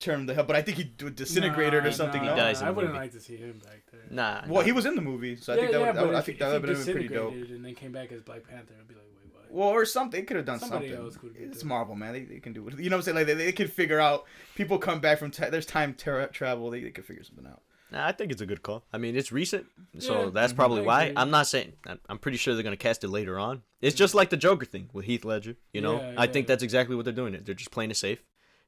turn 0.00 0.26
the 0.26 0.34
hell. 0.34 0.44
But 0.44 0.56
I 0.56 0.62
think 0.62 0.78
he 0.78 0.92
would 1.04 1.14
disintegrate 1.16 1.74
it 1.74 1.82
Nah, 1.82 1.88
or 1.88 1.92
something. 1.92 2.22
nah, 2.24 2.30
no. 2.30 2.36
dies 2.36 2.60
in 2.60 2.66
I 2.66 2.70
the 2.70 2.74
wouldn't 2.74 2.92
movie. 2.94 3.04
like 3.04 3.12
to 3.12 3.20
see 3.20 3.36
him 3.36 3.60
back 3.64 3.82
there. 3.90 4.00
nah. 4.10 4.42
Well, 4.46 4.54
nah. 4.56 4.60
he 4.62 4.72
was 4.72 4.84
in 4.86 4.94
the 4.96 5.02
movie, 5.02 5.36
so 5.36 5.52
I 5.52 5.56
yeah, 5.56 5.60
think 5.62 5.72
that 5.72 5.78
yeah, 5.80 5.86
would, 5.86 5.96
that 5.96 6.00
but 6.00 6.06
would 6.08 6.16
I 6.16 6.20
think 6.22 6.38
that 6.40 6.46
would 6.60 6.68
have 6.68 6.84
been 6.84 6.94
pretty 6.94 7.08
dope. 7.08 7.30
disintegrated 7.32 7.56
And 7.56 7.64
then 7.64 7.74
came 7.74 7.92
back 7.92 8.12
as 8.12 8.20
Black 8.22 8.42
Panther. 8.48 8.74
I'd 8.78 8.88
be 8.88 8.94
like, 8.94 9.04
wait, 9.14 9.32
what? 9.32 9.52
Well, 9.52 9.68
or 9.68 9.84
something. 9.84 10.20
They 10.20 10.26
could 10.26 10.36
have 10.36 10.46
done 10.46 10.58
Somebody 10.58 10.88
something. 10.88 11.04
else 11.04 11.16
could 11.16 11.34
get 11.34 11.42
it's 11.44 11.60
that. 11.60 11.64
Marvel, 11.66 11.94
man. 11.94 12.12
They, 12.12 12.24
they 12.24 12.40
can 12.40 12.52
do 12.52 12.66
it. 12.68 12.78
You 12.78 12.90
know 12.90 12.96
what 12.96 13.00
I'm 13.00 13.02
saying? 13.04 13.16
Like 13.16 13.26
they, 13.26 13.34
they 13.34 13.52
could 13.52 13.72
figure 13.72 14.00
out. 14.00 14.24
People 14.56 14.78
come 14.78 15.00
back 15.00 15.18
from. 15.18 15.30
ti 15.30 15.44
there's 15.50 15.66
time 15.66 15.94
tra- 15.94 16.28
travel. 16.32 16.70
They, 16.70 16.82
they 16.82 16.90
could 16.90 17.04
figure 17.04 17.22
something 17.22 17.46
out. 17.46 17.62
Nah, 17.92 18.06
I 18.06 18.12
think 18.12 18.32
it's 18.32 18.40
a 18.40 18.46
good 18.46 18.62
call. 18.62 18.84
I 18.92 18.98
mean, 18.98 19.14
it's 19.16 19.30
recent, 19.32 19.66
so 19.98 20.24
Yeah, 20.24 20.30
that's 20.30 20.52
probably 20.52 20.82
why. 20.82 21.12
I'm 21.16 21.30
not 21.30 21.46
saying. 21.46 21.74
I'm- 21.86 22.18
pretty 22.18 22.38
sure 22.38 22.54
they're 22.54 22.62
gonna 22.62 22.76
cast 22.76 23.04
it 23.04 23.08
later 23.08 23.38
on. 23.38 23.62
It's 23.80 23.94
just 23.96 24.14
like 24.14 24.30
the 24.30 24.36
Joker 24.36 24.64
thing 24.64 24.88
with 24.92 25.04
Heath 25.04 25.24
Ledger. 25.24 25.56
You 25.72 25.80
know, 25.82 25.96
Yeah, 26.00 26.14
I 26.16 26.24
yeah, 26.24 26.32
think 26.32 26.46
that's 26.46 26.62
exactly 26.62 26.96
what 26.96 27.04
they're 27.04 27.12
doing. 27.14 27.34
It. 27.34 27.44
They're 27.44 27.54
just 27.54 27.70
playing 27.70 27.90
it 27.90 27.96
safe, 27.96 28.22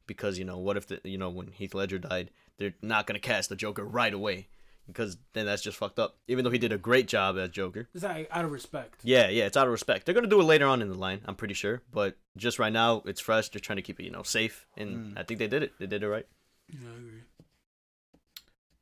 because 0.06 0.38
you 0.38 0.44
know, 0.44 0.58
what 0.58 0.76
if 0.76 0.86
the 0.86 1.00
you 1.04 1.16
know 1.18 1.30
when 1.30 1.48
Heath 1.52 1.74
Ledger 1.74 1.98
died, 1.98 2.30
they're 2.58 2.74
not 2.82 3.06
gonna 3.06 3.18
cast 3.18 3.48
the 3.48 3.56
Joker 3.56 3.84
right 3.84 4.12
away, 4.12 4.48
because 4.86 5.16
then 5.32 5.46
that's 5.46 5.62
just 5.62 5.78
fucked 5.78 5.98
up. 5.98 6.18
Even 6.28 6.44
though 6.44 6.50
he 6.50 6.58
did 6.58 6.72
a 6.72 6.78
great 6.78 7.08
job 7.08 7.38
as 7.38 7.48
Joker. 7.50 7.88
It's 7.94 8.04
like 8.04 8.28
out 8.30 8.44
of 8.44 8.52
respect. 8.52 9.00
Yeah, 9.04 9.28
yeah, 9.30 9.46
it's 9.46 9.56
out 9.56 9.66
of 9.66 9.72
respect. 9.72 10.04
They're 10.04 10.14
gonna 10.14 10.26
do 10.26 10.40
it 10.40 10.44
later 10.44 10.66
on 10.66 10.82
in 10.82 10.88
the 10.90 10.98
line, 10.98 11.20
I'm 11.24 11.36
pretty 11.36 11.54
sure. 11.54 11.80
But 11.90 12.16
just 12.36 12.58
right 12.58 12.72
now, 12.72 13.02
it's 13.06 13.20
fresh. 13.20 13.48
They're 13.48 13.60
trying 13.60 13.76
to 13.76 13.82
keep 13.82 13.98
it, 14.00 14.04
you 14.04 14.10
know, 14.10 14.22
safe, 14.24 14.66
and 14.76 15.14
Mm. 15.14 15.18
I 15.18 15.22
think 15.22 15.38
they 15.38 15.48
did 15.48 15.62
it. 15.62 15.72
They 15.78 15.86
did 15.86 16.02
it 16.02 16.08
right. 16.08 16.26
Yeah, 16.68 16.78
I 16.92 16.96
agree. 16.98 17.20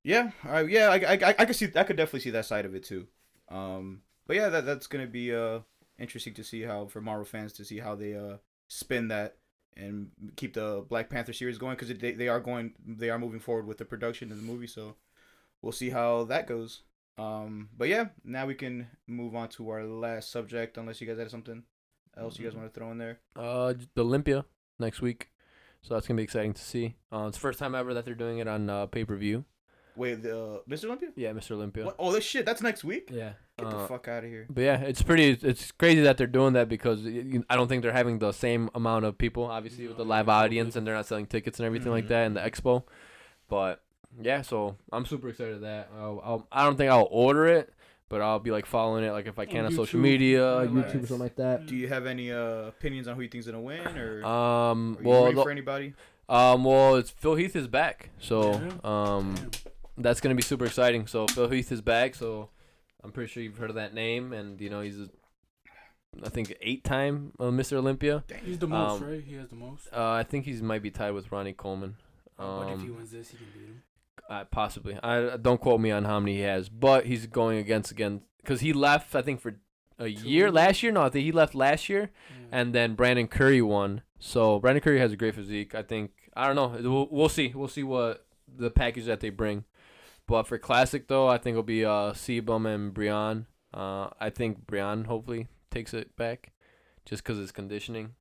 Yeah, 0.04 0.32
I, 0.44 0.62
yeah, 0.62 0.88
I, 0.88 0.96
I, 0.96 1.18
I, 1.30 1.34
I 1.38 1.44
could 1.44 1.56
see, 1.56 1.68
I 1.76 1.84
could 1.84 1.96
definitely 1.96 2.20
see 2.20 2.30
that 2.30 2.46
side 2.46 2.64
of 2.64 2.74
it 2.74 2.84
too. 2.84 3.06
Um, 3.48 4.02
but 4.26 4.36
yeah, 4.36 4.48
that 4.48 4.66
that's 4.66 4.86
gonna 4.86 5.06
be 5.06 5.34
uh 5.34 5.60
interesting 5.98 6.34
to 6.34 6.44
see 6.44 6.62
how 6.62 6.86
for 6.86 7.00
Marvel 7.00 7.24
fans 7.24 7.52
to 7.54 7.64
see 7.64 7.78
how 7.78 7.94
they 7.94 8.14
uh 8.14 8.38
spin 8.68 9.08
that 9.08 9.36
and 9.76 10.10
keep 10.36 10.54
the 10.54 10.84
Black 10.88 11.08
Panther 11.08 11.32
series 11.32 11.58
going 11.58 11.76
because 11.76 11.96
they 11.98 12.12
they 12.12 12.28
are 12.28 12.40
going, 12.40 12.72
they 12.86 13.10
are 13.10 13.18
moving 13.18 13.40
forward 13.40 13.66
with 13.66 13.78
the 13.78 13.84
production 13.84 14.30
of 14.30 14.36
the 14.38 14.42
movie, 14.42 14.66
so 14.66 14.96
we'll 15.60 15.72
see 15.72 15.90
how 15.90 16.24
that 16.24 16.46
goes. 16.46 16.82
Um, 17.18 17.68
but 17.76 17.88
yeah, 17.88 18.06
now 18.24 18.46
we 18.46 18.54
can 18.54 18.88
move 19.06 19.34
on 19.36 19.48
to 19.50 19.68
our 19.70 19.84
last 19.84 20.30
subject, 20.30 20.78
unless 20.78 21.00
you 21.00 21.06
guys 21.06 21.18
had 21.18 21.30
something 21.30 21.62
else 22.16 22.38
you 22.38 22.44
guys 22.44 22.56
want 22.56 22.72
to 22.72 22.78
throw 22.78 22.90
in 22.90 22.98
there. 22.98 23.20
Uh, 23.36 23.74
the 23.94 24.02
Olympia 24.02 24.44
next 24.78 25.00
week, 25.00 25.30
so 25.82 25.94
that's 25.94 26.06
gonna 26.06 26.16
be 26.16 26.24
exciting 26.24 26.54
to 26.54 26.62
see. 26.62 26.96
Uh, 27.12 27.26
it's 27.28 27.36
the 27.36 27.42
first 27.42 27.58
time 27.58 27.74
ever 27.74 27.94
that 27.94 28.04
they're 28.04 28.14
doing 28.14 28.38
it 28.38 28.48
on 28.48 28.68
uh, 28.68 28.86
pay 28.86 29.04
per 29.04 29.16
view. 29.16 29.44
Wait, 29.96 30.22
the 30.22 30.38
uh, 30.38 30.58
Mr. 30.68 30.84
Olympia? 30.86 31.10
Yeah, 31.16 31.32
Mr. 31.32 31.52
Olympia. 31.52 31.84
What? 31.84 31.96
Oh, 31.98 32.12
this 32.12 32.24
shit, 32.24 32.46
that's 32.46 32.62
next 32.62 32.82
week. 32.84 33.10
Yeah. 33.12 33.32
Get 33.58 33.68
the 33.70 33.76
Uh, 33.76 33.86
fuck 33.86 34.08
out 34.08 34.24
of 34.24 34.30
here. 34.30 34.46
But 34.48 34.62
yeah, 34.62 34.80
it's 34.80 35.02
pretty. 35.02 35.38
It's 35.46 35.70
crazy 35.72 36.00
that 36.02 36.16
they're 36.16 36.26
doing 36.26 36.54
that 36.54 36.68
because 36.68 37.06
I 37.06 37.56
don't 37.56 37.68
think 37.68 37.82
they're 37.82 37.92
having 37.92 38.18
the 38.18 38.32
same 38.32 38.70
amount 38.74 39.04
of 39.04 39.18
people, 39.18 39.44
obviously, 39.44 39.86
with 39.86 39.98
the 39.98 40.04
live 40.04 40.28
yeah, 40.28 40.34
audience, 40.34 40.72
COVID. 40.74 40.78
and 40.78 40.86
they're 40.86 40.94
not 40.94 41.06
selling 41.06 41.26
tickets 41.26 41.58
and 41.60 41.66
everything 41.66 41.92
like 41.92 42.06
Mhm. 42.06 42.08
that 42.08 42.24
in 42.26 42.34
the 42.34 42.40
expo. 42.40 42.84
But 43.48 43.82
yeah, 44.20 44.40
so 44.42 44.76
I'm 44.92 45.04
super 45.04 45.28
excited 45.28 45.54
of 45.54 45.60
that. 45.62 45.90
I'll, 45.98 46.20
I'll, 46.24 46.46
I 46.50 46.64
don't 46.64 46.76
think 46.76 46.90
I'll 46.90 47.08
order 47.10 47.46
it, 47.46 47.72
but 48.08 48.22
I'll 48.22 48.38
be 48.38 48.50
like 48.50 48.64
following 48.64 49.04
it, 49.04 49.10
like 49.12 49.26
if 49.26 49.38
I 49.38 49.44
can 49.44 49.66
on 49.66 49.72
social 49.72 50.00
media, 50.00 50.62
yeah, 50.62 50.68
YouTube 50.70 51.04
or 51.04 51.06
something 51.06 51.18
like 51.18 51.36
that. 51.36 51.66
Do 51.66 51.76
you 51.76 51.88
have 51.88 52.06
any 52.06 52.32
uh 52.32 52.68
opinions 52.68 53.08
on 53.08 53.16
who 53.16 53.22
you 53.22 53.28
think's 53.28 53.46
gonna 53.46 53.60
win, 53.60 53.86
or 53.98 54.24
Um, 54.24 54.96
are 54.98 55.02
you 55.02 55.08
well, 55.08 55.20
rooting 55.24 55.36
the- 55.36 55.42
for 55.42 55.50
anybody? 55.50 55.94
um, 56.30 56.64
well, 56.64 56.96
it's 56.96 57.10
Phil 57.10 57.34
Heath 57.34 57.54
is 57.54 57.68
back, 57.68 58.08
so 58.18 58.52
Yeah. 58.52 58.70
um, 58.84 59.34
Damn. 59.34 59.50
That's 59.96 60.20
gonna 60.20 60.34
be 60.34 60.42
super 60.42 60.64
exciting. 60.66 61.06
So 61.06 61.26
Phil 61.26 61.48
Heath 61.48 61.70
is 61.72 61.80
back, 61.80 62.14
so 62.14 62.50
I'm 63.02 63.12
pretty 63.12 63.30
sure 63.30 63.42
you've 63.42 63.58
heard 63.58 63.70
of 63.70 63.76
that 63.76 63.94
name, 63.94 64.32
and 64.32 64.60
you 64.60 64.70
know 64.70 64.80
he's, 64.80 64.98
a, 65.00 65.08
I 66.24 66.28
think, 66.28 66.54
eight-time 66.60 67.32
uh, 67.40 67.44
Mr. 67.44 67.74
Olympia. 67.74 68.24
He's 68.44 68.58
the 68.58 68.66
most, 68.68 69.02
Um, 69.02 69.08
right? 69.08 69.22
He 69.24 69.34
has 69.34 69.48
the 69.48 69.56
most. 69.56 69.88
Uh, 69.92 70.10
I 70.12 70.22
think 70.22 70.44
he's 70.44 70.62
might 70.62 70.82
be 70.82 70.90
tied 70.90 71.12
with 71.12 71.30
Ronnie 71.32 71.52
Coleman. 71.52 71.96
but 72.36 72.68
if 72.72 72.80
he 72.80 72.88
Um, 72.88 72.96
wins 72.96 73.10
this, 73.10 73.30
he 73.30 73.36
can 73.36 73.46
beat 73.54 73.66
him. 73.68 73.82
uh, 74.28 74.44
possibly. 74.46 74.98
I 75.02 75.36
don't 75.36 75.60
quote 75.60 75.80
me 75.80 75.90
on 75.90 76.04
how 76.04 76.18
many 76.20 76.36
he 76.36 76.40
has, 76.42 76.68
but 76.68 77.06
he's 77.06 77.26
going 77.26 77.58
against 77.58 77.90
again 77.90 78.22
because 78.38 78.60
he 78.60 78.72
left. 78.72 79.14
I 79.14 79.22
think 79.22 79.40
for 79.40 79.56
a 79.98 80.06
year 80.08 80.46
Two. 80.46 80.52
last 80.52 80.82
year. 80.82 80.90
No, 80.92 81.02
I 81.02 81.08
think 81.10 81.24
he 81.24 81.32
left 81.32 81.54
last 81.54 81.88
year, 81.88 82.10
Yeah. 82.30 82.46
and 82.50 82.74
then 82.74 82.94
Brandon 82.94 83.28
Curry 83.28 83.60
won. 83.62 84.02
So 84.18 84.58
Brandon 84.60 84.82
Curry 84.82 84.98
has 85.00 85.12
a 85.12 85.16
great 85.16 85.34
physique. 85.34 85.74
I 85.74 85.82
think. 85.82 86.12
I 86.34 86.46
don't 86.46 86.56
know. 86.56 86.90
We'll, 86.90 87.08
we'll 87.10 87.28
see. 87.28 87.52
We'll 87.54 87.68
see 87.68 87.82
what 87.82 88.26
the 88.48 88.70
package 88.70 89.04
that 89.06 89.20
they 89.20 89.30
bring. 89.30 89.64
But 90.26 90.44
for 90.44 90.58
classic 90.58 91.08
though, 91.08 91.28
I 91.28 91.38
think 91.38 91.54
it'll 91.54 91.62
be 91.62 91.84
uh 91.84 92.12
CBum 92.12 92.72
and 92.72 92.94
Breon. 92.94 93.46
Uh, 93.74 94.08
I 94.20 94.30
think 94.30 94.66
Breon 94.66 95.06
hopefully 95.06 95.48
takes 95.70 95.94
it 95.94 96.14
back, 96.16 96.52
just 97.04 97.24
because 97.24 97.38
it's 97.38 97.52
conditioning. 97.52 98.14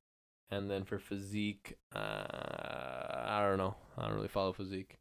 And 0.50 0.70
then 0.70 0.84
for 0.84 0.98
physique, 0.98 1.78
uh, 1.94 1.98
I 1.98 3.46
don't 3.48 3.58
know. 3.58 3.74
I 3.96 4.06
don't 4.06 4.16
really 4.16 4.28
follow 4.28 4.52
physique. 4.52 4.98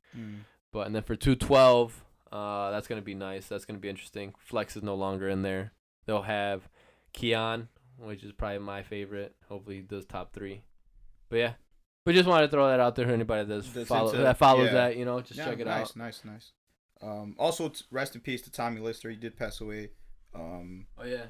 But 0.71 0.87
and 0.87 0.95
then 0.95 1.03
for 1.03 1.15
two 1.15 1.35
twelve, 1.35 2.03
uh, 2.31 2.71
that's 2.71 2.87
gonna 2.87 3.01
be 3.01 3.15
nice. 3.15 3.47
That's 3.47 3.65
gonna 3.65 3.79
be 3.79 3.89
interesting. 3.89 4.33
Flex 4.37 4.77
is 4.77 4.83
no 4.83 4.95
longer 4.95 5.27
in 5.27 5.41
there. 5.41 5.73
They'll 6.05 6.21
have 6.21 6.69
Keon, 7.13 7.67
which 7.97 8.23
is 8.23 8.31
probably 8.31 8.59
my 8.59 8.83
favorite. 8.83 9.35
Hopefully 9.49 9.77
he 9.77 9.81
does 9.81 10.05
top 10.05 10.33
three. 10.33 10.63
But 11.29 11.37
yeah, 11.37 11.53
we 12.05 12.13
just 12.13 12.27
wanted 12.27 12.47
to 12.47 12.51
throw 12.51 12.67
that 12.67 12.79
out 12.79 12.95
there 12.95 13.05
for 13.05 13.13
anybody 13.13 13.45
that's 13.45 13.67
follow, 13.87 14.11
that 14.11 14.37
follows 14.37 14.67
yeah. 14.67 14.73
that. 14.73 14.97
You 14.97 15.05
know, 15.05 15.19
just 15.21 15.39
check 15.39 15.59
it 15.59 15.67
nice, 15.67 15.91
out. 15.91 15.95
Nice, 15.95 16.21
nice, 16.23 16.33
nice. 16.33 16.51
Um, 17.01 17.35
also, 17.39 17.69
t- 17.69 17.83
rest 17.91 18.15
in 18.15 18.21
peace 18.21 18.41
to 18.43 18.51
Tommy 18.51 18.79
Lister. 18.81 19.09
He 19.09 19.15
did 19.15 19.37
pass 19.37 19.61
away. 19.61 19.89
Um, 20.35 20.85
Oh 20.97 21.05
yeah. 21.05 21.25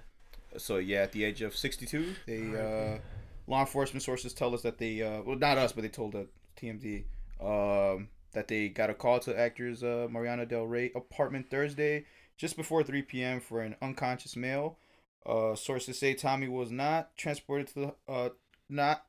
so 0.57 0.78
yeah, 0.78 0.99
at 1.01 1.11
the 1.11 1.24
age 1.24 1.41
of 1.41 1.55
62, 1.55 2.15
they 2.28 2.41
uh, 2.55 2.99
law 3.47 3.61
enforcement 3.61 4.03
sources 4.03 4.34
tell 4.34 4.53
us 4.53 4.61
that 4.63 4.78
they 4.78 5.01
uh, 5.01 5.22
well, 5.24 5.38
not 5.38 5.57
us, 5.57 5.72
but 5.72 5.82
they 5.82 5.89
told 5.89 6.11
the 6.13 6.28
TMZ 6.57 7.03
um, 7.41 8.09
that 8.34 8.47
they 8.47 8.69
got 8.69 8.89
a 8.89 8.93
call 8.93 9.19
to 9.22 9.38
actors 9.38 9.84
uh, 9.84 10.07
Marina 10.09 10.45
Del 10.45 10.65
Rey 10.65 10.91
apartment 10.95 11.49
Thursday 11.49 12.05
just 12.38 12.55
before 12.57 12.84
3 12.84 13.01
p.m. 13.03 13.39
for 13.39 13.61
an 13.61 13.76
unconscious 13.82 14.36
male. 14.36 14.78
Uh, 15.26 15.55
sources 15.55 15.99
say 15.99 16.13
Tommy 16.13 16.47
was 16.47 16.72
not 16.72 17.15
transported 17.15 17.67
to 17.67 17.74
the 17.76 17.95
uh 18.11 18.30
not. 18.69 19.05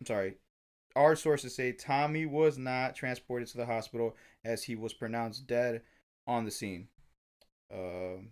I'm 0.00 0.06
sorry. 0.06 0.34
Our 0.96 1.16
sources 1.16 1.54
say 1.56 1.72
Tommy 1.72 2.24
was 2.24 2.56
not 2.56 2.94
transported 2.94 3.48
to 3.48 3.56
the 3.56 3.66
hospital 3.66 4.14
as 4.44 4.62
he 4.64 4.76
was 4.76 4.92
pronounced 4.92 5.46
dead 5.46 5.82
on 6.26 6.44
the 6.44 6.50
scene. 6.50 6.88
Um, 7.72 8.30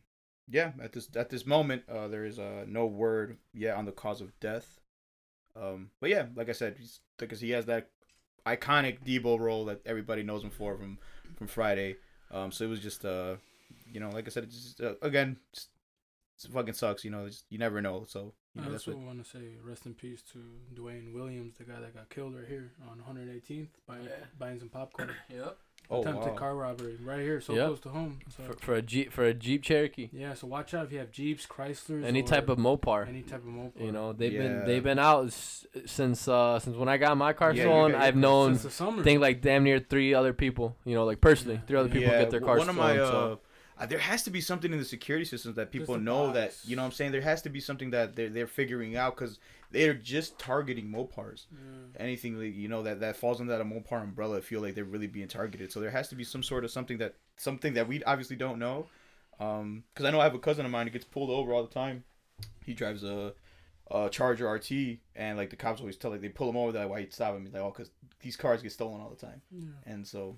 yeah, 0.48 0.72
at 0.82 0.92
this 0.92 1.08
at 1.16 1.30
this 1.30 1.46
moment, 1.46 1.82
uh, 1.88 2.08
there 2.08 2.24
is 2.24 2.38
uh, 2.38 2.64
no 2.66 2.86
word 2.86 3.38
yet 3.54 3.76
on 3.76 3.84
the 3.84 3.92
cause 3.92 4.20
of 4.20 4.38
death. 4.40 4.78
Um, 5.60 5.90
but 6.00 6.10
yeah, 6.10 6.26
like 6.34 6.48
I 6.48 6.52
said, 6.52 6.76
because 7.18 7.40
he 7.40 7.50
has 7.50 7.66
that 7.66 7.90
iconic 8.46 9.04
Debo 9.04 9.38
role 9.38 9.64
that 9.66 9.80
everybody 9.86 10.22
knows 10.22 10.42
him 10.42 10.50
for 10.50 10.76
from 10.76 10.98
from 11.36 11.46
Friday. 11.46 11.96
Um, 12.30 12.50
so 12.50 12.64
it 12.64 12.68
was 12.68 12.80
just 12.80 13.04
uh, 13.04 13.36
you 13.90 14.00
know, 14.00 14.10
like 14.10 14.26
I 14.26 14.30
said, 14.30 14.50
just 14.50 14.80
uh, 14.80 14.94
again, 15.02 15.36
just, 15.54 15.68
it 16.44 16.50
fucking 16.52 16.74
sucks. 16.74 17.04
You 17.04 17.10
know, 17.10 17.26
it's, 17.26 17.44
you 17.50 17.58
never 17.58 17.80
know. 17.80 18.04
So 18.08 18.34
you 18.54 18.62
I 18.62 18.64
know, 18.66 18.72
that's 18.72 18.88
also 18.88 18.98
what. 18.98 19.06
want 19.06 19.24
to 19.24 19.30
say 19.30 19.56
rest 19.62 19.86
in 19.86 19.94
peace 19.94 20.22
to 20.32 20.38
Dwayne 20.74 21.14
Williams, 21.14 21.54
the 21.56 21.64
guy 21.64 21.80
that 21.80 21.94
got 21.94 22.08
killed 22.10 22.34
right 22.34 22.46
here 22.48 22.72
on 22.90 22.98
118th 22.98 23.68
by 23.86 23.98
Yeah. 24.00 24.08
buying 24.38 24.58
some 24.58 24.68
popcorn. 24.70 25.10
Yep. 25.30 25.56
Oh 25.90 26.00
Attempted 26.00 26.30
wow. 26.30 26.36
car 26.36 26.54
robbery 26.54 26.96
right 27.04 27.20
here, 27.20 27.40
so 27.40 27.52
Yep. 27.54 27.66
close 27.66 27.80
to 27.80 27.88
home. 27.90 28.18
So 28.34 28.42
For, 28.44 28.52
for 28.54 28.74
a 28.74 28.82
Jeep 28.82 29.12
for 29.12 29.24
a 29.24 29.34
Jeep 29.34 29.62
Cherokee, 29.62 30.08
yeah, 30.12 30.32
so 30.32 30.46
watch 30.46 30.72
out 30.72 30.86
if 30.86 30.92
you 30.92 30.98
have 30.98 31.10
Jeeps, 31.10 31.44
Chryslers, 31.46 32.04
any 32.04 32.22
or 32.22 32.26
type 32.26 32.48
of 32.48 32.56
Mopar. 32.58 33.06
any 33.06 33.20
type 33.22 33.40
of 33.40 33.48
Mopar. 33.52 33.84
You 33.84 33.92
know, 33.92 34.12
they've 34.14 34.32
Yeah. 34.32 34.38
been 34.40 34.64
they've 34.64 34.82
been 34.82 34.98
out 34.98 35.26
s- 35.26 35.66
since 35.84 36.26
uh 36.28 36.58
since 36.60 36.76
when 36.76 36.88
I 36.88 36.96
got 36.96 37.16
my 37.18 37.34
car 37.34 37.52
Yeah, 37.52 37.64
stolen. 37.64 37.92
got 37.92 38.00
I've 38.00 38.16
known 38.16 38.56
since 38.56 38.78
think 39.02 39.20
like 39.20 39.42
damn 39.42 39.64
near 39.64 39.80
three 39.80 40.14
other 40.14 40.32
people. 40.32 40.76
You 40.86 40.94
know, 40.94 41.04
like 41.04 41.20
personally, 41.20 41.60
three 41.66 41.76
other 41.78 41.90
people 41.90 42.10
get 42.10 42.30
their 42.30 42.40
w- 42.40 42.46
cars 42.46 42.58
one 42.60 42.68
of 42.70 42.74
stolen. 42.74 42.96
my 42.98 43.04
so. 43.04 43.32
uh, 43.78 43.82
uh, 43.82 43.86
there 43.86 43.98
has 43.98 44.22
to 44.22 44.30
be 44.30 44.40
something 44.40 44.72
in 44.72 44.78
the 44.78 44.84
security 44.84 45.24
systems 45.24 45.56
that 45.56 45.70
people 45.72 45.96
a 45.96 45.98
know 45.98 46.32
that 46.32 46.54
you 46.64 46.76
know 46.76 46.82
what 46.82 46.86
I'm 46.86 46.92
saying 46.92 47.12
there 47.12 47.20
has 47.22 47.42
to 47.42 47.50
be 47.50 47.60
something 47.60 47.90
that 47.90 48.16
they're 48.16 48.28
they're 48.30 48.46
figuring 48.46 48.96
out 48.96 49.14
because 49.16 49.38
they're 49.72 49.94
just 49.94 50.38
targeting 50.38 50.86
Mopars. 50.88 51.46
Yeah. 51.50 51.58
Anything 52.04 52.38
like, 52.38 52.54
you 52.54 52.68
know 52.68 52.82
that 52.82 53.00
that 53.00 53.16
falls 53.16 53.40
under 53.40 53.56
that 53.56 53.64
Mopar 53.66 54.02
umbrella, 54.02 54.38
I 54.38 54.40
feel 54.40 54.60
like 54.60 54.74
they're 54.74 54.84
really 54.84 55.06
being 55.06 55.28
targeted. 55.28 55.72
So 55.72 55.80
there 55.80 55.90
has 55.90 56.08
to 56.08 56.14
be 56.14 56.24
some 56.24 56.42
sort 56.42 56.64
of 56.64 56.70
something 56.70 56.98
that 56.98 57.14
something 57.36 57.74
that 57.74 57.88
we 57.88 58.02
obviously 58.04 58.36
don't 58.36 58.58
know. 58.58 58.86
Um, 59.40 59.84
because 59.92 60.06
I 60.06 60.10
know 60.10 60.20
I 60.20 60.24
have 60.24 60.34
a 60.34 60.38
cousin 60.38 60.64
of 60.64 60.70
mine 60.70 60.86
who 60.86 60.92
gets 60.92 61.04
pulled 61.04 61.30
over 61.30 61.52
all 61.52 61.62
the 61.64 61.72
time. 61.74 62.04
He 62.64 62.74
drives 62.74 63.02
a, 63.02 63.32
a 63.90 64.08
Charger 64.10 64.48
RT, 64.48 64.70
and 65.16 65.36
like 65.36 65.50
the 65.50 65.56
cops 65.56 65.80
always 65.80 65.96
tell 65.96 66.10
like 66.12 66.20
they 66.20 66.28
pull 66.28 66.48
him 66.48 66.56
over. 66.56 66.70
They're 66.72 66.82
like, 66.82 66.90
why 66.90 66.98
you 67.00 67.08
stopping 67.10 67.44
me? 67.44 67.50
Like, 67.52 67.62
oh, 67.62 67.70
because 67.76 67.90
these 68.20 68.36
cars 68.36 68.62
get 68.62 68.70
stolen 68.72 69.00
all 69.00 69.10
the 69.10 69.26
time. 69.26 69.40
Yeah. 69.50 69.64
And 69.86 70.06
so 70.06 70.36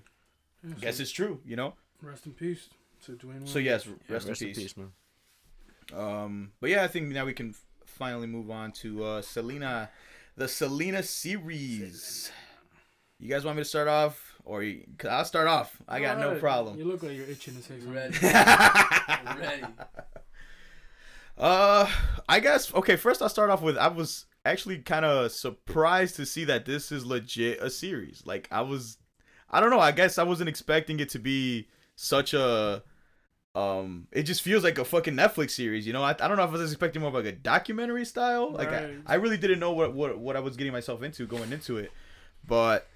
Yeah, 0.63 0.73
I 0.77 0.79
guess 0.79 0.97
so 0.97 1.01
it's 1.03 1.11
true, 1.11 1.39
you 1.45 1.55
know. 1.55 1.73
rest 2.01 2.25
in 2.25 2.33
peace 2.33 2.69
to 3.05 3.11
Dwayne. 3.13 3.25
Williams. 3.25 3.51
So 3.51 3.59
yes, 3.59 3.85
Yeah, 3.85 3.93
rest, 4.09 4.27
in 4.41 4.53
peace. 4.53 4.75
man. 4.77 4.91
Um, 5.93 6.51
but 6.59 6.69
yeah, 6.69 6.83
I 6.83 6.87
think 6.87 7.09
now 7.09 7.25
we 7.25 7.33
can 7.33 7.49
f- 7.49 7.64
finally 7.95 8.27
move 8.27 8.51
on 8.51 8.71
to 8.73 9.03
uh, 9.03 9.21
Selena, 9.21 9.89
the 10.35 10.47
Selena 10.47 11.01
series. 11.03 12.31
You 13.19 13.29
guys 13.29 13.45
want 13.45 13.57
me 13.57 13.63
to 13.63 13.69
start 13.69 13.87
off, 13.87 14.35
or 14.43 14.63
you, 14.63 14.83
cause 14.97 15.09
I'll 15.09 15.25
start 15.25 15.47
off. 15.47 15.75
I 15.87 16.01
got 16.01 16.19
no 16.19 16.37
problem. 16.37 16.77
You 16.77 16.85
look 16.85 17.03
like 17.03 17.15
you're 17.15 17.25
itching 17.25 17.55
to 17.55 17.61
say 17.61 17.79
something. 17.79 17.93
Ready. 17.93 18.17
Ready. 19.39 19.63
Uh, 21.37 21.85
I 22.29 22.39
guess 22.39 22.73
okay. 22.73 22.95
First, 22.95 23.21
I'll 23.21 23.27
start 23.27 23.49
off 23.49 23.61
with 23.61 23.77
I 23.77 23.89
was 23.89 24.25
actually 24.45 24.77
kind 24.77 25.03
of 25.03 25.33
surprised 25.33 26.15
to 26.15 26.25
see 26.25 26.45
that 26.45 26.65
this 26.65 26.93
is 26.93 27.05
legit 27.05 27.61
a 27.61 27.69
series. 27.69 28.23
Like 28.25 28.47
I 28.51 28.61
was, 28.61 28.97
I 29.49 29.59
don't 29.59 29.69
know. 29.69 29.81
I 29.81 29.91
guess 29.91 30.17
I 30.17 30.23
wasn't 30.23 30.47
expecting 30.47 30.97
it 31.01 31.09
to 31.09 31.19
be 31.19 31.67
such 31.97 32.33
a 32.33 32.83
um, 33.55 34.07
it 34.11 34.23
just 34.23 34.41
feels 34.41 34.65
like 34.65 34.77
a 34.77 34.83
fucking 34.83 35.13
Netflix 35.13 35.51
series. 35.51 35.87
You 35.87 35.93
know, 35.93 36.03
I, 36.03 36.09
I 36.09 36.27
don't 36.27 36.35
know 36.35 36.43
if 36.43 36.49
I 36.49 36.53
was 36.53 36.71
expecting 36.71 37.01
more 37.01 37.07
of 37.07 37.15
like 37.15 37.25
a 37.25 37.31
documentary 37.31 38.03
style. 38.03 38.51
Like 38.51 38.69
Right. 38.69 38.97
I, 39.07 39.13
I 39.13 39.15
really 39.15 39.37
didn't 39.37 39.59
know 39.59 39.71
what, 39.71 39.93
what 39.93 40.17
what 40.19 40.35
I 40.35 40.41
was 40.41 40.57
getting 40.57 40.73
myself 40.73 41.01
into 41.01 41.25
going 41.25 41.53
into 41.53 41.77
it, 41.77 41.91
but 42.45 42.87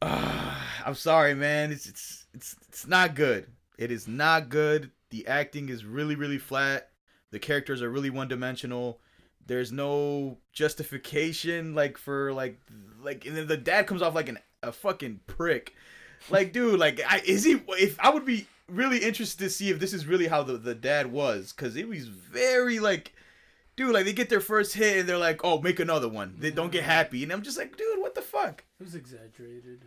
uh, 0.00 0.54
I'm 0.86 0.94
sorry, 0.94 1.34
man. 1.34 1.72
It's 1.72 1.86
it's 1.86 2.26
it's 2.32 2.56
it's 2.68 2.86
not 2.86 3.16
good. 3.16 3.48
It 3.76 3.90
is 3.90 4.06
not 4.06 4.48
good. 4.48 4.92
The 5.10 5.26
acting 5.26 5.68
is 5.68 5.84
really 5.84 6.14
really 6.14 6.38
flat. 6.38 6.90
The 7.32 7.40
characters 7.40 7.82
are 7.82 7.90
really 7.90 8.10
one 8.10 8.28
dimensional. 8.28 9.00
There's 9.44 9.72
no 9.72 10.38
justification 10.52 11.74
like 11.74 11.98
for 11.98 12.32
like 12.32 12.60
like 13.02 13.26
and 13.26 13.36
then 13.36 13.48
the 13.48 13.56
dad 13.56 13.88
comes 13.88 14.02
off 14.02 14.14
like 14.14 14.28
an 14.28 14.38
a 14.62 14.70
fucking 14.70 15.20
prick. 15.26 15.74
Like 16.30 16.52
dude, 16.52 16.78
like 16.78 17.00
I, 17.06 17.20
is 17.26 17.42
he 17.42 17.60
if 17.70 17.98
I 17.98 18.10
would 18.10 18.24
be 18.24 18.46
really 18.68 18.98
interested 18.98 19.38
to 19.44 19.50
see 19.50 19.70
if 19.70 19.78
this 19.78 19.92
is 19.92 20.06
really 20.06 20.26
how 20.26 20.42
the, 20.42 20.56
the 20.56 20.74
dad 20.74 21.12
was 21.12 21.52
cuz 21.52 21.76
it 21.76 21.86
was 21.88 22.08
very 22.08 22.78
like 22.80 23.14
dude 23.76 23.92
like 23.92 24.04
they 24.04 24.12
get 24.12 24.28
their 24.30 24.40
first 24.40 24.74
hit 24.74 24.98
and 25.00 25.08
they're 25.08 25.18
like, 25.18 25.40
"Oh, 25.44 25.60
make 25.60 25.80
another 25.80 26.08
one." 26.08 26.36
They 26.38 26.50
don't 26.50 26.72
get 26.72 26.84
happy. 26.84 27.22
And 27.22 27.32
I'm 27.32 27.42
just 27.42 27.58
like, 27.58 27.76
"Dude, 27.76 28.00
what 28.00 28.14
the 28.14 28.22
fuck?" 28.22 28.64
It 28.80 28.84
was 28.84 28.94
exaggerated. 28.94 29.82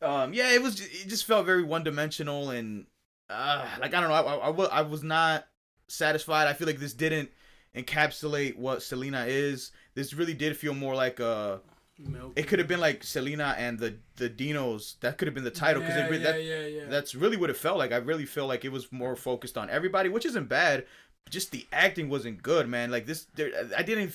um 0.00 0.32
yeah 0.32 0.52
it 0.52 0.62
was 0.62 0.80
it 0.80 1.08
just 1.08 1.24
felt 1.24 1.44
very 1.46 1.62
one 1.64 1.82
dimensional 1.82 2.50
and 2.50 2.86
uh 3.30 3.66
like 3.80 3.92
i 3.94 4.00
don't 4.00 4.08
know 4.08 4.14
I, 4.14 4.48
I, 4.48 4.78
I, 4.78 4.82
was 4.82 5.02
not 5.02 5.48
satisfied 5.88 6.46
i 6.46 6.52
feel 6.52 6.68
like 6.68 6.78
this 6.78 6.94
didn't 6.94 7.30
encapsulate 7.74 8.56
what 8.56 8.82
selena 8.82 9.24
is 9.26 9.72
this 9.94 10.14
really 10.14 10.34
did 10.34 10.56
feel 10.56 10.72
more 10.72 10.94
like 10.94 11.18
uh 11.18 11.56
Milk. 11.98 12.32
it 12.36 12.46
could 12.46 12.58
have 12.58 12.68
been 12.68 12.80
like 12.80 13.02
selena 13.02 13.54
and 13.58 13.78
the 13.78 13.96
the 14.16 14.30
dinos. 14.30 14.98
That 15.00 15.18
could 15.18 15.26
have 15.26 15.34
been 15.34 15.44
the 15.44 15.50
title 15.50 15.82
because 15.82 15.96
yeah, 15.96 16.10
yeah, 16.10 16.18
that, 16.18 16.42
yeah, 16.72 16.84
that's 16.88 17.14
really 17.14 17.36
what 17.36 17.50
it 17.50 17.56
felt 17.56 17.78
like. 17.78 17.92
I 17.92 17.96
really 17.96 18.26
feel 18.26 18.46
like 18.46 18.64
it 18.64 18.72
was 18.72 18.92
more 18.92 19.16
focused 19.16 19.58
on 19.58 19.68
everybody 19.70 20.08
which 20.08 20.26
isn't 20.26 20.48
bad. 20.48 20.86
Just 21.28 21.50
the 21.50 21.66
acting 21.72 22.08
wasn't 22.08 22.42
good 22.42 22.68
man. 22.68 22.90
Like 22.90 23.06
this 23.06 23.26
there 23.34 23.50
i 23.76 23.82
didn't 23.82 24.14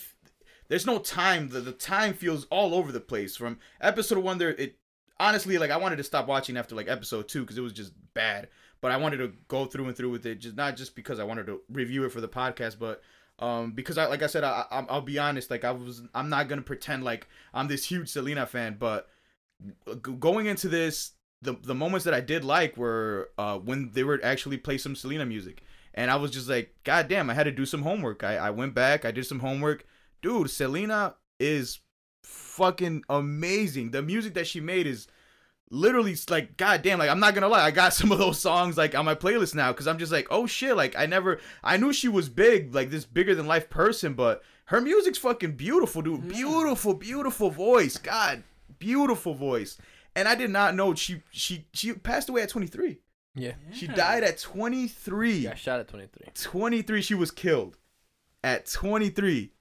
there's 0.70 0.86
no 0.86 0.98
time. 1.00 1.50
The, 1.50 1.60
the 1.60 1.74
time 1.74 2.14
feels 2.14 2.46
all 2.46 2.74
over 2.74 2.92
the 2.92 3.02
place. 3.02 3.36
From 3.36 3.60
episode 3.82 4.18
one 4.20 4.38
there 4.38 4.50
it 4.50 4.78
honestly 5.20 5.58
like 5.60 5.70
i 5.70 5.78
wanted 5.78 5.98
to 5.98 6.04
stop 6.04 6.28
watching 6.28 6.58
after 6.58 6.76
like 6.76 6.90
episode 6.90 7.28
two 7.28 7.42
because 7.42 7.58
it 7.58 7.62
was 7.62 7.74
just 7.74 7.92
bad. 8.14 8.48
But 8.82 8.92
i 8.92 8.98
wanted 8.98 9.18
to 9.18 9.34
go 9.48 9.66
through 9.66 9.88
and 9.88 9.96
through 9.96 10.10
with 10.10 10.26
it 10.26 10.40
just 10.40 10.56
not 10.56 10.76
just 10.76 10.96
because 10.96 11.20
i 11.20 11.24
wanted 11.24 11.46
to 11.48 11.62
review 11.70 12.04
it 12.06 12.12
for 12.12 12.20
the 12.20 12.28
podcast 12.28 12.78
but 12.80 13.02
um 13.40 13.72
because 13.72 13.98
i 13.98 14.06
like 14.06 14.22
i 14.22 14.28
said 14.28 14.44
I, 14.44 14.66
I 14.70 14.86
i'll 14.90 15.02
be 15.02 15.18
honest 15.18 15.50
like 15.50 15.64
i 15.64 15.72
was 15.72 16.04
i'm 16.14 16.30
not 16.30 16.48
gonna 16.48 16.62
pretend 16.62 17.04
like 17.04 17.28
i'm 17.54 17.68
this 17.68 17.86
huge 17.86 18.10
selena 18.10 18.46
fan 18.46 18.78
but 18.80 19.10
going 20.20 20.46
into 20.46 20.68
this 20.68 21.14
the 21.42 21.54
the 21.64 21.76
moments 21.76 22.06
that 22.06 22.14
i 22.14 22.22
did 22.22 22.44
like 22.44 22.78
were 22.78 23.32
uh 23.38 23.58
when 23.58 23.92
they 23.94 24.04
were 24.04 24.20
actually 24.24 24.58
play 24.58 24.78
some 24.78 24.96
selena 24.96 25.26
music. 25.26 25.64
And 25.96 26.10
i 26.10 26.16
was 26.16 26.32
just 26.32 26.50
like 26.50 26.74
god 26.84 27.08
damn 27.08 27.30
i 27.30 27.34
had 27.34 27.44
to 27.44 27.52
do 27.52 27.66
some 27.66 27.84
homework. 27.84 28.24
I 28.24 28.38
i 28.38 28.50
went 28.50 28.74
back 28.74 29.06
i 29.06 29.12
did 29.12 29.26
some 29.26 29.40
homework. 29.40 29.86
Dude 30.22 30.50
selena 30.50 31.16
is 31.40 31.80
fucking 32.24 33.04
amazing. 33.10 33.92
The 33.92 34.02
music 34.02 34.34
that 34.36 34.48
she 34.48 34.60
made 34.60 34.88
is 34.88 35.08
literally 35.74 36.16
like 36.30 36.56
god 36.56 36.82
damn 36.84 37.00
like 37.00 37.10
i'm 37.10 37.20
not 37.20 37.34
gonna 37.34 37.48
lie 37.48 37.64
i 37.66 37.72
got 37.72 37.94
some 38.00 38.12
of 38.12 38.20
those 38.20 38.40
songs 38.40 38.78
like 38.78 38.94
on 38.96 39.04
my 39.06 39.16
playlist 39.16 39.56
now 39.56 39.72
because 39.72 39.88
i'm 39.88 39.98
just 39.98 40.12
like 40.12 40.28
oh 40.30 40.46
shit 40.46 40.78
like 40.78 40.96
i 40.98 41.06
never 41.06 41.40
i 41.64 41.76
knew 41.78 41.92
she 41.92 42.08
was 42.08 42.30
big 42.30 42.74
like 42.76 42.92
this 42.92 43.06
bigger 43.06 43.34
than 43.34 43.48
life 43.48 43.70
person 43.70 44.14
but 44.14 44.44
her 44.66 44.80
music's 44.80 45.18
fucking 45.18 45.52
beautiful 45.54 46.02
dude. 46.02 46.22
Mm. 46.22 46.30
Beautiful 46.30 46.94
beautiful 46.94 47.50
voice. 47.50 47.98
God 47.98 48.44
beautiful 48.80 49.34
voice. 49.34 49.78
And 50.16 50.28
i 50.28 50.36
did 50.36 50.52
not 50.52 50.76
know 50.76 50.94
she 50.96 51.22
she 51.32 51.66
she 51.74 51.94
passed 51.94 52.30
away 52.30 52.44
at 52.44 52.50
23 52.50 53.00
Yeah. 53.36 53.54
she 53.72 53.88
died 53.88 54.24
at 54.24 54.38
23 54.38 55.34
Yeah, 55.40 55.56
shot 55.56 55.80
at 55.80 55.88
23. 55.88 56.28
23 56.34 57.02
she 57.02 57.14
was 57.16 57.32
killed. 57.32 57.78
At 58.44 58.66
23 58.68 59.52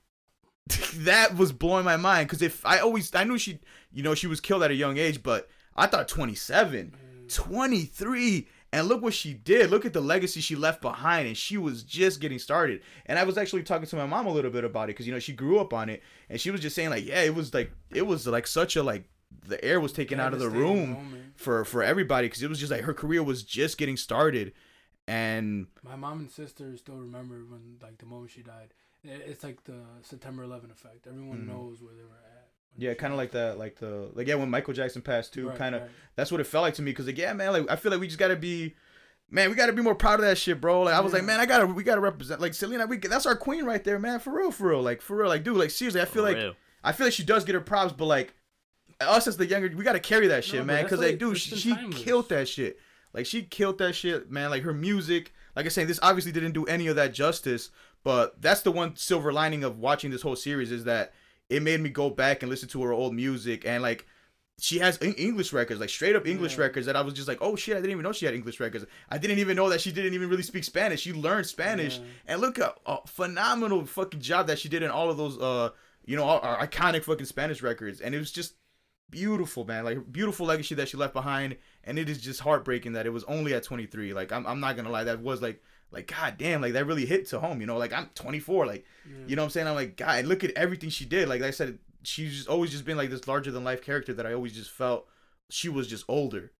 that 0.98 1.36
was 1.36 1.52
blowing 1.52 1.84
my 1.84 1.96
mind 1.96 2.28
because 2.28 2.42
if 2.42 2.64
i 2.64 2.78
always 2.78 3.12
i 3.14 3.24
knew 3.24 3.36
she 3.38 3.58
you 3.92 4.02
know 4.02 4.14
she 4.14 4.28
was 4.28 4.40
killed 4.40 4.62
at 4.62 4.70
a 4.70 4.74
young 4.74 4.96
age 4.98 5.22
but 5.22 5.48
i 5.76 5.86
thought 5.86 6.08
27 6.08 6.92
23 7.28 8.46
and 8.74 8.86
look 8.88 9.02
what 9.02 9.14
she 9.14 9.34
did 9.34 9.70
look 9.70 9.84
at 9.84 9.92
the 9.92 10.00
legacy 10.00 10.40
she 10.40 10.56
left 10.56 10.80
behind 10.80 11.26
and 11.26 11.36
she 11.36 11.56
was 11.58 11.82
just 11.82 12.20
getting 12.20 12.38
started 12.38 12.80
and 13.06 13.18
i 13.18 13.24
was 13.24 13.36
actually 13.38 13.62
talking 13.62 13.86
to 13.86 13.96
my 13.96 14.06
mom 14.06 14.26
a 14.26 14.32
little 14.32 14.50
bit 14.50 14.64
about 14.64 14.84
it 14.84 14.88
because 14.88 15.06
you 15.06 15.12
know 15.12 15.18
she 15.18 15.32
grew 15.32 15.58
up 15.58 15.72
on 15.72 15.88
it 15.88 16.02
and 16.28 16.40
she 16.40 16.50
was 16.50 16.60
just 16.60 16.74
saying 16.74 16.90
like 16.90 17.06
yeah 17.06 17.20
it 17.22 17.34
was 17.34 17.52
like 17.54 17.70
it 17.94 18.06
was 18.06 18.26
like 18.26 18.46
such 18.46 18.76
a 18.76 18.82
like 18.82 19.04
the 19.46 19.62
air 19.64 19.80
was 19.80 19.92
taken 19.92 20.20
out 20.20 20.32
of 20.34 20.40
the 20.40 20.48
room 20.50 20.92
moment. 20.92 21.24
for 21.36 21.64
for 21.64 21.82
everybody 21.82 22.28
because 22.28 22.42
it 22.42 22.48
was 22.48 22.58
just 22.58 22.70
like 22.70 22.82
her 22.82 22.94
career 22.94 23.22
was 23.22 23.42
just 23.42 23.78
getting 23.78 23.96
started 23.96 24.52
and 25.08 25.66
My 25.82 25.96
mom 25.96 26.20
and 26.20 26.30
sister 26.30 26.76
still 26.76 26.94
remember 26.94 27.42
when, 27.48 27.78
like, 27.82 27.98
the 27.98 28.06
moment 28.06 28.30
she 28.30 28.42
died. 28.42 28.72
It's 29.02 29.42
like 29.42 29.64
the 29.64 29.80
September 30.02 30.44
11 30.44 30.70
effect. 30.70 31.08
Everyone 31.08 31.38
Mhm. 31.38 31.48
knows 31.48 31.82
where 31.82 31.92
they 31.92 32.04
were 32.04 32.22
at. 32.24 32.31
When 32.76 32.86
Yeah, 32.86 32.94
kind 32.94 33.12
of 33.12 33.16
like 33.18 33.32
that, 33.32 33.58
like 33.58 33.76
the 33.78 34.10
like 34.14 34.26
yeah 34.26 34.34
when 34.36 34.50
Michael 34.50 34.74
Jackson 34.74 35.02
passed 35.02 35.32
too, 35.34 35.48
Right, 35.48 35.58
kind 35.58 35.74
of 35.74 35.82
right. 35.82 35.90
that's 36.16 36.30
what 36.32 36.40
it 36.40 36.44
felt 36.44 36.62
like 36.62 36.74
to 36.74 36.82
me. 36.82 36.92
Cause 36.92 37.06
like 37.06 37.18
yeah, 37.18 37.32
man, 37.32 37.52
like 37.52 37.70
I 37.70 37.76
feel 37.76 37.90
like 37.92 38.00
we 38.00 38.06
just 38.06 38.18
gotta 38.18 38.36
be, 38.36 38.74
man, 39.30 39.48
we 39.50 39.56
gotta 39.56 39.72
be 39.72 39.82
more 39.82 39.94
proud 39.94 40.20
of 40.20 40.26
that 40.26 40.38
shit, 40.38 40.60
bro. 40.60 40.82
Like 40.82 40.94
I 40.94 41.00
was 41.00 41.12
like, 41.12 41.24
man, 41.24 41.40
I 41.40 41.46
gotta 41.46 41.66
we 41.66 41.82
gotta 41.82 42.00
represent 42.00 42.40
like 42.40 42.54
Selena, 42.54 42.86
we 42.86 42.96
that's 42.98 43.26
our 43.26 43.36
queen 43.36 43.64
right 43.64 43.82
there, 43.84 43.98
man, 43.98 44.18
for 44.20 44.36
real, 44.36 44.50
for 44.50 44.68
real, 44.68 44.82
like 44.82 45.02
for 45.02 45.16
real, 45.16 45.28
like 45.28 45.44
dude, 45.44 45.56
like 45.56 45.70
seriously, 45.70 46.00
I 46.00 46.04
feel 46.04 46.22
For 46.24 46.28
like 46.32 46.36
real. 46.36 46.54
I 46.84 46.92
feel 46.92 47.06
like 47.06 47.14
she 47.14 47.24
does 47.24 47.44
get 47.44 47.54
her 47.54 47.60
props, 47.60 47.92
but 47.92 48.06
like 48.06 48.34
us 49.00 49.26
as 49.26 49.36
the 49.36 49.46
younger, 49.46 49.70
we 49.76 49.84
gotta 49.84 50.00
carry 50.00 50.28
that 50.28 50.44
shit, 50.44 50.60
but 50.60 50.66
man, 50.66 50.88
cause 50.88 50.98
like- 51.00 51.10
like 51.12 51.18
dude, 51.18 51.38
she, 51.38 51.56
she 51.56 51.76
killed 51.90 52.28
that 52.28 52.48
shit. 52.48 52.78
Like 53.12 53.26
she 53.26 53.42
killed 53.42 53.76
that 53.78 53.94
shit, 53.94 54.30
man. 54.30 54.48
Like 54.50 54.62
her 54.62 54.72
music, 54.72 55.32
like 55.54 55.66
I 55.66 55.68
said, 55.68 55.86
this 55.86 55.98
obviously 56.02 56.32
didn't 56.32 56.52
do 56.52 56.64
any 56.64 56.86
of 56.86 56.96
that 56.96 57.12
justice. 57.12 57.70
But 58.04 58.40
that's 58.40 58.62
the 58.62 58.72
one 58.72 58.96
silver 58.96 59.32
lining 59.32 59.62
of 59.64 59.78
watching 59.78 60.10
this 60.10 60.22
whole 60.22 60.34
series 60.34 60.72
is 60.72 60.84
that 60.84 61.12
it 61.50 61.62
made 61.62 61.80
me 61.80 61.90
go 61.90 62.10
back 62.10 62.42
and 62.42 62.50
listen 62.50 62.68
to 62.70 62.82
her 62.82 62.92
old 62.92 63.14
music 63.14 63.64
and 63.66 63.82
like 63.82 64.06
she 64.60 64.78
has 64.78 64.98
English 65.02 65.52
records, 65.52 65.80
like 65.80 65.88
straight 65.88 66.14
up 66.14 66.26
English 66.26 66.54
Yeah. 66.56 66.62
records 66.62 66.86
that 66.86 66.94
I 66.94 67.00
was 67.00 67.14
just 67.14 67.26
like, 67.26 67.38
oh 67.40 67.56
shit, 67.56 67.76
I 67.76 67.80
didn't 67.80 67.92
even 67.92 68.02
know 68.04 68.12
she 68.12 68.26
had 68.26 68.34
English 68.34 68.60
records. 68.60 68.84
I 69.10 69.18
didn't 69.18 69.38
even 69.38 69.56
know 69.56 69.68
that 69.70 69.80
she 69.80 69.90
didn't 69.90 70.14
even 70.14 70.28
really 70.28 70.42
speak 70.42 70.62
Spanish. 70.64 71.00
She 71.00 71.12
learned 71.12 71.46
Spanish, 71.46 71.98
Yeah. 71.98 72.04
and 72.26 72.40
look 72.40 72.58
at 72.60 72.76
a 72.86 72.98
phenomenal 73.06 73.84
fucking 73.86 74.20
job 74.20 74.46
that 74.46 74.58
she 74.60 74.68
did 74.68 74.82
in 74.82 74.90
all 74.90 75.10
of 75.10 75.16
those, 75.16 75.36
uh, 75.38 75.70
you 76.04 76.16
know, 76.16 76.24
our, 76.24 76.40
our 76.40 76.66
iconic 76.66 77.02
fucking 77.02 77.26
Spanish 77.26 77.60
records, 77.62 78.00
and 78.00 78.14
it 78.14 78.18
was 78.18 78.30
just 78.30 78.54
beautiful, 79.10 79.64
man. 79.64 79.84
Like 79.84 80.12
beautiful 80.12 80.46
legacy 80.46 80.74
that 80.76 80.88
she 80.88 80.96
left 80.96 81.12
behind, 81.14 81.56
and 81.84 81.98
it 81.98 82.08
is 82.08 82.20
just 82.20 82.40
heartbreaking 82.40 82.92
that 82.92 83.06
it 83.06 83.10
was 83.10 83.24
only 83.24 83.54
at 83.54 83.64
23. 83.64 84.12
Like 84.14 84.32
I'm, 84.32 84.46
I'm 84.46 84.60
not 84.60 84.76
gonna 84.76 84.90
lie, 84.90 85.04
that 85.04 85.20
was 85.22 85.42
like, 85.42 85.62
like 85.92 86.06
god 86.06 86.36
damn, 86.38 86.60
like 86.60 86.72
that 86.72 86.86
really 86.86 87.06
hit 87.06 87.26
to 87.28 87.40
home. 87.40 87.60
You 87.60 87.66
know, 87.66 87.76
like 87.78 87.92
I'm 87.92 88.08
24, 88.14 88.66
like 88.66 88.84
Yeah. 89.04 89.26
you 89.28 89.36
know 89.36 89.42
what 89.42 89.46
I'm 89.46 89.50
saying? 89.50 89.66
I'm 89.68 89.74
like, 89.74 89.96
God, 89.96 90.24
look 90.24 90.42
at 90.44 90.50
everything 90.52 90.90
she 90.90 91.04
did. 91.04 91.28
Like 91.28 91.42
I 91.42 91.50
said, 91.50 91.78
she's 92.02 92.36
just 92.36 92.48
always 92.48 92.70
just 92.70 92.84
been 92.84 92.96
like 92.96 93.10
this 93.10 93.28
larger 93.28 93.50
than 93.50 93.64
life 93.64 93.82
character 93.82 94.12
that 94.14 94.26
I 94.26 94.32
always 94.32 94.52
just 94.54 94.70
felt 94.70 95.06
she 95.50 95.68
was 95.68 95.86
just 95.86 96.04
older. 96.08 96.52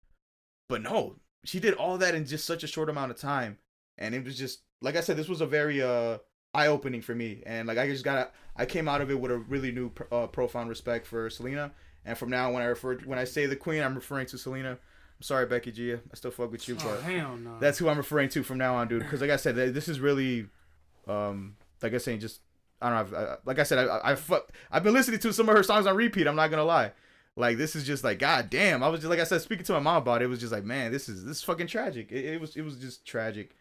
But 0.69 0.81
no, 0.81 1.17
she 1.43 1.59
did 1.59 1.73
all 1.73 1.97
that 1.97 2.15
in 2.15 2.25
just 2.25 2.45
such 2.45 2.63
a 2.63 2.67
short 2.67 2.89
amount 2.89 3.11
of 3.11 3.17
time. 3.17 3.57
And 3.97 4.15
it 4.15 4.23
was 4.23 4.37
just 4.37 4.61
like 4.81 4.95
I 4.95 5.01
said, 5.01 5.17
this 5.17 5.29
was 5.29 5.41
a 5.41 5.45
very 5.45 5.81
uh 5.81 6.19
eye 6.53 6.67
opening 6.67 7.01
for 7.01 7.15
me. 7.15 7.41
And 7.45 7.67
like 7.67 7.77
I 7.77 7.87
just 7.87 8.03
got 8.05 8.33
I 8.55 8.65
came 8.65 8.87
out 8.87 9.01
of 9.01 9.09
it 9.09 9.19
with 9.19 9.31
a 9.31 9.37
really 9.37 9.71
new 9.71 9.91
uh, 10.11 10.27
profound 10.27 10.69
respect 10.69 11.07
for 11.07 11.29
Selena. 11.29 11.71
And 12.05 12.17
from 12.17 12.29
now 12.29 12.47
on, 12.47 12.53
when 12.53 12.63
I 12.63 12.67
refer 12.67 12.97
when 13.05 13.17
I 13.19 13.23
say 13.23 13.45
the 13.45 13.55
queen, 13.55 13.81
I'm 13.81 13.95
referring 13.95 14.27
to 14.27 14.37
Selena. 14.37 14.77
Sorry, 15.23 15.45
Becky 15.45 15.71
G. 15.71 15.93
I 15.93 15.97
still 16.15 16.31
fuck 16.31 16.51
with 16.51 16.67
you, 16.67 16.75
Oh, 16.81 16.83
but 16.83 17.01
hell 17.03 17.37
no. 17.37 17.57
that's 17.59 17.77
who 17.77 17.87
I'm 17.87 17.97
referring 17.97 18.27
to 18.29 18.43
from 18.43 18.57
now 18.57 18.75
on, 18.75 18.89
dude. 18.89 19.03
Because 19.03 19.21
like 19.21 19.29
I 19.29 19.37
said, 19.37 19.55
this 19.55 19.87
is 19.87 19.99
really, 20.01 20.47
um, 21.07 21.55
like 21.81 21.93
I 21.93 21.97
saying, 21.97 22.19
just 22.19 22.41
I 22.81 22.89
don't 22.89 23.11
know. 23.11 23.17
I've, 23.19 23.27
I, 23.29 23.35
like 23.45 23.59
I 23.59 23.63
said, 23.63 23.79
I, 23.79 23.83
I, 23.85 24.11
I 24.11 24.15
fuck, 24.15 24.51
I've 24.69 24.83
been 24.83 24.93
listening 24.93 25.19
to 25.19 25.31
some 25.31 25.47
of 25.47 25.55
her 25.55 25.63
songs 25.63 25.85
on 25.87 25.95
repeat. 25.95 26.27
I'm 26.27 26.35
not 26.35 26.49
gonna 26.49 26.65
lie. 26.65 26.91
Like 27.37 27.57
this 27.57 27.73
is 27.75 27.85
just 27.85 28.03
like 28.03 28.19
god 28.19 28.49
damn. 28.49 28.83
I 28.83 28.89
was 28.89 28.99
just 28.99 29.09
like 29.09 29.19
I 29.19 29.23
said, 29.23 29.41
speaking 29.41 29.63
to 29.65 29.73
my 29.73 29.79
mom 29.79 29.97
about 30.01 30.21
it, 30.21 30.25
it 30.25 30.27
was 30.27 30.39
just 30.41 30.51
like 30.51 30.65
man, 30.65 30.91
this 30.91 31.07
is 31.07 31.23
this 31.23 31.37
is 31.37 31.43
fucking 31.43 31.67
tragic. 31.67 32.11
It, 32.11 32.25
it 32.25 32.41
was 32.41 32.55
it 32.57 32.61
was 32.63 32.75
just 32.75 33.05
tragic. 33.05 33.55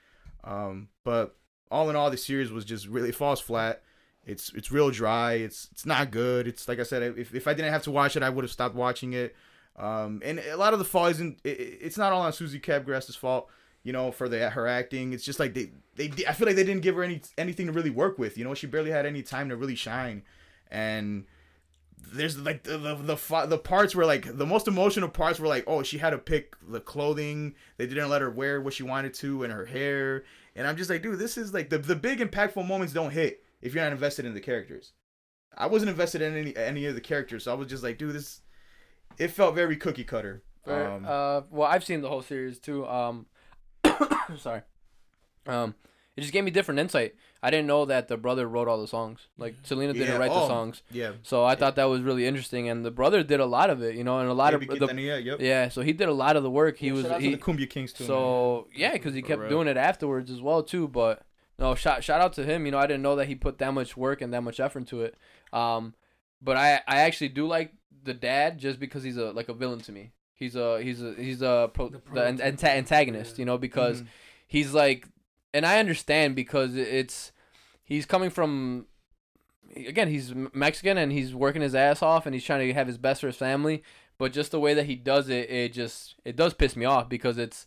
Um, 0.45 0.89
but 1.05 1.37
all 1.71 1.89
in 1.89 1.95
all, 1.97 2.11
the 2.11 2.17
series 2.17 2.51
was 2.51 2.65
just 2.65 2.87
really 2.89 3.11
it 3.11 3.15
falls 3.15 3.41
flat. 3.41 3.83
It's 4.27 4.53
it's 4.55 4.73
real 4.73 4.91
dry. 4.91 5.35
It's 5.35 5.69
it's 5.71 5.87
not 5.87 6.11
good. 6.11 6.47
It's 6.49 6.67
like 6.69 6.81
I 6.81 6.83
said, 6.83 7.03
if, 7.17 7.35
if 7.35 7.47
I 7.47 7.55
didn't 7.55 7.73
have 7.73 7.85
to 7.85 7.91
watch 7.93 8.17
it, 8.17 8.23
I 8.25 8.31
would 8.31 8.45
have 8.45 8.51
stopped 8.53 8.75
watching 8.75 9.13
it. 9.13 9.35
Um, 9.77 10.21
and 10.25 10.39
a 10.39 10.57
lot 10.57 10.73
of 10.73 10.79
the 10.79 10.85
fall 10.85 11.07
isn't. 11.07 11.41
It, 11.45 11.61
it- 11.61 11.79
it's 11.83 11.97
not 11.99 12.13
all 12.13 12.23
on 12.23 12.33
Susie 12.33 12.59
Cabgrass's 12.61 13.17
fault. 13.17 13.49
You 13.85 13.93
know, 13.93 14.13
for 14.13 14.29
the 14.29 14.49
her 14.51 14.69
acting. 14.69 15.13
It's 15.13 15.25
just 15.25 15.41
like 15.41 15.55
they 15.55 15.71
they. 15.97 16.11
I 16.29 16.33
feel 16.35 16.47
like 16.47 16.57
they 16.57 16.65
didn't 16.65 16.83
give 16.83 16.95
her 16.95 17.03
any 17.03 17.21
anything 17.37 17.67
to 17.67 17.73
really 17.73 17.91
work 17.91 18.19
with. 18.19 18.39
You 18.39 18.45
know, 18.45 18.55
she 18.55 18.67
barely 18.69 18.91
had 18.91 19.07
any 19.07 19.23
time 19.23 19.49
to 19.49 19.57
really 19.57 19.75
shine. 19.75 20.23
And 20.71 21.25
there's 22.13 22.39
like 22.39 22.63
the 22.65 22.77
the 22.79 22.95
the, 22.95 23.47
the 23.47 23.59
parts 23.59 23.95
where 23.95 24.07
like 24.07 24.37
the 24.37 24.47
most 24.47 24.69
emotional 24.69 25.09
parts 25.09 25.39
were 25.39 25.47
like 25.47 25.65
oh 25.67 25.83
she 25.83 25.99
had 25.99 26.11
to 26.11 26.19
pick 26.19 26.57
the 26.69 26.81
clothing 26.81 27.55
they 27.77 27.87
didn't 27.87 28.09
let 28.11 28.21
her 28.21 28.31
wear 28.31 28.61
what 28.61 28.75
she 28.75 28.83
wanted 28.83 29.15
to 29.15 29.45
and 29.45 29.53
her 29.53 29.65
hair 29.65 30.25
and 30.57 30.67
i'm 30.67 30.77
just 30.77 30.91
like 30.91 31.01
dude 31.01 31.19
this 31.19 31.39
is 31.39 31.55
like 31.55 31.71
the, 31.71 31.79
the 31.79 31.95
big 31.95 32.19
impactful 32.19 32.67
moments 32.67 32.93
don't 32.93 33.13
hit 33.13 33.45
if 33.63 33.73
you're 33.73 33.85
not 33.85 33.93
invested 33.93 34.25
in 34.27 34.35
the 34.35 34.41
characters 34.41 34.93
i 35.57 35.65
wasn't 35.65 35.89
invested 35.89 36.21
in 36.21 36.37
any 36.37 36.57
any 36.57 36.87
of 36.87 36.95
the 36.97 37.01
characters 37.01 37.45
so 37.45 37.53
i 37.53 37.55
was 37.55 37.69
just 37.69 37.85
like 37.85 37.99
dude 37.99 38.15
this 38.15 38.41
it 39.19 39.29
felt 39.29 39.55
very 39.55 39.77
cookie 39.77 40.05
cutter 40.05 40.43
Fair. 40.65 40.91
um, 40.93 41.05
uh, 41.07 41.41
well, 41.51 41.69
I've 41.69 41.85
seen 41.85 42.03
the 42.03 42.09
whole 42.09 42.23
series 42.23 42.59
too. 42.61 42.87
Um, 42.87 43.27
sorry. 44.39 44.63
Um, 45.47 45.75
it 46.17 46.21
just 46.21 46.33
gave 46.33 46.45
me 46.45 46.51
different 46.51 46.79
insight. 46.79 47.15
I 47.43 47.51
didn't 47.51 47.67
know 47.67 47.85
that 47.87 48.07
the 48.09 48.17
brother 48.17 48.47
wrote 48.47 48.69
all 48.69 48.81
the 48.81 48.87
songs. 48.87 49.27
Like 49.39 49.55
Selena 49.65 49.93
didn't 49.93 50.09
Yeah, 50.09 50.17
write 50.19 50.31
the 50.31 50.41
oh, 50.43 50.47
songs, 50.47 50.83
Yeah. 50.93 51.13
so 51.23 51.45
I 51.45 51.57
thought 51.57 51.75
that 51.77 51.85
was 51.87 52.03
really 52.03 52.27
interesting. 52.27 52.69
And 52.69 52.85
the 52.85 52.91
brother 52.93 53.23
did 53.25 53.41
a 53.41 53.47
lot 53.47 53.71
of 53.71 53.83
it, 53.83 53.97
you 53.97 54.05
know, 54.05 54.19
and 54.21 54.29
a 54.29 54.33
lot 54.35 54.53
Baby 54.53 54.69
of 54.69 54.79
the 54.79 54.87
Quintanilla, 54.87 55.25
yep. 55.25 55.41
yeah. 55.41 55.69
So 55.69 55.81
he 55.83 55.93
did 55.93 56.09
a 56.09 56.13
lot 56.13 56.37
of 56.37 56.43
the 56.45 56.51
work. 56.51 56.77
He 56.79 56.89
Yeah, 56.89 56.93
was 56.93 57.03
shout 57.03 57.13
out 57.13 57.19
to 57.21 57.25
he 57.25 57.35
the 57.35 57.41
Kumbia 57.41 57.69
Kings 57.69 57.93
too. 57.93 58.05
man. 58.05 58.09
so 58.09 58.69
yeah, 58.75 58.93
because 58.93 59.15
he 59.15 59.23
kept 59.23 59.49
doing 59.49 59.67
it 59.67 59.77
afterwards 59.77 60.31
as 60.31 60.41
well 60.41 60.63
too. 60.63 60.87
But 60.87 61.23
no, 61.59 61.75
shout 61.75 62.05
shout 62.05 62.21
out 62.21 62.35
to 62.35 62.45
him. 62.45 62.67
You 62.67 62.73
know, 62.73 62.79
I 62.79 62.87
didn't 62.87 63.03
know 63.03 63.17
that 63.17 63.27
he 63.27 63.35
put 63.35 63.59
that 63.59 63.73
much 63.75 63.97
work 63.97 64.21
and 64.21 64.33
that 64.33 64.43
much 64.43 64.61
effort 64.61 64.81
into 64.81 65.01
it. 65.03 65.17
Um, 65.53 65.95
but 66.41 66.57
I 66.57 66.83
I 66.87 66.99
actually 66.99 67.31
do 67.31 67.47
like 67.49 67.73
the 68.05 68.15
dad 68.15 68.59
just 68.59 68.79
because 68.81 69.03
he's 69.03 69.17
a 69.17 69.33
like 69.33 69.49
a 69.49 69.55
villain 69.55 69.81
to 69.83 69.93
me. 69.93 70.11
He's 70.35 70.57
a 70.57 70.83
he's 70.83 71.03
a 71.03 71.15
he's 71.15 71.43
a 71.43 71.71
pro, 71.73 71.89
The 71.89 72.01
the, 72.13 72.25
an- 72.25 72.39
anta- 72.39 72.65
antagonist. 72.77 73.39
You 73.39 73.45
know 73.45 73.59
because 73.59 74.03
Mhm. 74.03 74.07
he's 74.47 74.73
like, 74.75 75.07
and 75.55 75.65
I 75.65 75.79
understand 75.79 76.35
because 76.37 76.75
it's 76.77 77.33
he's 77.85 78.07
coming 78.07 78.31
from. 78.31 78.87
Again, 79.75 80.09
he's 80.09 80.35
Mexican 80.53 80.99
and 80.99 81.11
he's 81.11 81.35
working 81.35 81.63
his 81.63 81.75
ass 81.75 82.03
off 82.03 82.27
and 82.27 82.35
he's 82.35 82.45
trying 82.45 82.67
to 82.67 82.75
have 82.75 82.87
his 82.87 82.99
best 82.99 83.23
for 83.23 83.29
his 83.29 83.37
family. 83.37 83.83
But 84.19 84.33
just 84.35 84.51
the 84.51 84.61
way 84.61 84.75
that 84.75 84.85
he 84.85 84.97
does 84.97 85.31
it, 85.31 85.49
it 85.51 85.73
just 85.73 86.17
it 86.25 86.37
does 86.37 86.53
piss 86.53 86.77
me 86.77 86.85
off 86.85 87.09
because 87.09 87.39
it's 87.39 87.67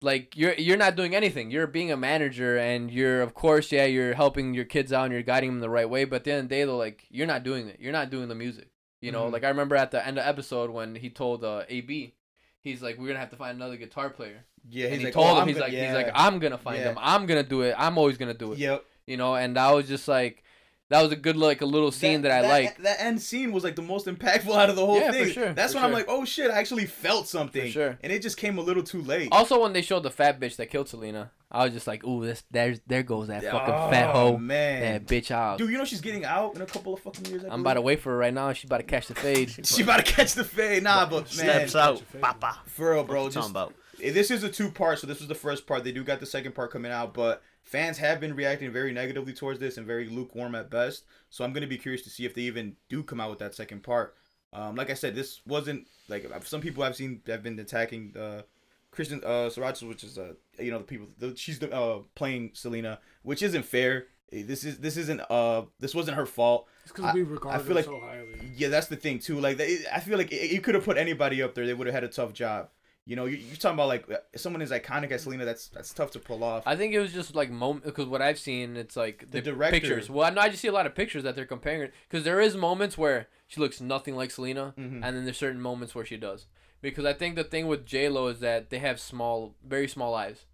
like 0.00 0.36
you're 0.36 0.54
you're 0.54 0.76
not 0.76 0.94
doing 0.94 1.14
anything. 1.16 1.50
You're 1.50 1.66
being 1.66 1.90
a 1.90 1.96
manager 1.96 2.56
and 2.56 2.90
you're 2.90 3.20
of 3.22 3.34
course 3.34 3.72
yeah 3.72 3.84
you're 3.86 4.14
helping 4.14 4.54
your 4.54 4.64
kids 4.64 4.92
out 4.92 5.04
and 5.06 5.12
you're 5.12 5.22
guiding 5.22 5.50
them 5.50 5.60
the 5.60 5.68
right 5.70 5.88
way. 5.90 6.04
But 6.04 6.16
at 6.16 6.24
the 6.24 6.32
end 6.32 6.40
of 6.44 6.48
the 6.48 6.54
day 6.54 6.64
though, 6.64 6.76
like 6.76 7.04
you're 7.10 7.26
not 7.26 7.42
doing 7.42 7.66
it. 7.68 7.78
You're 7.80 7.92
not 7.92 8.10
doing 8.10 8.28
the 8.28 8.34
music. 8.36 8.68
You 9.00 9.12
know, 9.12 9.26
Mhm. 9.28 9.32
like 9.32 9.44
I 9.44 9.48
remember 9.48 9.76
at 9.76 9.90
the 9.92 10.04
end 10.04 10.18
of 10.18 10.26
episode 10.26 10.70
when 10.70 10.94
he 10.96 11.08
told 11.10 11.44
uh, 11.44 11.62
AB, 11.68 12.14
he's 12.60 12.82
like 12.82 12.98
we're 12.98 13.06
gonna 13.08 13.20
have 13.20 13.30
to 13.30 13.36
find 13.36 13.56
another 13.56 13.76
guitar 13.76 14.10
player. 14.10 14.44
yeah, 14.68 14.88
and 14.88 14.96
he 14.98 15.04
like, 15.06 15.14
told 15.14 15.26
oh, 15.28 15.34
him 15.34 15.38
I'm 15.42 15.48
he's 15.48 15.56
gonna- 15.56 15.66
like 15.66 15.72
yeah. 15.72 15.86
he's 15.86 15.94
like 15.94 16.12
I'm 16.14 16.38
gonna 16.40 16.58
find 16.58 16.78
Yeah. 16.78 16.84
them. 16.84 16.98
I'm 17.00 17.26
gonna 17.26 17.42
do 17.42 17.62
it. 17.62 17.74
I'm 17.78 17.96
always 17.96 18.18
gonna 18.18 18.34
do 18.34 18.52
it. 18.52 18.58
Yep. 18.58 18.84
You 19.06 19.16
know, 19.16 19.34
and 19.36 19.56
I 19.56 19.72
was 19.72 19.86
just 19.88 20.08
like 20.08 20.42
that 20.90 21.02
was 21.02 21.12
a 21.12 21.16
good 21.16 21.36
like 21.36 21.60
a 21.60 21.66
little 21.66 21.90
scene 21.92 22.22
that, 22.22 22.32
I 22.32 22.40
like. 22.48 22.78
That 22.82 23.00
end 23.00 23.20
scene 23.20 23.52
was 23.52 23.62
like 23.64 23.76
the 23.76 23.82
most 23.82 24.06
impactful 24.06 24.54
out 24.54 24.70
of 24.70 24.76
the 24.76 24.84
whole 24.86 24.98
Yeah, 24.98 25.08
for 25.12 25.12
thing. 25.24 25.32
sure, 25.32 25.52
That's 25.52 25.72
for 25.72 25.78
when 25.80 25.84
I'm 25.86 25.92
like, 25.92 26.06
oh 26.08 26.24
shit, 26.24 26.50
I 26.50 26.58
actually 26.58 26.86
felt 26.86 27.28
something. 27.28 27.70
sure. 27.70 27.98
And 28.02 28.12
it 28.12 28.22
just 28.22 28.36
came 28.36 28.56
a 28.58 28.62
little 28.62 28.82
too 28.82 29.02
late. 29.02 29.28
Also, 29.32 29.60
when 29.60 29.72
they 29.72 29.82
showed 29.82 30.02
the 30.02 30.10
fat 30.10 30.40
bitch 30.40 30.56
that 30.56 30.66
killed 30.70 30.88
Selena, 30.88 31.30
I 31.50 31.64
was 31.64 31.72
just 31.72 31.86
like, 31.86 32.04
"Ooh, 32.04 32.24
this 32.26 32.42
there's 32.50 32.78
there 32.86 33.02
goes 33.02 33.28
that 33.28 33.42
fucking 33.42 33.74
Oh, 33.74 33.90
fat 33.90 34.14
hoe, 34.14 34.36
man. 34.36 34.82
that 34.82 35.06
bitch 35.06 35.30
out." 35.30 35.56
Dude, 35.58 35.70
you 35.70 35.78
know 35.78 35.84
she's 35.86 36.00
getting 36.02 36.24
out 36.26 36.54
in 36.54 36.60
a 36.62 36.66
couple 36.66 36.92
of 36.94 37.00
fucking 37.00 37.24
years. 37.26 37.44
I 37.44 37.48
I'm 37.54 37.60
about 37.60 37.74
to 37.74 37.80
wait 37.80 38.00
for 38.00 38.10
her 38.10 38.16
right 38.18 38.34
now. 38.34 38.52
She's 38.52 38.68
about 38.68 38.78
to 38.78 38.82
catch 38.82 39.06
the 39.08 39.14
fade. 39.14 39.54
She 39.66 39.82
about 39.82 40.04
to 40.04 40.12
catch 40.12 40.34
the 40.34 40.44
fade. 40.44 40.82
Nah, 40.82 41.06
but 41.08 41.22
man, 41.36 41.68
Steps 41.68 41.74
out. 41.74 42.02
Papa. 42.20 42.58
for 42.66 42.92
real, 42.92 43.04
Bro, 43.04 43.22
bro. 43.24 43.30
talking 43.30 43.50
about. 43.50 43.74
eh, 44.02 44.10
this 44.12 44.30
is 44.30 44.42
a 44.42 44.48
two 44.50 44.70
part, 44.70 44.98
so 44.98 45.06
this 45.06 45.20
was 45.20 45.28
the 45.28 45.34
first 45.34 45.66
part. 45.66 45.84
They 45.84 45.92
do 45.92 46.04
got 46.04 46.20
the 46.20 46.26
second 46.26 46.54
part 46.54 46.70
coming 46.70 46.92
out, 46.92 47.14
but 47.14 47.42
fans 47.68 47.98
have 47.98 48.18
been 48.20 48.34
reacting 48.34 48.72
very 48.72 48.92
negatively 48.92 49.32
towards 49.34 49.58
this 49.60 49.76
and 49.76 49.86
very 49.86 50.08
lukewarm 50.08 50.54
at 50.54 50.70
best. 50.70 51.04
So 51.30 51.44
I'm 51.44 51.52
gonna 51.52 51.66
be 51.66 51.78
curious 51.78 52.02
to 52.02 52.10
see 52.10 52.24
if 52.24 52.34
they 52.34 52.42
even 52.42 52.76
do 52.88 53.02
come 53.02 53.20
out 53.20 53.30
with 53.30 53.38
that 53.40 53.54
second 53.54 53.82
part. 53.82 54.14
Um, 54.52 54.74
like 54.76 54.88
I 54.90 54.94
said, 54.94 55.14
this 55.14 55.40
wasn't 55.46 55.86
like 56.08 56.26
some 56.44 56.60
people 56.62 56.82
I've 56.82 56.96
seen 56.96 57.20
have 57.26 57.42
been 57.42 57.58
attacking 57.58 58.14
uh, 58.16 58.42
Christian 58.90 59.20
uh, 59.22 59.50
Serratos, 59.54 59.86
which 59.86 60.02
is 60.02 60.16
uh, 60.18 60.32
you 60.58 60.70
know 60.70 60.78
the 60.78 60.84
people 60.84 61.08
the, 61.18 61.36
she's 61.36 61.58
the, 61.58 61.70
uh, 61.70 62.00
playing 62.14 62.52
Selena, 62.54 62.98
which 63.22 63.42
isn't 63.42 63.64
fair. 63.64 64.06
Eh, 64.32 64.44
This 64.46 64.64
is 64.64 64.78
this 64.78 64.96
isn't 64.96 65.20
uh 65.30 65.62
this 65.78 65.94
wasn't 65.94 66.16
her 66.16 66.24
fault. 66.26 66.66
It's 66.84 66.92
because 66.92 67.12
we 67.14 67.20
I- 67.20 67.24
regard 67.24 67.54
I 67.54 67.58
her 67.58 67.64
feel 67.64 67.76
like- 67.76 67.84
so 67.84 68.00
highly. 68.00 68.52
Yeah, 68.56 68.68
that's 68.68 68.86
the 68.86 68.96
thing 68.96 69.18
too. 69.18 69.38
Like 69.40 69.58
they, 69.58 69.78
I 69.92 70.00
feel 70.00 70.16
like 70.16 70.32
you 70.32 70.60
could 70.62 70.74
have 70.74 70.84
put 70.84 70.96
anybody 70.96 71.42
up 71.42 71.54
there; 71.54 71.66
they 71.66 71.74
would 71.74 71.86
have 71.86 71.94
had 71.94 72.04
a 72.04 72.08
tough 72.08 72.32
job. 72.32 72.70
You 73.08 73.16
know, 73.16 73.24
you- 73.24 73.38
you're 73.38 73.56
talking 73.56 73.74
about 73.76 73.88
like 73.88 74.04
uh, 74.10 74.18
someone 74.36 74.60
as 74.60 74.70
iconic 74.70 75.10
as 75.12 75.22
Selena. 75.22 75.46
That's 75.46 75.68
that's 75.68 75.94
tough 75.94 76.10
to 76.10 76.18
pull 76.18 76.44
off. 76.44 76.62
I 76.66 76.76
think 76.76 76.92
it 76.92 77.00
was 77.00 77.10
just 77.12 77.34
like 77.34 77.50
moment 77.50 77.86
because 77.86 78.04
what 78.06 78.20
I've 78.20 78.38
seen, 78.38 78.76
it's 78.76 78.96
like 78.98 79.20
The 79.30 79.40
the, 79.40 79.52
director- 79.52 79.80
pictures. 79.80 80.10
Well, 80.10 80.26
I 80.26 80.30
know 80.30 80.42
I 80.42 80.50
just 80.50 80.60
see 80.60 80.68
a 80.68 80.72
lot 80.72 80.84
of 80.84 80.94
pictures 80.94 81.22
that 81.22 81.34
they're 81.34 81.46
comparing 81.46 81.90
because 82.08 82.24
there 82.24 82.38
is 82.38 82.54
moments 82.54 82.98
where 82.98 83.28
she 83.46 83.60
looks 83.62 83.80
nothing 83.80 84.14
like 84.14 84.30
Selena, 84.30 84.74
Mhm. 84.78 85.00
and 85.02 85.16
then 85.16 85.24
there's 85.24 85.38
certain 85.38 85.60
moments 85.62 85.94
where 85.94 86.04
she 86.04 86.18
does. 86.18 86.48
Because 86.82 87.06
I 87.06 87.14
think 87.14 87.34
the 87.34 87.44
thing 87.44 87.66
with 87.66 87.86
J 87.86 88.10
Lo 88.10 88.26
is 88.28 88.40
that 88.40 88.68
they 88.68 88.78
have 88.78 89.00
small, 89.00 89.54
very 89.66 89.88
small 89.88 90.14
eyes, 90.14 90.44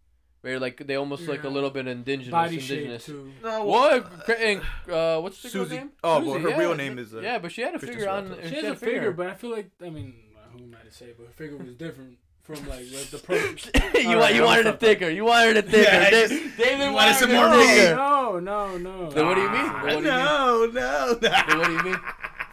very 0.45 0.61
like 0.61 0.87
they 0.87 0.95
almost 0.95 1.27
look 1.27 1.43
a 1.43 1.49
little 1.49 1.71
bit 1.71 1.89
indigenous. 1.89 2.31
Body 2.31 2.61
shape 2.61 3.01
too. 3.01 3.33
No, 3.43 3.65
What? 3.65 4.31
And, 4.31 4.63
uh, 4.89 5.21
what's 5.21 5.43
the 5.43 5.49
girl's 5.51 5.69
Susie- 5.71 5.77
name? 5.79 5.91
oh, 6.05 6.21
well, 6.25 6.35
Susie, 6.37 6.51
her 6.53 6.59
real 6.61 6.77
name 6.77 7.01
is, 7.01 7.13
uh, 7.17 7.21
yeah, 7.21 7.39
but 7.41 7.51
she 7.51 7.63
had 7.63 7.75
a 7.75 7.81
figure 7.81 8.09
on. 8.09 8.27
Stewart. 8.27 8.45
She 8.47 8.55
has 8.55 8.65
had 8.65 8.73
a 8.75 8.77
figure, 8.77 9.11
but 9.11 9.27
I 9.27 9.35
feel 9.35 9.51
like 9.51 9.71
I 9.83 9.91
mean, 9.91 10.15
who 10.53 10.61
am 10.61 10.77
I 10.81 10.85
to 10.85 10.93
say? 10.95 11.09
But 11.19 11.27
her 11.27 11.33
figure 11.33 11.57
was 11.57 11.75
different 11.75 12.19
from 12.45 12.57
like, 12.69 12.85
like 12.93 13.11
the 13.11 13.19
pro. 13.19 13.37
you 14.01 14.09
All 14.11 14.15
wa- 14.17 14.21
right, 14.23 14.35
you 14.35 14.43
I'm 14.43 14.47
wanted 14.47 14.67
it 14.67 14.81
thicker. 14.81 15.09
You 15.11 15.25
wanted 15.25 15.57
it 15.57 15.69
thicker. 15.69 15.91
Yeah, 15.93 16.05
I 16.07 16.11
just- 16.11 16.31
David 16.31 16.87
you 16.87 16.93
wanted 16.93 16.95
wanted 16.95 17.15
some 17.17 17.33
more 17.33 17.51
meat. 17.51 17.67
thicker. 17.67 17.97
No, 17.97 18.39
no, 18.41 18.77
no. 18.79 19.11
Then 19.11 19.27
what 19.27 19.35
do 19.35 19.41
you 19.41 19.51
mean? 19.51 19.67
What 19.73 19.89
do 19.89 19.95
you 19.95 19.97
mean? 19.97 20.05
no, 20.05 20.71
no, 20.73 21.15
Then 21.15 21.59
what 21.59 21.67
do 21.67 21.73
you 21.73 21.83
mean? 21.83 21.97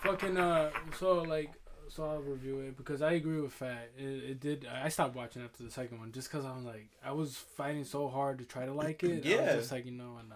Fucking 0.03 0.37
uh, 0.37 0.71
so 0.97 1.21
like, 1.21 1.51
so 1.89 2.05
I'll 2.05 2.21
review 2.21 2.59
it 2.61 2.77
because 2.77 3.01
I 3.01 3.11
agree 3.13 3.39
with 3.41 3.51
Fat. 3.51 3.91
It, 3.97 4.03
it 4.03 4.39
did. 4.39 4.65
I 4.65 4.87
stopped 4.89 5.15
watching 5.15 5.43
after 5.43 5.61
the 5.63 5.69
second 5.69 5.99
one 5.99 6.11
just 6.13 6.31
because 6.31 6.45
I'm 6.45 6.65
like, 6.65 6.87
I 7.05 7.11
was 7.11 7.35
fighting 7.35 7.83
so 7.83 8.07
hard 8.07 8.39
to 8.39 8.45
try 8.45 8.65
to 8.65 8.73
like 8.73 9.03
it. 9.03 9.25
I 9.25 9.29
Yeah. 9.29 9.45
was 9.47 9.55
just 9.63 9.71
like, 9.73 9.85
you 9.85 9.91
know, 9.91 10.17
I 10.17 10.27
know. 10.27 10.35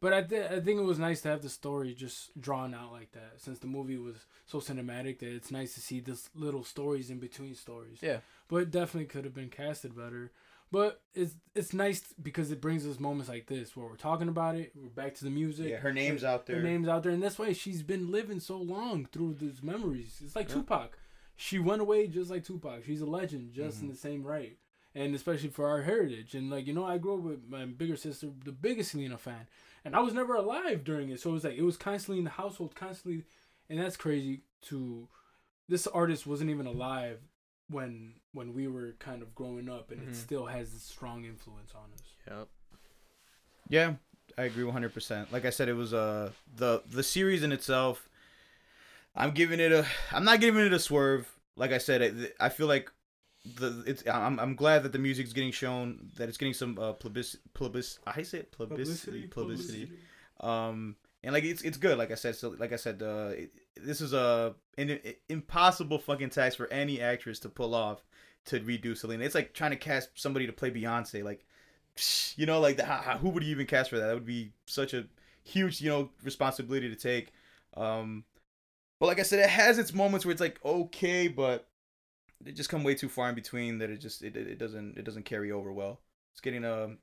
But 0.00 0.12
I, 0.12 0.22
th- 0.22 0.50
I 0.50 0.60
think 0.60 0.78
it 0.80 0.84
was 0.84 0.98
nice 0.98 1.22
to 1.22 1.28
have 1.28 1.42
the 1.42 1.48
story 1.48 1.94
just 1.94 2.38
drawn 2.40 2.74
out 2.74 2.92
like 2.92 3.12
that 3.12 3.34
since 3.38 3.58
the 3.58 3.66
movie 3.66 3.96
was 3.96 4.16
so 4.46 4.58
cinematic 4.60 5.18
that 5.20 5.34
it's 5.34 5.50
nice 5.50 5.74
to 5.74 5.80
see 5.80 6.00
this 6.00 6.28
little 6.34 6.62
stories 6.64 7.08
in 7.10 7.18
between 7.18 7.54
stories. 7.54 7.98
Yeah. 8.02 8.18
But 8.48 8.56
it 8.56 8.70
definitely 8.70 9.06
could 9.06 9.24
have 9.24 9.34
been 9.34 9.48
casted 9.48 9.96
better. 9.96 10.30
But 10.72 11.00
it's 11.14 11.36
it's 11.54 11.72
nice 11.72 12.02
because 12.20 12.50
it 12.50 12.60
brings 12.60 12.84
us 12.86 12.98
moments 12.98 13.28
like 13.28 13.46
this 13.46 13.76
where 13.76 13.86
we're 13.86 13.94
talking 13.96 14.28
about 14.28 14.56
it. 14.56 14.72
We're 14.74 14.88
back 14.88 15.14
to 15.16 15.24
the 15.24 15.30
music. 15.30 15.70
Yeah, 15.70 15.76
her 15.76 15.92
name's 15.92 16.24
out 16.24 16.46
there. 16.46 16.56
Her 16.56 16.62
name's 16.62 16.88
out 16.88 17.02
there, 17.04 17.12
and 17.12 17.22
that's 17.22 17.38
why 17.38 17.52
she's 17.52 17.82
been 17.82 18.10
living 18.10 18.40
so 18.40 18.56
long 18.56 19.06
through 19.12 19.34
these 19.34 19.62
memories. 19.62 20.20
It's 20.24 20.34
like 20.34 20.48
Yeah. 20.48 20.56
Tupac. 20.56 20.98
She 21.36 21.58
went 21.60 21.80
away 21.80 22.08
just 22.08 22.30
like 22.30 22.44
Tupac. 22.44 22.84
She's 22.84 23.00
a 23.00 23.06
legend, 23.06 23.52
just 23.52 23.76
Mm-hmm. 23.78 23.86
in 23.86 23.90
the 23.92 23.96
same 23.98 24.22
right, 24.24 24.56
and 24.94 25.14
especially 25.14 25.48
for 25.48 25.68
our 25.68 25.82
heritage. 25.82 26.34
And 26.34 26.50
like 26.50 26.66
you 26.66 26.72
know, 26.72 26.84
I 26.84 26.98
grew 26.98 27.14
up 27.14 27.20
with 27.20 27.48
my 27.48 27.64
bigger 27.66 27.96
sister, 27.96 28.28
the 28.44 28.52
biggest 28.52 28.92
Selena 28.92 29.18
fan, 29.18 29.46
and 29.84 29.94
I 29.96 30.00
was 30.00 30.14
never 30.14 30.34
alive 30.34 30.84
during 30.84 31.10
it, 31.10 31.20
so 31.20 31.30
it 31.30 31.34
was 31.34 31.44
like 31.44 31.56
it 31.56 31.62
was 31.62 31.76
constantly 31.76 32.18
in 32.18 32.24
the 32.24 32.30
household, 32.30 32.74
constantly, 32.74 33.24
and 33.68 33.78
that's 33.80 33.96
crazy. 33.96 34.42
To 34.68 35.08
this 35.68 35.86
artist 35.86 36.26
wasn't 36.26 36.50
even 36.50 36.66
alive 36.66 37.18
when 37.68 38.14
when 38.32 38.54
we 38.54 38.66
were 38.68 38.94
kind 38.98 39.22
of 39.22 39.34
growing 39.34 39.68
up, 39.68 39.90
and 39.90 40.00
Mhm. 40.00 40.08
it 40.08 40.16
still 40.16 40.46
has 40.46 40.72
this 40.72 40.82
strong 40.82 41.24
influence 41.24 41.72
on 41.74 41.92
us. 41.92 42.14
Yep. 42.28 42.48
Yeah, 43.68 43.94
I 44.36 44.42
agree 44.44 44.64
100%. 44.64 45.32
Like 45.32 45.44
I 45.44 45.50
said, 45.50 45.68
it 45.68 45.74
was 45.74 45.94
uh 45.94 46.32
the 46.56 46.82
the 46.88 47.02
series 47.02 47.42
in 47.42 47.52
itself. 47.52 48.08
I'm 49.16 49.30
giving 49.30 49.60
it 49.60 49.72
a. 49.72 49.86
I'm 50.12 50.24
not 50.24 50.40
giving 50.40 50.64
it 50.64 50.72
a 50.72 50.78
swerve. 50.78 51.30
Like 51.56 51.72
I 51.72 51.78
said, 51.78 52.02
it, 52.02 52.36
I 52.40 52.48
feel 52.48 52.66
like 52.66 52.90
the 53.44 53.84
it's. 53.86 54.02
I'm 54.06 54.38
I'm 54.40 54.54
glad 54.54 54.82
that 54.84 54.92
the 54.92 54.98
music's 54.98 55.32
getting 55.32 55.52
shown. 55.52 56.10
That 56.16 56.28
it's 56.28 56.38
getting 56.38 56.54
some 56.54 56.78
uh 56.78 56.94
plebis 56.94 57.36
plebis. 57.54 57.98
I 58.06 58.22
say 58.22 58.38
it 58.38 58.52
publicity 58.52 59.26
publicity. 59.26 59.90
Um 60.40 60.96
and 61.24 61.32
like 61.32 61.44
it's 61.44 61.62
it's 61.62 61.78
good. 61.78 61.96
Like 61.96 62.10
I 62.10 62.14
said, 62.14 62.36
so 62.36 62.54
like 62.58 62.72
I 62.72 62.76
said, 62.76 63.02
uh, 63.02 63.30
it, 63.30 63.50
this 63.76 64.00
is 64.00 64.12
a 64.12 64.54
an, 64.76 65.00
impossible 65.28 65.98
fucking 65.98 66.30
task 66.30 66.56
for 66.56 66.70
any 66.72 67.00
actress 67.00 67.38
to 67.40 67.48
pull 67.48 67.74
off 67.74 68.04
to 68.46 68.60
redo 68.60 68.96
Selena. 68.96 69.24
It's 69.24 69.34
like 69.34 69.54
trying 69.54 69.70
to 69.70 69.76
cast 69.76 70.10
somebody 70.14 70.46
to 70.46 70.52
play 70.52 70.70
Beyonce. 70.70 71.24
Like 71.24 71.46
you 72.36 72.44
know, 72.44 72.60
like 72.60 72.76
the, 72.76 72.84
who 72.84 73.30
would 73.30 73.42
you 73.42 73.50
even 73.50 73.66
cast 73.66 73.90
for 73.90 73.98
that? 73.98 74.06
That 74.06 74.14
would 74.14 74.26
be 74.26 74.52
such 74.66 74.92
a 74.92 75.06
huge, 75.42 75.80
you 75.80 75.88
know, 75.90 76.10
responsibility 76.22 76.90
to 76.90 76.96
take. 76.96 77.32
Um, 77.74 78.24
but 79.00 79.06
like 79.06 79.18
I 79.18 79.22
said, 79.22 79.38
it 79.38 79.48
has 79.48 79.78
its 79.78 79.94
moments 79.94 80.26
where 80.26 80.32
it's 80.32 80.40
like 80.42 80.60
okay, 80.62 81.28
but 81.28 81.68
they 82.44 82.52
just 82.52 82.70
come 82.70 82.84
way 82.84 82.94
too 82.94 83.08
far 83.08 83.28
in 83.28 83.34
between 83.34 83.78
that 83.78 83.90
it 83.90 83.98
just 83.98 84.22
it, 84.22 84.36
it 84.36 84.46
it 84.46 84.58
doesn't 84.58 84.96
it 84.98 85.04
doesn't 85.04 85.24
carry 85.24 85.50
over 85.52 85.72
well. 85.72 86.00
It's 86.32 86.40
getting 86.40 86.64
a 86.64 86.96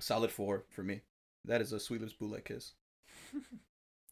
solid 0.00 0.30
four 0.30 0.64
for 0.70 0.82
me. 0.82 1.02
That 1.44 1.60
is 1.60 1.72
a 1.72 1.80
sweet 1.80 2.00
lips 2.00 2.12
bootleg 2.14 2.44
kiss. 2.44 2.72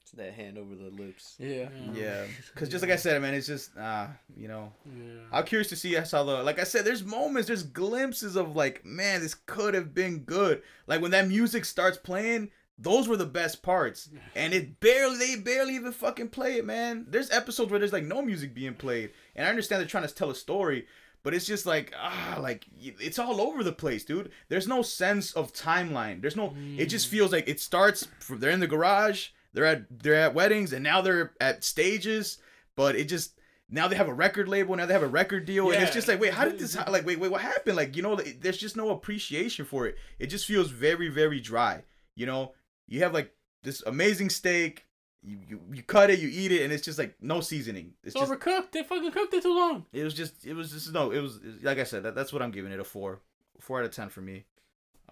It's 0.03 0.16
that 0.16 0.33
hand 0.33 0.57
over 0.57 0.74
the 0.74 0.89
lips. 0.89 1.37
Yeah. 1.39 1.68
Yeah, 1.93 2.24
because 2.55 2.70
just 2.70 2.81
like 2.81 2.91
I 2.91 2.97
said, 2.97 3.20
man, 3.20 3.35
it's 3.35 3.47
just 3.47 3.72
ah, 3.79 4.09
you 4.35 4.49
know, 4.49 4.72
Yeah. 4.87 5.20
I'm 5.31 5.45
curious 5.45 5.68
to 5.68 5.76
see 5.76 5.93
how 5.93 6.24
the 6.24 6.43
like 6.43 6.59
I 6.59 6.64
said, 6.64 6.87
there's 6.87 7.05
moments, 7.05 7.47
there's 7.47 7.62
glimpses 7.62 8.35
of 8.35 8.57
like, 8.57 8.87
man, 8.87 9.20
this 9.20 9.35
could 9.35 9.74
have 9.74 9.93
been 9.93 10.20
good. 10.20 10.62
Like 10.87 11.03
when 11.03 11.11
that 11.11 11.29
music 11.29 11.66
starts 11.66 11.99
playing, 11.99 12.51
those 12.79 13.09
were 13.09 13.16
the 13.16 13.26
best 13.26 13.62
parts. 13.62 14.09
And 14.35 14.55
it 14.55 14.81
barely 14.81 15.16
they 15.18 15.37
barely 15.37 15.74
even 15.74 15.93
fucking 15.93 16.29
play 16.29 16.59
it, 16.59 16.64
man. 16.64 17.07
There's 17.09 17.31
episodes 17.31 17.70
where 17.70 17.79
there's 17.79 17.93
like 17.93 18.05
no 18.05 18.22
music 18.22 18.55
being 18.55 18.74
played. 18.74 19.11
And 19.35 19.47
I 19.47 19.51
understand 19.51 19.81
they're 19.81 19.89
trying 19.89 20.07
to 20.07 20.14
tell 20.14 20.31
a 20.31 20.35
story, 20.35 20.87
but 21.22 21.35
it's 21.35 21.47
just 21.47 21.66
like 21.66 21.93
ah, 21.97 22.39
like 22.41 22.66
it's 22.79 23.18
all 23.18 23.41
over 23.41 23.64
the 23.64 23.72
place, 23.72 24.05
dude. 24.05 24.31
There's 24.49 24.68
no 24.68 24.83
sense 24.83 25.33
of 25.33 25.53
timeline. 25.53 26.20
There's 26.20 26.37
no 26.37 26.55
it 26.76 26.87
just 26.87 27.09
feels 27.09 27.33
like 27.33 27.49
it 27.49 27.61
starts 27.61 28.07
from 28.20 28.39
they're 28.39 28.51
in 28.51 28.61
the 28.61 28.66
garage, 28.66 29.29
they're 29.53 29.64
at 29.64 30.03
they're 30.03 30.14
at 30.14 30.35
weddings 30.35 30.72
and 30.72 30.85
now 30.85 31.01
they're 31.01 31.33
at 31.41 31.64
stages, 31.64 32.39
but 32.76 32.95
it 32.95 33.09
just 33.09 33.39
now 33.70 33.89
they 33.89 33.97
have 33.97 34.09
a 34.09 34.14
record 34.14 34.49
label, 34.49 34.76
now 34.76 34.87
they 34.87 34.95
have 34.95 35.03
a 35.03 35.09
record 35.09 35.45
deal, 35.45 35.70
and 35.70 35.83
it's 35.83 35.93
just 35.93 36.09
like, 36.09 36.20
wait, 36.20 36.33
how 36.33 36.45
did 36.45 36.59
this? 36.59 36.76
Like, 36.89 37.05
wait, 37.05 37.20
wait, 37.20 37.31
what 37.31 37.43
happened? 37.43 37.76
Like, 37.76 37.97
you 37.97 38.03
know, 38.03 38.16
there's 38.16 38.57
just 38.57 38.76
no 38.76 38.91
appreciation 38.91 39.66
for 39.66 39.87
it. 39.87 39.97
It 40.18 40.29
just 40.29 40.47
feels 40.47 40.70
very, 40.70 41.09
very 41.09 41.39
dry. 41.41 41.85
You 42.14 42.26
know, 42.26 42.55
you 42.89 43.01
have 43.03 43.12
like 43.14 43.32
this 43.62 43.82
amazing 43.86 44.30
steak, 44.30 44.86
you 45.22 45.39
you, 45.49 45.61
you 45.72 45.82
cut 45.82 46.11
it, 46.11 46.18
you 46.18 46.28
eat 46.32 46.53
it, 46.53 46.62
and 46.62 46.72
it's 46.72 46.84
just 46.84 46.99
like 46.99 47.14
no 47.20 47.41
seasoning. 47.41 47.93
It's 48.03 48.14
It's 48.14 48.20
just 48.20 48.32
overcooked. 48.32 48.72
They 48.72 48.82
fucking 48.82 49.11
cooked 49.12 49.34
it 49.34 49.43
too 49.43 49.55
long. 49.55 49.84
it 49.93 50.03
was 50.05 50.14
just 50.14 50.47
it 50.47 50.55
was 50.55 50.70
just 50.72 50.93
no 50.93 51.11
it 51.11 51.20
was 51.20 51.39
like 51.62 51.78
i 51.78 51.84
said 51.84 52.03
that, 52.05 52.14
that's 52.14 52.32
what 52.32 52.41
i'm 52.43 52.51
giving 52.51 52.72
it 52.72 52.80
a 52.80 52.84
four 52.84 53.20
four 53.61 53.78
out 53.80 53.84
of 53.84 53.91
ten 53.93 54.09
for 54.09 54.20
me 54.20 54.45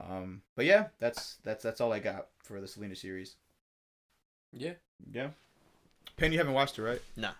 um 0.00 0.42
but 0.54 0.64
yeah 0.64 0.86
that's 1.00 1.38
that's 1.44 1.62
that's 1.62 1.80
all 1.80 1.92
i 1.92 1.98
got 1.98 2.26
for 2.42 2.60
the 2.60 2.68
selena 2.68 2.94
series 2.94 3.36
Yeah. 4.52 4.74
yeah 5.12 5.28
penn 6.16 6.32
you 6.32 6.38
haven't 6.38 6.54
watched 6.54 6.78
it 6.78 6.82
right 6.82 7.02
Nah. 7.16 7.32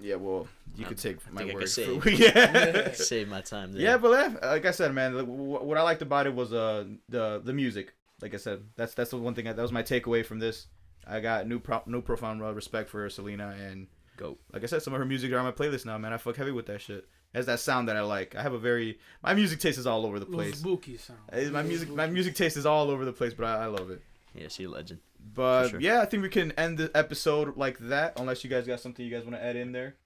yeah 0.00 0.16
well 0.16 0.46
you 0.76 0.84
I- 0.84 0.88
could 0.88 0.98
take 0.98 1.16
I 1.26 1.30
my 1.30 1.40
think 1.44 1.50
I 1.50 1.52
could 1.54 1.60
word 1.60 1.68
save. 1.68 2.02
for, 2.02 2.10
yeah 2.10 2.92
Save 2.92 3.28
my 3.28 3.40
time 3.40 3.72
there. 3.72 3.82
yeah 3.82 3.96
but 3.96 4.10
like 4.42 4.64
i 4.66 4.70
said 4.70 4.92
man 4.94 5.14
what 5.26 5.76
i 5.78 5.82
liked 5.82 6.02
about 6.02 6.26
it 6.26 6.34
was 6.34 6.52
uh 6.52 6.84
the 7.08 7.40
the 7.44 7.52
music 7.52 7.94
like 8.24 8.34
i 8.34 8.38
said 8.38 8.62
that's 8.76 8.94
that's 8.94 9.10
the 9.10 9.16
one 9.18 9.34
thing 9.34 9.46
I, 9.46 9.52
that 9.52 9.62
was 9.62 9.72
my 9.72 9.82
takeaway 9.82 10.24
from 10.26 10.38
this 10.40 10.66
i 11.06 11.20
got 11.20 11.46
new 11.46 11.60
pro- 11.60 11.82
new 11.86 12.00
profound 12.02 12.42
uh, 12.42 12.52
respect 12.52 12.88
for 12.88 13.08
selena 13.10 13.54
and 13.68 13.86
Go. 14.16 14.38
like 14.52 14.62
I 14.62 14.66
said, 14.66 14.80
some 14.80 14.94
of 14.94 15.00
her 15.00 15.04
music 15.04 15.32
are 15.32 15.38
on 15.38 15.44
my 15.44 15.50
playlist 15.50 15.84
now, 15.86 15.98
man. 15.98 16.12
I 16.12 16.18
fuck 16.18 16.36
heavy 16.36 16.52
with 16.52 16.66
that 16.66 16.80
shit. 16.80 16.98
It 16.98 17.36
has 17.38 17.46
that 17.46 17.58
sound 17.58 17.88
that 17.88 17.96
I 17.96 18.02
like. 18.02 18.36
I 18.36 18.42
have 18.42 18.52
a 18.52 18.58
very 18.60 19.00
my 19.24 19.34
music 19.34 19.58
taste 19.58 19.76
is 19.76 19.88
all 19.88 20.06
over 20.06 20.20
the 20.20 20.26
place. 20.26 20.58
spooky 20.58 20.96
sound. 20.98 21.18
Uh, 21.32 21.50
My 21.50 21.64
music 21.64 21.88
my 21.88 22.06
music 22.06 22.36
taste 22.36 22.56
is 22.56 22.64
all 22.64 22.90
over 22.90 23.04
the 23.04 23.12
place, 23.12 23.34
but 23.34 23.44
I, 23.46 23.64
I 23.64 23.66
love 23.66 23.90
it. 23.90 24.00
Yeah, 24.32 24.46
she 24.46 24.64
a 24.64 24.70
legend. 24.70 25.00
But 25.34 25.70
sure. 25.70 25.80
yeah, 25.80 26.00
I 26.00 26.04
think 26.06 26.22
we 26.22 26.28
can 26.28 26.52
end 26.52 26.78
the 26.78 26.92
episode 26.94 27.56
like 27.56 27.76
that, 27.80 28.20
unless 28.20 28.44
you 28.44 28.50
guys 28.50 28.68
got 28.68 28.78
something 28.78 29.04
you 29.04 29.10
guys 29.10 29.24
want 29.24 29.34
to 29.34 29.44
add 29.44 29.56
in 29.56 29.72
there. 29.72 29.96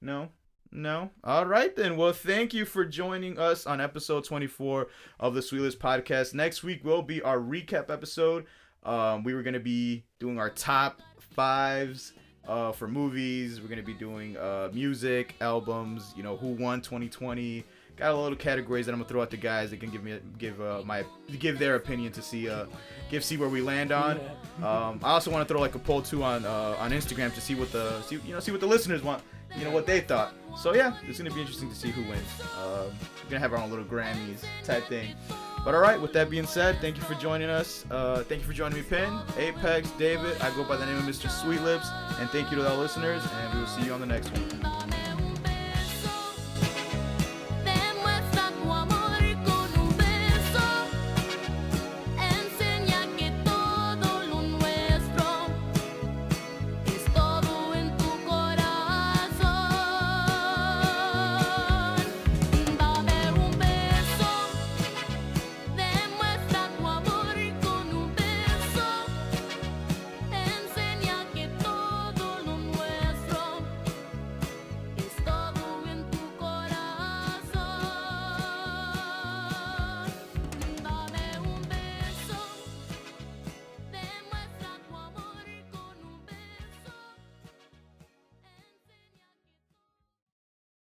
No, 0.00 0.28
no. 0.70 1.10
All 1.24 1.46
right 1.46 1.74
then. 1.74 1.96
Well, 1.96 2.12
thank 2.12 2.52
you 2.54 2.64
for 2.64 2.84
joining 2.84 3.38
us 3.38 3.66
on 3.66 3.80
episode 3.80 4.24
24 4.24 4.88
of 5.20 5.34
the 5.34 5.40
Sweetlipz 5.40 5.76
Podcast. 5.76 6.34
Next 6.34 6.62
week 6.62 6.84
will 6.84 7.02
be 7.02 7.22
our 7.22 7.38
recap 7.38 7.90
episode. 7.90 8.46
Um, 8.84 9.24
we 9.24 9.34
were 9.34 9.42
gonna 9.42 9.60
be 9.60 10.04
doing 10.18 10.38
our 10.38 10.50
top 10.50 11.00
fives 11.18 12.12
uh, 12.46 12.72
for 12.72 12.88
movies. 12.88 13.60
We're 13.60 13.68
gonna 13.68 13.82
be 13.82 13.94
doing 13.94 14.36
uh, 14.36 14.70
music, 14.72 15.34
albums. 15.40 16.12
You 16.16 16.22
know, 16.22 16.36
who 16.36 16.48
won 16.48 16.80
2020. 16.80 17.64
Got 17.96 18.12
a 18.12 18.16
little 18.16 18.36
categories 18.36 18.86
that 18.86 18.92
I'm 18.92 18.98
gonna 18.98 19.08
throw 19.08 19.22
out 19.22 19.30
to 19.32 19.36
guys 19.36 19.70
that 19.70 19.80
can 19.80 19.90
give 19.90 20.04
me 20.04 20.18
give 20.38 20.60
uh, 20.60 20.82
my 20.84 21.04
give 21.38 21.58
their 21.58 21.74
opinion 21.74 22.12
to 22.12 22.22
see 22.22 22.48
uh 22.48 22.66
give 23.10 23.24
see 23.24 23.36
where 23.36 23.48
we 23.48 23.60
land 23.60 23.90
on. 23.90 24.20
Um, 24.58 25.00
I 25.02 25.10
also 25.10 25.32
want 25.32 25.46
to 25.46 25.52
throw 25.52 25.60
like 25.60 25.74
a 25.74 25.80
poll 25.80 26.00
too 26.00 26.22
on 26.22 26.44
uh, 26.44 26.76
on 26.78 26.92
Instagram 26.92 27.34
to 27.34 27.40
see 27.40 27.56
what 27.56 27.72
the 27.72 28.00
see, 28.02 28.20
you 28.24 28.32
know 28.32 28.40
see 28.40 28.52
what 28.52 28.60
the 28.60 28.66
listeners 28.68 29.02
want, 29.02 29.22
you 29.56 29.64
know 29.64 29.72
what 29.72 29.84
they 29.84 30.00
thought. 30.00 30.32
So 30.58 30.74
yeah, 30.74 30.94
it's 31.06 31.18
gonna 31.18 31.30
be 31.30 31.40
interesting 31.40 31.70
to 31.70 31.74
see 31.76 31.90
who 31.90 32.02
wins. 32.02 32.26
Um, 32.56 32.90
we're 33.22 33.30
gonna 33.30 33.38
have 33.38 33.52
our 33.52 33.58
own 33.58 33.70
little 33.70 33.84
Grammys 33.84 34.42
type 34.64 34.84
thing. 34.88 35.14
But 35.64 35.74
all 35.74 35.80
right, 35.80 36.00
with 36.00 36.12
that 36.14 36.30
being 36.30 36.46
said, 36.46 36.80
thank 36.80 36.96
you 36.96 37.02
for 37.02 37.14
joining 37.14 37.48
us. 37.48 37.84
Uh, 37.90 38.24
thank 38.24 38.40
you 38.40 38.46
for 38.46 38.54
joining 38.54 38.78
me, 38.78 38.84
Penn, 38.84 39.20
Apex, 39.36 39.90
David. 39.92 40.40
I 40.40 40.50
go 40.56 40.64
by 40.64 40.76
the 40.76 40.86
name 40.86 40.96
of 40.96 41.04
Mr. 41.04 41.28
Sweetlipz, 41.28 41.88
and 42.20 42.28
thank 42.30 42.50
you 42.50 42.56
to 42.56 42.68
all 42.68 42.76
listeners. 42.78 43.22
And 43.40 43.54
we 43.54 43.60
will 43.60 43.68
see 43.68 43.84
you 43.84 43.92
on 43.92 44.00
the 44.00 44.06
next 44.06 44.30
one. 44.30 44.97